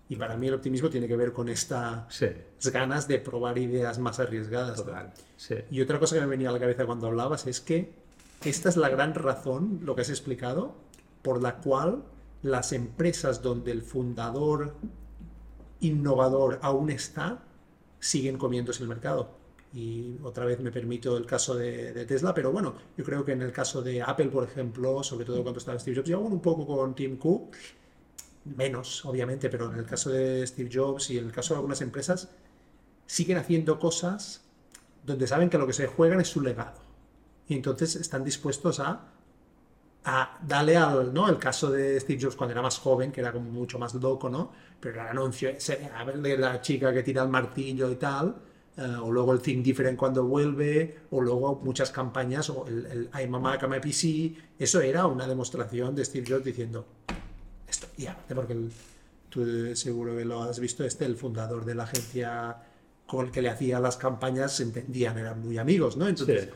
Y 0.08 0.16
para 0.16 0.36
mí 0.38 0.48
el 0.48 0.56
optimismo 0.56 0.90
tiene 0.90 1.08
que 1.08 1.16
ver 1.16 1.34
con 1.34 1.50
estas 1.50 2.12
Sí, 2.12 2.26
ganas 2.72 3.08
de 3.08 3.20
probar 3.20 3.60
ideas 3.60 4.00
más 4.00 4.20
arriesgadas. 4.20 4.78
total. 4.78 5.14
Sí. 5.38 5.56
Y 5.70 5.82
otra 5.82 6.00
cosa 6.00 6.16
que 6.16 6.22
me 6.22 6.28
venía 6.28 6.50
a 6.50 6.52
la 6.52 6.60
cabeza 6.60 6.86
cuando 6.88 7.06
hablabas 7.08 7.46
es 7.46 7.60
que 7.62 7.94
esta 8.44 8.70
es 8.70 8.78
la 8.78 8.90
gran 8.90 9.14
razón, 9.14 9.82
lo 9.84 9.94
que 9.96 10.02
has 10.02 10.10
explicado, 10.10 10.74
por 11.22 11.44
la 11.44 11.58
cual 11.58 12.02
las 12.42 12.74
empresas 12.74 13.42
donde 13.42 13.72
el 13.72 13.82
fundador 13.82 14.76
innovador 15.80 16.60
aún 16.62 16.90
está, 16.90 17.44
siguen 18.00 18.38
comiéndose 18.38 18.84
el 18.84 18.90
mercado. 18.90 19.38
Y 19.72 20.18
otra 20.24 20.46
vez 20.46 20.60
me 20.62 20.72
permito 20.72 21.16
el 21.16 21.26
caso 21.26 21.56
de, 21.56 22.06
Tesla, 22.06 22.34
pero 22.34 22.52
bueno, 22.52 22.74
yo 22.98 23.04
creo 23.04 23.24
que 23.24 23.34
en 23.34 23.42
el 23.42 23.52
caso 23.52 23.82
de 23.82 24.02
Apple, 24.02 24.30
por 24.30 24.44
ejemplo, 24.44 25.04
sobre 25.04 25.26
todo 25.26 25.44
cuando 25.44 25.60
estaba 25.60 25.78
Steve 25.78 25.98
Jobs, 25.98 26.10
y 26.10 26.14
aún 26.14 26.34
un 26.34 26.42
poco 26.42 26.66
con 26.66 26.96
Tim 26.96 27.18
Cook, 27.18 27.56
menos, 28.46 29.06
obviamente, 29.06 29.50
pero 29.50 29.72
en 29.72 29.78
el 29.78 29.86
caso 29.86 30.10
de 30.10 30.46
Steve 30.48 30.70
Jobs 30.74 31.12
y 31.12 31.20
en 31.20 31.26
el 31.26 31.32
caso 31.32 31.54
de 31.54 31.58
algunas 31.58 31.82
empresas, 31.82 32.30
siguen 33.06 33.38
haciendo 33.38 33.80
cosas 33.80 34.44
donde 35.06 35.28
saben 35.28 35.50
que 35.50 35.58
lo 35.58 35.68
que 35.68 35.74
se 35.74 35.88
juegan 35.88 36.20
es 36.20 36.30
su 36.30 36.42
legado. 36.42 36.80
Y 37.48 37.56
entonces 37.56 37.96
están 37.96 38.24
dispuestos 38.24 38.80
a, 38.80 39.12
a 40.06 40.40
darle 40.46 40.78
al, 40.78 41.14
¿no? 41.14 41.28
El 41.30 41.38
caso 41.38 41.70
de 41.70 42.00
Steve 42.00 42.20
Jobs 42.22 42.36
cuando 42.36 42.54
era 42.54 42.62
más 42.62 42.78
joven, 42.80 43.12
que 43.12 43.22
era 43.22 43.32
como 43.32 43.50
mucho 43.52 43.78
más 43.78 43.94
loco, 43.96 44.30
¿no? 44.30 44.52
Pero 44.80 45.02
el 45.02 45.08
anuncio 45.08 45.50
ese, 45.50 45.90
a 45.96 46.04
ver, 46.04 46.22
de 46.22 46.38
la 46.38 46.62
chica 46.62 46.94
que 46.94 47.04
tira 47.04 47.22
el 47.24 47.30
martillo 47.30 47.92
y 47.92 47.96
tal, 47.96 48.36
eh, 48.78 48.82
o 49.02 49.12
luego 49.12 49.34
el 49.34 49.42
Think 49.42 49.64
Different 49.64 49.98
cuando 49.98 50.24
vuelve, 50.24 51.00
o 51.12 51.22
luego 51.22 51.60
muchas 51.64 51.92
campañas, 51.92 52.50
o 52.50 52.66
el, 52.68 52.86
el 52.86 53.10
I'm 53.14 53.36
a 53.36 53.40
Mac, 53.40 53.62
I'm 53.64 53.74
a 53.74 53.82
PC, 53.82 54.34
eso 54.58 54.80
era 54.82 55.06
una 55.06 55.28
demostración 55.28 55.94
de 55.96 56.06
Steve 56.06 56.26
Jobs 56.30 56.46
diciendo, 56.46 56.86
esto, 57.68 57.88
y 57.98 58.08
aparte 58.08 58.36
porque 58.36 58.56
tú 59.28 59.44
eh, 59.46 59.76
seguro 59.76 60.16
que 60.16 60.24
lo 60.26 60.44
has 60.44 60.60
visto, 60.60 60.86
este, 60.86 61.06
el 61.06 61.18
fundador 61.18 61.66
de 61.66 61.76
la 61.76 61.84
agencia 61.84 62.58
con 63.06 63.26
el 63.26 63.32
que 63.32 63.42
le 63.42 63.50
hacía 63.50 63.80
las 63.80 63.98
campañas, 63.98 64.56
se 64.56 64.64
entendían, 64.64 65.18
eran 65.18 65.42
muy 65.42 65.58
amigos, 65.58 65.98
¿no? 65.98 66.08
Entonces, 66.08 66.44
Sí. 66.46 66.50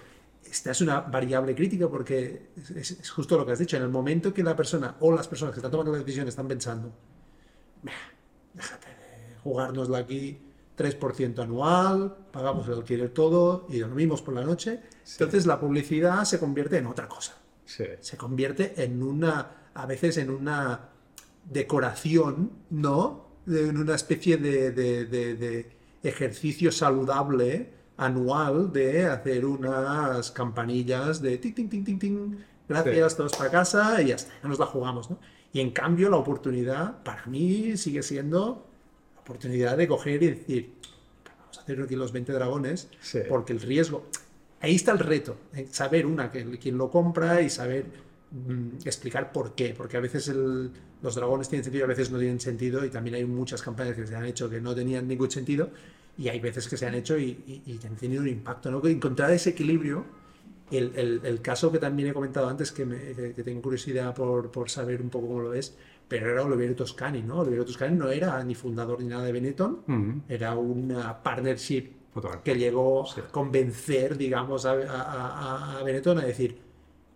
Esta 0.49 0.71
es 0.71 0.81
una 0.81 1.01
variable 1.01 1.55
crítica 1.55 1.87
porque 1.89 2.49
es, 2.75 3.09
justo 3.09 3.37
lo 3.37 3.45
que 3.45 3.53
has 3.53 3.59
dicho, 3.59 3.77
en 3.77 3.83
el 3.83 3.89
momento 3.89 4.33
que 4.33 4.43
la 4.43 4.55
persona 4.55 4.95
o 4.99 5.11
las 5.11 5.27
personas 5.27 5.53
que 5.53 5.59
están 5.59 5.71
tomando 5.71 5.91
la 5.91 5.99
decisión 5.99 6.27
están 6.27 6.47
pensando, 6.47 6.91
"Bah, 7.81 7.91
déjate 8.53 8.87
de 8.87 9.35
jugárnosla 9.43 9.97
aquí, 9.99 10.39
3% 10.75 11.41
anual, 11.43 12.15
pagamos 12.31 12.67
el 12.67 12.73
alquiler 12.75 13.09
todo 13.09 13.67
y 13.69 13.79
dormimos 13.79 14.21
por 14.21 14.33
la 14.33 14.43
noche, 14.43 14.79
entonces 15.11 15.45
la 15.45 15.59
publicidad 15.59 16.23
se 16.25 16.39
convierte 16.39 16.77
en 16.77 16.87
otra 16.87 17.07
cosa 17.07 17.33
Sí. 17.65 17.85
se 18.01 18.17
convierte 18.17 18.73
en 18.83 19.01
una, 19.03 19.69
a 19.73 19.85
veces 19.85 20.17
en 20.17 20.29
una 20.29 20.89
decoración, 21.49 22.51
¿no? 22.69 23.27
En 23.47 23.77
una 23.77 23.95
especie 23.95 24.37
de, 24.37 24.71
de- 24.71 25.05
de- 25.05 25.35
de 25.35 25.71
ejercicio 26.03 26.71
saludable 26.71 27.71
anual 27.97 28.71
de 28.73 29.05
hacer 29.05 29.45
unas 29.45 30.31
campanillas 30.31 31.21
de 31.21 31.37
ting, 31.37 31.53
ting, 31.53 31.69
ting, 31.69 31.83
ting, 31.83 31.99
ting, 31.99 32.35
gracias, 32.67 33.15
todos 33.15 33.35
para 33.35 33.51
casa 33.51 34.01
y 34.01 34.07
ya 34.07 34.15
está, 34.15 34.33
ya 34.41 34.49
nos 34.49 34.59
la 34.59 34.65
jugamos, 34.65 35.09
¿no? 35.09 35.19
Y 35.51 35.59
en 35.59 35.71
cambio 35.71 36.09
la 36.09 36.17
oportunidad 36.17 37.03
para 37.03 37.25
mí 37.27 37.77
sigue 37.77 38.01
siendo 38.01 38.65
la 39.15 39.21
oportunidad 39.21 39.77
de 39.77 39.87
coger 39.87 40.23
y 40.23 40.27
decir, 40.29 40.73
vamos 41.39 41.57
a 41.59 41.61
hacer 41.61 41.81
aquí 41.81 41.95
los 41.95 42.11
20 42.11 42.31
dragones, 42.33 42.89
Sí. 43.01 43.19
porque 43.29 43.53
el 43.53 43.61
riesgo, 43.61 44.05
ahí 44.61 44.75
está 44.75 44.91
el 44.91 44.99
reto, 44.99 45.35
en 45.53 45.71
saber 45.71 46.05
una, 46.07 46.31
que 46.31 46.57
quien 46.57 46.77
lo 46.77 46.89
compra 46.89 47.41
y 47.41 47.49
saber 47.49 47.85
mm, 48.31 48.77
explicar 48.85 49.31
por 49.31 49.53
qué, 49.53 49.75
porque 49.77 49.95
a 49.95 49.99
veces 49.99 50.27
el- 50.29 50.71
los 51.03 51.13
dragones 51.13 51.49
tienen 51.49 51.63
sentido 51.63 51.83
y 51.83 51.85
a 51.85 51.87
veces 51.87 52.09
no 52.09 52.17
tienen 52.17 52.39
sentido 52.39 52.83
y 52.83 52.89
también 52.89 53.15
hay 53.17 53.25
muchas 53.25 53.61
campañas 53.61 53.95
que 53.95 54.07
se 54.07 54.15
han 54.15 54.25
hecho 54.25 54.49
que 54.49 54.59
no 54.59 54.73
tenían 54.73 55.07
ningún 55.07 55.29
sentido 55.29 55.69
y 56.17 56.27
hay 56.29 56.39
veces 56.39 56.67
que 56.67 56.77
se 56.77 56.85
han 56.85 56.95
hecho 56.95 57.17
y, 57.17 57.25
y- 57.47 57.63
y 57.65 57.79
han 57.87 57.95
tenido 57.95 58.21
un 58.21 58.27
impacto, 58.27 58.69
¿no? 58.71 58.85
Encontrar 58.87 59.31
ese 59.31 59.51
equilibrio, 59.51 60.05
el, 60.71 60.91
el- 60.95 61.21
el 61.23 61.41
caso 61.41 61.71
que 61.71 61.79
también 61.79 62.09
he 62.09 62.13
comentado 62.13 62.47
antes, 62.47 62.71
que, 62.71 62.85
me- 62.85 63.13
que- 63.33 63.43
tengo 63.43 63.61
curiosidad 63.61 64.13
por, 64.13 64.51
por 64.51 64.69
saber 64.69 65.01
un 65.01 65.09
poco 65.09 65.27
cómo 65.27 65.41
lo 65.41 65.53
es, 65.53 65.75
pero 66.07 66.29
era 66.31 66.43
Oliviero 66.43 66.75
Toscani, 66.75 67.21
¿no? 67.23 67.39
Oliviero 67.39 67.65
Toscani 67.65 67.95
no 67.97 68.09
era 68.09 68.43
ni 68.43 68.55
fundador 68.55 69.01
ni 69.01 69.07
nada 69.07 69.23
de 69.25 69.31
Benetton, 69.31 69.81
Ujú. 69.87 70.21
era 70.29 70.55
una 70.55 71.21
partnership 71.23 71.91
Total. 72.13 72.43
que 72.43 72.55
llegó 72.55 73.05
Sí. 73.07 73.21
a 73.21 73.23
convencer, 73.31 74.17
digamos, 74.17 74.65
a, 74.65 74.73
a- 74.73 75.79
a- 75.79 75.83
Benetton 75.83 76.19
a 76.19 76.25
decir, 76.25 76.57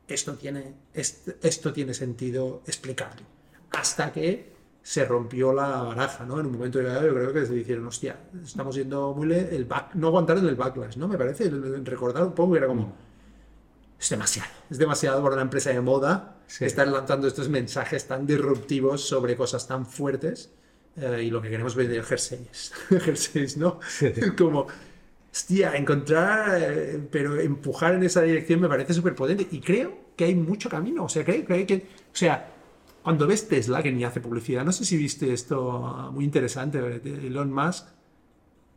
esto 0.08 0.34
tiene, 0.36 0.74
est- 0.94 1.44
esto 1.46 1.72
tiene 1.74 1.94
sentido 1.94 2.62
explicarlo. 2.66 3.26
Hasta 3.72 4.12
que 4.12 4.57
se 4.88 5.04
rompió 5.04 5.52
la 5.52 5.82
baraja, 5.82 6.24
¿no? 6.24 6.40
En 6.40 6.46
un 6.46 6.54
momento 6.54 6.80
llegado 6.80 7.06
yo 7.06 7.14
creo 7.14 7.34
que 7.34 7.46
se 7.46 7.54
dijeron, 7.54 7.88
hostia, 7.88 8.16
estamos 8.42 8.74
yendo 8.74 9.14
muy 9.14 9.28
le 9.28 9.54
el 9.54 9.66
back, 9.66 9.94
no 9.96 10.08
aguantaron 10.08 10.48
el 10.48 10.56
backlash, 10.56 10.96
¿no? 10.96 11.10
Me 11.10 11.18
parece, 11.18 11.50
recordar 11.84 12.24
un 12.24 12.32
poco 12.32 12.54
que 12.54 12.60
era 12.60 12.68
como, 12.68 12.94
es 14.00 14.10
demasiado, 14.10 14.50
es 14.70 14.78
demasiado 14.78 15.22
para 15.22 15.34
una 15.34 15.42
empresa 15.42 15.72
de 15.72 15.82
moda 15.82 16.36
Sí. 16.48 16.64
estar 16.64 16.88
lanzando 16.88 17.28
estos 17.28 17.50
mensajes 17.50 18.08
tan 18.08 18.26
disruptivos 18.26 19.06
sobre 19.06 19.36
cosas 19.36 19.68
tan 19.68 19.86
fuertes 19.86 20.52
eh, 20.96 21.24
y 21.24 21.30
lo 21.32 21.42
que 21.42 21.50
queremos 21.50 21.76
vender 21.76 22.02
jerseys, 22.06 22.72
jerseys, 23.02 23.58
¿no? 23.58 23.82
Sí. 23.86 24.14
Como, 24.38 24.68
hostia, 25.30 25.76
encontrar, 25.76 26.62
eh, 26.62 27.06
pero 27.12 27.38
empujar 27.42 27.96
en 27.96 28.04
esa 28.04 28.22
dirección 28.22 28.62
me 28.62 28.70
parece 28.70 28.94
súper 28.94 29.16
potente 29.16 29.46
y 29.52 29.60
creo 29.60 29.98
que 30.16 30.24
hay 30.24 30.36
mucho 30.36 30.70
camino, 30.70 31.04
o 31.04 31.10
sea, 31.10 31.26
creo, 31.26 31.44
creo 31.44 31.68
que, 31.68 31.76
o 31.76 32.16
sea, 32.16 32.54
cuando 33.08 33.26
ves 33.26 33.48
Tesla, 33.48 33.82
que 33.82 33.90
ni 33.90 34.04
hace 34.04 34.20
publicidad, 34.20 34.66
no 34.66 34.74
sé 34.74 34.84
si 34.84 34.98
viste 34.98 35.32
esto 35.32 36.12
muy 36.12 36.26
interesante, 36.26 36.82
de 36.82 37.28
Elon 37.28 37.54
Musk 37.54 37.88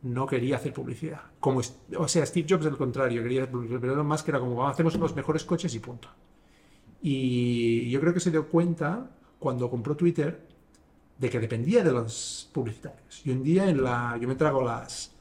no 0.03 0.25
quería 0.25 0.55
hacer 0.55 0.71
publicidad. 0.71 1.19
Como, 1.41 1.59
o 1.97 2.07
sea, 2.07 2.25
Steve 2.25 2.47
Jobs 2.49 2.65
al 2.65 2.77
contrario, 2.77 3.23
quería 3.23 3.41
hacer 3.41 3.51
publicidad, 3.51 3.81
pero 3.81 3.91
Elon 3.91 4.07
Musk 4.07 4.29
era 4.29 4.39
como, 4.39 4.65
hacemos 4.69 4.95
los 4.95 5.13
mejores 5.17 5.43
coches 5.43 5.75
y 5.75 5.79
punto. 5.79 6.07
Y 7.01 7.89
yo 7.89 7.99
creo 7.99 8.13
que 8.13 8.21
se 8.21 8.31
dio 8.31 8.47
cuenta 8.47 9.11
cuando 9.37 9.69
compró 9.69 9.97
Twitter 9.97 10.47
de 11.17 11.29
que 11.29 11.37
dependía 11.37 11.83
de 11.83 11.91
los 11.91 12.49
publicitarios. 12.53 13.25
Y 13.25 13.31
un 13.31 13.43
día 13.43 13.69
en 13.69 13.83
la, 13.83 14.17
yo 14.17 14.29
me 14.29 14.35
trago 14.35 14.63
las, 14.63 15.11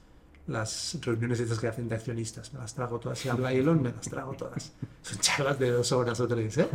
las 0.47 0.97
reuniones 1.03 1.41
estas 1.41 1.59
que 1.59 1.67
hacen 1.67 1.89
de 1.89 1.97
accionistas, 1.97 2.53
me 2.53 2.61
las 2.61 2.73
trago 2.77 3.01
todas. 3.01 3.19
Si 3.19 3.29
habla 3.29 3.53
Elon, 3.53 3.83
me 3.83 3.91
las 3.91 4.09
trago 4.09 4.35
todas. 4.35 4.73
Son 5.03 5.19
charlas 5.19 5.59
de 5.59 5.73
dos 5.73 5.91
horas 5.91 6.21
o 6.21 6.29
tres, 6.29 6.59
¿eh? 6.59 6.69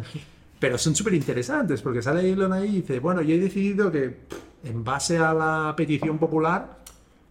Pero 0.59 0.77
son 0.77 0.95
súper 0.95 1.13
interesantes 1.13 1.81
porque 1.81 2.01
sale 2.01 2.29
Elon 2.29 2.53
ahí 2.53 2.69
y 2.69 2.81
dice, 2.81 2.99
bueno, 2.99 3.21
yo 3.21 3.35
he 3.35 3.39
decidido 3.39 3.91
que 3.91 4.21
en 4.63 4.83
base 4.83 5.17
a 5.17 5.33
la 5.33 5.73
petición 5.75 6.17
popular, 6.17 6.79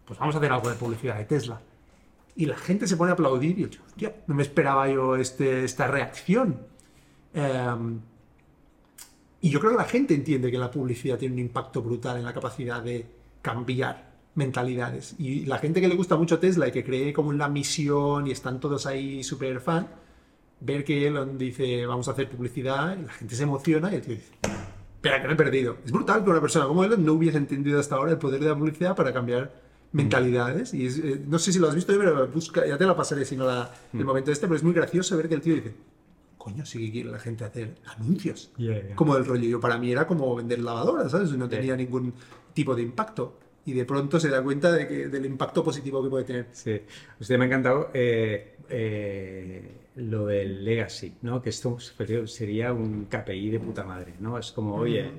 pues 0.05 0.19
vamos 0.19 0.35
a 0.35 0.39
hacer 0.39 0.53
algo 0.53 0.69
de 0.69 0.77
publicidad 0.77 1.17
de 1.17 1.25
Tesla. 1.25 1.61
Y 2.37 2.47
la 2.47 2.57
gente 2.57 2.87
se 2.87 2.97
pone 2.97 3.11
a 3.11 3.15
aplaudir 3.15 3.59
y 3.59 3.69
yo, 3.69 3.81
hostia, 3.87 4.15
no 4.27 4.35
me 4.35 4.43
esperaba 4.43 4.89
yo 4.89 5.17
este, 5.17 5.65
esta 5.65 5.87
reacción. 5.87 6.59
Em, 7.33 8.01
y 9.41 9.51
yo 9.51 9.61
creo 9.61 9.73
que 9.73 9.79
la 9.79 9.85
gente 9.85 10.15
entiende 10.15 10.51
que 10.51 10.59
la 10.59 10.71
publicidad 10.71 11.19
tiene 11.19 11.35
un 11.35 11.41
impacto 11.41 11.83
brutal 11.83 12.17
en 12.17 12.25
la 12.25 12.33
capacidad 12.33 12.83
de 12.83 13.07
cambiar 13.41 14.15
mentalidades. 14.35 15.15
Y 15.19 15.47
la 15.47 15.59
gente 15.59 15.81
que 15.81 15.89
le 15.89 15.97
gusta 15.97 16.17
mucho 16.17 16.39
Tesla 16.39 16.69
y 16.69 16.73
que 16.73 16.85
cree 16.85 17.13
como 17.13 17.33
en 17.33 17.39
la 17.39 17.49
misión 17.49 18.27
y 18.27 18.33
están 18.33 18.59
todos 18.59 18.87
ahí 18.87 19.23
súper 19.23 19.61
fan, 19.61 19.87
ver 20.61 20.85
que 20.85 21.07
Elon 21.07 21.37
dice 21.39 21.87
vamos 21.87 22.09
a 22.09 22.13
hacer 22.13 22.29
publicidad, 22.29 22.97
y 22.99 23.03
la 23.05 23.13
gente 23.13 23.35
se 23.35 23.43
emociona 23.43 23.93
y 23.93 23.97
el 23.97 24.03
tío 24.03 24.15
dice, 24.15 24.33
espera 24.97 25.21
que 25.21 25.27
no 25.29 25.35
he 25.35 25.37
perdido. 25.37 25.77
Es 25.85 25.93
brutal 25.93 26.25
que 26.25 26.31
una 26.31 26.41
persona 26.41 26.67
como 26.67 26.85
Elon 26.85 27.05
no 27.05 27.15
hubiese 27.15 27.39
entendido 27.39 27.79
hasta 27.81 27.97
ahora 27.97 28.13
el 28.13 28.19
poder 28.19 28.41
de 28.41 28.49
la 28.49 28.57
publicidad 28.57 28.97
para 28.97 29.13
cambiar 29.13 29.53
mentalidades. 29.93 30.75
Y 30.75 30.87
eh, 30.87 31.23
no 31.27 31.39
sé 31.39 31.53
si 31.53 31.59
lo 31.59 31.69
has 31.69 31.75
visto, 31.75 31.95
pero 31.97 32.27
busca, 32.29 32.67
ya 32.67 32.77
te 32.77 32.85
la 32.85 32.97
pasaré 32.97 33.25
si 33.25 33.37
no 33.37 33.47
la, 33.47 33.73
el 33.93 34.01
mm. 34.01 34.07
momento 34.07 34.31
este, 34.31 34.47
pero 34.47 34.57
es 34.57 34.63
muy 34.63 34.75
gracioso 34.75 35.17
ver 35.17 35.29
que 35.29 35.35
el 35.35 35.41
tío 35.41 35.55
dice, 35.55 35.75
coño, 36.37 36.67
sí 36.67 36.79
que 36.79 36.93
quiere 36.93 37.11
la 37.11 37.19
gente 37.19 37.45
hacer 37.45 37.77
anuncios. 37.97 38.53
Como 38.95 39.17
el 39.17 39.25
rollo. 39.25 39.49
Yo 39.49 39.61
para 39.61 39.79
mí 39.79 39.91
era 39.91 40.07
como 40.07 40.35
vender 40.35 40.59
lavadoras, 40.59 41.13
¿sabes? 41.13 41.33
No 41.33 41.49
tenía 41.49 41.77
ningún 41.77 42.13
tipo 42.53 42.75
de 42.75 42.83
impacto. 42.83 43.39
Y 43.67 43.73
de 43.73 43.87
pronto 43.87 44.21
se 44.21 44.29
da 44.29 44.43
cuenta 44.43 44.71
de 44.71 44.87
que, 44.87 45.09
del 45.09 45.25
impacto 45.25 45.65
positivo 45.65 46.03
que 46.03 46.11
puede 46.11 46.25
tener. 46.25 46.49
Sí. 46.53 46.83
Usted 47.19 47.39
me 47.39 47.45
ha 47.45 47.47
encantado 47.47 47.91
eh, 47.95 48.57
eh, 48.69 49.84
lo 49.97 50.27
del 50.27 50.65
legacy, 50.65 51.15
¿no? 51.23 51.41
Que 51.41 51.51
esto 51.51 51.79
sería 51.79 52.73
un 52.73 53.07
KPI 53.07 53.51
de 53.51 53.61
puta 53.61 53.85
madre, 53.85 54.15
¿no? 54.19 54.39
Es 54.39 54.53
como, 54.53 54.75
oye, 54.77 55.11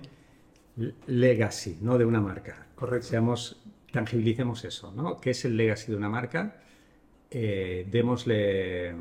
legacy, 1.07 1.77
¿no? 1.81 1.97
De 1.97 2.05
una 2.05 2.21
marca. 2.21 2.67
Correcto. 2.75 3.07
Seamos, 3.07 3.61
tangibilicemos 3.91 4.65
eso, 4.65 4.91
¿no? 4.91 5.19
¿Qué 5.19 5.31
es 5.31 5.45
el 5.45 5.55
legacy 5.55 5.91
de 5.91 5.97
una 5.97 6.09
marca? 6.09 6.57
Eh, 7.31 7.87
démosle 7.89 8.93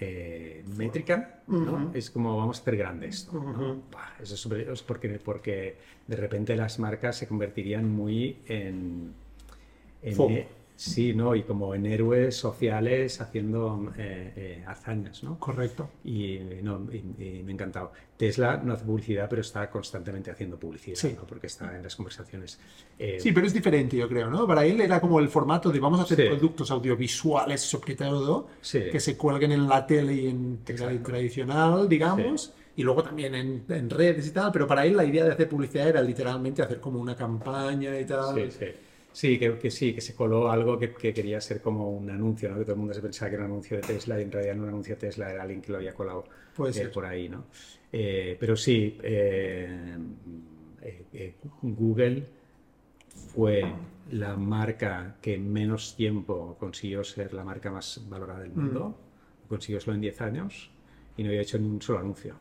eh, 0.00 0.64
métrica, 0.76 1.42
Es 1.94 2.10
como 2.10 2.36
vamos 2.36 2.58
a 2.58 2.62
hacer 2.62 2.76
grande 2.76 3.08
esto. 3.08 3.32
eso 4.22 4.56
es, 4.56 4.82
porque, 4.82 5.20
porque 5.22 5.76
de 6.06 6.16
repente 6.16 6.54
las 6.56 6.78
marcas 6.78 7.16
se 7.16 7.26
convertirían 7.26 7.90
muy 7.90 8.38
en, 8.46 9.12
en 10.02 10.46
Sí, 10.82 11.14
¿no? 11.14 11.36
Y 11.36 11.44
como 11.44 11.76
en 11.76 11.86
héroes 11.86 12.34
sociales 12.36 13.20
haciendo 13.20 13.92
eh, 13.96 14.32
eh, 14.34 14.64
hazañas, 14.66 15.22
¿no? 15.22 15.38
Correcto. 15.38 15.88
Y, 16.04 16.40
no, 16.60 16.80
me 16.80 17.44
ha 17.46 17.52
encantado. 17.52 17.92
Tesla 18.16 18.56
no 18.56 18.72
hace 18.72 18.84
publicidad, 18.84 19.28
pero 19.30 19.42
está 19.42 19.70
constantemente 19.70 20.32
haciendo 20.32 20.58
publicidad, 20.58 20.96
sí. 20.96 21.14
¿no? 21.16 21.24
Porque 21.24 21.46
está 21.46 21.76
en 21.76 21.84
las 21.84 21.94
conversaciones. 21.94 22.58
Eh, 22.98 23.18
sí, 23.20 23.30
pero 23.30 23.46
es 23.46 23.54
diferente, 23.54 23.96
yo 23.96 24.08
creo, 24.08 24.28
¿no? 24.28 24.44
Para 24.44 24.66
él 24.66 24.80
era 24.80 25.00
como 25.00 25.20
el 25.20 25.28
formato 25.28 25.70
de 25.70 25.78
vamos 25.78 26.00
a 26.00 26.02
hacer 26.02 26.28
productos 26.30 26.68
audiovisuales, 26.72 27.60
sobre 27.60 27.94
todo, 27.94 28.48
que 28.72 28.98
se 28.98 29.16
cuelguen 29.16 29.52
en 29.52 29.68
la 29.68 29.86
tele 29.86 30.14
y 30.14 30.26
en 30.26 30.58
tele 30.64 30.98
tradicional, 30.98 31.88
digamos. 31.88 32.54
Y 32.74 32.82
luego 32.82 33.04
también 33.04 33.36
en, 33.36 33.64
en 33.68 33.88
redes 33.88 34.26
y 34.26 34.30
tal, 34.32 34.50
pero 34.50 34.66
para 34.66 34.84
él 34.84 34.96
la 34.96 35.04
idea 35.04 35.24
de 35.26 35.32
hacer 35.32 35.48
publicidad 35.48 35.88
era 35.88 36.02
literalmente 36.02 36.62
hacer 36.62 36.80
como 36.80 36.98
una 36.98 37.14
campaña 37.14 38.00
y 38.00 38.04
tal. 38.04 38.34
Sí, 38.34 38.50
sí. 38.58 38.66
Sí, 39.12 39.38
que, 39.38 39.70
sí, 39.70 39.94
que 39.94 40.00
se 40.00 40.14
coló 40.14 40.50
algo 40.50 40.78
que, 40.78 40.92
quería 40.92 41.40
ser 41.40 41.60
como 41.60 41.90
un 41.90 42.10
anuncio, 42.10 42.50
¿no? 42.50 42.58
Que 42.58 42.64
todo 42.64 42.72
el 42.72 42.78
mundo 42.78 42.94
se 42.94 43.02
pensaba 43.02 43.28
que 43.28 43.36
era 43.36 43.44
un 43.44 43.52
anuncio 43.52 43.76
de 43.76 43.82
Tesla 43.82 44.18
y 44.18 44.22
en 44.22 44.32
realidad 44.32 44.54
no 44.54 44.62
era 44.62 44.68
un 44.68 44.74
anuncio 44.74 44.94
de 44.94 45.00
Tesla, 45.00 45.30
era 45.30 45.42
alguien 45.42 45.60
que 45.60 45.70
lo 45.70 45.78
había 45.78 45.94
colado 45.94 46.24
eh, 46.66 46.88
por 46.88 47.04
ahí, 47.04 47.28
¿no? 47.28 47.44
Eh, 47.92 48.36
pero 48.40 48.56
sí, 48.56 48.98
eh, 49.02 49.96
Google 51.60 52.26
fue 53.34 53.62
la 54.10 54.36
marca 54.36 55.16
que 55.20 55.34
en 55.34 55.52
menos 55.52 55.94
tiempo 55.94 56.56
consiguió 56.58 57.04
ser 57.04 57.34
la 57.34 57.44
marca 57.44 57.70
más 57.70 58.02
valorada 58.08 58.40
del 58.40 58.52
mundo. 58.52 58.88
Mm. 58.88 59.48
Consiguió 59.48 59.80
solo 59.80 59.96
en 59.96 60.00
10 60.00 60.20
años 60.22 60.70
y 61.16 61.22
no 61.22 61.28
había 61.28 61.42
hecho 61.42 61.58
ni 61.58 61.68
un 61.68 61.82
solo 61.82 61.98
anuncio 61.98 62.36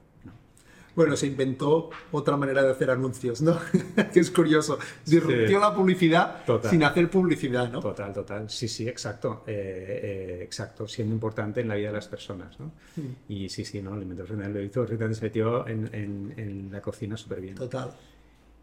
bueno, 0.96 1.16
se 1.16 1.28
inventó 1.28 1.90
otra 2.12 2.36
manera 2.36 2.64
de 2.64 2.72
hacer 2.72 2.92
anuncios, 2.92 3.42
¿no? 3.42 3.58
que 4.14 4.20
es 4.20 4.32
curioso. 4.32 4.78
Disruptió 5.06 5.60
la 5.60 5.74
publicidad 5.74 6.44
sin 6.70 6.84
hacer 6.84 7.10
publicidad, 7.10 7.72
¿no? 7.72 7.80
Total, 7.80 8.14
total. 8.14 8.50
Sí, 8.50 8.68
sí, 8.68 8.88
exacto. 8.88 9.44
Eh, 9.48 10.00
eh, 10.04 10.44
exacto, 10.44 10.88
siendo 10.88 11.14
importante 11.14 11.62
en 11.62 11.68
la 11.68 11.76
vida 11.76 11.88
de 11.88 11.96
las 11.96 12.08
personas, 12.08 12.60
¿no? 12.60 12.72
Mm. 12.96 13.02
Y 13.30 13.50
sí, 13.50 13.64
sí, 13.64 13.82
¿no? 13.82 13.96
El 13.96 14.04
inventor 14.04 14.28
general 14.28 14.54
lo 14.54 14.62
hizo, 14.62 14.86
se 14.88 15.22
metió 15.22 15.68
en, 15.68 15.90
en, 15.94 16.70
la 16.72 16.82
cocina 16.82 17.16
súper 17.16 17.42
bien. 17.42 17.56
Total. 17.56 17.92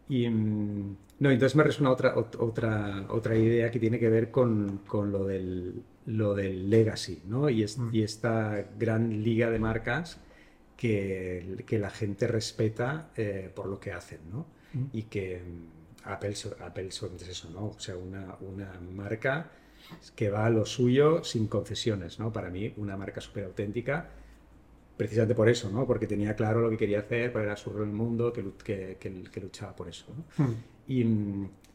Y, 0.07 0.27
mm, 0.29 0.97
no, 1.19 1.31
entonces 1.31 1.55
me 1.55 1.63
resuena 1.63 1.91
otra, 1.91 2.15
otra, 2.15 3.05
otra 3.09 3.35
idea 3.35 3.69
que 3.71 3.79
tiene 3.79 3.99
que 3.99 4.09
ver 4.09 4.31
con, 4.31 4.81
con 4.87 5.11
lo, 5.11 5.25
del, 5.25 5.81
lo 6.05 6.33
del 6.35 6.69
legacy, 6.69 7.21
¿no? 7.27 7.49
Y, 7.49 7.63
es, 7.63 7.77
mm. 7.77 7.89
y 7.91 8.03
esta 8.03 8.65
gran 8.77 9.23
liga 9.23 9.49
de 9.49 9.59
marcas 9.59 10.19
que, 10.79 11.65
que 11.67 11.77
la 11.77 11.89
gente 11.89 12.25
respeta 12.25 13.11
eh, 13.17 13.51
por 13.53 13.65
lo 13.65 13.81
que 13.81 13.91
hacen, 13.91 14.21
¿no? 14.31 14.45
Mm. 14.71 14.85
Y 14.93 15.03
que 15.03 15.41
mm, 15.43 16.07
Apple, 16.07 16.33
Apple 16.61 16.87
es 16.87 17.27
eso, 17.27 17.49
¿no? 17.49 17.65
O 17.65 17.79
sea, 17.79 17.97
una, 17.97 18.37
una 18.39 18.79
marca 18.79 19.51
que 20.15 20.29
va 20.29 20.45
a 20.45 20.49
lo 20.49 20.65
suyo 20.65 21.21
sin 21.21 21.47
concesiones, 21.47 22.17
¿no? 22.17 22.31
Para 22.31 22.49
mí, 22.49 22.73
una 22.77 22.95
marca 22.95 23.19
súper 23.19 23.43
auténtica, 23.43 24.09
precisamente 24.95 25.35
por 25.35 25.49
eso, 25.49 25.69
¿no? 25.69 25.85
Porque 25.85 26.07
tenía 26.07 26.33
claro 26.33 26.61
lo 26.61 26.69
que 26.69 26.77
quería 26.77 26.99
hacer, 26.99 27.33
cuál 27.33 27.43
era 27.43 27.57
su 27.57 27.71
rol 27.71 27.83
en 27.83 27.89
el 27.89 27.95
mundo, 27.95 28.31
que, 28.31 28.45
que, 28.63 28.97
que, 28.97 29.41
luchaba 29.41 29.75
por 29.75 29.89
eso, 29.89 30.05
¿no? 30.15 30.45
Mm. 30.45 30.55
Y 30.87 31.03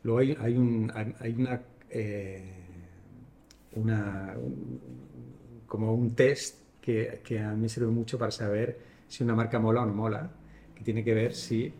luego 0.02 0.18
hay, 0.18 0.34
hay, 0.40 0.56
un, 0.56 0.90
hay 0.94 1.34
una... 1.34 1.60
Eh, 1.90 2.60
una 3.72 4.34
como 5.66 5.92
un 5.92 6.14
test 6.14 6.60
que, 6.80 7.20
que, 7.24 7.40
a 7.40 7.52
mí 7.52 7.68
sirve 7.68 7.88
mucho 7.88 8.16
para 8.16 8.30
saber 8.30 8.93
si 9.08 9.24
una 9.24 9.34
marca 9.34 9.58
mola 9.58 9.82
o 9.82 9.86
no 9.86 9.94
mola, 9.94 10.30
que 10.74 10.82
tiene 10.82 11.04
que 11.04 11.14
ver 11.14 11.34
si 11.34 11.72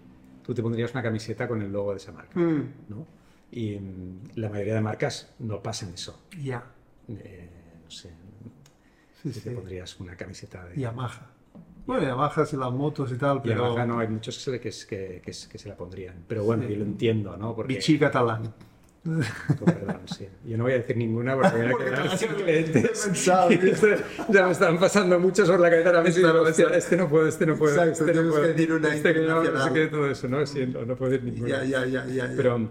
tú 0.43 0.55
te 0.55 0.63
pondrías 0.63 0.93
una 0.93 1.03
camiseta 1.03 1.49
con 1.49 1.63
el 1.63 1.73
logo 1.73 1.93
de 1.93 1.97
esa 1.97 2.13
marca, 2.13 2.39
mm. 2.39 2.73
¿no? 2.89 3.07
Y 3.51 3.79
mm, 3.79 4.31
la 4.37 4.49
mayoría 4.49 4.75
de 4.75 4.81
marcas 4.81 5.35
no 5.39 5.63
pasan 5.63 5.95
eso. 5.95 6.25
Ya. 6.41 6.65
Eh, 7.09 7.51
no 7.83 7.91
sé. 7.91 8.13
si 9.23 9.41
te 9.41 9.51
pondrías 9.51 9.99
una 10.01 10.17
camiseta 10.17 10.65
de... 10.65 10.81
Yamaha. 10.81 11.31
Bueno, 11.87 12.07
Yamaha 12.07 12.45
y 12.51 12.57
las 12.57 12.73
motos 12.73 13.13
y 13.13 13.17
tal, 13.17 13.43
pero... 13.43 13.69
Yamaha 13.69 13.87
no, 13.87 13.99
hay 13.99 14.09
muchos 14.09 14.45
que, 14.45 14.61
que, 14.61 15.23
que, 15.23 15.33
se 15.33 15.69
la 15.69 15.77
pondrían. 15.77 16.25
Pero 16.27 16.45
bueno, 16.45 16.65
yo 16.65 16.77
lo 16.77 16.85
entiendo, 16.85 17.37
¿no? 17.37 17.55
Porque... 17.55 17.75
Vichy 17.75 17.99
catalán. 17.99 18.53
Perdón, 19.05 20.01
sí. 20.07 20.27
Yo 20.45 20.57
no 20.57 20.65
voy 20.65 20.73
a 20.73 20.79
decir 20.79 20.97
ninguna 20.97 21.35
porque 21.35 21.57
voy 21.57 21.67
a 21.67 21.77
quedar 21.85 22.19
sin 22.19 22.29
clientes. 22.33 23.25
ya 24.29 24.47
me 24.47 24.53
están 24.53 24.79
pasando 24.79 25.21
muchos 25.21 25.49
por 25.49 25.61
la 25.61 25.71
cabeza 25.71 25.91
ahora 25.91 26.03
mismo. 26.03 26.29
este 26.73 26.97
no 26.97 27.09
puedo, 27.09 27.29
este 27.29 27.47
no 27.47 27.57
puedo. 27.57 27.75
Exacto, 27.75 28.07
este 28.07 28.23
no 28.23 28.31
puedo. 28.31 28.43
que 28.43 28.49
decir 28.49 28.73
una 28.73 28.95
este 28.95 29.15
que 29.15 29.21
no, 29.21 29.45
no 29.45 29.65
sé 29.65 29.73
qué 29.73 29.87
todo 29.89 30.11
eso, 30.11 30.29
¿no? 30.29 30.47
Sí, 30.47 30.67
no, 30.67 30.87
no 30.87 30.97
puedo 30.97 31.13
decir 31.13 31.25
ninguna. 31.25 31.65
Ya, 31.65 31.65
ya, 31.65 31.87
ya, 31.87 32.07
ya. 32.07 32.33
Pero, 32.35 32.71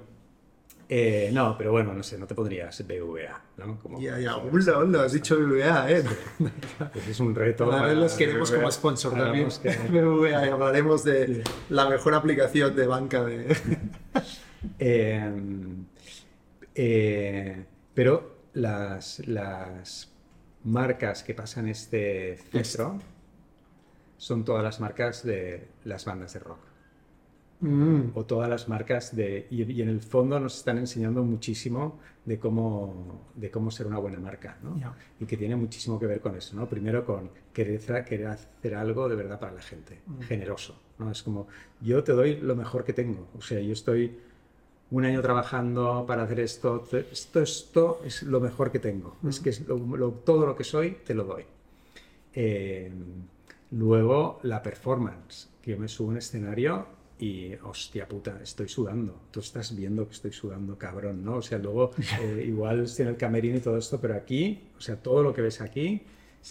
eh, 0.89 1.29
no, 1.31 1.55
pero 1.57 1.71
bueno, 1.71 1.93
no 1.93 2.03
sé, 2.03 2.17
no 2.17 2.25
te 2.25 2.33
pondrías 2.33 2.83
BVA, 2.85 3.41
¿no? 3.57 3.79
Como, 3.79 4.01
ya, 4.01 4.19
ya, 4.19 4.37
hola, 4.37 4.77
hola, 4.79 5.03
has 5.03 5.13
dicho 5.13 5.37
BVA, 5.39 5.91
¿eh? 5.91 6.03
pues 6.91 7.07
es 7.07 7.19
un 7.19 7.35
reto. 7.35 7.71
A 7.71 7.85
ver, 7.85 7.97
los 7.97 8.13
queremos 8.13 8.51
como 8.51 8.71
sponsor 8.71 9.13
también. 9.13 9.49
Que... 9.61 9.69
BVA 9.69 10.47
y 10.47 10.49
hablaremos 10.49 11.03
de 11.03 11.43
la 11.69 11.89
mejor 11.89 12.15
aplicación 12.15 12.75
de 12.75 12.87
banca 12.87 13.23
de... 13.23 13.55
eh, 14.79 15.31
eh, 16.75 17.65
pero 17.93 18.37
las, 18.53 19.21
marcas 20.63 21.23
que 21.23 21.33
pasan 21.33 21.67
este 21.67 22.37
filtro 22.37 22.99
son 24.17 24.45
todas 24.45 24.63
las 24.63 24.79
marcas 24.79 25.23
de 25.23 25.67
las 25.83 26.05
bandas 26.05 26.33
de 26.33 26.39
rock. 26.39 26.59
Mm. 27.59 28.11
o 28.15 28.25
todas 28.25 28.49
las 28.49 28.67
marcas 28.67 29.15
de 29.15 29.47
y, 29.49 29.63
y 29.71 29.81
en 29.81 29.87
el 29.87 30.01
fondo 30.01 30.37
nos 30.37 30.57
están 30.57 30.77
enseñando 30.79 31.23
muchísimo 31.23 31.97
de 32.25 32.37
cómo 32.37 33.29
de 33.35 33.49
cómo 33.51 33.71
ser 33.71 33.87
una 33.87 33.99
buena 33.99 34.19
marca 34.19 34.57
¿no? 34.61 34.77
Ya. 34.77 34.93
y 35.17 35.25
que 35.25 35.37
tiene 35.37 35.55
muchísimo 35.55 35.97
que 35.97 36.05
ver 36.05 36.19
con 36.19 36.35
eso 36.35 36.57
no 36.57 36.67
primero 36.67 37.05
con 37.05 37.29
querer, 37.53 37.79
querer 38.03 38.27
hacer 38.27 38.75
algo 38.75 39.07
de 39.07 39.15
verdad 39.15 39.39
para 39.39 39.53
la 39.53 39.61
gente 39.61 40.01
Mm. 40.05 40.21
generoso 40.23 40.77
no 40.99 41.09
es 41.09 41.23
como 41.23 41.47
yo 41.79 42.03
te 42.03 42.11
doy 42.11 42.35
lo 42.35 42.53
mejor 42.55 42.83
que 42.83 42.91
tengo 42.91 43.29
o 43.37 43.41
sea 43.41 43.61
yo 43.61 43.71
estoy 43.71 44.19
un 44.97 45.03
año 45.05 45.21
trabajando 45.21 46.05
para 46.07 46.23
hacer 46.23 46.39
esto 46.39 46.69
esto 47.13 47.41
esto 47.41 47.83
es 48.05 48.15
lo 48.23 48.39
mejor 48.47 48.71
que 48.73 48.79
tengo 48.79 49.09
es 49.27 49.39
que 49.43 49.49
es 49.53 49.59
lo- 49.67 49.77
lo- 50.01 50.11
todo 50.29 50.45
lo 50.49 50.55
que 50.55 50.63
soy 50.73 50.87
te 51.07 51.13
lo 51.15 51.23
doy 51.25 51.43
eh, 52.35 52.91
luego 53.71 54.39
la 54.43 54.61
performance, 54.61 55.49
que 55.61 55.71
yo 55.71 55.77
me 55.77 55.87
subo 55.87 56.09
a 56.09 56.11
un 56.11 56.17
escenario 56.17 56.85
y, 57.19 57.53
hostia 57.63 58.07
puta, 58.07 58.39
estoy 58.43 58.67
sudando. 58.67 59.15
Tú 59.31 59.39
estás 59.39 59.75
viendo 59.75 60.05
que 60.07 60.13
estoy 60.13 60.31
sudando, 60.33 60.77
cabrón, 60.77 61.23
¿no? 61.23 61.35
O 61.37 61.41
sea, 61.41 61.57
luego 61.59 61.91
eh, 62.21 62.43
igual 62.47 62.81
estoy 62.81 63.03
en 63.03 63.09
el 63.09 63.17
camerino 63.17 63.57
y 63.57 63.61
todo 63.61 63.77
esto, 63.77 63.99
pero 64.01 64.15
aquí, 64.15 64.69
o 64.77 64.81
sea, 64.81 64.95
todo 64.97 65.23
lo 65.23 65.33
que 65.33 65.41
ves 65.41 65.61
aquí, 65.61 66.01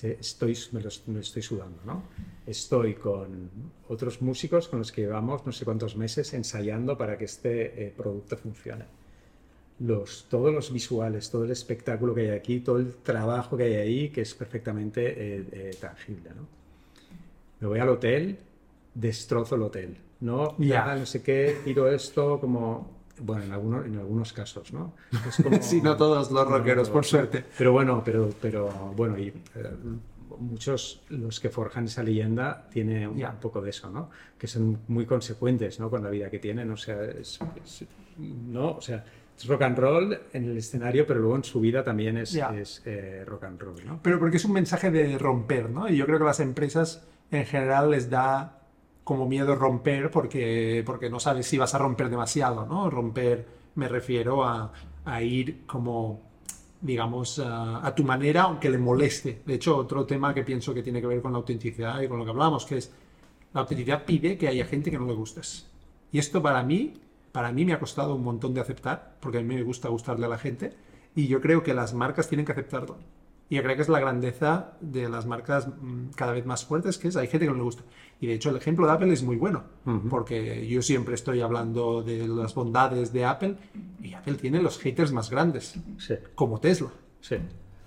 estoy, 0.02 0.56
me 0.72 0.80
me 1.06 1.20
estoy 1.20 1.42
sudando, 1.42 1.78
¿no? 1.84 2.02
Estoy 2.46 2.94
con 2.94 3.50
otros 3.88 4.22
músicos 4.22 4.68
con 4.68 4.78
los 4.78 4.90
que 4.90 5.02
llevamos 5.02 5.44
no 5.46 5.52
sé 5.52 5.64
cuántos 5.64 5.96
meses 5.96 6.32
ensayando 6.34 6.96
para 6.96 7.18
que 7.18 7.26
este 7.26 7.86
eh, 7.86 7.94
producto 7.96 8.36
funcione 8.36 8.84
los, 9.80 10.26
todos 10.28 10.52
los 10.52 10.72
visuales, 10.72 11.30
todo 11.30 11.44
el 11.44 11.50
espectáculo 11.50 12.14
que 12.14 12.22
hay 12.22 12.36
aquí, 12.36 12.60
todo 12.60 12.78
el 12.78 12.94
trabajo 12.96 13.56
que 13.56 13.64
hay 13.64 13.74
ahí, 13.74 14.08
que 14.10 14.20
es 14.22 14.34
perfectamente 14.34 15.02
eh, 15.06 15.44
eh, 15.52 15.76
tangible. 15.80 16.30
¿no? 16.30 16.46
Me 17.60 17.68
voy 17.68 17.80
al 17.80 17.88
hotel, 17.88 18.38
destrozo 18.94 19.56
el 19.56 19.62
hotel. 19.62 19.96
No, 20.20 20.56
Ya. 20.58 20.80
nada, 20.80 20.96
no 20.96 21.06
sé 21.06 21.22
qué, 21.22 21.58
tiro 21.64 21.88
esto 21.90 22.38
como... 22.40 23.01
Bueno, 23.22 23.44
en 23.44 23.52
algunos, 23.52 23.86
en 23.86 23.98
algunos 23.98 24.32
casos, 24.32 24.72
¿no? 24.72 24.94
Es 25.28 25.42
como- 25.42 25.56
Sí, 25.62 25.80
no 25.80 25.96
todos 25.96 26.30
los 26.30 26.48
rockeros, 26.48 26.90
por 26.90 27.04
suerte. 27.04 27.44
Pero 27.56 27.72
bueno, 27.72 28.02
pero, 28.04 28.28
pero 28.40 28.68
bueno, 28.96 29.18
y 29.18 29.28
eh, 29.28 29.34
muchos 30.38 31.02
los 31.10 31.38
que 31.40 31.50
forjan 31.50 31.84
esa 31.84 32.02
leyenda 32.02 32.66
tiene 32.70 33.06
un, 33.06 33.16
Ya. 33.16 33.30
un 33.30 33.36
poco 33.36 33.60
de 33.60 33.70
eso, 33.70 33.90
¿no? 33.90 34.10
Que 34.38 34.46
son 34.46 34.78
muy 34.88 35.06
consecuentes, 35.06 35.78
¿no? 35.78 35.88
Con 35.90 36.02
la 36.02 36.10
vida 36.10 36.30
que 36.30 36.38
tienen, 36.38 36.70
o 36.70 36.76
sea, 36.76 37.02
es, 37.04 37.38
es- 37.64 37.84
no, 38.18 38.72
o 38.72 38.80
sea, 38.80 39.04
es 39.36 39.46
rock 39.46 39.62
and 39.62 39.78
roll 39.78 40.18
en 40.32 40.44
el 40.50 40.56
escenario, 40.56 41.06
pero 41.06 41.20
luego 41.20 41.36
en 41.36 41.44
su 41.44 41.60
vida 41.60 41.82
también 41.84 42.16
es, 42.18 42.32
Ya. 42.32 42.54
es, 42.54 42.82
eh, 42.84 43.24
rock 43.26 43.44
and 43.44 43.60
roll, 43.60 43.84
¿no? 43.86 44.00
Pero 44.02 44.18
porque 44.18 44.36
es 44.36 44.44
un 44.44 44.52
mensaje 44.52 44.90
de 44.90 45.16
romper, 45.18 45.70
¿no? 45.70 45.88
Y 45.88 45.96
yo 45.96 46.06
creo 46.06 46.18
que 46.18 46.24
las 46.24 46.40
empresas 46.40 47.06
en 47.30 47.46
general 47.46 47.90
les 47.90 48.10
da 48.10 48.58
como 49.12 49.28
miedo 49.28 49.54
romper 49.54 50.10
porque, 50.10 50.82
porque 50.86 51.10
no 51.10 51.20
sabes 51.20 51.46
si 51.46 51.58
vas 51.58 51.74
a 51.74 51.78
romper 51.78 52.08
demasiado, 52.08 52.64
¿no? 52.64 52.88
Romper, 52.88 53.46
me 53.74 53.88
refiero 53.88 54.42
a, 54.42 54.72
a 55.04 55.22
ir 55.22 55.66
como, 55.66 56.22
digamos, 56.80 57.38
a, 57.38 57.86
a 57.86 57.94
tu 57.94 58.04
manera, 58.04 58.44
aunque 58.44 58.70
le 58.70 58.78
moleste. 58.78 59.42
De 59.44 59.54
hecho, 59.54 59.76
otro 59.76 60.06
tema 60.06 60.32
que 60.32 60.44
pienso 60.44 60.72
que 60.72 60.82
tiene 60.82 61.00
que 61.02 61.06
ver 61.06 61.20
con 61.20 61.32
la 61.32 61.38
autenticidad 61.38 62.00
y 62.00 62.08
con 62.08 62.18
lo 62.18 62.24
que 62.24 62.30
hablamos, 62.30 62.64
que 62.64 62.78
es 62.78 62.90
la 63.52 63.60
autenticidad 63.60 64.06
pide 64.06 64.38
que 64.38 64.48
haya 64.48 64.64
gente 64.64 64.90
que 64.90 64.98
no 64.98 65.06
le 65.06 65.12
gustes. 65.12 65.68
Y 66.10 66.18
esto 66.18 66.40
para 66.42 66.62
mí, 66.62 66.94
para 67.32 67.52
mí 67.52 67.66
me 67.66 67.74
ha 67.74 67.78
costado 67.78 68.14
un 68.14 68.24
montón 68.24 68.54
de 68.54 68.62
aceptar, 68.62 69.16
porque 69.20 69.38
a 69.38 69.42
mí 69.42 69.54
me 69.54 69.62
gusta 69.62 69.90
gustarle 69.90 70.24
a 70.24 70.30
la 70.30 70.38
gente, 70.38 70.72
y 71.14 71.26
yo 71.26 71.42
creo 71.42 71.62
que 71.62 71.74
las 71.74 71.92
marcas 71.92 72.28
tienen 72.28 72.46
que 72.46 72.52
aceptarlo. 72.52 72.96
Y 73.52 73.56
yo 73.56 73.62
creo 73.62 73.76
que 73.76 73.82
es 73.82 73.90
la 73.90 74.00
grandeza 74.00 74.78
de 74.80 75.10
las 75.10 75.26
marcas 75.26 75.68
mm, 75.68 76.12
cada 76.16 76.32
vez 76.32 76.46
más 76.46 76.64
fuertes, 76.64 76.96
que 76.96 77.08
es 77.08 77.16
hay 77.16 77.26
gente 77.28 77.44
que 77.44 77.50
no 77.52 77.58
le 77.58 77.62
gusta. 77.64 77.82
Y 78.18 78.26
de 78.26 78.32
hecho 78.32 78.48
el 78.48 78.56
ejemplo 78.56 78.86
de 78.86 78.92
Apple 78.92 79.12
es 79.12 79.22
muy 79.22 79.36
bueno, 79.36 79.64
Ujú. 79.84 80.08
porque 80.08 80.66
yo 80.66 80.80
siempre 80.80 81.14
estoy 81.14 81.42
hablando 81.42 82.02
de 82.02 82.26
las 82.28 82.54
bondades 82.54 83.12
de 83.12 83.26
Apple, 83.26 83.56
y 84.00 84.14
Apple 84.14 84.36
tiene 84.36 84.62
los 84.62 84.78
haters 84.78 85.12
más 85.12 85.28
grandes, 85.28 85.74
Sí, 85.98 86.14
como 86.34 86.60
Tesla. 86.60 86.88
sí. 87.20 87.36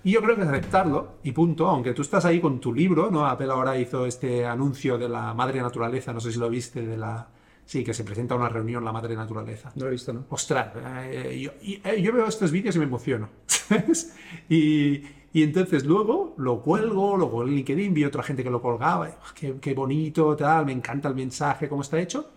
Y 0.04 0.12
yo 0.12 0.22
creo 0.22 0.36
que 0.36 0.42
es 0.42 0.48
aceptarlo 0.48 1.14
y 1.24 1.32
punto, 1.32 1.66
aunque 1.66 1.92
tú 1.94 2.02
estás 2.02 2.24
ahí 2.24 2.38
con 2.40 2.60
tu 2.60 2.72
libro, 2.72 3.10
¿no? 3.10 3.26
Apple 3.26 3.50
ahora 3.50 3.76
hizo 3.76 4.06
este 4.06 4.46
anuncio 4.46 4.96
de 4.98 5.08
la 5.08 5.34
madre 5.34 5.60
naturaleza, 5.60 6.12
no 6.12 6.20
sé 6.20 6.30
si 6.30 6.38
lo 6.38 6.48
viste, 6.48 6.86
de 6.86 6.96
la... 6.96 7.26
Sí, 7.64 7.82
que 7.82 7.92
se 7.92 8.04
presenta 8.04 8.34
a 8.34 8.36
una 8.38 8.48
reunión 8.48 8.84
la 8.84 8.92
madre 8.92 9.16
naturaleza. 9.16 9.72
No 9.74 9.86
lo 9.86 9.88
he 9.88 9.90
visto, 9.94 10.12
¿no? 10.12 10.26
Ostras, 10.28 10.68
eh, 11.10 11.40
yo, 11.40 11.50
eh, 11.90 12.00
yo 12.00 12.12
veo 12.12 12.28
estos 12.28 12.52
vídeos 12.52 12.76
y 12.76 12.78
me 12.78 12.84
emociono. 12.84 13.28
Y, 14.48 15.02
y 15.38 15.42
entonces 15.42 15.84
luego 15.84 16.34
lo 16.38 16.62
cuelgo, 16.62 17.16
luego 17.16 17.42
en 17.42 17.50
LinkedIn 17.50 17.92
vi 17.92 18.04
otra 18.04 18.22
gente 18.22 18.42
que 18.42 18.50
lo 18.50 18.62
colgaba, 18.62 19.08
y, 19.08 19.12
"Ah, 19.12 19.32
qué, 19.34 19.54
qué 19.60 19.74
bonito, 19.74 20.34
tal, 20.34 20.64
me 20.66 20.72
encanta 20.72 21.08
el 21.08 21.14
mensaje, 21.14 21.68
cómo 21.68 21.82
está 21.82 21.98
hecho. 22.00 22.30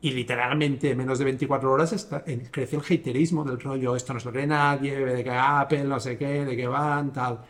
Y 0.00 0.12
literalmente 0.12 0.90
en 0.92 0.98
menos 0.98 1.18
de 1.18 1.24
24 1.24 1.72
horas 1.72 1.92
está, 1.92 2.22
en- 2.26 2.46
crece 2.46 2.76
el 2.76 2.82
haterismo 2.82 3.42
del 3.44 3.58
rollo, 3.58 3.96
esto 3.96 4.14
no 4.14 4.20
se 4.20 4.26
lo 4.26 4.32
cree 4.32 4.46
nadie, 4.46 4.94
de 5.04 5.24
que 5.24 5.30
Apple 5.30 5.82
no 5.84 5.98
sé 5.98 6.16
qué, 6.16 6.44
de 6.44 6.56
que 6.56 6.68
van, 6.68 7.12
tal. 7.12 7.40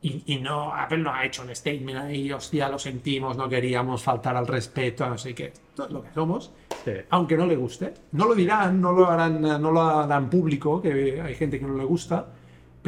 Y, 0.00 0.22
y 0.26 0.36
no, 0.38 0.72
Apple 0.72 0.98
no 0.98 1.12
ha 1.12 1.24
hecho 1.26 1.42
un 1.42 1.54
statement 1.54 1.98
ahí, 1.98 2.30
hostia, 2.32 2.68
lo 2.68 2.78
sentimos, 2.78 3.36
no 3.36 3.48
queríamos 3.48 4.02
faltar 4.02 4.36
al 4.36 4.46
respeto, 4.46 5.08
no 5.08 5.18
sé 5.18 5.34
qué. 5.34 5.52
Es 5.76 5.90
lo 5.90 6.02
que 6.02 6.08
somos 6.14 6.52
Sí. 6.84 6.92
aunque 7.10 7.36
no 7.36 7.44
le 7.46 7.56
guste. 7.56 7.92
No 8.12 8.26
lo 8.26 8.34
dirán, 8.34 8.80
no 8.80 8.92
lo 8.92 9.10
harán, 9.10 9.42
no 9.42 9.70
lo 9.72 9.80
harán 9.82 10.30
público, 10.30 10.80
que 10.80 11.20
hay 11.20 11.34
gente 11.34 11.58
que 11.58 11.66
no 11.66 11.76
le 11.76 11.84
gusta, 11.84 12.26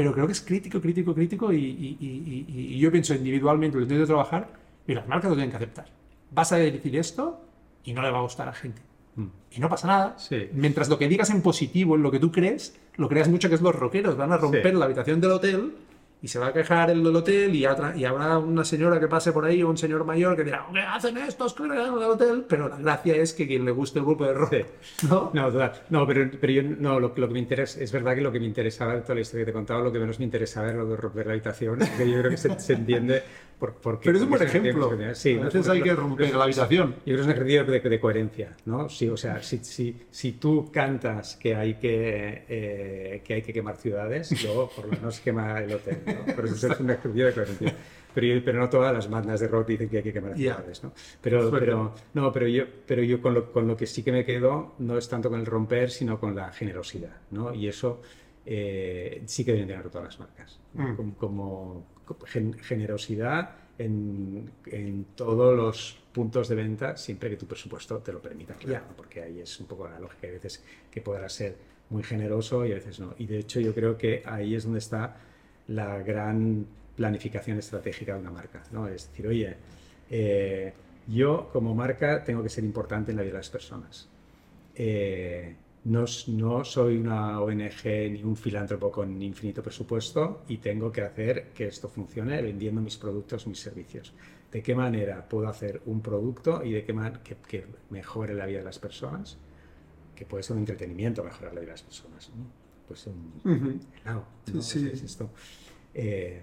pero 0.00 0.14
creo 0.14 0.24
que 0.24 0.32
es 0.32 0.40
crítico, 0.40 0.80
crítico, 0.80 1.14
crítico 1.14 1.52
y, 1.52 1.56
y- 1.58 1.96
y- 2.00 2.46
y- 2.48 2.78
yo 2.78 2.90
pienso 2.90 3.12
individualmente, 3.14 3.76
lo 3.76 3.82
intento 3.82 4.06
trabajar 4.06 4.48
y 4.86 4.94
las 4.94 5.06
marcas 5.06 5.28
lo 5.28 5.36
tienen 5.36 5.50
que 5.50 5.56
aceptar. 5.56 5.84
Vas 6.30 6.52
a 6.52 6.56
decir 6.56 6.96
esto 6.96 7.38
y 7.84 7.92
no 7.92 8.00
le 8.00 8.10
va 8.10 8.16
a 8.20 8.22
gustar 8.22 8.48
a 8.48 8.52
la 8.52 8.56
gente. 8.56 8.80
Mm. 9.16 9.26
Y 9.50 9.60
no 9.60 9.68
pasa 9.68 9.88
nada. 9.88 10.18
Sí. 10.18 10.48
Mientras 10.54 10.88
lo 10.88 10.96
que 10.98 11.06
digas 11.06 11.28
en 11.28 11.42
positivo, 11.42 11.96
en 11.96 12.02
lo 12.02 12.10
que 12.10 12.18
tú 12.18 12.32
crees, 12.32 12.74
lo 12.96 13.10
creas 13.10 13.28
mucho 13.28 13.50
que 13.50 13.56
es 13.56 13.60
los 13.60 13.74
rockeros. 13.74 14.16
Van 14.16 14.32
a 14.32 14.38
romper 14.38 14.72
Sí. 14.72 14.78
la 14.78 14.86
habitación 14.86 15.20
del 15.20 15.32
hotel 15.32 15.74
y 16.22 16.28
se 16.28 16.38
va 16.38 16.48
a 16.48 16.52
quejar 16.52 16.90
el 16.90 17.02
del 17.02 17.16
hotel 17.16 17.54
y, 17.54 17.64
habrá 17.64 18.38
una 18.38 18.64
señora 18.64 19.00
que 19.00 19.08
pase 19.08 19.32
por 19.32 19.44
ahí 19.44 19.62
o 19.62 19.70
un 19.70 19.78
señor 19.78 20.04
mayor 20.04 20.36
que 20.36 20.44
dirá, 20.44 20.66
¿qué 20.72 20.80
hacen 20.80 21.16
estos 21.18 21.54
que 21.54 21.64
en 21.64 21.72
el 21.72 21.78
hotel? 21.78 22.44
Pero 22.48 22.68
la 22.68 22.76
gracia 22.76 23.16
es 23.16 23.32
que 23.32 23.46
quien 23.46 23.64
le 23.64 23.70
guste 23.70 23.98
el 23.98 24.04
grupo 24.04 24.24
de 24.26 24.34
rock, 24.34 24.54
¿no? 25.08 25.30
No. 25.32 25.50
No, 25.90 26.06
pero, 26.06 26.30
pero 26.40 26.52
yo 26.52 26.62
no, 26.62 27.00
lo, 27.00 27.12
lo 27.16 27.28
que 27.28 27.32
me 27.32 27.38
interesa, 27.38 27.80
es 27.80 27.92
verdad 27.92 28.14
que 28.14 28.20
lo 28.20 28.32
que 28.32 28.40
me 28.40 28.46
interesaba 28.46 28.94
de 28.94 29.00
toda 29.02 29.14
la 29.14 29.20
historia 29.22 29.42
que 29.42 29.46
te 29.46 29.50
he 29.50 29.54
contado, 29.54 29.82
lo 29.82 29.92
que 29.92 29.98
menos 29.98 30.18
me 30.18 30.24
interesaba 30.24 30.68
era 30.68 30.78
lo 30.78 30.86
de 30.88 30.96
romper 30.96 31.26
la 31.26 31.32
habitación, 31.32 31.78
que 31.96 32.10
yo 32.10 32.18
creo 32.18 32.30
que 32.30 32.36
se, 32.36 32.58
se 32.60 32.72
entiende 32.74 33.22
por, 33.60 33.74
por 33.74 34.00
qué- 34.00 34.06
Pero 34.06 34.16
es 34.18 34.24
un 34.24 34.30
buen 34.30 34.42
ejemplo. 34.42 34.90
Sí, 35.14 35.34
a 35.34 35.36
no, 35.36 35.44
veces 35.44 35.66
por 35.66 35.76
hay 35.76 35.82
que 35.82 35.94
romper 35.94 36.34
la 36.34 36.44
habitación. 36.44 36.94
Yo 36.96 37.02
creo 37.04 37.16
que 37.16 37.20
es 37.20 37.26
un 37.26 37.32
ejercicio 37.32 37.64
de, 37.64 37.80
de 37.80 38.00
coherencia, 38.00 38.56
¿no? 38.64 38.88
Sí, 38.88 39.08
o 39.08 39.16
sea, 39.16 39.40
si, 39.42 39.58
si, 39.58 39.96
si 40.10 40.32
tú 40.32 40.70
cantas 40.72 41.36
que 41.36 41.54
hay 41.54 41.74
que, 41.74 42.44
eh, 42.48 43.22
que 43.24 43.34
hay 43.34 43.42
que 43.42 43.52
quemar 43.52 43.76
ciudades, 43.76 44.42
luego 44.42 44.70
por 44.74 44.86
lo 44.86 44.92
menos 44.92 45.20
quema 45.20 45.60
el 45.60 45.72
hotel, 45.74 45.98
¿no? 46.06 46.14
Pero 46.34 46.44
eso 46.48 46.72
es 46.72 46.80
un 46.80 46.90
ejercicio 46.90 47.26
de 47.26 47.32
coherencia. 47.32 47.76
Pero, 48.12 48.42
pero 48.44 48.58
no 48.58 48.68
todas 48.68 48.92
las 48.92 49.08
bandas 49.08 49.38
de 49.38 49.46
rock 49.46 49.68
dicen 49.68 49.88
que 49.88 49.98
hay 49.98 50.02
que 50.02 50.12
quemar 50.12 50.34
ciudades, 50.36 50.82
¿no? 50.82 50.92
Pero, 51.20 51.48
pero, 51.52 51.94
no, 52.14 52.32
pero 52.32 52.48
yo, 52.48 52.64
pero 52.84 53.04
yo 53.04 53.22
con, 53.22 53.34
lo, 53.34 53.52
con 53.52 53.68
lo 53.68 53.76
que 53.76 53.86
sí 53.86 54.02
que 54.02 54.10
me 54.10 54.24
quedo 54.24 54.74
no 54.80 54.98
es 54.98 55.08
tanto 55.08 55.30
con 55.30 55.38
el 55.38 55.46
romper, 55.46 55.90
sino 55.92 56.18
con 56.18 56.34
la 56.34 56.50
generosidad, 56.50 57.18
¿no? 57.30 57.54
Y 57.54 57.68
eso 57.68 58.00
eh, 58.46 59.22
sí 59.26 59.44
que 59.44 59.52
deben 59.52 59.68
tener 59.68 59.88
todas 59.90 60.06
las 60.06 60.18
marcas, 60.18 60.58
¿no? 60.74 60.88
Mm. 60.88 60.96
como- 60.96 61.14
como 61.16 61.86
gen- 62.26 62.54
generosidad 62.58 63.50
en, 63.78 64.50
en 64.66 65.04
todos 65.14 65.56
los 65.56 65.96
puntos 66.12 66.48
de 66.48 66.54
venta, 66.54 66.96
siempre 66.96 67.30
que 67.30 67.36
tu 67.36 67.46
presupuesto 67.46 67.98
te 67.98 68.12
lo 68.12 68.20
permita, 68.20 68.54
claro, 68.54 68.84
porque 68.96 69.22
ahí 69.22 69.40
es 69.40 69.60
un 69.60 69.66
poco 69.66 69.88
la 69.88 69.98
lógica, 70.00 70.26
hay 70.26 70.34
veces 70.34 70.62
que 70.90 71.00
podrás 71.00 71.32
ser 71.32 71.56
muy 71.90 72.02
generoso 72.02 72.66
y 72.66 72.72
a 72.72 72.74
veces 72.74 73.00
no. 73.00 73.14
Y 73.18 73.26
de 73.26 73.38
hecho 73.38 73.60
yo 73.60 73.74
creo 73.74 73.96
que 73.96 74.22
ahí 74.26 74.54
es 74.54 74.64
donde 74.64 74.80
está 74.80 75.16
la 75.68 75.98
gran 75.98 76.66
planificación 76.96 77.58
estratégica 77.58 78.14
de 78.14 78.20
una 78.20 78.30
marca, 78.30 78.62
¿no? 78.72 78.88
Es 78.88 79.08
decir, 79.08 79.26
oye, 79.26 79.56
eh, 80.10 80.72
yo 81.06 81.48
como 81.52 81.74
marca 81.74 82.22
tengo 82.24 82.42
que 82.42 82.48
ser 82.48 82.64
importante 82.64 83.12
en 83.12 83.16
la 83.16 83.22
vida 83.22 83.34
de 83.34 83.38
las 83.38 83.50
personas. 83.50 84.08
Eh, 84.74 85.54
no, 85.84 86.04
no 86.28 86.64
soy 86.64 86.98
una 86.98 87.40
ONG 87.40 87.84
ni 87.84 88.22
un 88.22 88.36
filántropo 88.36 88.90
con 88.90 89.20
infinito 89.22 89.62
presupuesto 89.62 90.42
y 90.48 90.58
tengo 90.58 90.92
que 90.92 91.02
hacer 91.02 91.48
que 91.54 91.66
esto 91.68 91.88
funcione 91.88 92.40
vendiendo 92.42 92.80
mis 92.80 92.96
productos, 92.98 93.46
mis 93.46 93.60
servicios. 93.60 94.12
¿De 94.52 94.62
qué 94.62 94.74
manera 94.74 95.26
puedo 95.28 95.48
hacer 95.48 95.80
un 95.86 96.00
producto 96.02 96.62
y 96.64 96.72
de 96.72 96.84
qué 96.84 96.92
manera 96.92 97.22
que, 97.22 97.36
que 97.36 97.66
mejore 97.90 98.34
la 98.34 98.46
vida 98.46 98.58
de 98.58 98.64
las 98.64 98.78
personas? 98.78 99.38
Que 100.14 100.26
puede 100.26 100.42
ser 100.42 100.54
un 100.54 100.60
entretenimiento 100.60 101.24
mejorar 101.24 101.54
la 101.54 101.60
vida 101.60 101.68
de 101.68 101.74
las 101.74 101.82
personas. 101.82 102.30
¿no? 102.36 102.44
Pues 102.86 103.06
un, 103.06 103.80
helado, 104.02 104.24
Sí, 104.46 104.52
¿no? 104.52 104.62
sí. 104.62 104.90
Es 104.92 105.02
esto. 105.02 105.30
Eh, 105.94 106.42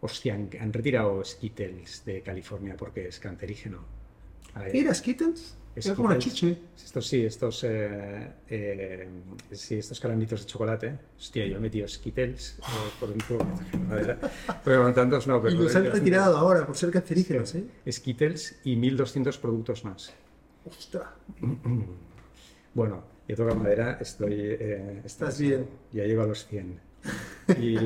hostia, 0.00 0.34
han, 0.34 0.50
han 0.60 0.72
retirado 0.72 1.24
Skittles 1.24 2.04
de 2.04 2.22
California 2.22 2.76
porque 2.76 3.08
es 3.08 3.18
cancerígeno. 3.18 3.78
Ay, 4.54 4.72
¿Qué 4.72 4.80
era 4.80 4.92
Skittles? 4.92 5.56
Era 5.76 5.94
como 5.94 6.08
una 6.08 6.18
chiche. 6.18 6.56
Estos 6.82 7.06
sí, 7.06 7.24
estos, 7.24 7.62
eh, 7.64 8.32
eh, 8.48 9.08
sí, 9.52 9.74
estos 9.76 10.00
caramelitos 10.00 10.40
de 10.40 10.46
chocolate. 10.46 10.98
Hostia, 11.18 11.46
yo 11.46 11.56
he 11.56 11.60
metido 11.60 11.86
Skittles 11.86 12.58
eh, 12.58 12.62
por 12.98 13.10
un 13.10 13.18
de 13.18 13.78
madera. 13.78 14.18
Pero 14.64 14.82
con 14.84 14.94
tantos 14.94 15.26
no, 15.26 15.40
pero... 15.42 15.54
Y 15.54 15.58
los 15.58 15.76
han 15.76 15.84
retirado 15.92 16.36
ahora 16.38 16.66
por 16.66 16.76
ser 16.76 16.90
cancerígenos, 16.90 17.54
¿eh? 17.56 17.64
Skittles 17.90 18.58
y 18.64 18.76
1200 18.76 19.36
productos 19.38 19.84
más. 19.84 20.12
ostras. 20.64 21.08
Bueno, 22.74 23.02
yo 23.26 23.36
toco 23.36 23.54
madera, 23.54 23.96
estoy... 24.02 24.34
eh, 24.34 25.00
Estás 25.02 25.40
bien. 25.40 25.66
Ya 25.92 26.04
llego 26.04 26.22
a 26.22 26.26
los 26.26 26.46
100. 26.46 26.78
Y 27.60 27.76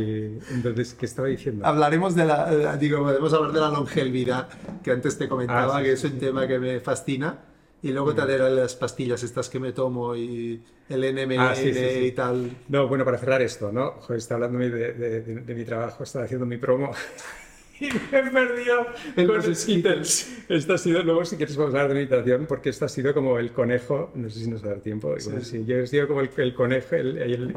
entonces, 0.52 0.94
¿qué 0.94 1.06
estaba 1.06 1.28
diciendo? 1.28 1.64
Hablaremos 1.66 2.14
de 2.14 2.24
la, 2.24 2.52
eh, 2.74 2.78
digo, 2.78 3.00
podemos 3.04 3.32
hablar 3.34 3.52
de 3.52 3.60
la 3.60 3.68
longevidad, 3.68 4.48
que 4.82 4.90
antes 4.90 5.16
te 5.18 5.28
comentaba, 5.28 5.76
Ah, 5.76 5.80
sí, 5.80 5.84
que 5.84 5.96
sí, 5.96 6.06
es 6.06 6.12
un 6.12 6.18
sí. 6.18 6.26
tema 6.26 6.48
que 6.48 6.58
me 6.58 6.80
fascina. 6.80 7.38
Y 7.82 7.92
luego 7.92 8.14
te 8.14 8.20
haré 8.20 8.38
las 8.50 8.74
pastillas 8.76 9.22
estas 9.22 9.48
que 9.48 9.58
me 9.58 9.72
tomo 9.72 10.14
y 10.14 10.62
el 10.90 11.00
NMN 11.14 11.38
Ah, 11.38 11.54
sí, 11.54 11.72
sí, 11.72 11.80
sí. 11.80 11.98
y 12.06 12.12
tal. 12.12 12.50
No, 12.68 12.86
bueno, 12.88 13.04
para 13.06 13.16
cerrar 13.16 13.40
esto, 13.40 13.72
¿no? 13.72 13.92
Joder, 14.02 14.18
está 14.18 14.34
hablando 14.34 14.58
de, 14.58 14.70
de- 14.70 14.92
de- 15.22 15.40
de 15.40 15.54
mi 15.54 15.64
trabajo, 15.64 16.02
está 16.04 16.22
haciendo 16.22 16.44
mi 16.44 16.58
promo 16.58 16.90
y 17.80 17.86
me 18.12 18.18
he 18.18 18.30
perdido 18.30 18.86
En 19.16 19.26
con 19.26 19.36
los 19.36 19.46
Skittles. 19.58 20.44
Esto 20.50 20.74
ha 20.74 20.78
sido, 20.78 21.02
luego 21.02 21.24
si 21.24 21.36
quieres 21.36 21.56
vamos 21.56 21.74
a 21.74 21.78
hablar 21.78 21.88
de 21.88 21.94
meditación, 21.94 22.44
porque 22.46 22.68
esto 22.68 22.84
ha 22.84 22.88
sido 22.90 23.14
como 23.14 23.38
el 23.38 23.52
conejo, 23.52 24.10
no 24.14 24.28
sé 24.28 24.40
si 24.40 24.50
nos 24.50 24.62
va 24.62 24.66
a 24.66 24.70
dar 24.72 24.80
tiempo, 24.80 25.08
bueno, 25.08 25.40
Sí. 25.42 25.64
yo 25.64 25.76
he 25.78 25.86
sido 25.86 26.06
como 26.06 26.20
el, 26.20 26.28
el 26.36 26.54
conejo, 26.54 26.96
el, 26.96 27.16
el- 27.16 27.32
el- 27.32 27.54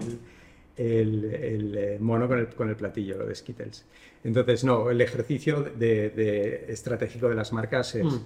el- 0.77 1.25
el, 1.35 1.77
eh, 1.77 1.97
mono 1.99 2.27
con 2.29 2.39
el, 2.39 2.47
con 2.47 2.69
el 2.69 2.75
platillo, 2.77 3.17
lo 3.17 3.25
de 3.27 3.35
Skittles. 3.35 3.85
Entonces, 4.23 4.63
no, 4.63 4.89
el 4.89 5.01
ejercicio 5.01 5.61
de, 5.63 6.09
de- 6.11 6.65
estratégico 6.69 7.27
de 7.27 7.35
las 7.35 7.51
marcas 7.51 7.93
es 7.95 8.05
Mm. 8.05 8.19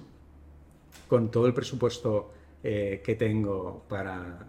Con 1.08 1.30
todo 1.32 1.48
el 1.48 1.54
presupuesto 1.54 2.32
eh, 2.64 3.02
que 3.04 3.16
tengo 3.16 3.84
para, 3.88 4.48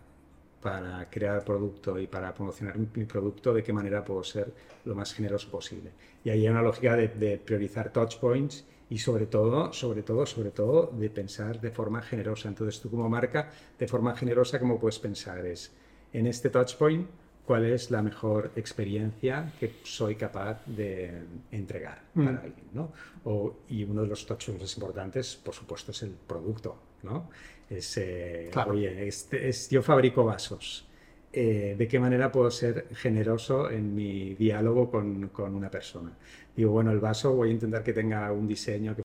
para 0.60 1.08
crear 1.10 1.44
producto 1.44 1.98
y 1.98 2.06
para 2.06 2.32
promocionar 2.34 2.76
mi, 2.78 3.04
producto, 3.04 3.52
de 3.52 3.62
qué 3.62 3.72
manera 3.72 4.04
puedo 4.04 4.24
ser 4.24 4.52
lo 4.84 4.94
más 4.94 5.12
generoso 5.12 5.50
posible. 5.50 5.90
Y 6.24 6.30
ahí 6.30 6.42
hay 6.42 6.48
una 6.48 6.62
lógica 6.62 6.96
de, 6.96 7.08
de 7.08 7.38
priorizar 7.38 7.92
touch 7.92 8.16
points 8.18 8.64
y 8.90 8.98
sobre 8.98 9.26
todo, 9.26 9.72
sobre 9.72 10.02
todo, 10.02 10.24
sobre 10.26 10.50
todo, 10.50 10.90
de 10.98 11.10
pensar 11.10 11.60
de 11.60 11.70
forma 11.70 12.00
generosa. 12.02 12.48
Entonces 12.48 12.80
tú 12.80 12.90
como 12.90 13.08
marca, 13.08 13.50
de 13.78 13.86
forma 13.86 14.16
generosa, 14.16 14.58
¿cómo 14.58 14.78
puedes 14.78 14.98
pensar? 14.98 15.44
Es, 15.46 15.72
en 16.12 16.26
este 16.26 16.50
touch 16.50 16.74
point, 16.76 17.06
¿cuál 17.48 17.64
es 17.64 17.90
la 17.90 18.02
mejor 18.02 18.50
experiencia 18.56 19.34
que 19.58 19.66
soy 19.82 20.14
capaz 20.16 20.56
de 20.66 21.22
entregar 21.50 21.98
para 22.14 22.32
Mm. 22.32 22.36
alguien? 22.46 22.66
¿no? 22.74 22.92
O- 23.24 23.56
y 23.70 23.84
uno 23.84 24.02
de 24.02 24.08
los 24.08 24.26
touch 24.26 24.46
points 24.46 24.74
importantes, 24.76 25.34
por 25.36 25.54
supuesto, 25.54 25.92
es 25.92 26.02
el 26.02 26.10
producto. 26.10 26.70
¿no? 27.04 27.30
Es, 27.70 27.96
eh, 27.96 28.50
Claro. 28.52 28.72
oye, 28.72 29.06
este 29.08 29.48
es, 29.48 29.70
yo 29.70 29.80
fabrico 29.82 30.24
vasos. 30.24 30.86
Eh, 31.32 31.74
¿De 31.78 31.86
qué 31.88 31.98
manera 31.98 32.30
puedo 32.30 32.50
ser 32.50 32.88
generoso 32.94 33.70
en 33.70 33.94
mi 33.94 34.34
diálogo 34.34 34.90
con, 34.90 35.28
con 35.28 35.54
una 35.54 35.70
persona? 35.70 36.12
Digo, 36.56 36.72
bueno, 36.72 36.90
el 36.90 36.98
vaso 37.00 37.34
voy 37.34 37.48
a 37.50 37.52
intentar 37.52 37.82
que 37.82 37.92
tenga 37.94 38.30
un 38.32 38.46
diseño 38.48 38.94
que, 38.96 39.02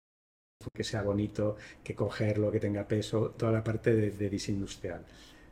que 0.73 0.83
sea 0.83 1.03
bonito, 1.03 1.55
que 1.83 1.93
cogerlo, 1.95 2.51
que 2.51 2.59
tenga 2.59 2.85
peso, 2.87 3.33
toda 3.37 3.51
la 3.53 3.63
parte 3.63 3.93
de, 3.95 4.11
de 4.11 4.29
diseño 4.29 4.57
industrial. 4.59 5.01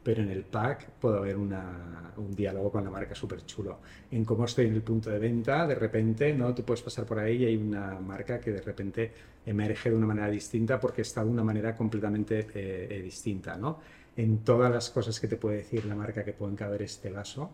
Pero 0.03 0.23
en 0.23 0.29
el 0.29 0.43
pack 0.43 0.89
puedo 0.99 1.17
haber 1.17 1.37
un 1.37 2.35
diálogo 2.35 2.71
con 2.71 2.83
la 2.83 2.89
marca 2.89 3.13
súper 3.13 3.45
chulo. 3.45 3.79
En 4.09 4.25
cómo 4.25 4.45
estoy 4.45 4.65
en 4.65 4.73
el 4.73 4.81
punto 4.81 5.11
de 5.11 5.19
venta, 5.19 5.67
de 5.67 5.75
repente, 5.75 6.33
¿no? 6.33 6.55
Tú 6.55 6.63
puedes 6.63 6.81
pasar 6.81 7.05
por 7.05 7.19
ahí 7.19 7.43
y 7.43 7.45
hay 7.45 7.57
una 7.57 7.99
marca 7.99 8.39
que 8.39 8.51
de 8.51 8.61
repente 8.61 9.13
emerge 9.45 9.91
de 9.91 9.95
una 9.95 10.07
manera 10.07 10.29
distinta 10.29 10.79
porque 10.79 11.03
está 11.03 11.23
de 11.23 11.29
una 11.29 11.43
manera 11.43 11.75
completamente 11.75 12.39
eh, 12.39 12.87
eh, 12.89 13.01
distinta, 13.01 13.57
¿no? 13.57 13.79
En 14.15 14.39
todas 14.39 14.71
las 14.71 14.89
cosas 14.89 15.19
que 15.19 15.27
te 15.27 15.37
puede 15.37 15.57
decir 15.57 15.85
la 15.85 15.95
marca 15.95 16.23
que 16.23 16.33
pueden 16.33 16.55
caber 16.55 16.81
este 16.81 17.11
vaso, 17.11 17.51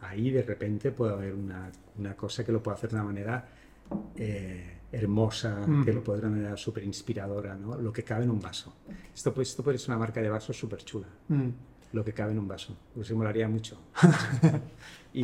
ahí 0.00 0.30
de 0.30 0.42
repente 0.42 0.92
puede 0.92 1.12
haber 1.12 1.34
una, 1.34 1.70
una 1.98 2.16
cosa 2.16 2.44
que 2.44 2.52
lo 2.52 2.62
puede 2.62 2.76
hacer 2.76 2.90
de 2.90 2.96
una 2.96 3.04
manera 3.04 3.48
eh, 4.16 4.75
hermosa, 4.98 5.60
que 5.84 5.92
lo 5.92 6.02
puede 6.02 6.20
de 6.20 6.26
una 6.26 6.36
manera 6.36 6.56
súper 6.56 6.84
inspiradora, 6.84 7.54
¿no? 7.54 7.76
Lo 7.76 7.92
que 7.92 8.02
cabe 8.02 8.24
en 8.24 8.30
un 8.30 8.40
vaso. 8.40 8.74
Esto, 9.14 9.32
pues, 9.34 9.50
esto 9.50 9.62
puede 9.62 9.78
ser 9.78 9.90
una 9.90 9.98
marca 9.98 10.20
de 10.22 10.28
vasos 10.28 10.56
súper 10.58 10.82
chula, 10.84 11.06
Mm. 11.28 11.48
lo 11.92 12.04
que 12.04 12.12
cabe 12.12 12.32
en 12.32 12.38
un 12.38 12.48
vaso. 12.48 12.76
Pues 12.94 13.10
me 13.10 13.16
molaría 13.16 13.48
mucho. 13.48 13.78
y, 15.12 15.22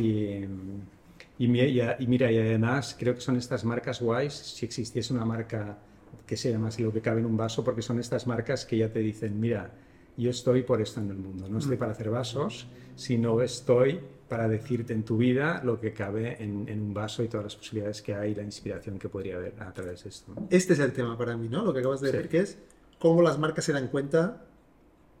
y, 1.39 1.45
y 1.45 1.47
mira, 1.47 2.31
y 2.31 2.37
además 2.37 2.95
creo 2.99 3.15
que 3.15 3.21
son 3.21 3.35
estas 3.37 3.63
marcas 3.65 4.01
guays, 4.01 4.33
si 4.33 4.65
existiese 4.65 5.13
una 5.13 5.25
marca 5.25 5.77
que 6.25 6.37
se 6.37 6.51
llama 6.51 6.67
así 6.69 6.83
lo 6.83 6.91
que 6.93 7.01
cabe 7.01 7.19
en 7.19 7.25
un 7.25 7.35
vaso, 7.37 7.63
porque 7.63 7.81
son 7.81 7.99
estas 7.99 8.27
marcas 8.27 8.65
que 8.65 8.77
ya 8.77 8.91
te 8.91 8.99
dicen, 8.99 9.39
mira, 9.39 9.71
yo 10.15 10.29
estoy 10.29 10.63
por 10.63 10.81
esto 10.81 10.99
en 11.01 11.09
el 11.09 11.17
mundo, 11.17 11.49
no 11.49 11.57
estoy 11.57 11.75
para 11.77 11.91
hacer 11.91 12.09
vasos, 12.09 12.67
sino 12.95 13.41
estoy 13.41 13.99
para 14.33 14.47
decirte 14.47 14.93
en 14.93 15.03
tu 15.03 15.15
vida 15.17 15.61
lo 15.63 15.79
que 15.79 15.93
cabe 15.93 16.41
en, 16.43 16.67
en 16.67 16.81
un 16.81 16.91
vaso 16.91 17.21
y 17.21 17.27
todas 17.27 17.43
las 17.43 17.55
posibilidades 17.55 18.01
que 18.01 18.15
hay, 18.15 18.33
la 18.33 18.41
inspiración 18.41 18.97
que 18.97 19.07
podría 19.07 19.35
haber 19.35 19.53
a 19.61 19.71
través 19.71 20.03
de 20.03 20.09
esto. 20.09 20.33
Este 20.49 20.73
es 20.73 20.79
el 20.79 20.91
tema 20.91 21.15
para 21.15 21.37
mí, 21.37 21.47
¿no? 21.49 21.63
Lo 21.63 21.71
que 21.71 21.79
acabas 21.81 22.01
de 22.01 22.09
Sí. 22.09 22.13
decir, 22.17 22.29
que 22.31 22.39
es 22.39 22.57
cómo 22.97 23.21
las 23.21 23.37
marcas 23.37 23.63
se 23.65 23.73
dan 23.73 23.89
cuenta 23.89 24.41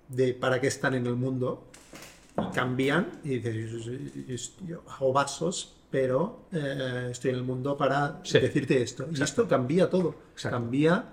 de 0.09 0.33
para 0.33 0.59
qué 0.59 0.65
están 0.65 0.95
en 0.95 1.05
el 1.05 1.15
mundo 1.15 1.67
y 2.41 2.55
cambian 2.55 3.19
y 3.23 3.37
dices, 3.37 3.85
yo, 3.85 4.65
yo- 4.65 4.83
hago 4.89 5.13
vasos, 5.13 5.77
pero 5.91 6.47
eh, 6.51 7.09
estoy 7.11 7.29
en 7.31 7.37
el 7.37 7.43
mundo 7.43 7.77
para 7.77 8.19
Sí. 8.23 8.39
decirte 8.39 8.81
esto. 8.81 9.03
Y 9.03 9.09
Exacto. 9.11 9.23
esto 9.43 9.47
cambia 9.47 9.91
todo. 9.91 10.15
Exacto. 10.31 10.57
Cambia 10.57 11.05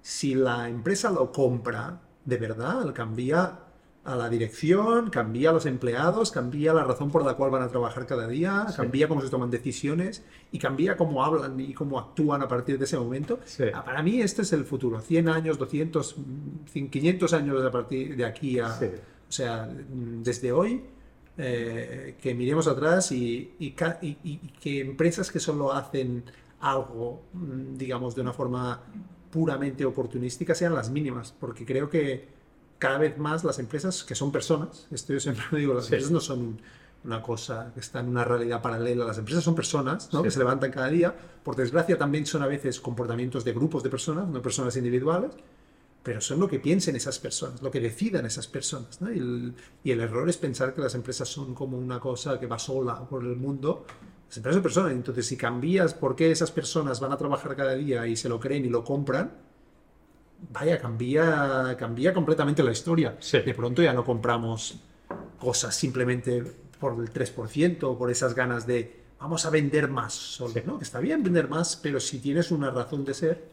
si 0.00 0.34
la 0.34 0.70
empresa 0.70 1.10
lo 1.10 1.30
compra 1.30 2.00
de 2.24 2.36
verdad, 2.38 2.94
cambia 2.94 3.58
a 4.04 4.16
la 4.16 4.28
dirección, 4.28 5.10
cambia 5.10 5.50
a 5.50 5.52
los 5.52 5.64
empleados, 5.64 6.32
cambia 6.32 6.74
la 6.74 6.82
razón 6.82 7.10
por 7.12 7.24
la 7.24 7.34
cual 7.34 7.50
van 7.52 7.62
a 7.62 7.68
trabajar 7.68 8.04
cada 8.06 8.26
día, 8.26 8.66
Sí. 8.68 8.76
cambia 8.78 9.06
cómo 9.06 9.20
se 9.20 9.28
toman 9.30 9.48
decisiones 9.50 10.24
y 10.50 10.58
cambia 10.58 10.96
cómo 10.96 11.24
hablan 11.24 11.58
y 11.60 11.72
cómo 11.72 11.98
actúan 12.00 12.42
a 12.42 12.48
partir 12.48 12.78
de 12.78 12.84
ese 12.84 12.98
momento. 12.98 13.38
Sí. 13.44 13.64
Ah, 13.72 13.84
Para 13.84 14.02
mí 14.02 14.20
este 14.20 14.42
es 14.42 14.52
el 14.52 14.64
futuro. 14.64 15.00
100 15.00 15.28
años, 15.28 15.56
200, 15.56 16.16
mm, 16.18 16.86
500 16.90 17.32
años 17.32 17.64
a 17.64 17.70
partir 17.70 18.16
de 18.16 18.24
aquí 18.24 18.58
a... 18.58 18.70
Sí. 18.70 18.86
O 19.28 19.32
sea, 19.32 19.66
desde 19.68 20.50
hoy, 20.52 20.82
eh, 21.38 22.16
que 22.20 22.34
miremos 22.34 22.66
atrás 22.66 23.10
y, 23.12 23.54
y 23.58 23.70
ca- 23.70 23.98
y- 24.02 24.18
y- 24.24 24.40
y 24.42 24.48
que 24.60 24.80
empresas 24.80 25.30
que 25.30 25.40
solo 25.40 25.72
hacen 25.72 26.24
algo, 26.60 27.22
mm, 27.32 27.76
digamos, 27.78 28.14
de 28.14 28.20
una 28.20 28.32
forma 28.32 28.82
puramente 29.30 29.84
oportunística 29.86 30.54
sean 30.54 30.74
las 30.74 30.90
mínimas, 30.90 31.32
porque 31.38 31.64
creo 31.64 31.88
que 31.88 32.28
cada 32.82 32.98
vez 32.98 33.16
más 33.16 33.44
las 33.44 33.58
empresas, 33.60 34.02
que 34.02 34.14
son 34.16 34.32
personas, 34.32 34.86
esto 34.90 35.12
yo 35.12 35.20
siempre 35.20 35.44
lo 35.52 35.58
digo, 35.58 35.72
las 35.74 35.84
Sí. 35.86 35.92
empresas 35.94 36.10
no 36.10 36.20
son 36.20 36.60
una 37.04 37.22
cosa 37.22 37.70
que 37.74 37.80
está 37.80 38.00
en 38.00 38.08
una 38.08 38.24
realidad 38.24 38.60
paralela, 38.60 39.04
las 39.04 39.18
empresas 39.18 39.44
son 39.44 39.54
personas 39.54 40.08
¿no? 40.12 40.18
Sí. 40.18 40.24
que 40.24 40.30
se 40.32 40.38
levantan 40.40 40.70
cada 40.72 40.88
día, 40.88 41.14
por 41.44 41.54
desgracia 41.54 41.96
también 41.96 42.26
son 42.26 42.42
a 42.42 42.46
veces 42.48 42.80
comportamientos 42.80 43.44
de 43.44 43.52
grupos 43.52 43.82
de 43.84 43.90
personas, 43.90 44.26
no 44.28 44.42
personas 44.42 44.76
individuales, 44.76 45.30
pero 46.02 46.20
son 46.20 46.40
lo 46.40 46.48
que 46.48 46.58
piensen 46.58 46.96
esas 46.96 47.18
personas, 47.20 47.62
lo 47.62 47.70
que 47.70 47.78
decidan 47.80 48.26
esas 48.26 48.48
personas. 48.48 49.00
¿no? 49.00 49.12
Y, 49.12 49.18
el, 49.18 49.54
y 49.84 49.90
el 49.92 50.00
error 50.00 50.28
es 50.28 50.36
pensar 50.36 50.74
que 50.74 50.80
las 50.80 50.94
empresas 50.96 51.28
son 51.28 51.54
como 51.54 51.78
una 51.78 52.00
cosa 52.00 52.40
que 52.40 52.46
va 52.48 52.58
sola 52.58 52.96
por 53.08 53.22
el 53.22 53.36
mundo. 53.36 53.84
Las 54.28 54.36
empresas 54.38 54.56
son 54.56 54.62
personas, 54.64 54.92
entonces 54.92 55.24
si 55.26 55.36
cambias 55.36 55.94
por 55.94 56.16
qué 56.16 56.30
esas 56.32 56.50
personas 56.50 56.98
van 56.98 57.12
a 57.12 57.16
trabajar 57.16 57.54
cada 57.54 57.74
día 57.74 58.06
y 58.08 58.16
se 58.16 58.28
lo 58.28 58.40
creen 58.40 58.64
y 58.64 58.68
lo 58.68 58.82
compran, 58.82 59.30
vaya, 60.50 60.78
cambia, 60.80 61.76
cambia 61.78 62.12
completamente 62.12 62.62
la 62.62 62.72
historia. 62.72 63.16
Sí. 63.20 63.38
De 63.40 63.54
pronto 63.54 63.82
ya 63.82 63.92
no 63.92 64.04
compramos 64.04 64.80
cosas 65.38 65.74
simplemente 65.74 66.42
por 66.78 66.98
el 67.00 67.12
3% 67.12 67.82
o 67.84 67.98
por 67.98 68.10
esas 68.10 68.34
ganas 68.34 68.66
de 68.66 69.02
vamos 69.20 69.46
a 69.46 69.50
vender 69.50 69.88
más 69.88 70.12
solo, 70.14 70.52
Sí. 70.52 70.62
¿no? 70.66 70.78
Que 70.78 70.84
está 70.84 70.98
bien 70.98 71.22
vender 71.22 71.48
más, 71.48 71.76
pero 71.76 72.00
si 72.00 72.18
tienes 72.18 72.50
una 72.50 72.70
razón 72.70 73.04
de 73.04 73.14
ser, 73.14 73.44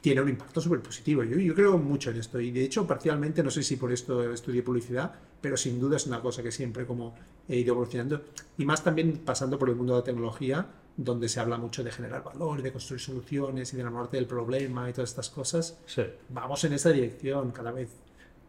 tiene 0.00 0.20
un 0.20 0.28
impacto 0.28 0.60
súper 0.60 0.80
positivo. 0.82 1.24
Yo, 1.24 1.38
yo 1.38 1.54
creo 1.54 1.78
mucho 1.78 2.10
en 2.10 2.18
esto 2.18 2.38
y 2.40 2.50
de 2.50 2.64
hecho 2.64 2.86
parcialmente, 2.86 3.42
no 3.42 3.50
sé 3.50 3.62
si 3.62 3.76
por 3.76 3.92
esto 3.92 4.30
estudié 4.32 4.62
publicidad, 4.62 5.12
pero 5.40 5.56
sin 5.56 5.80
duda 5.80 5.96
es 5.96 6.06
una 6.06 6.20
cosa 6.20 6.42
que 6.42 6.52
siempre 6.52 6.86
como 6.86 7.14
he 7.48 7.56
ido 7.56 7.72
evolucionando 7.72 8.22
y 8.58 8.64
más 8.64 8.84
también 8.84 9.22
pasando 9.24 9.58
por 9.58 9.68
el 9.68 9.76
mundo 9.76 9.94
de 9.94 10.00
la 10.00 10.04
tecnología 10.04 10.66
donde 10.96 11.28
se 11.28 11.40
habla 11.40 11.58
mucho 11.58 11.84
de 11.84 11.92
generar 11.92 12.24
valor, 12.24 12.60
y 12.60 12.62
de 12.62 12.72
construir 12.72 13.00
soluciones 13.00 13.72
y 13.72 13.76
de 13.76 13.82
enamorarte 13.82 14.16
del 14.16 14.26
problema 14.26 14.88
y 14.88 14.92
todas 14.92 15.10
estas 15.10 15.30
cosas. 15.30 15.78
Sí. 15.86 16.02
Vamos 16.30 16.64
en 16.64 16.72
esa 16.72 16.90
dirección, 16.90 17.50
cada 17.52 17.72
vez 17.72 17.90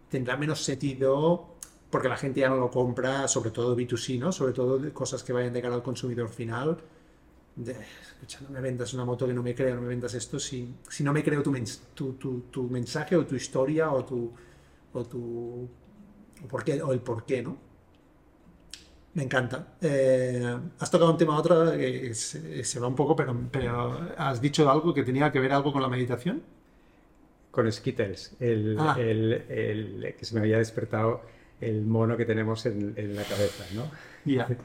tendrá 0.10 0.38
menos 0.38 0.64
sentido 0.64 1.56
porque 1.90 2.10
la 2.10 2.18
gente 2.18 2.42
ya 2.42 2.50
no 2.50 2.58
lo 2.58 2.70
compra, 2.72 3.28
sobre 3.28 3.52
todo 3.52 3.76
B2C, 3.76 4.18
¿no? 4.20 4.32
Sobre 4.32 4.54
todo 4.54 4.78
de 4.80 4.92
cosas 4.92 5.24
que 5.24 5.34
vayan 5.34 5.54
de 5.54 5.62
cara 5.62 5.76
al 5.76 5.84
consumidor 5.84 6.30
final. 6.30 6.78
De, 7.56 7.72
escucha, 7.74 8.40
no 8.42 8.50
me 8.52 8.62
vendas 8.62 8.94
una 8.94 9.04
moto 9.06 9.26
que 9.28 9.34
no 9.34 9.44
me 9.44 9.56
crea, 9.56 9.76
no 9.76 9.82
me 9.82 9.88
vendas 9.88 10.14
esto 10.14 10.40
si, 10.40 10.76
si 10.90 11.04
no 11.04 11.12
me 11.14 11.24
creo 11.24 11.42
tu, 11.44 11.52
mens- 11.52 11.80
tu, 11.96 12.14
tu- 12.14 12.42
tu 12.52 12.64
mensaje 12.64 13.16
o 13.16 13.26
tu 13.26 13.36
historia 13.36 13.92
o 13.92 14.06
tu, 14.06 14.32
o 14.94 15.06
tu 15.06 15.68
o 16.44 16.48
por 16.48 16.64
qué, 16.64 16.82
o 16.82 16.94
el 16.94 17.00
por 17.00 17.26
qué, 17.26 17.42
¿no? 17.44 17.58
Me 19.18 19.24
encanta. 19.24 19.58
Eh, 19.82 20.58
has 20.80 20.92
tocado 20.92 21.12
un 21.12 21.18
tema 21.18 21.38
otro 21.42 21.72
que 21.72 22.14
se, 22.14 22.64
se 22.64 22.80
va 22.80 22.88
un 22.88 22.96
poco, 22.96 23.16
pero, 23.16 23.36
pero 23.52 23.74
has 24.18 24.40
dicho 24.40 24.70
algo 24.70 24.94
que 24.94 25.04
tenía 25.04 25.32
que 25.32 25.40
ver 25.40 25.52
algo 25.54 25.74
con 25.74 25.82
la 25.82 25.90
meditación. 25.90 26.44
Con 27.52 27.72
Skittles, 27.72 28.36
el, 28.40 28.78
Ah. 28.80 28.96
el- 29.00 29.44
el- 29.50 30.16
que 30.18 30.26
se 30.26 30.36
me 30.36 30.42
había 30.42 30.58
despertado 30.60 31.22
el 31.60 31.82
mono 31.86 32.16
que 32.16 32.26
tenemos 32.26 32.66
en, 32.68 32.94
en 32.96 33.16
la 33.16 33.24
cabeza, 33.24 33.64
¿no? 33.74 33.90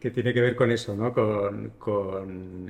Que 0.00 0.10
tiene 0.10 0.34
que 0.34 0.40
ver 0.40 0.56
con 0.56 0.72
eso, 0.72 0.96
¿no? 0.96 1.12
Con, 1.12 1.74
con, 1.78 2.68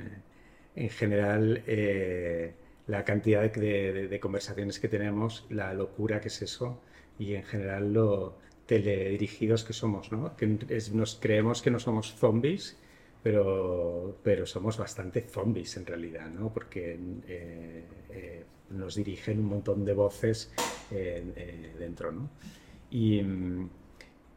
en 0.75 0.89
general, 0.89 1.63
eh, 1.65 2.53
la 2.85 3.03
cantidad 3.03 3.41
de, 3.51 4.19
conversaciones 4.21 4.79
que 4.79 4.87
tenemos, 4.87 5.47
la 5.49 5.73
locura 5.73 6.21
que 6.21 6.27
es 6.27 6.39
eso 6.43 6.79
y 7.17 7.33
en 7.33 7.43
general 7.43 7.91
lo 7.91 8.35
teledirigidos 8.65 9.63
que 9.63 9.73
somos, 9.73 10.11
¿no? 10.11 10.35
Que 10.35 10.57
nos 10.93 11.15
creemos 11.15 11.61
que 11.61 11.71
no 11.71 11.79
somos 11.79 12.13
zombies, 12.15 12.77
pero, 13.21 14.17
pero 14.23 14.45
somos 14.45 14.77
bastante 14.77 15.21
zombies 15.21 15.77
en 15.77 15.85
realidad, 15.85 16.29
¿no? 16.29 16.51
Porque 16.53 16.97
eh, 17.27 17.83
eh, 18.09 18.43
nos 18.69 18.95
dirigen 18.95 19.39
un 19.39 19.45
montón 19.45 19.85
de 19.85 19.93
voces 19.93 20.51
eh, 20.91 21.73
dentro, 21.77 22.11
¿no? 22.11 22.29
Y, 22.89 23.21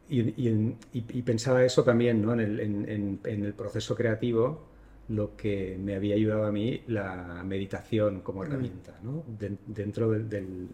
y, 0.08 1.22
pensaba 1.22 1.64
eso 1.64 1.82
también, 1.82 2.22
¿no? 2.22 2.32
En 2.32 2.40
el, 2.40 2.60
en, 2.60 3.20
en 3.24 3.44
el 3.44 3.54
proceso 3.54 3.94
creativo, 3.94 4.66
lo 5.08 5.36
que 5.36 5.78
me 5.78 5.94
había 5.94 6.14
ayudado 6.14 6.46
a 6.46 6.52
mí 6.52 6.82
la 6.88 7.42
meditación 7.44 8.20
como 8.20 8.40
mm. 8.40 8.44
herramienta, 8.44 8.98
¿no? 9.02 9.24
dentro 9.66 10.10
del... 10.10 10.68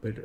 pero, 0.00 0.22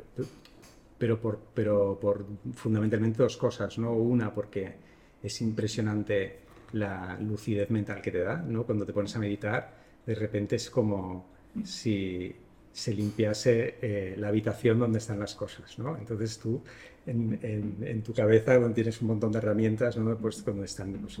por, 0.98 1.38
pero 1.54 1.98
por 2.00 2.26
fundamentalmente 2.54 3.22
dos 3.22 3.36
cosas, 3.36 3.78
¿no? 3.78 3.92
Una, 3.92 4.34
porque 4.34 4.74
es 5.22 5.40
impresionante 5.40 6.40
la 6.72 7.18
lucidez 7.20 7.70
mental 7.70 8.00
que 8.00 8.10
te 8.10 8.20
da, 8.20 8.36
¿no? 8.36 8.64
Cuando 8.64 8.84
te 8.84 8.92
pones 8.92 9.14
a 9.16 9.18
meditar, 9.18 9.72
de 10.04 10.14
repente 10.14 10.56
es 10.56 10.70
como 10.70 11.26
si 11.64 12.34
se 12.72 12.94
limpiase 12.94 13.76
eh, 13.80 14.14
la 14.18 14.28
habitación 14.28 14.78
donde 14.78 14.98
están 14.98 15.18
las 15.18 15.34
cosas, 15.34 15.78
¿no? 15.78 15.96
Entonces 15.96 16.38
tú, 16.38 16.62
en, 17.06 17.38
en, 17.80 18.02
tu 18.02 18.12
cabeza, 18.12 18.54
donde 18.54 18.74
tienes 18.74 19.00
un 19.00 19.08
montón 19.08 19.32
de 19.32 19.38
herramientas, 19.38 19.96
¿no? 19.96 20.16
Pues 20.16 20.44
donde 20.44 20.66
están 20.66 20.92
pues, 20.92 21.18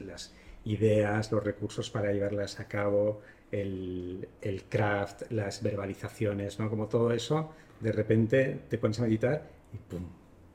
las 0.00 0.32
ideas, 0.64 1.30
los 1.30 1.42
recursos 1.42 1.90
para 1.90 2.12
llevarlas 2.12 2.58
a 2.60 2.68
cabo, 2.68 3.20
el, 3.50 4.28
el, 4.40 4.64
craft, 4.64 5.30
las 5.30 5.62
verbalizaciones, 5.62 6.58
¿no? 6.58 6.68
Como 6.68 6.86
todo 6.86 7.12
eso, 7.12 7.52
de 7.80 7.92
repente 7.92 8.60
te 8.68 8.78
pones 8.78 8.98
a 9.00 9.02
meditar 9.02 9.48
y 9.72 9.78
¡pum! 9.78 10.04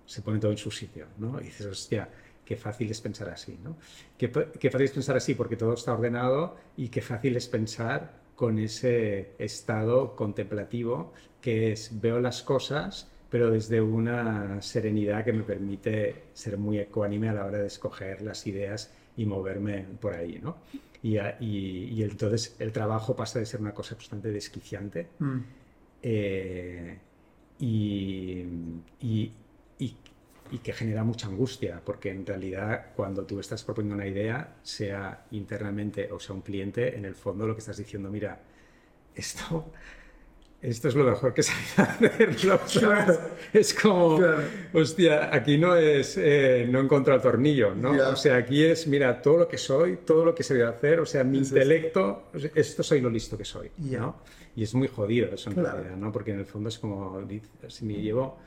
Se 0.05 0.21
pone 0.21 0.39
todo 0.39 0.51
en 0.51 0.57
su 0.57 0.71
sitio, 0.71 1.07
¿no? 1.17 1.39
Y 1.39 1.45
dices, 1.45 1.67
hostia, 1.67 2.09
qué 2.43 2.55
fácil 2.55 2.89
es 2.89 2.99
pensar 2.99 3.29
así, 3.29 3.57
¿no? 3.63 3.77
Qué, 4.17 4.31
qué 4.31 4.69
fácil 4.69 4.85
es 4.85 4.91
pensar 4.91 5.17
así 5.17 5.35
porque 5.35 5.55
todo 5.55 5.73
está 5.73 5.93
ordenado 5.93 6.57
y 6.77 6.89
qué 6.89 7.01
fácil 7.01 7.35
es 7.37 7.47
pensar 7.47 8.19
con 8.35 8.57
ese 8.57 9.31
estado 9.37 10.15
contemplativo 10.15 11.13
que 11.41 11.71
es 11.73 12.01
veo 12.01 12.19
las 12.19 12.41
cosas 12.41 13.09
pero 13.29 13.51
desde 13.51 13.81
una 13.81 14.61
serenidad 14.61 15.23
que 15.23 15.33
me 15.33 15.43
permite 15.43 16.23
ser 16.33 16.57
muy 16.57 16.79
ecuánime 16.79 17.29
a 17.29 17.33
la 17.33 17.45
hora 17.45 17.59
de 17.59 17.67
escoger 17.67 18.21
las 18.21 18.45
ideas 18.47 18.91
y 19.15 19.25
moverme 19.25 19.85
por 19.99 20.13
ahí, 20.13 20.39
¿no? 20.41 20.57
Y, 21.01 21.17
y, 21.39 22.03
entonces 22.03 22.55
el 22.59 22.73
trabajo 22.73 23.15
pasa 23.15 23.39
de 23.39 23.45
ser 23.45 23.61
una 23.61 23.73
cosa 23.73 23.95
bastante 23.95 24.31
desquiciante 24.31 25.07
mm. 25.19 25.39
eh, 26.03 26.99
y, 27.59 28.45
y, 29.01 30.57
que 30.61 30.73
genera 30.73 31.03
mucha 31.03 31.27
angustia, 31.27 31.81
porque 31.85 32.09
en 32.09 32.25
realidad 32.25 32.87
cuando 32.95 33.23
tú 33.23 33.39
estás 33.39 33.63
proponiendo 33.63 33.95
una 33.95 34.07
idea, 34.07 34.57
sea 34.61 35.25
internamente 35.31 36.11
o 36.11 36.19
sea 36.19 36.35
un 36.35 36.41
cliente, 36.41 36.97
en 36.97 37.05
el 37.05 37.15
fondo 37.15 37.47
lo 37.47 37.53
que 37.53 37.59
estás 37.59 37.77
diciendo, 37.77 38.09
mira, 38.09 38.41
esto 39.15 39.71
esto 40.61 40.89
es 40.89 40.95
lo 40.95 41.05
mejor 41.05 41.33
que 41.33 41.43
se 41.43 41.53
hacerlo. 41.81 42.59
Es 43.53 43.73
como, 43.73 44.19
hostia, 44.73 45.33
aquí 45.33 45.57
no 45.57 45.75
es, 45.75 46.17
eh, 46.17 46.67
no 46.69 46.79
encontrar 46.79 47.17
el 47.17 47.21
tornillo, 47.21 47.73
¿no? 47.73 47.91
O 47.91 48.15
sea, 48.15 48.37
aquí 48.37 48.63
es, 48.63 48.87
mira, 48.87 49.21
todo 49.21 49.37
lo 49.37 49.47
que 49.47 49.57
soy, 49.57 49.97
todo 50.05 50.25
lo 50.25 50.35
que 50.35 50.43
se 50.43 50.53
debe 50.55 50.67
hacer, 50.67 50.99
o 50.99 51.05
sea, 51.05 51.23
mi 51.23 51.37
intelecto, 51.37 52.23
esto 52.53 52.83
soy 52.83 53.01
lo 53.01 53.09
listo 53.09 53.37
que 53.37 53.45
soy, 53.45 53.71
¿no? 53.77 54.17
Y 54.55 54.63
es 54.63 54.73
muy 54.73 54.87
jodido 54.87 55.33
eso 55.33 55.49
en 55.49 55.55
realidad, 55.55 55.95
¿no? 55.95 56.11
Porque 56.11 56.31
en 56.31 56.39
el 56.39 56.45
fondo 56.45 56.69
es 56.69 56.77
como, 56.77 57.25
si 57.67 57.85
me 57.85 57.93
llevo 57.93 58.37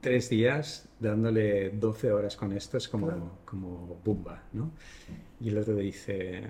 tres 0.00 0.30
días 0.30 0.88
dándole 0.98 1.70
12 1.70 2.12
horas 2.12 2.36
con 2.36 2.52
esto, 2.52 2.78
es 2.78 2.88
como, 2.88 3.40
como 3.44 4.00
bumba, 4.04 4.44
¿no? 4.52 4.72
Y 5.40 5.50
el 5.50 5.58
otro 5.58 5.76
dice... 5.76 6.42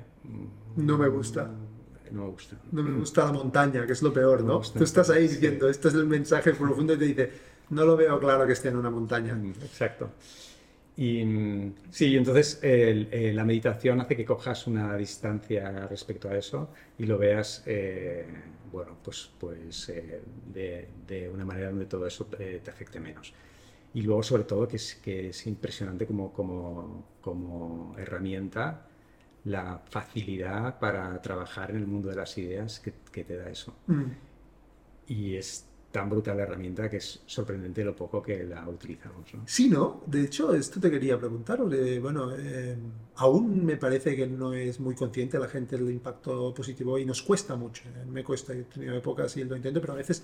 No 0.76 0.96
me 0.96 1.08
gusta 1.08 1.44
mm, 1.44 1.77
no 2.12 2.24
me 2.24 2.30
gusta. 2.30 2.56
No 2.72 2.82
me 2.82 2.98
gusta 2.98 3.24
la 3.24 3.32
montaña, 3.32 3.86
que 3.86 3.92
es 3.92 4.02
lo 4.02 4.12
peor, 4.12 4.42
¿no? 4.42 4.60
Tú 4.60 4.84
estás 4.84 5.10
ahí 5.10 5.28
diciendo, 5.28 5.68
este 5.68 5.88
es 5.88 5.94
el 5.94 6.06
mensaje 6.06 6.52
profundo 6.54 6.94
y 6.94 6.98
te 6.98 7.04
dice, 7.04 7.30
no 7.70 7.84
lo 7.84 7.96
veo 7.96 8.18
claro 8.18 8.46
que 8.46 8.52
esté 8.52 8.68
en 8.68 8.76
una 8.76 8.90
montaña. 8.90 9.34
Mm, 9.34 9.50
exacto. 9.62 10.10
Y 10.96 11.24
mm, 11.24 11.74
sí, 11.90 12.16
entonces 12.16 12.58
eh, 12.62 13.32
la 13.34 13.44
meditación 13.44 14.00
hace 14.00 14.16
que 14.16 14.24
cojas 14.24 14.66
una 14.66 14.96
distancia 14.96 15.86
respecto 15.86 16.28
a 16.28 16.36
eso 16.36 16.70
y 16.98 17.06
lo 17.06 17.18
veas, 17.18 17.62
eh, 17.66 18.26
bueno, 18.72 18.96
pues, 19.02 19.30
pues 19.38 19.88
eh, 19.90 20.20
de, 20.52 20.88
de, 21.06 21.28
una 21.28 21.44
manera 21.44 21.70
donde 21.70 21.86
todo 21.86 22.06
eso 22.06 22.24
te 22.26 22.70
afecte 22.70 22.98
menos. 23.00 23.32
Y 23.94 24.02
luego, 24.02 24.22
sobre 24.22 24.44
todo, 24.44 24.68
que 24.68 24.76
es, 24.76 24.96
que 24.96 25.30
es 25.30 25.46
impresionante 25.46 26.06
como, 26.06 26.32
como, 26.32 27.06
como 27.20 27.94
herramienta 27.98 28.87
la 29.48 29.82
facilidad 29.90 30.78
para 30.78 31.20
trabajar 31.22 31.70
en 31.70 31.78
el 31.78 31.86
mundo 31.86 32.08
de 32.10 32.16
las 32.16 32.36
ideas 32.38 32.80
que, 32.80 32.92
te 33.24 33.36
da 33.36 33.50
eso. 33.50 33.74
Mm. 33.86 34.04
Y 35.08 35.34
es 35.34 35.66
tan 35.90 36.10
brutal 36.10 36.36
la 36.36 36.42
herramienta 36.42 36.88
que 36.88 36.98
es 36.98 37.22
sorprendente 37.26 37.82
lo 37.82 37.96
poco 37.96 38.22
que 38.22 38.44
la 38.44 38.68
utilizamos. 38.68 39.32
¿no? 39.34 39.42
Sí, 39.46 39.68
¿no? 39.68 40.02
De 40.06 40.22
hecho, 40.24 40.54
esto 40.54 40.78
te 40.78 40.90
quería 40.90 41.18
preguntar. 41.18 41.60
bueno, 41.60 42.32
eh, 42.36 42.76
aún 43.16 43.64
me 43.64 43.76
parece 43.76 44.14
que 44.14 44.26
no 44.26 44.52
es 44.52 44.78
muy 44.80 44.94
consciente 44.94 45.38
la 45.38 45.48
gente 45.48 45.76
del 45.76 45.90
impacto 45.90 46.52
positivo 46.54 46.98
y 46.98 47.06
nos 47.06 47.22
cuesta 47.22 47.56
mucho. 47.56 47.84
¿eh? 47.88 48.04
Me 48.06 48.22
cuesta, 48.22 48.52
he 48.52 48.64
tenido 48.64 48.94
épocas 48.94 49.36
y 49.38 49.44
lo 49.44 49.56
intento, 49.56 49.80
pero 49.80 49.94
a 49.94 49.96
veces 49.96 50.22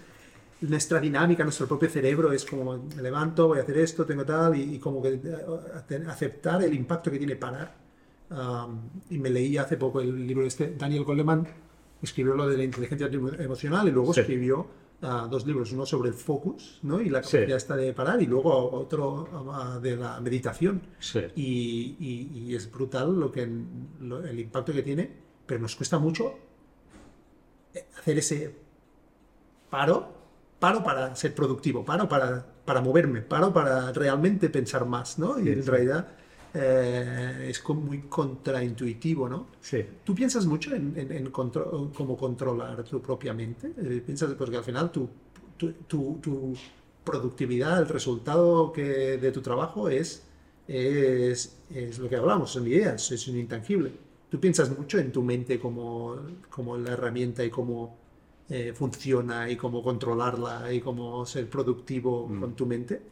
nuestra 0.61 1.01
dinámica, 1.01 1.43
nuestro 1.45 1.67
propio 1.67 1.89
cerebro 1.89 2.31
es 2.33 2.45
como 2.45 2.77
me 2.77 3.03
levanto, 3.03 3.49
voy 3.49 3.59
a 3.59 3.63
hacer 3.63 3.79
esto, 3.79 4.05
tengo 4.05 4.25
tal, 4.25 4.57
y, 4.57 4.75
y 4.75 4.79
como 4.79 5.03
que 5.03 5.15
eh, 5.15 6.05
aceptar 6.07 6.63
el 6.63 6.75
impacto 6.75 7.11
que 7.11 7.19
tiene 7.19 7.37
parar 7.37 7.84
y 9.11 9.19
me 9.19 9.31
leí 9.31 9.56
hace 9.56 9.77
poco 9.77 10.01
el 10.01 10.27
libro 10.27 10.47
este, 10.47 10.74
Daniel 10.77 11.05
Goleman, 11.05 11.47
escribió 12.02 12.35
lo 12.35 12.48
de 12.48 12.56
la 12.56 12.65
inteligencia 12.65 13.09
emocional 13.39 13.89
y 13.89 13.90
luego 13.90 14.12
escribió 14.12 14.66
ah, 15.02 15.27
dos 15.31 15.47
libros, 15.47 15.73
uno 15.73 15.86
sobre 15.86 16.11
el 16.11 16.15
focus 16.15 16.81
¿no? 16.82 17.01
y 17.01 17.09
la 17.09 17.20
capacidad 17.20 17.56
está 17.56 17.77
de 17.77 17.93
parar 17.93 18.20
y 18.23 18.27
luego 18.27 18.70
otro 18.73 19.28
ah, 19.52 19.78
de 19.81 19.97
la 19.97 20.20
meditación. 20.20 20.82
Y, 21.35 21.97
y, 21.98 22.55
es 22.55 22.70
brutal 22.70 23.19
lo 23.19 23.31
que, 23.32 23.43
el 23.43 24.40
impacto 24.40 24.73
que 24.73 24.82
tiene, 24.82 25.11
pero 25.47 25.61
nos 25.61 25.77
cuesta 25.77 25.98
mucho 25.98 26.35
eh, 27.74 27.86
hacer 27.98 28.19
ese 28.19 28.55
paro, 29.70 30.09
paro 30.59 30.82
para 30.82 31.15
ser 31.16 31.35
productivo, 31.35 31.85
paro 31.85 32.09
para, 32.09 32.47
para 32.65 32.81
moverme, 32.81 33.23
paro 33.23 33.52
para 33.52 33.93
realmente 33.93 34.48
pensar 34.48 34.86
más, 34.86 35.19
¿no? 35.19 35.39
Y 35.40 35.48
en 35.48 35.66
realidad 35.66 36.09
eh, 36.55 37.48
es 37.48 37.68
muy 37.68 38.02
contraintuitivo, 38.02 39.28
¿no? 39.28 39.48
Sí. 39.60 39.85
¿Tú 40.05 40.14
piensas 40.14 40.47
mucho 40.47 40.72
en, 40.74 40.94
en, 40.97 41.31
cómo 41.31 42.16
controlar 42.16 42.85
tu 42.85 43.02
propia 43.02 43.35
mente? 43.35 43.72
Eh, 43.76 44.01
piensas, 44.06 44.32
porque 44.35 44.56
al 44.56 44.62
final 44.62 44.93
tu, 44.93 45.09
tu, 45.56 45.72
tu, 46.20 46.55
productividad, 47.02 47.81
el 47.81 47.89
resultado 47.89 48.72
que, 48.72 49.18
de 49.18 49.32
tu 49.32 49.43
trabajo 49.43 49.89
es, 49.89 50.22
es, 50.66 51.59
es, 51.68 51.98
lo 51.98 52.09
que 52.09 52.16
hablamos, 52.16 52.52
son 52.52 52.66
ideas, 52.66 53.10
es 53.10 53.28
un 53.28 53.36
intangible. 53.36 53.93
¿Tú 54.31 54.40
piensas 54.40 54.70
mucho 54.76 54.98
en 54.98 55.12
tu 55.12 55.22
mente 55.22 55.59
como, 55.59 56.16
como 56.48 56.78
la 56.78 56.93
herramienta 56.93 57.44
y 57.44 57.51
cómo 57.51 57.98
eh, 58.48 58.72
funciona 58.74 59.51
y 59.51 59.56
cómo 59.56 59.82
controlarla 59.82 60.72
y 60.72 60.81
cómo 60.81 61.26
ser 61.26 61.51
productivo 61.51 62.26
mm. 62.26 62.40
con 62.40 62.56
tu 62.56 62.64
mente? 62.64 63.02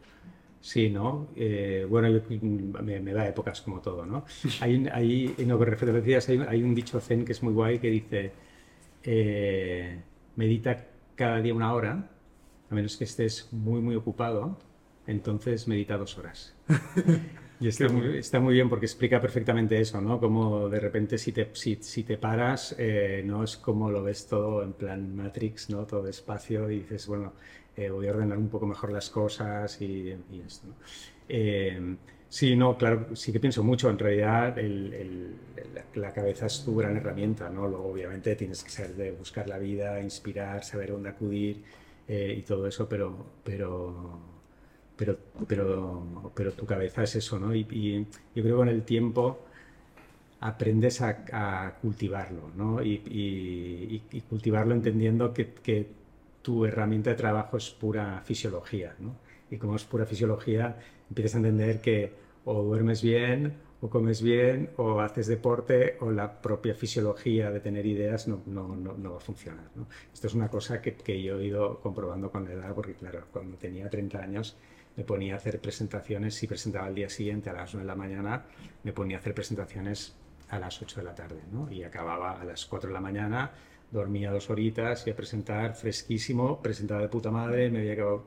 Sí, 0.63 0.91
¿no? 0.91 1.27
Eh, 1.35 1.85
bueno, 1.91 2.09
me, 2.83 3.13
da 3.13 3.29
épocas 3.29 3.61
como 3.63 3.81
todo, 3.81 4.07
¿no? 4.07 4.25
Hay, 4.61 4.87
hay, 4.93 5.35
no, 5.45 5.59
respecto 5.59 5.91
a 5.91 5.99
decías, 5.99 6.29
hay, 6.29 6.39
hay, 6.39 6.63
un 6.63 6.73
dicho 6.73 7.01
zen 7.01 7.25
que 7.25 7.33
es 7.33 7.43
muy 7.43 7.53
guay 7.53 7.81
que 7.81 7.91
dice, 7.91 8.33
eh, 9.03 10.01
medita 10.37 10.87
cada 11.17 11.41
día 11.41 11.53
una 11.53 11.75
hora, 11.75 12.09
a 12.71 12.75
menos 12.75 12.97
que 12.97 13.05
estés 13.05 13.53
muy, 13.53 13.81
muy 13.81 13.97
ocupado, 13.97 14.57
entonces 15.09 15.67
medita 15.67 15.99
dos 15.99 16.17
horas. 16.17 16.55
Y 17.63 17.69
está 17.69 17.89
muy, 17.89 18.19
está 18.19 18.41
muy, 18.41 18.55
bien 18.55 18.69
porque 18.69 18.87
explica 18.87 19.21
perfectamente 19.21 19.81
eso, 19.81 20.01
¿no? 20.01 20.19
Como 20.19 20.69
de 20.69 20.81
repente 20.81 21.17
si 21.17 21.31
te, 21.31 21.49
si, 21.53 21.77
si 21.77 22.03
te 22.03 22.19
paras, 22.19 22.75
eh, 22.77 23.23
no 23.25 23.45
es 23.45 23.57
como 23.57 23.89
lo 23.89 24.03
ves 24.03 24.27
todo 24.27 24.65
en 24.65 24.73
plan 24.73 25.15
Matrix, 25.15 25.71
¿no? 25.71 25.87
Todo 25.87 26.03
despacio 26.03 26.69
y 26.73 26.81
dices, 26.81 27.07
bueno, 27.07 27.35
eh, 27.77 27.91
voy 27.91 28.07
a 28.07 28.11
ordenar 28.11 28.39
un 28.39 28.49
poco 28.49 28.67
mejor 28.67 28.93
las 28.93 29.09
cosas 29.11 29.81
y, 29.81 30.15
esto. 30.45 30.69
¿no? 30.69 30.75
Eh, 31.29 31.97
sí, 32.29 32.57
no, 32.57 32.77
claro, 32.77 33.17
sí 33.17 33.33
que 33.33 33.41
pienso 33.41 33.65
mucho. 33.65 33.89
En 33.89 33.99
realidad, 33.99 34.57
la, 35.95 36.13
cabeza 36.13 36.47
es 36.47 36.65
tu 36.65 36.77
gran 36.77 36.97
herramienta, 36.97 37.49
¿no? 37.49 37.67
Luego, 37.67 37.87
obviamente, 37.87 38.37
tienes 38.37 38.63
que 38.63 38.71
saber 38.71 38.95
de 38.97 39.13
buscar 39.13 39.49
la 39.49 39.59
vida, 39.59 40.01
inspirar, 40.01 40.65
saber 40.65 40.91
dónde 40.91 41.11
acudir 41.11 41.63
eh, 42.09 42.35
y 42.39 42.43
todo 42.43 42.67
eso, 42.67 42.89
pero, 42.89 43.27
pero, 43.45 44.21
pero, 44.97 45.19
pero, 45.47 46.33
pero 46.35 46.53
tu 46.53 46.67
cabeza 46.67 47.03
es 47.05 47.17
eso, 47.17 47.39
¿no? 47.39 47.55
Y, 47.55 48.07
yo 48.35 48.43
creo 48.43 48.57
que 48.57 48.59
con 48.59 48.69
el 48.69 48.83
tiempo 48.83 49.39
aprendes 50.41 51.01
a, 51.01 51.79
cultivarlo, 51.81 52.51
¿no? 52.57 52.83
Y, 52.83 54.03
cultivarlo 54.29 54.75
entendiendo 54.75 55.33
que, 55.33 56.02
tu 56.43 56.65
herramienta 56.65 57.11
de 57.11 57.17
trabajo 57.17 57.57
es 57.57 57.71
pura 57.71 58.21
fisiología, 58.25 58.95
¿no? 58.99 59.17
Y 59.51 59.59
como 59.59 59.77
es 59.77 59.85
pura 59.85 60.07
fisiología, 60.07 60.79
empiezas 61.09 61.37
a 61.37 61.39
entender 61.39 61.81
que 61.81 62.13
o 62.45 62.63
duermes 62.63 63.03
bien, 63.03 63.55
o 63.81 63.91
comes 63.91 64.23
bien, 64.23 64.71
o 64.77 65.01
haces 65.01 65.27
deporte, 65.27 65.97
o 66.01 66.11
la 66.11 66.41
propia 66.41 66.75
fisiología 66.75 67.51
de 67.51 67.61
tener 67.61 67.85
ideas 67.85 68.29
no, 68.29 68.43
no, 68.47 68.77
no, 68.77 69.11
va 69.11 69.17
a 69.17 69.21
funcionar. 69.21 69.71
¿no? 69.75 69.87
Esto 70.13 70.29
es 70.29 70.35
una 70.35 70.49
cosa 70.49 70.81
que, 70.81 70.95
que, 70.95 71.21
yo 71.23 71.39
he 71.41 71.47
ido 71.47 71.81
comprobando 71.81 72.31
con 72.31 72.45
la 72.45 72.53
edad, 72.53 72.75
porque 72.75 72.95
claro, 72.95 73.25
cuando 73.33 73.57
tenía 73.57 73.91
30 73.91 74.19
años 74.19 74.57
me 74.97 75.05
ponía 75.05 75.35
a 75.35 75.37
hacer 75.39 75.61
presentaciones, 75.61 76.35
si 76.35 76.47
presentaba 76.47 76.89
el 76.89 76.95
día 76.95 77.09
siguiente 77.09 77.51
a 77.51 77.55
las 77.55 77.75
9 77.75 77.85
de 77.85 77.89
la 77.89 77.97
mañana, 77.97 78.45
me 78.85 78.93
ponía 78.93 79.17
a 79.17 79.21
hacer 79.21 79.35
presentaciones 79.35 80.17
a 80.49 80.59
las 80.59 80.81
8 80.81 81.01
de 81.01 81.05
la 81.05 81.15
tarde, 81.15 81.41
¿no? 81.51 81.71
Y 81.73 81.83
acababa 81.83 82.41
a 82.41 82.45
las 82.45 82.67
4 82.67 82.89
de 82.89 82.95
la 82.95 83.01
mañana, 83.01 83.53
dormía 83.93 84.33
dos 84.33 84.51
horitas 84.51 85.07
y 85.07 85.11
a 85.11 85.17
presentar 85.17 85.75
fresquísimo, 85.75 86.61
presentaba 86.61 87.03
de 87.03 87.09
puta 87.09 87.31
madre, 87.31 87.71
me 87.71 87.81
había 87.81 87.95
quedado 87.95 88.25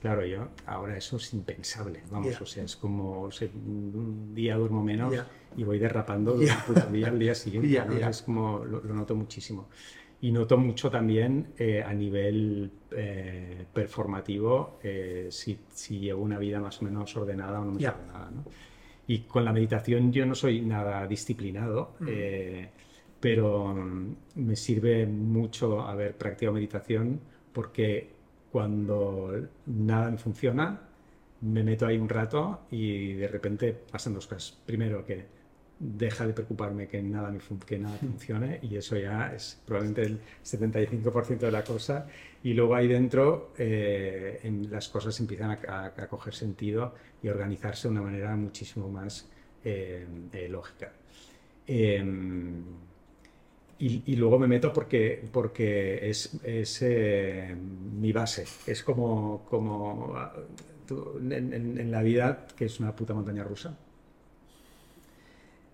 Claro, 0.00 0.24
yo 0.24 0.48
ahora 0.66 0.96
eso 0.96 1.16
es 1.16 1.32
impensable, 1.34 2.02
vamos, 2.08 2.40
o 2.40 2.46
sea, 2.46 2.62
es 2.62 2.76
como 2.76 3.22
un 3.24 4.32
día 4.32 4.56
duermo 4.56 4.82
menos 4.82 5.12
y 5.56 5.64
voy 5.64 5.80
derrapando 5.80 6.34
el 6.40 6.92
día 6.92 7.08
al 7.08 7.18
día 7.18 7.34
siguiente, 7.34 7.82
es 8.08 8.22
como 8.22 8.64
lo, 8.64 8.80
noto 8.80 9.16
muchísimo. 9.16 9.68
Y 10.20 10.32
noto 10.32 10.56
mucho 10.56 10.90
también 10.90 11.48
eh, 11.58 11.82
a 11.82 11.92
nivel 11.94 12.70
eh, 12.90 13.66
performativo 13.72 14.78
eh, 14.82 15.28
si, 15.30 15.60
si, 15.72 16.00
llevo 16.00 16.22
una 16.22 16.38
vida 16.38 16.60
más 16.60 16.82
o 16.82 16.84
menos 16.84 17.16
ordenada 17.16 17.60
o 17.60 17.64
no 17.64 17.72
más 17.72 17.84
ordenada. 17.84 18.30
¿no? 18.30 18.44
Y 19.06 19.20
con 19.20 19.44
la 19.44 19.52
meditación 19.52 20.12
yo 20.12 20.26
no 20.26 20.34
soy 20.34 20.60
nada 20.60 21.06
disciplinado, 21.06 21.94
mm. 22.00 22.08
Pero 23.20 23.74
mm, 23.74 24.16
me 24.36 24.56
sirve 24.56 25.06
mucho 25.06 25.80
haber 25.82 26.16
practicado 26.16 26.54
meditación 26.54 27.20
porque 27.52 28.10
cuando 28.50 29.48
nada 29.66 30.10
me 30.10 30.18
funciona, 30.18 30.80
me 31.40 31.62
meto 31.62 31.86
ahí 31.86 31.98
un 31.98 32.08
rato 32.08 32.62
y 32.70 33.14
de 33.14 33.28
repente 33.28 33.72
pasan 33.72 34.14
dos 34.14 34.26
cosas. 34.26 34.58
Primero, 34.64 35.04
que 35.04 35.38
deja 35.78 36.26
de 36.26 36.32
preocuparme 36.32 36.88
que 36.88 37.00
nada, 37.02 37.30
me 37.30 37.38
que 37.64 37.78
nada 37.78 37.96
funcione 37.98 38.58
y 38.62 38.76
eso 38.76 38.96
ya 38.96 39.32
es 39.34 39.60
probablemente 39.64 40.02
el 40.02 40.20
75% 40.44 41.38
de 41.38 41.50
la 41.52 41.62
cosa. 41.62 42.06
Y 42.42 42.54
luego 42.54 42.74
ahí 42.74 42.88
dentro 42.88 43.52
eh, 43.58 44.40
en, 44.42 44.70
las 44.70 44.88
cosas 44.88 45.18
empiezan 45.20 45.58
a, 45.68 46.06
coger 46.08 46.34
sentido 46.34 46.94
y 47.22 47.28
organizarse 47.28 47.88
de 47.88 47.92
una 47.92 48.02
manera 48.02 48.34
muchísimo 48.36 48.88
más 48.88 49.28
eh, 49.64 50.06
eh, 50.32 50.48
lógica. 50.48 50.92
Em, 53.80 54.02
y, 54.06 54.16
luego 54.16 54.38
me 54.38 54.48
meto 54.48 54.72
porque, 54.72 55.28
porque 55.32 56.08
es, 56.08 56.38
es 56.44 56.82
eh, 56.82 57.54
mi 57.54 58.12
base. 58.12 58.44
Es 58.66 58.82
como, 58.82 59.44
como 59.48 60.14
ah, 60.16 60.32
en, 60.90 61.90
la 61.90 62.02
vida, 62.02 62.46
que 62.56 62.66
es 62.66 62.80
una 62.80 62.94
puta 62.94 63.14
montaña 63.14 63.44
rusa. 63.44 63.76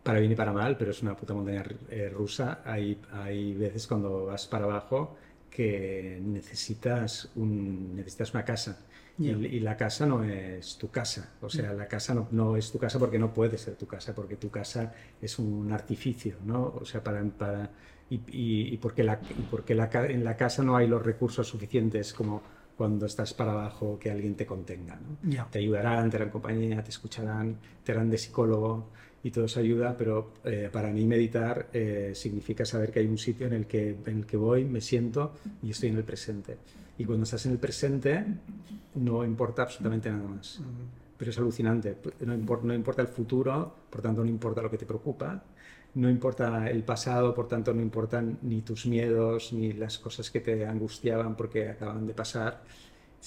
Para 0.02 0.18
bien 0.20 0.32
y 0.32 0.34
para 0.34 0.52
mal, 0.52 0.76
pero 0.76 0.90
es 0.90 1.02
una 1.02 1.16
puta 1.16 1.32
montaña 1.34 1.64
eh, 1.88 2.10
rusa. 2.10 2.60
Hay, 2.64 3.00
hay 3.12 3.54
veces 3.54 3.86
cuando 3.86 4.26
vas 4.26 4.46
para 4.46 4.64
abajo 4.64 5.16
que 5.50 6.20
necesitas, 6.22 7.30
un, 7.36 7.96
necesitas 7.96 8.34
una 8.34 8.44
casa. 8.44 8.78
Y, 9.16 9.60
la 9.60 9.76
casa 9.76 10.06
no 10.06 10.24
es 10.24 10.76
tu 10.76 10.90
casa. 10.90 11.34
O 11.40 11.48
sea, 11.48 11.72
la 11.72 11.86
casa 11.86 12.14
no, 12.14 12.26
no, 12.32 12.56
es 12.56 12.72
tu 12.72 12.78
casa 12.78 12.98
porque 12.98 13.18
no 13.18 13.32
puede 13.32 13.56
ser 13.58 13.76
tu 13.76 13.86
casa, 13.86 14.12
porque 14.12 14.34
tu 14.36 14.50
casa 14.50 14.92
es 15.22 15.38
un 15.38 15.72
artificio, 15.72 16.36
¿no? 16.44 16.74
O 16.80 16.84
sea, 16.84 17.02
para, 17.02 17.22
para 17.22 17.70
y, 18.10 18.76
porque, 18.78 19.02
la, 19.02 19.18
porque 19.50 19.74
la, 19.74 19.90
en 20.08 20.24
la 20.24 20.36
casa 20.36 20.62
no 20.62 20.76
hay 20.76 20.86
los 20.86 21.02
recursos 21.02 21.48
suficientes 21.48 22.12
como 22.12 22.42
cuando 22.76 23.06
estás 23.06 23.32
para 23.34 23.52
abajo 23.52 23.98
que 23.98 24.10
alguien 24.10 24.34
te 24.34 24.46
contenga. 24.46 24.96
¿no? 24.96 25.46
Te 25.50 25.58
ayudarán, 25.58 26.10
te 26.10 26.16
harán 26.16 26.30
compañía, 26.30 26.82
te 26.82 26.90
escucharán, 26.90 27.56
te 27.82 27.92
harán 27.92 28.10
de 28.10 28.18
psicólogo 28.18 28.90
y 29.22 29.30
todo 29.30 29.46
eso 29.46 29.60
ayuda, 29.60 29.96
pero 29.96 30.34
eh, 30.44 30.68
para 30.72 30.90
mí 30.90 31.06
meditar 31.06 31.68
eh, 31.72 32.12
significa 32.14 32.64
saber 32.64 32.90
que 32.90 33.00
hay 33.00 33.06
un 33.06 33.18
sitio 33.18 33.46
en 33.46 33.54
el, 33.54 33.66
que, 33.66 33.96
en 34.04 34.18
el 34.18 34.26
que 34.26 34.36
voy, 34.36 34.64
me 34.64 34.80
siento 34.80 35.34
y 35.62 35.70
estoy 35.70 35.90
en 35.90 35.96
el 35.96 36.04
presente. 36.04 36.58
Y 36.98 37.04
cuando 37.04 37.24
estás 37.24 37.46
en 37.46 37.52
el 37.52 37.58
presente 37.58 38.24
no 38.96 39.24
importa 39.24 39.62
absolutamente 39.62 40.10
nada 40.10 40.28
más. 40.28 40.60
Pero 41.16 41.30
es 41.30 41.38
alucinante, 41.38 41.96
no, 42.20 42.36
no 42.36 42.74
importa 42.74 43.02
el 43.02 43.08
futuro, 43.08 43.74
por 43.88 44.02
tanto 44.02 44.22
no 44.22 44.30
importa 44.30 44.62
lo 44.62 44.70
que 44.70 44.78
te 44.78 44.84
preocupa, 44.84 45.42
no 45.94 46.10
importa 46.10 46.68
el 46.68 46.82
pasado, 46.82 47.34
por 47.34 47.48
tanto 47.48 47.72
no 47.72 47.80
importan 47.80 48.38
ni 48.42 48.62
tus 48.62 48.86
miedos 48.86 49.52
ni 49.52 49.72
las 49.72 49.98
cosas 49.98 50.30
que 50.30 50.40
te 50.40 50.66
angustiaban 50.66 51.36
porque 51.36 51.68
acaban 51.68 52.06
de 52.06 52.14
pasar. 52.14 52.62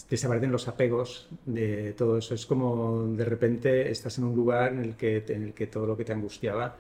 Desaparecen 0.10 0.52
los 0.52 0.68
apegos 0.68 1.28
de 1.46 1.94
todo 1.94 2.18
eso. 2.18 2.36
Es 2.36 2.46
como 2.46 3.08
de 3.08 3.26
repente 3.26 3.90
estás 3.90 4.18
en 4.20 4.26
un 4.26 4.36
lugar 4.36 4.74
en 4.74 4.80
el 4.80 4.96
que, 4.96 5.24
en 5.28 5.44
el 5.44 5.54
que 5.54 5.68
todo 5.68 5.88
lo 5.88 5.98
que 5.98 6.06
te 6.06 6.14
angustiaba 6.14 6.76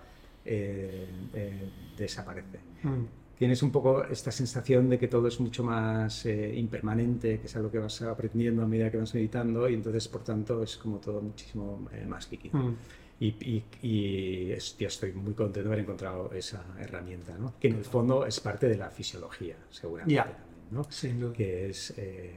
eh, 0.45 1.07
eh, 1.33 1.69
desaparece. 1.97 2.59
Mm. 2.83 3.05
Tienes 3.37 3.61
un 3.63 3.71
poco 3.71 4.03
esta 4.03 4.31
sensación 4.31 4.89
de 4.89 4.97
que 4.97 5.07
todo 5.07 5.27
es 5.27 5.39
mucho 5.39 5.63
más 5.63 6.25
eh, 6.25 6.53
impermanente, 6.55 7.39
que 7.39 7.47
es 7.47 7.55
algo 7.55 7.71
que 7.71 7.79
vas 7.79 8.01
aprendiendo 8.01 8.63
a 8.63 8.65
medida 8.65 8.89
que 8.89 8.97
vas 8.97 9.13
meditando 9.13 9.69
y 9.69 9.75
entonces 9.75 10.07
por 10.07 10.23
tanto 10.23 10.63
es 10.63 10.77
como 10.77 10.97
todo 10.97 11.21
muchísimo 11.21 11.87
más 12.07 12.31
líquido. 12.31 12.57
Mm. 12.57 12.75
Y, 13.19 13.63
y, 13.81 14.51
estoy 14.51 15.11
muy 15.13 15.33
contento 15.33 15.69
de 15.69 15.73
haber 15.73 15.79
encontrado 15.79 16.31
esa 16.33 16.63
herramienta, 16.79 17.35
¿no? 17.37 17.55
que 17.59 17.67
en 17.69 17.77
el 17.77 17.85
fondo 17.85 18.25
es 18.25 18.39
parte 18.39 18.67
de 18.67 18.77
la 18.77 18.91
fisiología, 18.91 19.55
seguramente. 19.71 20.15
También, 20.71 21.19
¿no? 21.19 21.33
Que 21.33 21.69
es 21.69 21.93
eh, 21.97 22.35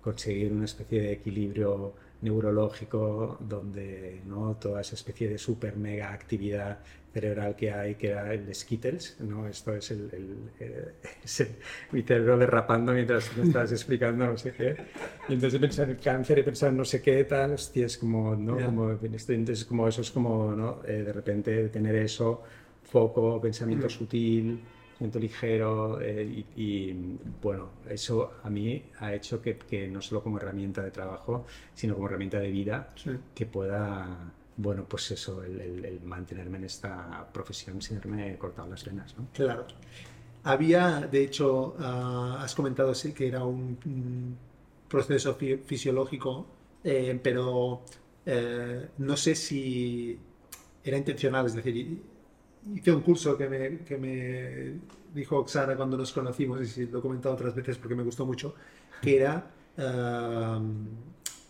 conseguir 0.00 0.52
una 0.52 0.64
especie 0.64 1.00
de 1.00 1.12
equilibrio 1.12 1.94
neurológico 2.22 3.38
donde 3.40 4.22
¿no? 4.26 4.56
toda 4.56 4.80
esa 4.80 4.94
especie 4.96 5.28
de 5.28 5.38
super 5.38 5.76
mega 5.76 6.12
actividad 6.12 6.80
cerebral 7.14 7.54
que 7.54 7.70
hay, 7.70 7.94
que 7.94 8.08
era 8.08 8.34
el 8.34 8.52
Skittles, 8.52 9.16
¿no? 9.20 9.46
Esto 9.46 9.72
es 9.74 9.92
el, 9.92 10.10
el, 10.12 10.36
eh, 10.58 10.92
mi 11.92 12.02
cerebro 12.02 12.36
derrapando 12.36 12.92
mientras 12.92 13.34
me 13.36 13.44
estabas 13.44 13.70
explicando 13.70 14.26
no 14.26 14.36
sé 14.36 14.52
qué. 14.52 14.76
Y 15.28 15.34
entonces 15.34 15.60
pensar 15.60 15.84
en 15.88 15.96
el 15.96 16.02
cáncer 16.02 16.40
y 16.40 16.42
pensar 16.42 16.72
no 16.72 16.84
sé 16.84 17.00
qué 17.00 17.22
tal, 17.22 17.52
hostia, 17.52 17.86
es 17.86 17.96
como, 17.96 18.34
¿no? 18.34 18.56
Como, 18.56 18.90
entonces 18.90 19.64
como 19.64 19.86
eso 19.86 20.00
es 20.00 20.10
como, 20.10 20.56
¿no? 20.56 20.80
Eh, 20.86 21.04
de 21.04 21.12
repente 21.12 21.68
tener 21.68 21.94
eso, 21.94 22.42
foco, 22.82 23.40
pensamiento 23.40 23.86
mm. 23.86 23.90
sutil, 23.90 24.60
pensamiento 24.90 25.18
ligero 25.20 26.00
eh, 26.00 26.44
y, 26.56 26.92
bueno, 27.40 27.70
eso 27.88 28.32
a 28.42 28.50
mí 28.50 28.82
ha 28.98 29.14
hecho 29.14 29.40
que, 29.40 29.56
que, 29.56 29.86
no 29.86 30.02
solo 30.02 30.20
como 30.20 30.38
herramienta 30.38 30.82
de 30.82 30.90
trabajo, 30.90 31.46
sino 31.74 31.94
como 31.94 32.08
herramienta 32.08 32.40
de 32.40 32.50
vida, 32.50 32.92
que 33.34 33.46
pueda 33.46 34.32
bueno, 34.56 34.84
pues 34.88 35.10
eso, 35.10 35.42
el, 35.42 36.00
mantenerme 36.04 36.58
en 36.58 36.64
esta 36.64 37.28
profesión 37.32 37.80
sin 37.82 37.96
haberme 37.96 38.36
cortado 38.38 38.68
las 38.68 38.84
venas. 38.84 39.16
¿no? 39.18 39.28
Claro. 39.32 39.66
Había, 40.44 41.00
de 41.00 41.24
hecho, 41.24 41.74
ah, 41.78 42.38
has 42.42 42.54
comentado 42.54 42.92
que 43.14 43.26
era 43.26 43.44
un, 43.44 44.36
proceso 44.88 45.34
fisiológico, 45.34 46.46
eh, 46.84 47.18
pero 47.20 47.82
eh, 48.24 48.90
no 48.98 49.16
sé 49.16 49.34
si 49.34 50.16
era 50.84 50.96
intencional, 50.96 51.46
es 51.46 51.54
decir, 51.54 52.02
hice 52.72 52.92
un 52.92 53.00
curso 53.00 53.36
que 53.36 53.48
me, 53.48 53.78
que 53.78 53.96
me 53.96 54.74
dijo 55.12 55.38
Oxana 55.38 55.74
cuando 55.74 55.96
nos 55.96 56.12
conocimos, 56.12 56.76
y 56.78 56.86
lo 56.86 56.98
he 56.98 57.02
comentado 57.02 57.34
otras 57.34 57.54
veces 57.54 57.78
porque 57.78 57.96
me 57.96 58.04
gustó 58.04 58.24
mucho, 58.24 58.54
que 59.02 59.16
era... 59.16 59.50
Ah, 59.78 60.60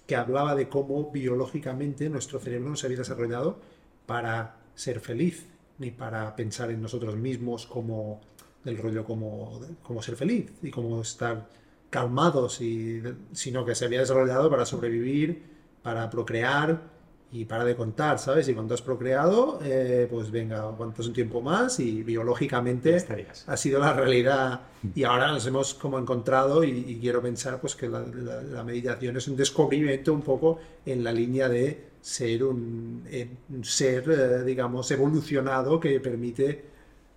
que 0.07 0.17
hablaba 0.17 0.55
de 0.55 0.69
cómo 0.69 1.11
biológicamente 1.11 2.09
nuestro 2.09 2.39
cerebro 2.41 2.71
no 2.71 2.77
se 2.77 2.87
había 2.87 2.99
desarrollado 2.99 3.59
para 4.07 4.57
ser 4.75 5.01
feliz, 5.01 5.47
ni 5.79 5.91
para 5.91 6.37
pensar 6.37 6.71
en 6.71 6.83
nosotros 6.83 7.17
mismos 7.17 7.67
como 7.67 8.21
del 8.65 8.79
rollo 8.79 9.05
como, 9.05 9.61
como 9.83 10.03
ser 10.03 10.17
feliz 10.17 10.51
y 10.63 10.71
como 10.71 11.01
estar 11.03 11.49
calmados, 11.91 12.61
y, 12.61 13.03
sino 13.33 13.65
que 13.65 13.75
se 13.75 13.85
había 13.85 14.01
desarrollado 14.01 14.51
para 14.51 14.67
sobrevivir, 14.67 15.43
para 15.83 16.09
procrear, 16.11 16.94
y 17.33 17.47
para 17.47 17.65
de 17.65 17.75
contar, 17.75 18.19
¿sabes? 18.21 18.49
Y 18.49 18.55
cuando 18.55 18.75
has 18.75 18.83
procreado, 18.83 19.59
eh, 19.65 20.07
pues 20.09 20.31
venga, 20.31 20.73
es 20.97 21.07
un 21.07 21.13
tiempo 21.13 21.43
más 21.43 21.81
y 21.81 22.05
biológicamente 22.05 23.05
ha 23.47 23.57
sido 23.57 23.81
la 23.81 23.93
realidad. 23.93 24.61
Y 24.95 25.03
ahora 25.03 25.33
nos 25.33 25.45
hemos 25.47 25.75
como 25.75 25.99
encontrado 25.99 26.63
y, 26.63 26.99
quiero 27.01 27.21
pensar 27.21 27.61
pues 27.61 27.75
que 27.75 27.89
la, 27.89 28.63
meditación 28.63 29.17
es 29.17 29.27
un 29.27 29.37
descubrimiento 29.37 30.13
un 30.13 30.23
poco 30.23 30.61
en 30.87 31.03
la 31.03 31.11
línea 31.11 31.49
de 31.49 31.95
ser 32.01 32.45
un, 32.45 33.03
eh, 33.11 33.29
ser, 33.63 34.09
eh, 34.11 34.45
digamos, 34.45 34.89
evolucionado 34.93 35.81
que 35.81 35.99
permite, 35.99 36.65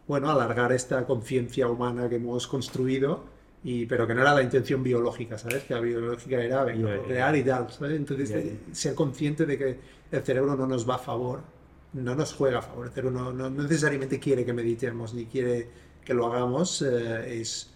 bueno, 0.08 0.32
alargar 0.32 0.72
esta 0.72 1.06
conciencia 1.06 1.68
humana 1.68 2.10
que 2.10 2.16
hemos 2.16 2.48
construido 2.48 3.38
y, 3.64 3.86
pero 3.86 4.08
que 4.08 4.14
no 4.14 4.22
era 4.22 4.34
la 4.34 4.44
intención 4.44 4.84
biológica, 4.84 5.38
¿sabes? 5.38 5.64
Que 5.64 5.74
la 5.74 5.82
biológica 5.82 6.42
era 6.42 6.64
venga, 6.64 7.38
y 7.38 7.44
tal, 7.44 7.70
¿sabes? 7.72 7.98
Entonces, 7.98 8.54
ser 8.72 8.96
consciente 8.96 9.46
de 9.46 9.58
que 9.58 9.80
el 10.12 10.24
cerebro 10.24 10.56
no 10.56 10.68
nos 10.68 10.90
va 10.90 10.96
a 10.96 11.00
favor 11.00 11.58
no 11.94 12.16
nos 12.16 12.34
juega 12.34 12.60
a 12.60 12.62
favorecer, 12.62 13.06
no, 13.06 13.32
no 13.32 13.50
necesariamente 13.50 14.20
quiere 14.20 14.46
que 14.46 14.54
meditemos 14.54 15.14
ni 15.14 15.26
quiere 15.26 15.70
que 16.04 16.14
lo 16.14 16.28
hagamos, 16.28 16.82
eh, 16.82 17.42
es 17.42 17.74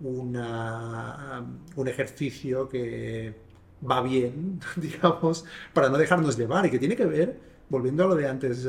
una, 0.00 1.44
un 1.76 1.88
ejercicio 1.88 2.68
que 2.68 3.34
va 3.88 4.02
bien, 4.02 4.60
digamos, 4.76 5.44
para 5.72 5.88
no 5.88 5.98
dejarnos 5.98 6.36
llevar. 6.36 6.66
Y 6.66 6.70
que 6.70 6.78
tiene 6.78 6.96
que 6.96 7.06
ver, 7.06 7.38
volviendo 7.68 8.04
a 8.04 8.08
lo 8.08 8.14
de 8.14 8.28
antes 8.28 8.68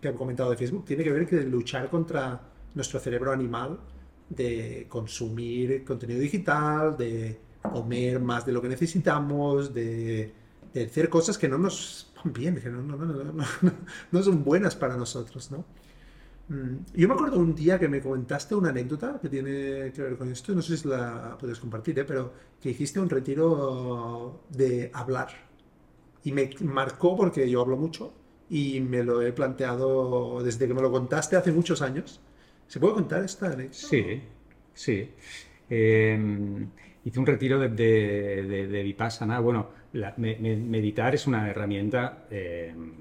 que 0.00 0.08
he 0.08 0.14
comentado 0.14 0.50
de 0.50 0.56
Facebook, 0.56 0.84
tiene 0.84 1.04
que 1.04 1.12
ver 1.12 1.26
que 1.26 1.42
luchar 1.42 1.88
contra 1.90 2.40
nuestro 2.74 3.00
cerebro 3.00 3.32
animal 3.32 3.78
de 4.28 4.86
consumir 4.88 5.84
contenido 5.84 6.20
digital, 6.20 6.96
de 6.96 7.38
comer 7.62 8.20
más 8.20 8.46
de 8.46 8.52
lo 8.52 8.62
que 8.62 8.68
necesitamos, 8.68 9.72
de, 9.74 10.32
de 10.72 10.84
hacer 10.84 11.08
cosas 11.08 11.38
que 11.38 11.48
no 11.48 11.58
nos 11.58 12.12
van 12.16 12.32
bien, 12.32 12.60
que 12.60 12.68
no, 12.68 12.82
no, 12.82 12.96
no, 12.96 13.44
no 14.10 14.22
son 14.22 14.44
buenas 14.44 14.76
para 14.76 14.96
nosotros, 14.96 15.50
¿no? 15.50 15.64
Mm, 16.48 16.84
yo 16.94 17.08
me 17.08 17.14
acuerdo 17.14 17.38
un 17.38 17.54
día 17.54 17.78
que 17.78 17.88
me 17.88 18.00
comentaste 18.00 18.54
una 18.54 18.70
anécdota 18.70 19.18
que 19.20 19.28
tiene 19.28 19.92
que 19.92 20.02
ver 20.02 20.16
con 20.16 20.30
esto, 20.30 20.54
no 20.54 20.62
sé 20.62 20.76
si 20.76 20.88
la 20.88 21.36
puedes 21.38 21.58
compartir, 21.58 21.98
¿eh? 21.98 22.04
pero 22.04 22.32
que 22.60 22.70
hiciste 22.70 23.00
un 23.00 23.08
retiro 23.08 24.42
de 24.50 24.90
hablar. 24.92 25.28
Y 26.24 26.32
me 26.32 26.50
marcó 26.60 27.16
porque 27.16 27.48
yo 27.48 27.60
hablo 27.60 27.76
mucho 27.76 28.12
y 28.48 28.80
me 28.80 29.02
lo 29.02 29.22
he 29.22 29.32
planteado 29.32 30.42
desde 30.42 30.68
que 30.68 30.74
me 30.74 30.82
lo 30.82 30.90
contaste 30.90 31.36
hace 31.36 31.52
muchos 31.52 31.82
años. 31.82 32.20
¿Se 32.66 32.78
puede 32.78 32.94
contar 32.94 33.24
esta 33.24 33.46
anécdota? 33.46 33.74
Sí, 33.74 34.22
sí. 34.74 35.10
Em, 35.68 36.68
hice 37.04 37.18
un 37.18 37.26
retiro 37.26 37.58
de, 37.58 37.68
de, 37.68 38.66
de, 38.68 38.82
Vipassana. 38.82 39.40
Bueno, 39.40 39.70
meditar 39.92 41.14
es 41.14 41.26
una 41.26 41.50
herramienta 41.50 42.26
em, 42.30 42.92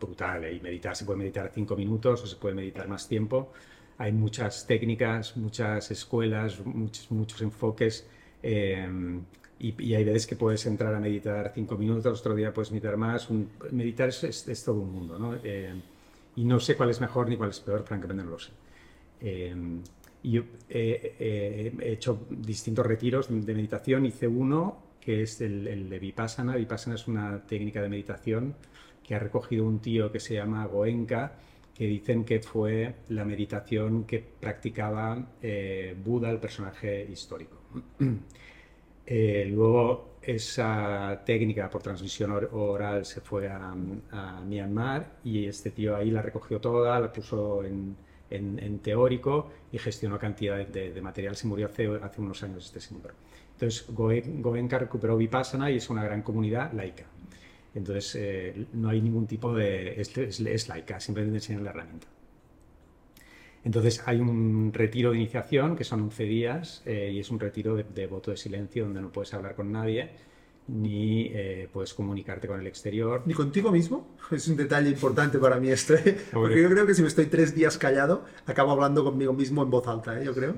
brutal. 0.00 0.44
¿eh? 0.44 0.54
Y 0.54 0.60
meditar, 0.60 0.96
se 0.96 1.04
puede 1.04 1.18
meditar 1.18 1.50
cinco 1.54 1.76
minutos 1.76 2.22
o 2.22 2.26
se 2.26 2.36
puede 2.36 2.54
meditar 2.54 2.88
más 2.88 3.08
tiempo. 3.08 3.52
Hay 3.98 4.12
muchas 4.12 4.66
técnicas, 4.66 5.36
muchas 5.36 5.90
escuelas, 5.90 6.64
muchos, 6.64 7.10
muchos 7.10 7.42
enfoques. 7.42 8.06
Em, 8.42 9.22
y, 9.58 9.94
hay 9.94 10.04
veces 10.04 10.26
que 10.26 10.36
puedes 10.36 10.64
entrar 10.66 10.94
a 10.94 10.98
meditar 10.98 11.52
cinco 11.54 11.76
minutos, 11.76 12.20
otro 12.20 12.34
día 12.34 12.52
puedes 12.52 12.72
meditar 12.72 12.96
más. 12.96 13.28
meditar 13.70 14.08
es, 14.08 14.64
todo 14.64 14.80
un 14.80 14.92
mundo, 14.92 15.38
y 16.34 16.44
no 16.44 16.58
sé 16.58 16.74
cuál 16.76 16.90
es 16.90 17.00
mejor 17.00 17.28
ni 17.28 17.36
cuál 17.36 17.50
es 17.50 17.60
peor, 17.60 17.84
francamente 17.84 18.24
no 18.24 18.30
lo 18.30 18.38
sé. 18.38 18.50
He 19.20 19.52
hecho 21.80 22.26
distintos 22.30 22.86
retiros 22.86 23.28
de 23.28 23.54
meditación. 23.54 24.06
Hice 24.06 24.26
uno 24.26 24.91
que 25.04 25.22
es 25.22 25.40
el, 25.40 25.66
el 25.66 25.90
de 25.90 25.98
Vipassana. 25.98 26.56
Vipassana 26.56 26.94
es 26.94 27.08
una 27.08 27.44
técnica 27.44 27.82
de 27.82 27.88
meditación 27.88 28.54
que 29.02 29.14
ha 29.14 29.18
recogido 29.18 29.66
un 29.66 29.80
tío 29.80 30.12
que 30.12 30.20
se 30.20 30.34
llama 30.34 30.64
Goenka, 30.66 31.32
que 31.74 31.86
dicen 31.86 32.24
que 32.24 32.40
fue 32.40 32.94
la 33.08 33.24
meditación 33.24 34.04
que 34.04 34.24
practicaba 34.40 35.32
eh, 35.42 35.96
Buda, 36.04 36.30
el 36.30 36.38
personaje 36.38 37.04
histórico. 37.10 37.58
Eh, 39.04 39.46
luego 39.50 40.18
esa 40.22 41.22
técnica 41.26 41.68
por 41.68 41.82
transmisión 41.82 42.30
oral 42.52 43.04
se 43.04 43.20
fue 43.20 43.48
a, 43.48 43.74
Myanmar 44.46 45.18
y 45.24 45.46
este 45.46 45.72
tío 45.72 45.96
ahí 45.96 46.12
la 46.12 46.22
recogió 46.22 46.60
toda, 46.60 47.00
la 47.00 47.12
puso 47.12 47.64
en, 47.64 47.96
teórico 48.80 49.50
y 49.72 49.78
gestionó 49.78 50.20
cantidad 50.20 50.64
de, 50.64 51.02
material. 51.02 51.34
Se 51.34 51.48
murió 51.48 51.66
hace, 51.66 51.88
hace 52.00 52.20
unos 52.20 52.44
años 52.44 52.64
este 52.64 52.80
señor. 52.80 53.12
Entonces 53.62 53.86
Goenka 53.94 54.76
recuperó 54.76 55.16
Vipassana 55.16 55.70
y 55.70 55.76
es 55.76 55.88
una 55.88 56.02
gran 56.02 56.22
comunidad 56.22 56.72
laica. 56.72 57.04
Entonces, 57.76 58.16
eh, 58.16 58.66
no 58.72 58.88
hay 58.88 59.00
ningún 59.00 59.28
tipo 59.28 59.54
de... 59.54 60.00
Es, 60.00 60.18
es, 60.18 60.68
laica, 60.68 60.98
simplemente 60.98 61.36
enseñan 61.38 61.62
la 61.62 61.70
herramienta. 61.70 62.08
Entonces, 63.62 64.02
hay 64.04 64.18
un 64.18 64.72
retiro 64.74 65.12
de 65.12 65.18
iniciación, 65.18 65.76
que 65.76 65.84
son 65.84 66.00
11 66.00 66.24
días, 66.24 66.82
eh, 66.86 67.12
y 67.14 67.20
es 67.20 67.30
un 67.30 67.38
retiro 67.38 67.76
de, 67.76 68.06
voto 68.08 68.32
de 68.32 68.36
silencio, 68.36 68.82
donde 68.82 69.00
no 69.00 69.12
puedes 69.12 69.32
hablar 69.32 69.54
con 69.54 69.70
nadie, 69.70 70.10
ni 70.66 71.26
eh, 71.32 71.68
puedes 71.72 71.94
comunicarte 71.94 72.48
con 72.48 72.58
el 72.58 72.66
exterior. 72.66 73.22
¿Ni 73.26 73.34
contigo 73.34 73.70
mismo? 73.70 74.16
Es 74.32 74.48
un 74.48 74.56
detalle 74.56 74.90
importante 74.90 75.38
para 75.38 75.60
mí 75.60 75.68
esto, 75.70 75.94
porque 76.32 76.60
yo 76.60 76.68
creo 76.68 76.84
que 76.84 76.94
si 76.94 77.02
me 77.02 77.08
estoy 77.08 77.26
tres 77.26 77.54
días 77.54 77.78
callado, 77.78 78.24
acabo 78.44 78.72
hablando 78.72 79.04
conmigo 79.04 79.32
mismo 79.32 79.62
en 79.62 79.70
voz 79.70 79.86
alta, 79.86 80.20
yo 80.20 80.34
creo. 80.34 80.56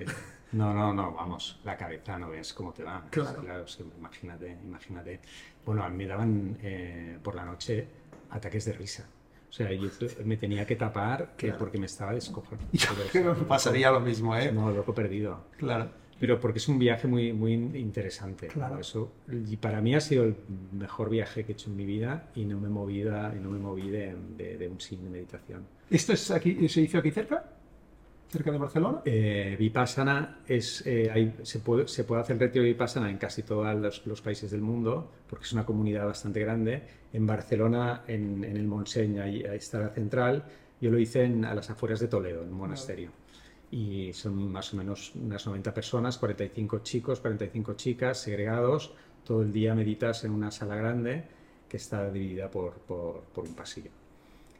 No, 0.54 0.72
no, 0.72 0.94
no, 0.94 1.12
vamos, 1.12 1.60
la 1.64 1.76
cabeza 1.76 2.16
no 2.16 2.30
ves 2.30 2.52
cómo 2.52 2.72
te 2.72 2.84
va. 2.84 3.04
Claro. 3.10 3.42
claro 3.42 3.64
imagínate, 3.98 4.56
imagínate. 4.64 5.20
Bueno, 5.66 5.82
a 5.82 5.88
mí 5.88 5.96
me 5.96 6.06
daban 6.06 6.56
eh, 6.62 7.18
por 7.22 7.34
la 7.34 7.44
noche 7.44 7.86
ataques 8.30 8.64
de 8.66 8.72
risa. 8.72 9.04
O 9.48 9.52
sea, 9.52 9.72
yo 9.72 9.88
me 10.24 10.36
tenía 10.36 10.66
que 10.66 10.76
tapar 10.76 11.34
que 11.36 11.52
porque 11.52 11.78
me 11.78 11.86
estaba 11.86 12.12
descojonando. 12.12 12.66
Pasaría 13.48 13.90
lo 13.90 14.00
mismo, 14.00 14.36
¿eh? 14.36 14.50
No, 14.52 14.70
loco 14.70 14.94
perdido. 14.94 15.44
Claro. 15.56 15.90
Pero 16.18 16.40
porque 16.40 16.58
es 16.58 16.68
un 16.68 16.78
viaje 16.78 17.06
muy, 17.06 17.32
muy 17.32 17.52
interesante. 17.52 18.48
Claro. 18.48 18.78
Eso, 18.78 19.12
y 19.28 19.56
para 19.56 19.80
mí 19.80 19.94
ha 19.94 20.00
sido 20.00 20.24
el 20.24 20.36
mejor 20.72 21.10
viaje 21.10 21.44
que 21.44 21.52
he 21.52 21.54
hecho 21.54 21.70
en 21.70 21.76
mi 21.76 21.84
vida 21.84 22.30
y 22.34 22.44
no 22.44 22.58
me 22.58 22.68
moví, 22.68 23.00
y 23.00 23.04
no 23.04 23.50
me 23.50 23.58
moví 23.58 23.90
de, 23.90 24.14
de, 24.36 24.68
un 24.68 24.80
signo 24.80 25.04
de 25.04 25.10
meditación. 25.10 25.66
¿Esto 25.90 26.12
es 26.12 26.30
aquí, 26.30 26.68
se 26.68 26.80
hizo 26.80 26.98
aquí 26.98 27.10
cerca? 27.10 27.44
Cerca 28.34 28.50
de 28.50 28.58
Barcelona? 28.58 29.00
Eh, 29.04 29.56
Vipassana 29.58 30.40
es, 30.46 30.82
eh, 30.86 31.34
se, 31.42 31.60
puede, 31.60 31.86
se 31.86 32.02
puede 32.02 32.20
hacer 32.20 32.36
retiro 32.36 32.64
de 32.64 32.70
Vipassana 32.70 33.08
en 33.08 33.16
casi 33.16 33.44
todos 33.44 34.02
los, 34.04 34.20
países 34.20 34.50
del 34.50 34.60
mundo, 34.60 35.10
porque 35.28 35.44
es 35.44 35.52
una 35.52 35.64
comunidad 35.64 36.06
bastante 36.06 36.40
grande. 36.40 36.82
En 37.12 37.26
Barcelona, 37.26 38.02
en, 38.08 38.42
el 38.42 38.66
Montseny, 38.66 39.20
ahí, 39.20 39.42
está 39.42 39.78
la 39.78 39.88
central. 39.90 40.44
Yo 40.80 40.90
lo 40.90 40.98
hice 40.98 41.24
a 41.24 41.54
las 41.54 41.70
afueras 41.70 42.00
de 42.00 42.08
Toledo, 42.08 42.42
en 42.42 42.48
un 42.48 42.58
monasterio. 42.58 43.10
Y 43.70 44.12
son 44.12 44.50
más 44.50 44.74
o 44.74 44.76
menos 44.76 45.14
unas 45.14 45.46
90 45.46 45.72
personas, 45.72 46.18
45 46.18 46.80
chicos, 46.80 47.20
45 47.20 47.74
chicas, 47.74 48.18
segregados. 48.18 48.92
Todo 49.24 49.42
el 49.42 49.52
día 49.52 49.74
meditas 49.74 50.24
en 50.24 50.32
una 50.32 50.50
sala 50.50 50.74
grande 50.74 51.24
que 51.68 51.76
está 51.76 52.10
dividida 52.10 52.50
por, 52.50 52.74
por 52.74 53.44
un 53.48 53.54
pasillo. 53.54 54.03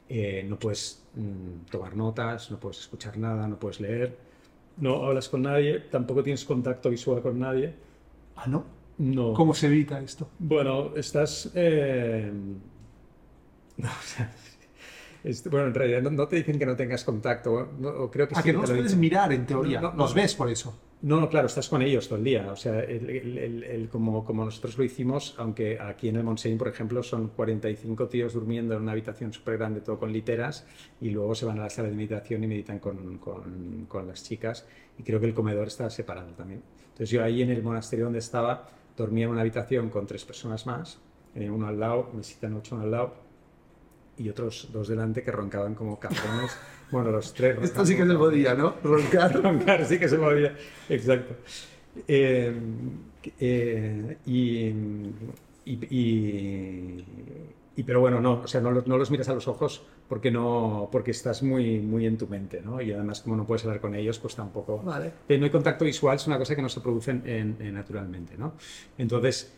Eh, 0.09 0.45
no 0.49 0.59
puedes 0.59 1.03
mm, 1.15 1.71
tomar 1.71 1.97
notas, 1.97 2.51
no 2.51 2.61
puedes 2.61 2.81
escuchar 2.81 3.17
nada, 3.19 3.49
no 3.49 3.59
puedes 3.59 3.81
leer, 3.81 4.17
no 4.77 5.07
hablas 5.07 5.29
con 5.29 5.43
nadie, 5.43 5.81
tampoco 5.81 6.23
tienes 6.23 6.45
contacto 6.45 6.91
visual 6.91 7.23
con 7.23 7.39
nadie. 7.39 7.75
Ah, 8.37 8.47
¿no? 8.47 8.65
No. 8.99 9.33
¿Cómo 9.33 9.55
se 9.55 9.67
evita 9.67 10.01
esto? 10.01 10.29
Bueno, 10.39 10.95
estás... 10.97 11.51
Eh, 11.55 12.31
bueno, 15.51 15.67
en 15.69 15.75
realidad 15.75 16.03
no, 16.03 16.29
te 16.29 16.37
dicen 16.37 16.59
que 16.59 16.67
no 16.67 16.77
tengas 16.77 17.05
contacto. 17.05 17.73
No, 17.79 18.11
creo 18.11 18.29
que 18.29 18.35
ah, 18.37 18.43
que 18.43 18.53
no 18.53 18.61
los 18.61 18.71
puedes 18.71 18.97
mirar 18.97 19.33
en 19.33 19.47
teoría. 19.47 19.81
Los 19.81 20.15
ves 20.15 20.35
por 20.35 20.51
eso. 20.51 20.79
No, 21.05 21.29
claro, 21.29 21.49
estás 21.49 21.69
con 21.69 21.83
ellos 21.83 22.09
todo 22.09 22.17
el 22.17 22.25
día. 22.25 22.51
O 22.51 22.57
sea, 22.57 22.83
como, 23.93 24.25
nosotros 24.47 24.79
lo 24.79 24.85
hicimos, 24.85 25.35
aunque 25.37 25.79
aquí 25.79 26.09
en 26.09 26.17
el 26.17 26.25
Montseny, 26.25 26.57
por 26.57 26.69
ejemplo, 26.69 27.03
son 27.03 27.29
45 27.29 28.09
tíos 28.09 28.33
durmiendo 28.33 28.75
en 28.75 28.81
una 28.81 28.93
habitación 28.93 29.31
súper 29.31 29.59
grande, 29.59 29.83
todo 29.83 29.99
con 29.99 30.11
literas, 30.11 30.67
y 31.03 31.11
luego 31.11 31.35
se 31.35 31.45
van 31.45 31.59
a 31.59 31.65
la 31.65 31.69
sala 31.69 31.91
de 31.91 31.95
meditación 31.95 32.43
y 32.43 32.47
meditan 32.47 32.79
con, 32.79 33.19
con, 33.19 33.85
con, 33.87 34.09
las 34.09 34.25
chicas. 34.25 34.67
Y 34.99 35.03
creo 35.03 35.21
que 35.21 35.27
el 35.27 35.35
comedor 35.35 35.67
está 35.67 35.91
separado 35.91 36.33
también. 36.33 36.63
Entonces 36.85 37.11
yo 37.11 37.23
ahí 37.23 37.43
en 37.43 37.51
el 37.51 37.63
monasterio 37.63 38.07
donde 38.07 38.21
estaba, 38.21 38.71
dormía 38.97 39.27
en 39.27 39.33
una 39.33 39.43
habitación 39.43 39.91
con 39.91 40.07
tres 40.07 40.25
personas 40.25 40.65
más, 40.65 40.99
uno 41.35 41.67
al 41.67 41.79
lado, 41.79 42.09
me 42.15 42.23
citan 42.23 42.55
ocho 42.55 42.81
al 42.81 42.91
lado, 42.91 43.15
y 44.19 44.29
otros 44.29 44.69
dos 44.73 44.89
delante 44.89 45.23
que 45.23 45.31
roncaban 45.31 45.75
como 45.75 45.99
cabrones. 45.99 46.57
Bueno, 46.91 47.11
los 47.11 47.33
tres. 47.35 47.59
Esto 47.63 47.85
sí 47.85 47.97
que 47.97 48.07
se 48.07 48.15
podía, 48.15 48.55
¿no? 48.55 48.75
Roncar. 48.83 49.35
Roncar, 49.43 49.85
sí 49.85 49.99
que 49.99 50.09
se 50.09 50.17
podía. 50.17 50.57
Exacto. 50.89 51.35
Eh, 52.07 52.53
eh, 53.39 54.19
y, 54.27 54.67
y, 55.65 57.05
y, 57.77 57.83
pero 57.85 58.01
bueno, 58.01 58.21
no, 58.21 58.43
o 58.43 58.47
sea, 58.47 58.61
no, 58.61 58.71
no, 58.73 58.99
los 58.99 59.11
miras 59.11 59.29
a 59.29 59.35
los 59.35 59.49
ojos 59.49 59.85
porque 60.09 60.31
no, 60.31 60.89
porque 60.93 61.13
estás 61.13 61.43
muy, 61.43 61.81
muy 61.81 62.07
en 62.07 62.19
tu 62.19 62.27
mente, 62.27 62.61
¿no? 62.61 62.81
Y 62.81 62.93
además 62.93 63.23
como 63.23 63.37
no 63.37 63.47
puedes 63.47 63.65
hablar 63.65 63.81
con 63.81 63.95
ellos, 63.95 64.19
pues 64.19 64.35
tampoco. 64.35 64.79
Vale. 64.83 65.13
Eh, 65.29 65.39
no 65.39 65.45
hay 65.45 65.51
contacto 65.51 65.85
visual, 65.85 66.17
es 66.17 66.27
una 66.27 66.39
cosa 66.39 66.55
que 66.55 66.63
no 66.63 66.69
se 66.69 66.81
produce 66.81 67.11
en, 67.11 67.75
naturalmente, 67.75 68.37
¿no? 68.37 68.55
Entonces, 68.99 69.55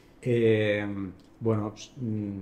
bueno, 1.40 1.70
pues, 1.70 1.92
mm, 1.96 2.38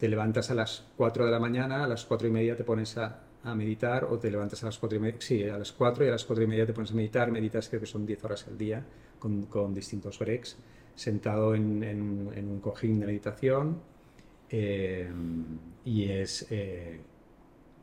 te 0.00 0.08
levantas 0.08 0.50
a 0.50 0.54
las 0.54 0.86
4 0.96 1.26
de 1.26 1.30
la 1.30 1.38
mañana, 1.38 1.84
a 1.84 1.86
las 1.86 2.06
4 2.06 2.26
y 2.26 2.30
media 2.30 2.56
te 2.56 2.64
pones 2.64 2.96
a, 2.96 3.20
a 3.44 3.54
meditar 3.54 4.04
o 4.04 4.18
te 4.18 4.30
levantas 4.30 4.62
a 4.62 4.66
las 4.66 4.78
4 4.78 4.96
y 4.96 5.00
media, 5.00 5.16
sí, 5.20 5.44
a 5.44 5.58
las 5.58 5.72
4 5.72 6.06
y 6.06 6.08
a 6.08 6.12
las 6.12 6.24
4 6.24 6.42
y 6.42 6.46
media 6.46 6.66
te 6.66 6.72
pones 6.72 6.90
a 6.90 6.94
meditar, 6.94 7.30
meditas 7.30 7.68
creo 7.68 7.80
que 7.80 7.86
son 7.86 8.06
10 8.06 8.24
horas 8.24 8.46
al 8.48 8.56
día 8.56 8.82
con, 9.18 9.42
con 9.44 9.74
distintos 9.74 10.18
breaks, 10.18 10.56
sentado 10.94 11.54
en, 11.54 11.82
en, 11.82 12.48
un 12.48 12.60
cojín 12.60 12.98
de 12.98 13.06
meditación 13.06 13.78
eh, 14.48 15.10
y 15.84 16.04
es 16.04 16.46
eh, 16.50 16.98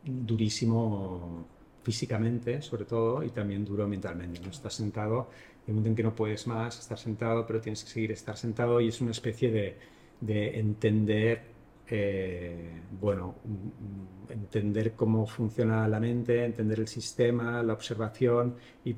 durísimo 0.03 1.45
físicamente 1.83 2.63
sobre 2.63 2.85
todo 2.85 3.23
y 3.23 3.29
también 3.29 3.63
duro 3.63 3.87
mentalmente, 3.87 4.41
estás 4.49 4.73
sentado, 4.73 5.29
hay 5.65 5.71
un 5.71 5.75
momento 5.75 5.89
en 5.89 5.95
que 5.95 6.03
no 6.03 6.15
puedes 6.15 6.47
más 6.47 6.79
estar 6.79 6.97
sentado 6.97 7.45
pero 7.45 7.61
tienes 7.61 7.83
que 7.83 7.91
seguir 7.91 8.11
estar 8.11 8.37
sentado 8.37 8.81
y 8.81 8.87
es 8.87 9.01
una 9.01 9.11
especie 9.11 9.51
de, 9.51 9.77
de 10.19 10.59
entender 10.59 11.56
eh, 11.89 12.81
bueno, 12.99 13.35
mm, 13.45 14.31
entender 14.31 14.93
cómo 14.93 15.25
funciona 15.25 15.87
la 15.87 15.99
mente, 15.99 16.43
entender 16.43 16.79
el 16.79 16.87
sistema, 16.87 17.63
la 17.63 17.73
observación 17.73 18.55
y, 18.83 18.95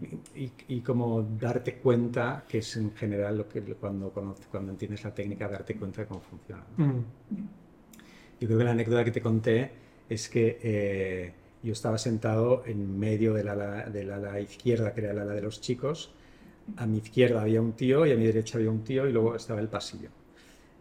y, 0.68 0.82
cómo 0.82 1.22
darte 1.22 1.76
cuenta, 1.76 2.45
que 2.48 2.60
es 2.60 2.78
en 2.78 2.95
general 2.95 3.38
lo 3.38 3.48
que 3.48 3.61
cuando, 3.61 4.11
cuando 4.11 4.72
entiendes 4.72 5.03
la 5.03 5.14
técnica, 5.14 5.48
darte 5.48 5.76
cuenta 5.76 6.02
de 6.02 6.07
cómo 6.07 6.22
funciona. 6.22 6.64
Mm. 6.78 6.99
Yo 8.40 8.48
creo 8.48 8.57
que 8.57 8.64
la 8.64 8.72
anécdota 8.72 9.03
que 9.03 9.11
te 9.11 9.22
conté 9.22 9.72
es 10.10 10.30
que 10.30 10.60
eh, 10.64 11.34
yo 11.61 11.74
estaba 11.74 11.98
sentado 11.98 12.64
en 12.66 12.98
medio 12.98 13.34
del 13.34 13.49
ala, 13.49 13.90
del 13.90 14.11
ala 14.11 14.40
izquierda, 14.40 14.94
que 14.94 15.02
era 15.02 15.11
el 15.11 15.20
ala 15.20 15.34
de 15.34 15.41
los 15.41 15.61
chicos. 15.61 16.11
A 16.78 16.88
mi 16.88 16.98
izquierda 16.99 17.41
había 17.41 17.61
un 17.61 17.74
tío 17.74 18.06
y 18.06 18.11
a 18.11 18.16
mi 18.16 18.26
derecha 18.26 18.57
había 18.57 18.72
un 18.72 18.84
tío 18.84 19.07
y 19.07 19.11
luego 19.11 19.36
estaba 19.36 19.60
el 19.60 19.68
pasillo. 19.68 20.10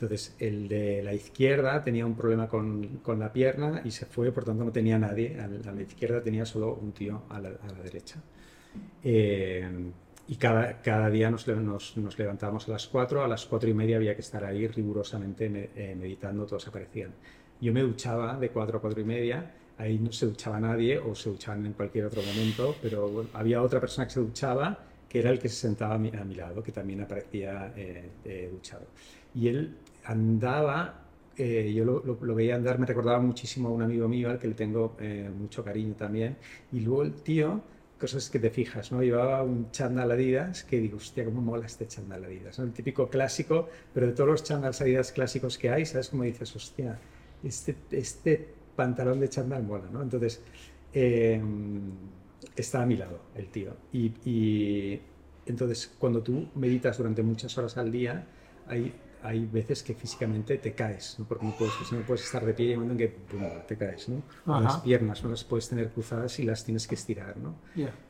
Entonces, 0.00 0.36
el 0.38 0.68
de 0.68 1.02
la 1.02 1.12
izquierda 1.12 1.82
tenía 1.82 2.06
un 2.06 2.14
problema 2.14 2.46
con, 2.46 2.98
con 2.98 3.18
la 3.18 3.32
pierna 3.32 3.82
y 3.84 3.90
se 3.90 4.06
fue, 4.06 4.30
por 4.30 4.44
tanto 4.44 4.64
no 4.64 4.70
tenía 4.70 4.96
nadie. 4.96 5.40
A 5.40 5.48
la, 5.48 5.82
izquierda 5.82 6.22
tenía 6.22 6.46
solo 6.46 6.74
un 6.74 6.92
tío 6.92 7.24
a 7.28 7.40
la, 7.40 7.48
a 7.48 7.66
la 7.66 7.82
derecha. 7.82 8.22
Eh, 9.02 9.90
y 10.28 10.36
cada, 10.36 10.80
cada 10.82 11.10
día 11.10 11.32
nos, 11.32 11.48
nos, 11.48 11.96
nos, 11.96 12.16
levantábamos 12.16 12.68
a 12.68 12.72
las 12.72 12.86
4, 12.86 13.24
a 13.24 13.26
las 13.26 13.44
4 13.46 13.70
y 13.70 13.74
media 13.74 13.96
había 13.96 14.14
que 14.14 14.20
estar 14.20 14.44
ahí 14.44 14.68
rigurosamente 14.68 15.70
eh, 15.74 15.96
meditando, 15.98 16.46
todos 16.46 16.68
aparecían. 16.68 17.10
Yo 17.60 17.72
me 17.72 17.80
duchaba 17.80 18.36
de 18.38 18.50
4 18.50 18.78
a 18.78 18.80
4 18.80 19.00
y 19.00 19.04
media, 19.04 19.52
ahí 19.78 19.98
no 19.98 20.12
se 20.12 20.26
duchaba 20.26 20.60
nadie 20.60 20.96
o 20.96 21.12
se 21.16 21.28
duchaban 21.30 21.66
en 21.66 21.72
cualquier 21.72 22.04
otro 22.04 22.22
momento, 22.22 22.76
pero 22.80 23.26
había 23.32 23.60
otra 23.62 23.80
persona 23.80 24.06
que 24.06 24.12
se 24.12 24.20
duchaba 24.20 24.78
que 25.08 25.18
era 25.18 25.30
el 25.30 25.38
que 25.38 25.48
se 25.48 25.56
sentaba 25.56 25.94
a 25.94 25.98
mi, 25.98 26.10
a 26.10 26.22
mi 26.22 26.34
lado, 26.34 26.62
que 26.62 26.70
también 26.70 27.00
aparecía 27.00 27.72
eh, 27.74 28.50
duchado. 28.52 28.86
Y 29.34 29.48
él 29.48 29.74
andaba, 30.08 31.04
eh, 31.36 31.70
yo 31.74 31.84
lo, 31.84 32.02
lo, 32.02 32.34
veía 32.34 32.56
andar, 32.56 32.78
me 32.78 32.86
recordaba 32.86 33.20
muchísimo 33.20 33.68
a 33.68 33.72
un 33.72 33.82
amigo 33.82 34.08
mío 34.08 34.30
al 34.30 34.38
que 34.38 34.48
le 34.48 34.54
tengo 34.54 34.96
eh, 35.00 35.30
mucho 35.38 35.62
cariño 35.62 35.94
también. 35.94 36.38
Y 36.72 36.80
luego 36.80 37.02
el 37.02 37.12
tío, 37.12 37.60
cosas 38.00 38.30
que 38.30 38.38
te 38.38 38.48
fijas, 38.48 38.90
¿no? 38.90 39.02
Llevaba 39.02 39.42
un 39.42 39.70
chándal 39.70 40.10
Adidas 40.10 40.64
que 40.64 40.80
digo, 40.80 40.96
hostia, 40.96 41.26
cómo 41.26 41.42
mola 41.42 41.66
este 41.66 41.86
chándal 41.86 42.24
Adidas. 42.24 42.58
El 42.58 42.72
típico 42.72 43.08
clásico, 43.10 43.68
pero 43.92 44.06
de 44.06 44.14
todos 44.14 44.30
los 44.30 44.44
chándals 44.44 44.80
Adidas 44.80 45.12
clásicos 45.12 45.58
que 45.58 45.68
hay, 45.68 45.84
¿sabes? 45.84 46.08
Como 46.08 46.22
dices, 46.22 46.56
hostia, 46.56 46.98
este, 47.44 47.76
este 47.90 48.48
pantalón 48.74 49.20
de 49.20 49.28
chándal 49.28 49.62
mola, 49.62 49.90
¿no? 49.92 50.02
Entonces, 50.02 50.40
eh, 50.94 51.38
está 52.56 52.82
a 52.82 52.86
mi 52.86 52.96
lado 52.96 53.20
el 53.34 53.48
tío. 53.48 53.76
Y, 53.92 54.14
y 54.24 55.02
entonces, 55.44 55.94
cuando 55.98 56.22
tú 56.22 56.48
meditas 56.54 56.96
durante 56.96 57.22
muchas 57.22 57.58
horas 57.58 57.76
al 57.76 57.92
día, 57.92 58.26
hay 58.66 58.94
hay 59.22 59.46
veces 59.46 59.82
que 59.82 59.94
físicamente 59.94 60.58
te 60.58 60.72
caes, 60.72 61.16
¿no? 61.18 61.26
porque 61.26 61.46
no 61.46 61.56
puedes, 61.56 61.74
no 61.92 62.00
puedes 62.00 62.24
estar 62.24 62.44
de 62.44 62.54
pie 62.54 62.66
y 62.66 62.68
hay 62.70 62.76
un 62.76 62.82
momento 62.84 63.02
en 63.02 63.10
que 63.10 63.64
te 63.66 63.76
caes. 63.76 64.08
¿no? 64.08 64.22
Las 64.60 64.78
piernas 64.78 65.22
no 65.22 65.30
las 65.30 65.44
puedes 65.44 65.68
tener 65.68 65.90
cruzadas 65.90 66.38
y 66.38 66.44
las 66.44 66.64
tienes 66.64 66.86
que 66.86 66.94
estirar. 66.94 67.36
¿no? 67.36 67.56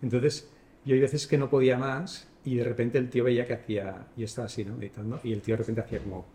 Entonces, 0.02 0.51
yo 0.85 0.94
hay 0.94 1.01
veces 1.01 1.26
que 1.26 1.39
no 1.39 1.48
podía 1.51 1.78
más 1.78 2.28
y 2.44 2.56
de 2.56 2.64
repente 2.64 2.98
el 2.98 3.10
tío 3.10 3.24
veía 3.24 3.47
que 3.47 3.55
hacía, 3.55 4.06
yo 4.16 4.24
estaba 4.24 4.47
así, 4.47 4.64
¿no? 4.64 4.76
meditando, 4.76 5.20
y 5.22 5.32
el 5.32 5.43
tío 5.43 5.55
de 5.55 5.59
repente 5.59 5.80
hacía 5.80 5.98
como, 5.98 6.26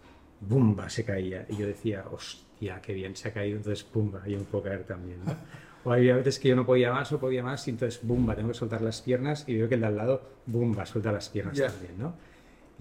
¡bumba! 0.41 0.89
se 0.89 1.03
caía. 1.03 1.45
Y 1.49 1.57
yo 1.57 1.67
decía, 1.67 2.05
hostia, 2.11 2.81
qué 2.81 2.93
bien, 2.93 3.15
se 3.15 3.29
ha 3.29 3.33
caído, 3.33 3.57
entonces 3.57 3.83
¡pumba! 3.83 4.27
Yo 4.27 4.37
me 4.37 4.43
puedo 4.43 4.63
caer 4.65 4.83
también. 4.83 5.19
¿no? 5.25 5.35
O 5.85 5.91
había 5.91 6.15
veces 6.15 6.39
que 6.39 6.49
yo 6.49 6.55
no 6.55 6.65
podía 6.65 6.91
más, 6.91 7.11
no 7.11 7.19
podía 7.19 7.43
más, 7.43 7.67
y 7.67 7.71
entonces 7.71 7.99
¡bumba! 8.03 8.35
Tengo 8.35 8.49
que 8.49 8.55
soltar 8.55 8.81
las 8.81 9.01
piernas 9.01 9.43
y 9.47 9.57
veo 9.57 9.67
que 9.67 9.75
el 9.75 9.81
de 9.81 9.87
al 9.87 9.97
lado 9.97 10.21
¡bumba! 10.45 10.85
suelta 10.85 11.11
las 11.11 11.29
piernas 11.29 11.57
también. 11.57 11.97
¿no? 11.97 12.15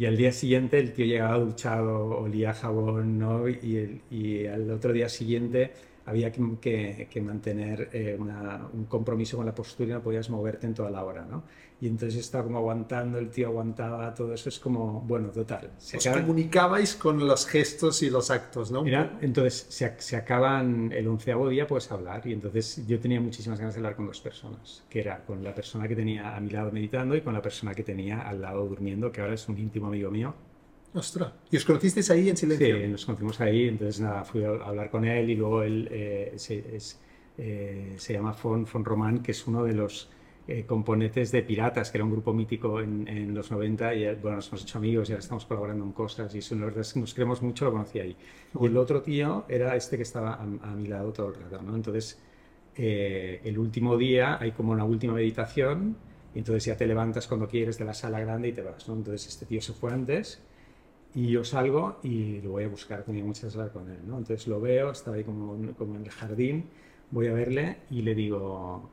Y 0.03 0.07
al 0.07 0.17
día 0.17 0.33
siguiente 0.33 0.81
el 0.81 0.93
tío 0.93 1.07
llegaba 1.07 1.39
duchado, 1.39 2.19
olía 2.19 2.53
jabón, 2.53 3.21
¿no? 3.21 3.49
Y, 3.49 3.77
el, 3.77 4.01
y 4.11 4.47
al 4.47 4.69
otro 4.73 4.93
día 4.93 5.09
siguiente 5.09 5.71
había 6.07 6.33
que, 6.33 7.09
que, 7.11 7.21
mantener 7.21 7.91
eh, 7.93 8.19
un 8.19 8.85
compromiso 8.87 9.37
con 9.37 9.47
la 9.47 9.55
postura 9.55 9.91
y 9.91 9.93
no 9.95 10.03
podías 10.03 10.29
moverte 10.31 10.67
en 10.67 10.75
toda 10.75 10.91
la 10.91 11.05
hora, 11.05 11.25
¿no? 11.25 11.45
Y 11.81 11.89
entonces 11.89 12.21
estaba 12.21 12.45
como 12.45 12.59
aguantando, 12.59 13.19
el 13.19 13.29
tío 13.29 13.49
aguantaba, 13.49 14.15
todo 14.15 14.33
eso 14.33 14.49
es 14.49 14.61
como, 14.61 15.01
bueno, 15.01 15.31
total. 15.31 15.73
Se 15.79 15.97
Os 15.97 16.07
comunicabais 16.07 16.95
con 16.95 17.27
los 17.27 17.45
gestos 17.45 18.05
y 18.05 18.11
los 18.11 18.31
actos, 18.31 18.71
¿no? 18.71 18.85
Mira, 18.85 19.19
entonces 19.21 19.67
se, 19.69 19.93
se, 19.99 20.17
acaban 20.17 20.93
el 20.93 21.09
onceavo 21.09 21.49
día, 21.49 21.67
puedes 21.67 21.91
hablar, 21.91 22.25
y 22.25 22.35
entonces 22.35 22.87
yo 22.87 23.01
tenía 23.01 23.21
muchísimas 23.21 23.59
ganas 23.59 23.75
de 23.75 23.81
hablar 23.81 23.97
con 23.97 24.07
dos 24.07 24.21
personas, 24.21 24.85
que 24.89 25.01
era 25.01 25.25
con 25.25 25.43
la 25.43 25.53
persona 25.53 25.89
que 25.89 25.97
tenía 25.97 26.37
a 26.37 26.41
mi 26.41 26.51
lado 26.51 26.71
meditando 26.71 27.17
y 27.17 27.21
con 27.21 27.35
la 27.35 27.43
persona 27.43 27.75
que 27.75 27.83
tenía 27.83 28.21
al 28.29 28.41
lado 28.41 28.65
durmiendo, 28.65 29.11
que 29.11 29.21
ahora 29.21 29.35
es 29.35 29.49
un 29.49 29.59
íntimo 29.59 29.89
amigo 29.89 30.09
mío, 30.09 30.35
Ostras. 30.95 31.33
¿Y 31.51 31.57
os 31.57 31.65
conocisteis 31.65 32.11
ahí 32.11 32.29
en 32.29 32.37
silencio? 32.37 32.77
Sí, 32.77 32.89
nos 32.89 33.07
conocimos 33.07 33.41
ahí, 33.41 33.69
entonces 33.69 34.01
nada, 34.01 34.25
fui 34.25 34.45
a 34.45 34.51
hablar 34.51 34.91
con 34.91 35.07
él 35.07 35.31
y 35.31 35.37
luego 35.37 35.63
él 35.63 35.89
eh, 35.91 36.35
se, 36.37 36.63
eh, 37.39 37.95
se, 37.97 38.13
llama 38.13 38.35
Fon, 38.35 38.67
Fon 38.67 38.85
Román, 38.85 39.23
que 39.23 39.33
es 39.33 39.47
uno 39.47 39.65
de 39.65 39.73
los 39.73 40.11
eh, 40.47 40.67
componentes 40.67 41.33
de 41.33 41.43
Piratas, 41.43 41.91
que 41.91 41.97
era 41.97 42.05
un 42.05 42.11
grupo 42.11 42.35
mítico 42.35 42.81
en, 42.81 43.09
en, 43.09 43.35
los 43.35 43.51
90 43.51 43.95
y 43.95 44.15
bueno, 44.17 44.37
nos 44.37 44.49
hemos 44.49 44.63
hecho 44.65 44.77
amigos 44.77 45.09
y 45.09 45.13
ahora 45.13 45.21
estamos 45.21 45.47
colaborando 45.47 45.83
en 45.83 45.93
cosas 45.93 46.35
y 46.35 46.39
eso, 46.39 46.55
la 46.57 46.67
verdad 46.67 46.83
es 46.83 46.93
que 46.93 47.01
nos 47.01 47.15
queremos 47.15 47.41
mucho, 47.41 47.65
lo 47.65 47.73
conocí 47.73 47.99
ahí. 47.99 48.15
Y 48.61 48.67
el 48.67 48.77
otro 48.77 49.01
tío 49.01 49.47
era 49.49 49.75
este 49.77 49.97
que 49.97 50.03
estaba 50.03 50.35
a, 50.35 50.43
a 50.43 50.75
mi 50.75 50.89
lado 50.89 51.11
todo 51.11 51.29
el 51.29 51.37
rato, 51.37 51.63
¿no? 51.63 51.75
Entonces, 51.75 52.21
el 52.75 53.59
último 53.59 53.97
día 53.97 54.39
hay 54.41 54.53
como 54.53 54.73
una 54.73 54.85
última 54.85 55.15
meditación 55.15 55.97
y 56.35 56.39
entonces 56.39 56.67
ya 56.67 56.77
te 56.77 56.87
levantas 56.87 57.27
cuando 57.29 57.49
quieres 57.49 57.79
de 57.79 57.85
la 57.85 57.95
sala 57.95 58.21
grande 58.21 58.49
y 58.49 58.53
te 58.53 58.63
vas, 58.63 58.89
¿no? 58.89 58.95
Entonces 58.95 59.27
este 59.29 59.47
tío 59.47 59.61
se 59.63 59.73
fue 59.73 59.93
antes 59.93 60.43
y 61.15 61.29
yo 61.29 61.45
salgo 61.45 61.99
y 62.03 62.41
lo 62.41 62.53
voy 62.53 62.65
a 62.65 62.69
buscar, 62.69 63.05
tenía 63.05 63.25
muchas 63.25 63.55
ganas 63.55 63.73
con 63.73 63.89
él, 63.91 64.01
¿no? 64.07 64.19
Entonces 64.19 64.47
lo 64.47 64.61
veo, 64.61 64.91
estaba 64.91 65.17
ahí 65.17 65.25
como, 65.25 65.57
como 65.75 65.97
en 65.97 66.05
el 66.05 66.11
jardín, 66.11 66.65
voy 67.11 67.27
a 67.27 67.33
verle 67.33 67.79
y 67.91 68.03
le 68.03 68.15
digo, 68.15 68.89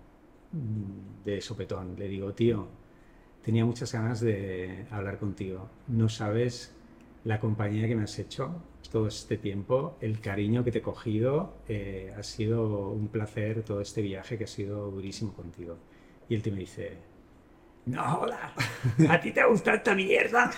mm, 0.51 1.23
de 1.25 1.41
sopetón, 1.41 1.95
le 1.97 2.07
digo, 2.07 2.33
tío, 2.33 2.67
tenía 3.43 3.65
muchas 3.65 3.93
ganas 3.93 4.19
de 4.21 4.85
hablar 4.91 5.17
contigo. 5.17 5.69
No 5.87 6.09
sabes 6.09 6.75
la 7.23 7.39
compañía 7.39 7.87
que 7.87 7.95
me 7.95 8.03
has 8.03 8.19
hecho 8.19 8.61
todo 8.91 9.07
este 9.07 9.37
tiempo, 9.37 9.97
el 10.01 10.19
cariño 10.19 10.63
que 10.63 10.71
te 10.71 10.79
he 10.79 10.81
cogido, 10.81 11.53
eh, 11.67 12.13
ha 12.17 12.23
sido 12.23 12.89
un 12.89 13.07
placer 13.07 13.63
todo 13.63 13.81
este 13.81 14.01
viaje 14.01 14.37
que 14.37 14.45
ha 14.45 14.47
sido 14.47 14.89
durísimo 14.91 15.33
contigo. 15.33 15.77
Y 16.27 16.35
él 16.35 16.41
te 16.41 16.51
me 16.51 16.59
dice, 16.59 16.97
no, 17.89 18.19
hola, 18.19 18.53
¿a 19.09 19.19
ti 19.19 19.31
te 19.31 19.43
gusta 19.45 19.75
esta 19.75 19.95
mierda? 19.95 20.51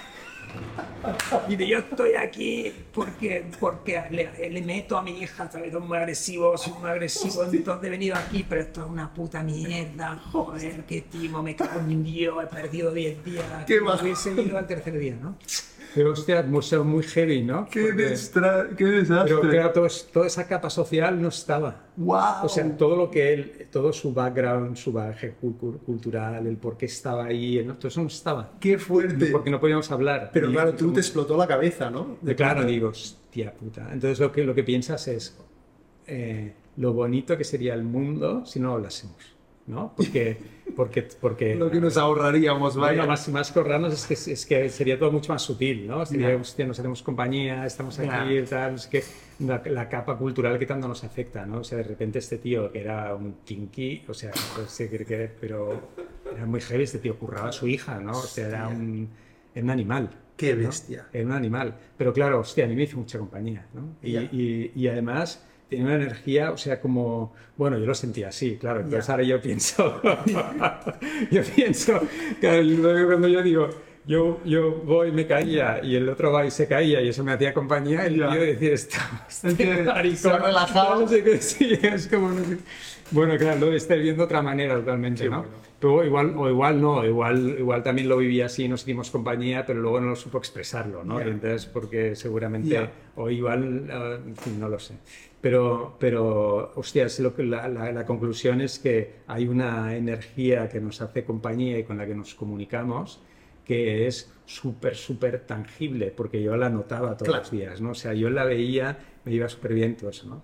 Y 1.47 1.65
yo 1.65 1.79
estoy 1.79 2.13
aquí 2.13 2.71
porque, 2.93 3.45
porque 3.59 4.03
le, 4.11 4.61
meto 4.61 4.97
a 4.97 5.01
mi 5.01 5.21
hija, 5.21 5.49
¿sabes? 5.49 5.71
Son 5.71 5.87
muy 5.87 5.97
agresivos, 5.97 6.61
son 6.61 6.79
muy 6.81 6.89
agresivos, 6.89 7.51
entonces 7.53 7.87
he 7.87 7.89
venido 7.89 8.15
aquí, 8.15 8.45
pero 8.47 8.61
esto 8.61 8.81
es 8.81 8.87
una 8.87 9.11
puta 9.13 9.41
mierda, 9.41 10.19
joder, 10.31 10.83
qué 10.85 11.01
timo, 11.01 11.41
me 11.41 11.55
cago 11.55 11.79
en 11.79 12.03
Dios, 12.03 12.43
he 12.43 12.47
perdido 12.47 12.91
10 12.91 13.23
días. 13.23 13.45
Qué 13.65 13.81
más. 13.81 14.01
Hubiese 14.01 14.33
ido 14.33 14.57
al 14.57 14.67
tercer 14.67 14.97
día, 14.99 15.15
¿no? 15.21 15.37
Pero 15.93 16.11
hostia, 16.11 16.41
museo 16.43 16.83
muy 16.83 17.03
heavy, 17.03 17.43
¿no? 17.43 17.67
Qué, 17.69 17.89
qué 18.77 18.85
desastre. 18.85 19.35
Pero 19.41 19.71
toda 20.13 20.27
esa 20.27 20.47
capa 20.47 20.69
social 20.69 21.21
no 21.21 21.27
estaba. 21.27 21.87
Wow. 21.97 22.43
O 22.43 22.49
sea, 22.49 22.77
todo 22.77 22.95
lo 22.95 23.11
que 23.11 23.33
él, 23.33 23.67
todo 23.71 23.91
su 23.91 24.13
background, 24.13 24.77
su 24.77 24.91
bagaje 24.91 25.35
cultural, 25.85 26.47
el 26.47 26.57
por 26.57 26.77
qué 26.77 26.85
estaba 26.85 27.25
ahí, 27.25 27.63
¿no? 27.65 27.75
todo 27.75 27.89
eso 27.89 28.01
no 28.01 28.07
estaba. 28.07 28.53
Qué 28.59 28.77
fuerte. 28.77 29.27
Porque 29.27 29.49
no 29.49 29.59
podíamos 29.59 29.91
hablar. 29.91 30.29
Pero 30.33 30.49
claro, 30.51 30.73
tú 30.73 30.93
te 30.93 30.99
explotó 30.99 31.37
la 31.37 31.47
cabeza, 31.47 31.89
¿no? 31.89 32.17
De 32.21 32.35
claro, 32.35 32.63
digo, 32.63 32.89
hostia 32.89 33.53
puta. 33.53 33.89
Entonces 33.91 34.19
lo 34.19 34.31
que, 34.31 34.43
lo 34.43 34.55
que 34.55 34.63
piensas 34.63 35.07
es 35.07 35.37
eh, 36.07 36.53
lo 36.77 36.93
bonito 36.93 37.37
que 37.37 37.43
sería 37.43 37.73
el 37.73 37.83
mundo 37.83 38.45
si 38.45 38.59
no 38.59 38.73
hablásemos, 38.73 39.17
¿no? 39.67 39.93
Porque 39.95 40.37
porque, 40.75 41.07
porque 41.19 41.55
lo 41.55 41.69
que 41.69 41.79
nos 41.79 41.97
ahorraríamos, 41.97 42.75
vaya. 42.75 43.05
más, 43.05 43.27
más 43.29 43.51
que 43.51 43.59
ahorrarnos 43.59 43.93
es 43.93 44.05
que, 44.25 44.33
es 44.33 44.45
que 44.45 44.69
sería 44.69 44.97
todo 44.97 45.11
mucho 45.11 45.33
más 45.33 45.41
sutil, 45.41 45.87
¿no? 45.87 46.05
Sería, 46.05 46.35
hostia, 46.35 46.65
nos 46.65 46.79
hacemos 46.79 47.01
compañía, 47.01 47.65
estamos 47.65 47.97
aquí 47.99 48.37
y 48.37 48.43
tal, 48.43 48.75
es 48.75 48.87
que 48.87 49.03
la, 49.39 49.89
capa 49.89 50.17
cultural 50.17 50.57
que 50.59 50.65
tanto 50.65 50.87
nos 50.87 51.03
afecta, 51.03 51.45
¿no? 51.45 51.59
O 51.59 51.63
sea, 51.63 51.77
de 51.77 51.83
repente 51.83 52.19
este 52.19 52.37
tío 52.37 52.71
que 52.71 52.81
era 52.81 53.15
un 53.15 53.37
kinky, 53.43 54.03
o 54.07 54.13
sea, 54.13 54.31
no 54.57 54.67
sé 54.67 54.89
qué, 54.89 55.31
pero 55.39 55.89
era 56.33 56.45
muy 56.45 56.61
heavy, 56.61 56.83
este 56.83 56.99
tío 56.99 57.17
curraba 57.17 57.49
a 57.49 57.51
su 57.51 57.67
hija, 57.67 57.99
¿no? 57.99 58.11
O 58.11 58.23
sea, 58.23 58.47
era 58.47 58.67
un, 58.67 59.09
era 59.53 59.63
un 59.63 59.69
animal. 59.69 60.09
Qué 60.37 60.55
bestia. 60.55 61.07
Era 61.13 61.25
un 61.25 61.33
animal. 61.33 61.75
Pero 61.97 62.13
claro, 62.13 62.39
hostia, 62.39 62.65
a 62.65 62.67
mí 62.67 62.75
me 62.75 62.83
hizo 62.83 62.97
mucha 62.97 63.19
compañía, 63.19 63.67
¿no? 63.73 63.95
Y, 64.01 64.17
y, 64.17 64.71
y 64.75 64.87
además 64.87 65.45
tenía 65.71 65.85
una 65.85 65.95
energía, 65.95 66.51
o 66.51 66.57
sea, 66.57 66.81
como, 66.81 67.33
bueno, 67.55 67.77
yo 67.79 67.85
lo 67.85 67.95
sentía 67.95 68.27
así, 68.27 68.57
claro, 68.57 68.81
entonces 68.81 69.09
ahora 69.09 69.23
yo 69.23 69.41
pienso, 69.41 70.01
yo 71.31 71.41
pienso, 71.55 71.99
cuando 72.41 73.27
yo 73.29 73.41
digo, 73.41 73.69
yo, 74.05 74.41
yo 74.43 74.71
voy, 74.83 75.11
me 75.13 75.25
caía, 75.25 75.79
y 75.81 75.95
el 75.95 76.09
otro 76.09 76.31
va 76.33 76.45
y 76.45 76.51
se 76.51 76.67
caía, 76.67 77.01
y 77.01 77.07
eso 77.07 77.23
me 77.23 77.31
hacía 77.31 77.53
compañía, 77.53 78.05
y 78.09 78.17
Ya. 78.17 78.35
yo 78.35 78.41
decía, 78.41 78.73
está, 78.73 79.25
que 79.57 80.15
se 80.15 80.29
ha 80.29 80.37
relajado. 80.37 80.99
No 81.01 81.07
sé 81.07 81.23
qué, 81.23 81.37
sí, 81.37 81.79
es 81.81 82.07
como, 82.07 82.31
no 82.31 82.43
sé. 82.43 82.57
Bueno, 83.11 83.37
claro, 83.37 83.59
lo 83.61 83.73
estáis 83.73 84.01
viendo 84.03 84.23
de 84.23 84.25
otra 84.25 84.41
manera 84.41 84.75
totalmente, 84.75 85.29
¿no? 85.29 85.43
bueno. 85.43 85.70
Pero 85.81 86.05
igual, 86.05 86.35
o 86.37 86.47
igual 86.47 86.79
no, 86.79 87.03
igual, 87.03 87.55
igual 87.57 87.81
también 87.81 88.07
lo 88.07 88.17
viví 88.17 88.39
así, 88.39 88.67
nos 88.69 88.83
hicimos 88.83 89.09
compañía, 89.09 89.65
pero 89.65 89.81
luego 89.81 89.99
no 89.99 90.09
lo 90.11 90.15
supo 90.15 90.37
expresarlo, 90.37 91.03
¿no? 91.03 91.19
Ya. 91.19 91.25
Y 91.27 91.29
entonces, 91.31 91.65
porque 91.65 92.15
seguramente, 92.15 92.69
Ya. 92.69 92.91
o 93.15 93.29
igual, 93.31 93.89
eh, 93.89 94.19
en 94.27 94.35
fin, 94.35 94.59
no 94.59 94.69
lo 94.69 94.77
sé. 94.77 94.93
Pero, 95.41 95.95
pero 95.99 96.71
hostias, 96.75 97.19
lo 97.19 97.35
que 97.35 97.43
la, 97.43 97.67
la- 97.67 97.91
la 97.91 98.05
conclusión 98.05 98.61
es 98.61 98.77
que 98.77 99.15
hay 99.25 99.47
una 99.47 99.95
energía 99.97 100.69
que 100.69 100.79
nos 100.79 101.01
hace 101.01 101.23
compañía 101.25 101.79
y 101.79 101.83
con 101.83 101.97
la 101.97 102.05
que 102.05 102.13
nos 102.15 102.35
comunicamos 102.35 103.19
que 103.65 104.05
es 104.07 104.31
súper, 104.45 104.95
súper 104.95 105.39
tangible, 105.47 106.11
porque 106.15 106.41
yo 106.43 106.55
la 106.57 106.69
notaba 106.69 107.15
todos 107.17 107.29
Claro. 107.29 107.41
los 107.43 107.51
días, 107.51 107.81
¿no? 107.81 107.91
O 107.91 107.95
sea, 107.95 108.13
yo 108.13 108.29
la 108.29 108.43
veía, 108.43 108.97
me 109.25 109.33
iba 109.33 109.47
súper 109.49 109.73
bien 109.73 109.95
todo 109.95 110.09
eso, 110.11 110.27
¿no? 110.27 110.43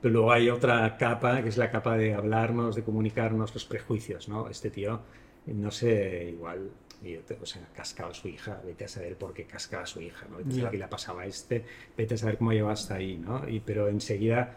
Pero 0.00 0.12
luego 0.14 0.32
hay 0.32 0.48
otra 0.50 0.96
capa, 0.96 1.42
que 1.42 1.48
es 1.50 1.58
la 1.58 1.70
capa 1.70 1.96
de 1.96 2.14
hablarnos, 2.14 2.74
de 2.74 2.82
comunicarnos, 2.82 3.52
los 3.54 3.64
prejuicios, 3.66 4.28
¿no? 4.28 4.48
Este 4.48 4.70
tío, 4.70 5.00
no 5.46 5.70
sé, 5.70 6.30
igual, 6.32 6.70
y 7.02 7.12
yo 7.12 7.20
te- 7.20 7.38
o 7.40 7.46
sea, 7.46 7.62
cascaba 7.74 8.10
a 8.10 8.14
su 8.14 8.28
hija, 8.28 8.60
vete 8.64 8.84
a 8.84 8.88
saber 8.88 9.16
por 9.16 9.32
qué 9.34 9.44
cascaba 9.44 9.82
a 9.82 9.86
su 9.86 10.00
hija, 10.00 10.26
¿no? 10.30 10.38
Vete 10.38 10.50
a 10.50 10.54
saber 10.56 10.70
qué 10.70 10.78
le 10.78 10.88
pasaba 10.88 11.22
a 11.22 11.26
este, 11.26 11.64
vete 11.96 12.14
a 12.14 12.18
saber 12.18 12.38
cómo 12.38 12.52
llegó 12.52 12.70
hasta 12.70 12.94
ahí, 12.94 13.18
¿no? 13.18 13.46
Y, 13.48 13.60
pero 13.60 13.88
enseguida, 13.88 14.56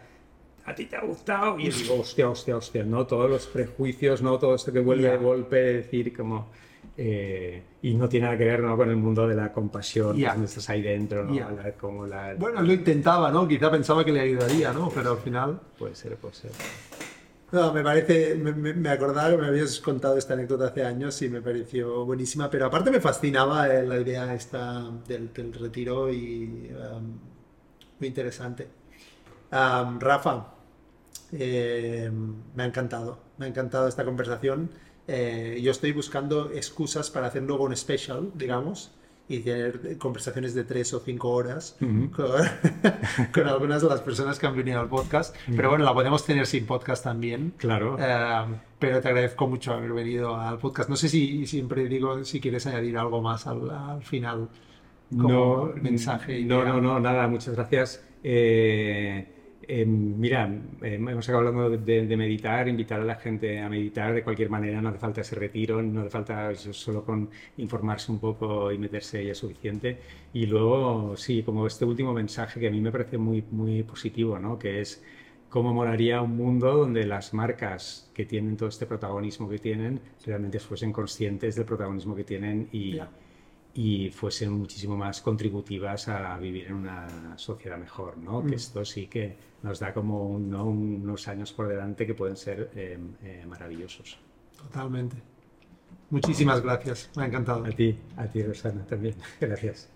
¿a 0.64 0.74
ti 0.74 0.86
te 0.86 0.96
ha 0.96 1.02
gustado? 1.02 1.58
Y 1.58 1.68
digo, 1.70 2.00
hostia, 2.00 2.28
hostia, 2.30 2.56
hostia, 2.56 2.84
¿no? 2.84 3.06
Todos 3.06 3.28
los 3.30 3.46
prejuicios, 3.46 4.22
¿no? 4.22 4.38
Todo 4.38 4.54
esto 4.54 4.72
que 4.72 4.80
vuelve 4.80 5.10
de 5.10 5.16
golpe, 5.18 5.56
decir 5.56 6.16
como... 6.16 6.50
eh, 6.96 7.62
y 7.82 7.94
no 7.94 8.08
tiene 8.08 8.26
nada 8.26 8.38
que 8.38 8.44
ver 8.44 8.60
¿no? 8.60 8.76
con 8.76 8.88
el 8.88 8.96
mundo 8.96 9.26
de 9.26 9.34
la 9.34 9.52
compasión, 9.52 10.18
donde 10.20 10.44
estás 10.46 10.68
ahí 10.70 10.80
dentro, 10.82 11.24
¿no? 11.24 11.34
Ya. 11.34 11.50
La- 11.50 11.72
como 11.72 12.06
la... 12.06 12.34
Bueno, 12.34 12.62
lo 12.62 12.72
intentaba, 12.72 13.30
¿no? 13.30 13.46
Quizá 13.48 13.70
pensaba 13.70 14.04
que 14.04 14.12
le 14.12 14.20
ayudaría, 14.20 14.72
¿no? 14.72 14.88
Pero 14.90 15.12
al 15.12 15.18
final... 15.18 15.60
Puede 15.78 15.94
ser, 15.94 16.16
puede 16.16 16.34
ser. 16.34 16.50
No, 17.52 17.72
me 17.72 17.82
parece, 17.84 18.34
me, 18.36 18.52
me- 18.52 18.74
me 18.74 18.88
acordaba 18.88 19.30
que 19.30 19.36
me 19.36 19.46
habías 19.46 19.78
contado 19.80 20.16
esta 20.18 20.34
anécdota 20.34 20.66
hace 20.66 20.84
años 20.84 21.20
y 21.22 21.28
me 21.28 21.40
pareció 21.40 22.04
buenísima, 22.04 22.50
pero 22.50 22.66
aparte 22.66 22.90
me 22.90 23.00
fascinaba 23.00 23.68
eh, 23.72 23.86
la 23.86 23.98
idea 24.00 24.34
esta 24.34 24.90
del, 25.06 25.32
del 25.32 25.52
retiro 25.52 26.12
y 26.12 26.70
um, 26.72 27.18
muy 28.00 28.08
interesante. 28.08 28.66
Um, 29.52 30.00
Rafa, 30.00 30.46
eh, 31.32 32.10
me 32.56 32.62
ha 32.62 32.66
encantado, 32.66 33.18
me 33.38 33.46
ha 33.46 33.48
encantado 33.48 33.86
esta 33.88 34.04
conversación. 34.04 34.70
Eh, 35.06 35.60
yo 35.62 35.70
estoy 35.70 35.92
buscando 35.92 36.50
excusas 36.52 37.10
para 37.10 37.26
hacer 37.26 37.42
luego 37.42 37.64
un 37.64 37.76
special, 37.76 38.30
digamos, 38.34 38.92
y 39.28 39.40
tener 39.40 39.96
conversaciones 39.98 40.54
de 40.54 40.64
tres 40.64 40.92
o 40.92 41.00
cinco 41.00 41.30
horas 41.30 41.76
Ujú. 41.80 42.10
con, 42.10 42.26
con 43.32 43.48
algunas 43.48 43.82
de 43.82 43.88
las 43.88 44.00
personas 44.02 44.38
que 44.38 44.46
han 44.46 44.56
venido 44.56 44.80
al 44.80 44.88
podcast. 44.88 45.34
Pero 45.54 45.70
bueno, 45.70 45.84
la 45.84 45.94
podemos 45.94 46.24
tener 46.24 46.46
sin 46.46 46.66
podcast 46.66 47.04
también. 47.04 47.54
Claro. 47.56 47.96
Eh, 47.98 48.44
pero 48.78 49.00
te 49.00 49.08
agradezco 49.08 49.46
mucho 49.46 49.72
haber 49.72 49.92
venido 49.92 50.36
al 50.36 50.58
podcast. 50.58 50.88
No 50.90 50.96
sé 50.96 51.08
si 51.08 51.46
siempre 51.46 51.86
digo 51.88 52.22
si 52.24 52.40
quieres 52.40 52.66
añadir 52.66 52.98
algo 52.98 53.22
más 53.22 53.46
al, 53.46 53.70
al 53.70 54.02
final. 54.02 54.48
Como 55.16 55.66
mensaje. 55.80 56.44
No, 56.44 56.64
no, 56.64 56.80
no, 56.80 56.98
nada, 56.98 57.26
muchas 57.28 57.54
gracias. 57.54 58.04
Eh, 58.22 59.33
eh, 59.68 59.86
mira, 59.86 60.48
eh, 60.82 60.94
hemos 60.94 61.28
acabado 61.28 61.48
hablando 61.48 61.76
de, 61.78 62.06
de 62.06 62.16
meditar, 62.16 62.68
invitar 62.68 63.00
a 63.00 63.04
la 63.04 63.16
gente 63.16 63.60
a 63.60 63.68
meditar 63.68 64.14
de 64.14 64.22
cualquier 64.22 64.50
manera, 64.50 64.80
no 64.80 64.88
hace 64.88 64.98
falta 64.98 65.20
ese 65.20 65.34
retiro, 65.36 65.82
no 65.82 66.00
hace 66.02 66.10
falta 66.10 66.54
solo 66.54 67.04
con 67.04 67.30
informarse 67.56 68.12
un 68.12 68.18
poco 68.18 68.72
y 68.72 68.78
meterse 68.78 69.24
ya 69.24 69.34
suficiente. 69.34 69.98
Y 70.32 70.46
luego, 70.46 71.16
sí, 71.16 71.42
como 71.42 71.66
este 71.66 71.84
último 71.84 72.12
mensaje 72.12 72.60
que 72.60 72.68
a 72.68 72.70
mí 72.70 72.80
me 72.80 72.92
parece 72.92 73.18
muy, 73.18 73.44
muy 73.50 73.82
positivo, 73.82 74.38
¿no? 74.38 74.58
Que 74.58 74.80
es 74.80 75.02
cómo 75.48 75.72
molaría 75.72 76.20
un 76.22 76.36
mundo 76.36 76.76
donde 76.76 77.04
las 77.06 77.34
marcas 77.34 78.10
que 78.14 78.24
tienen 78.26 78.56
todo 78.56 78.68
este 78.68 78.86
protagonismo 78.86 79.48
que 79.48 79.58
tienen 79.58 80.00
realmente 80.26 80.58
fuesen 80.60 80.92
conscientes 80.92 81.56
del 81.56 81.64
protagonismo 81.64 82.14
que 82.14 82.24
tienen 82.24 82.68
y. 82.72 83.00
y 83.74 84.08
fuesen 84.10 84.52
muchísimo 84.52 84.96
más 84.96 85.20
contributivas 85.20 86.08
a 86.08 86.38
vivir 86.38 86.66
en 86.68 86.74
una 86.74 87.36
sociedad 87.36 87.76
mejor, 87.76 88.16
¿no? 88.18 88.40
Mm. 88.40 88.46
Que 88.48 88.54
esto 88.54 88.84
sí 88.84 89.06
que 89.08 89.36
nos 89.62 89.80
da 89.80 89.92
como 89.92 90.28
un- 90.28 90.48
¿no? 90.50 90.64
unos 90.66 91.26
años 91.28 91.52
por 91.52 91.66
delante 91.68 92.06
que 92.06 92.14
pueden 92.14 92.36
ser 92.36 92.70
eh, 92.76 92.98
eh, 93.22 93.44
maravillosos. 93.48 94.18
Totalmente. 94.56 95.16
Muchísimas 96.10 96.60
gracias. 96.60 97.10
Me 97.16 97.24
ha 97.24 97.26
encantado. 97.26 97.64
A 97.64 97.70
ti, 97.70 97.98
a 98.16 98.26
ti, 98.26 98.42
Rosana, 98.42 98.84
también. 98.86 99.16
Gracias. 99.40 99.88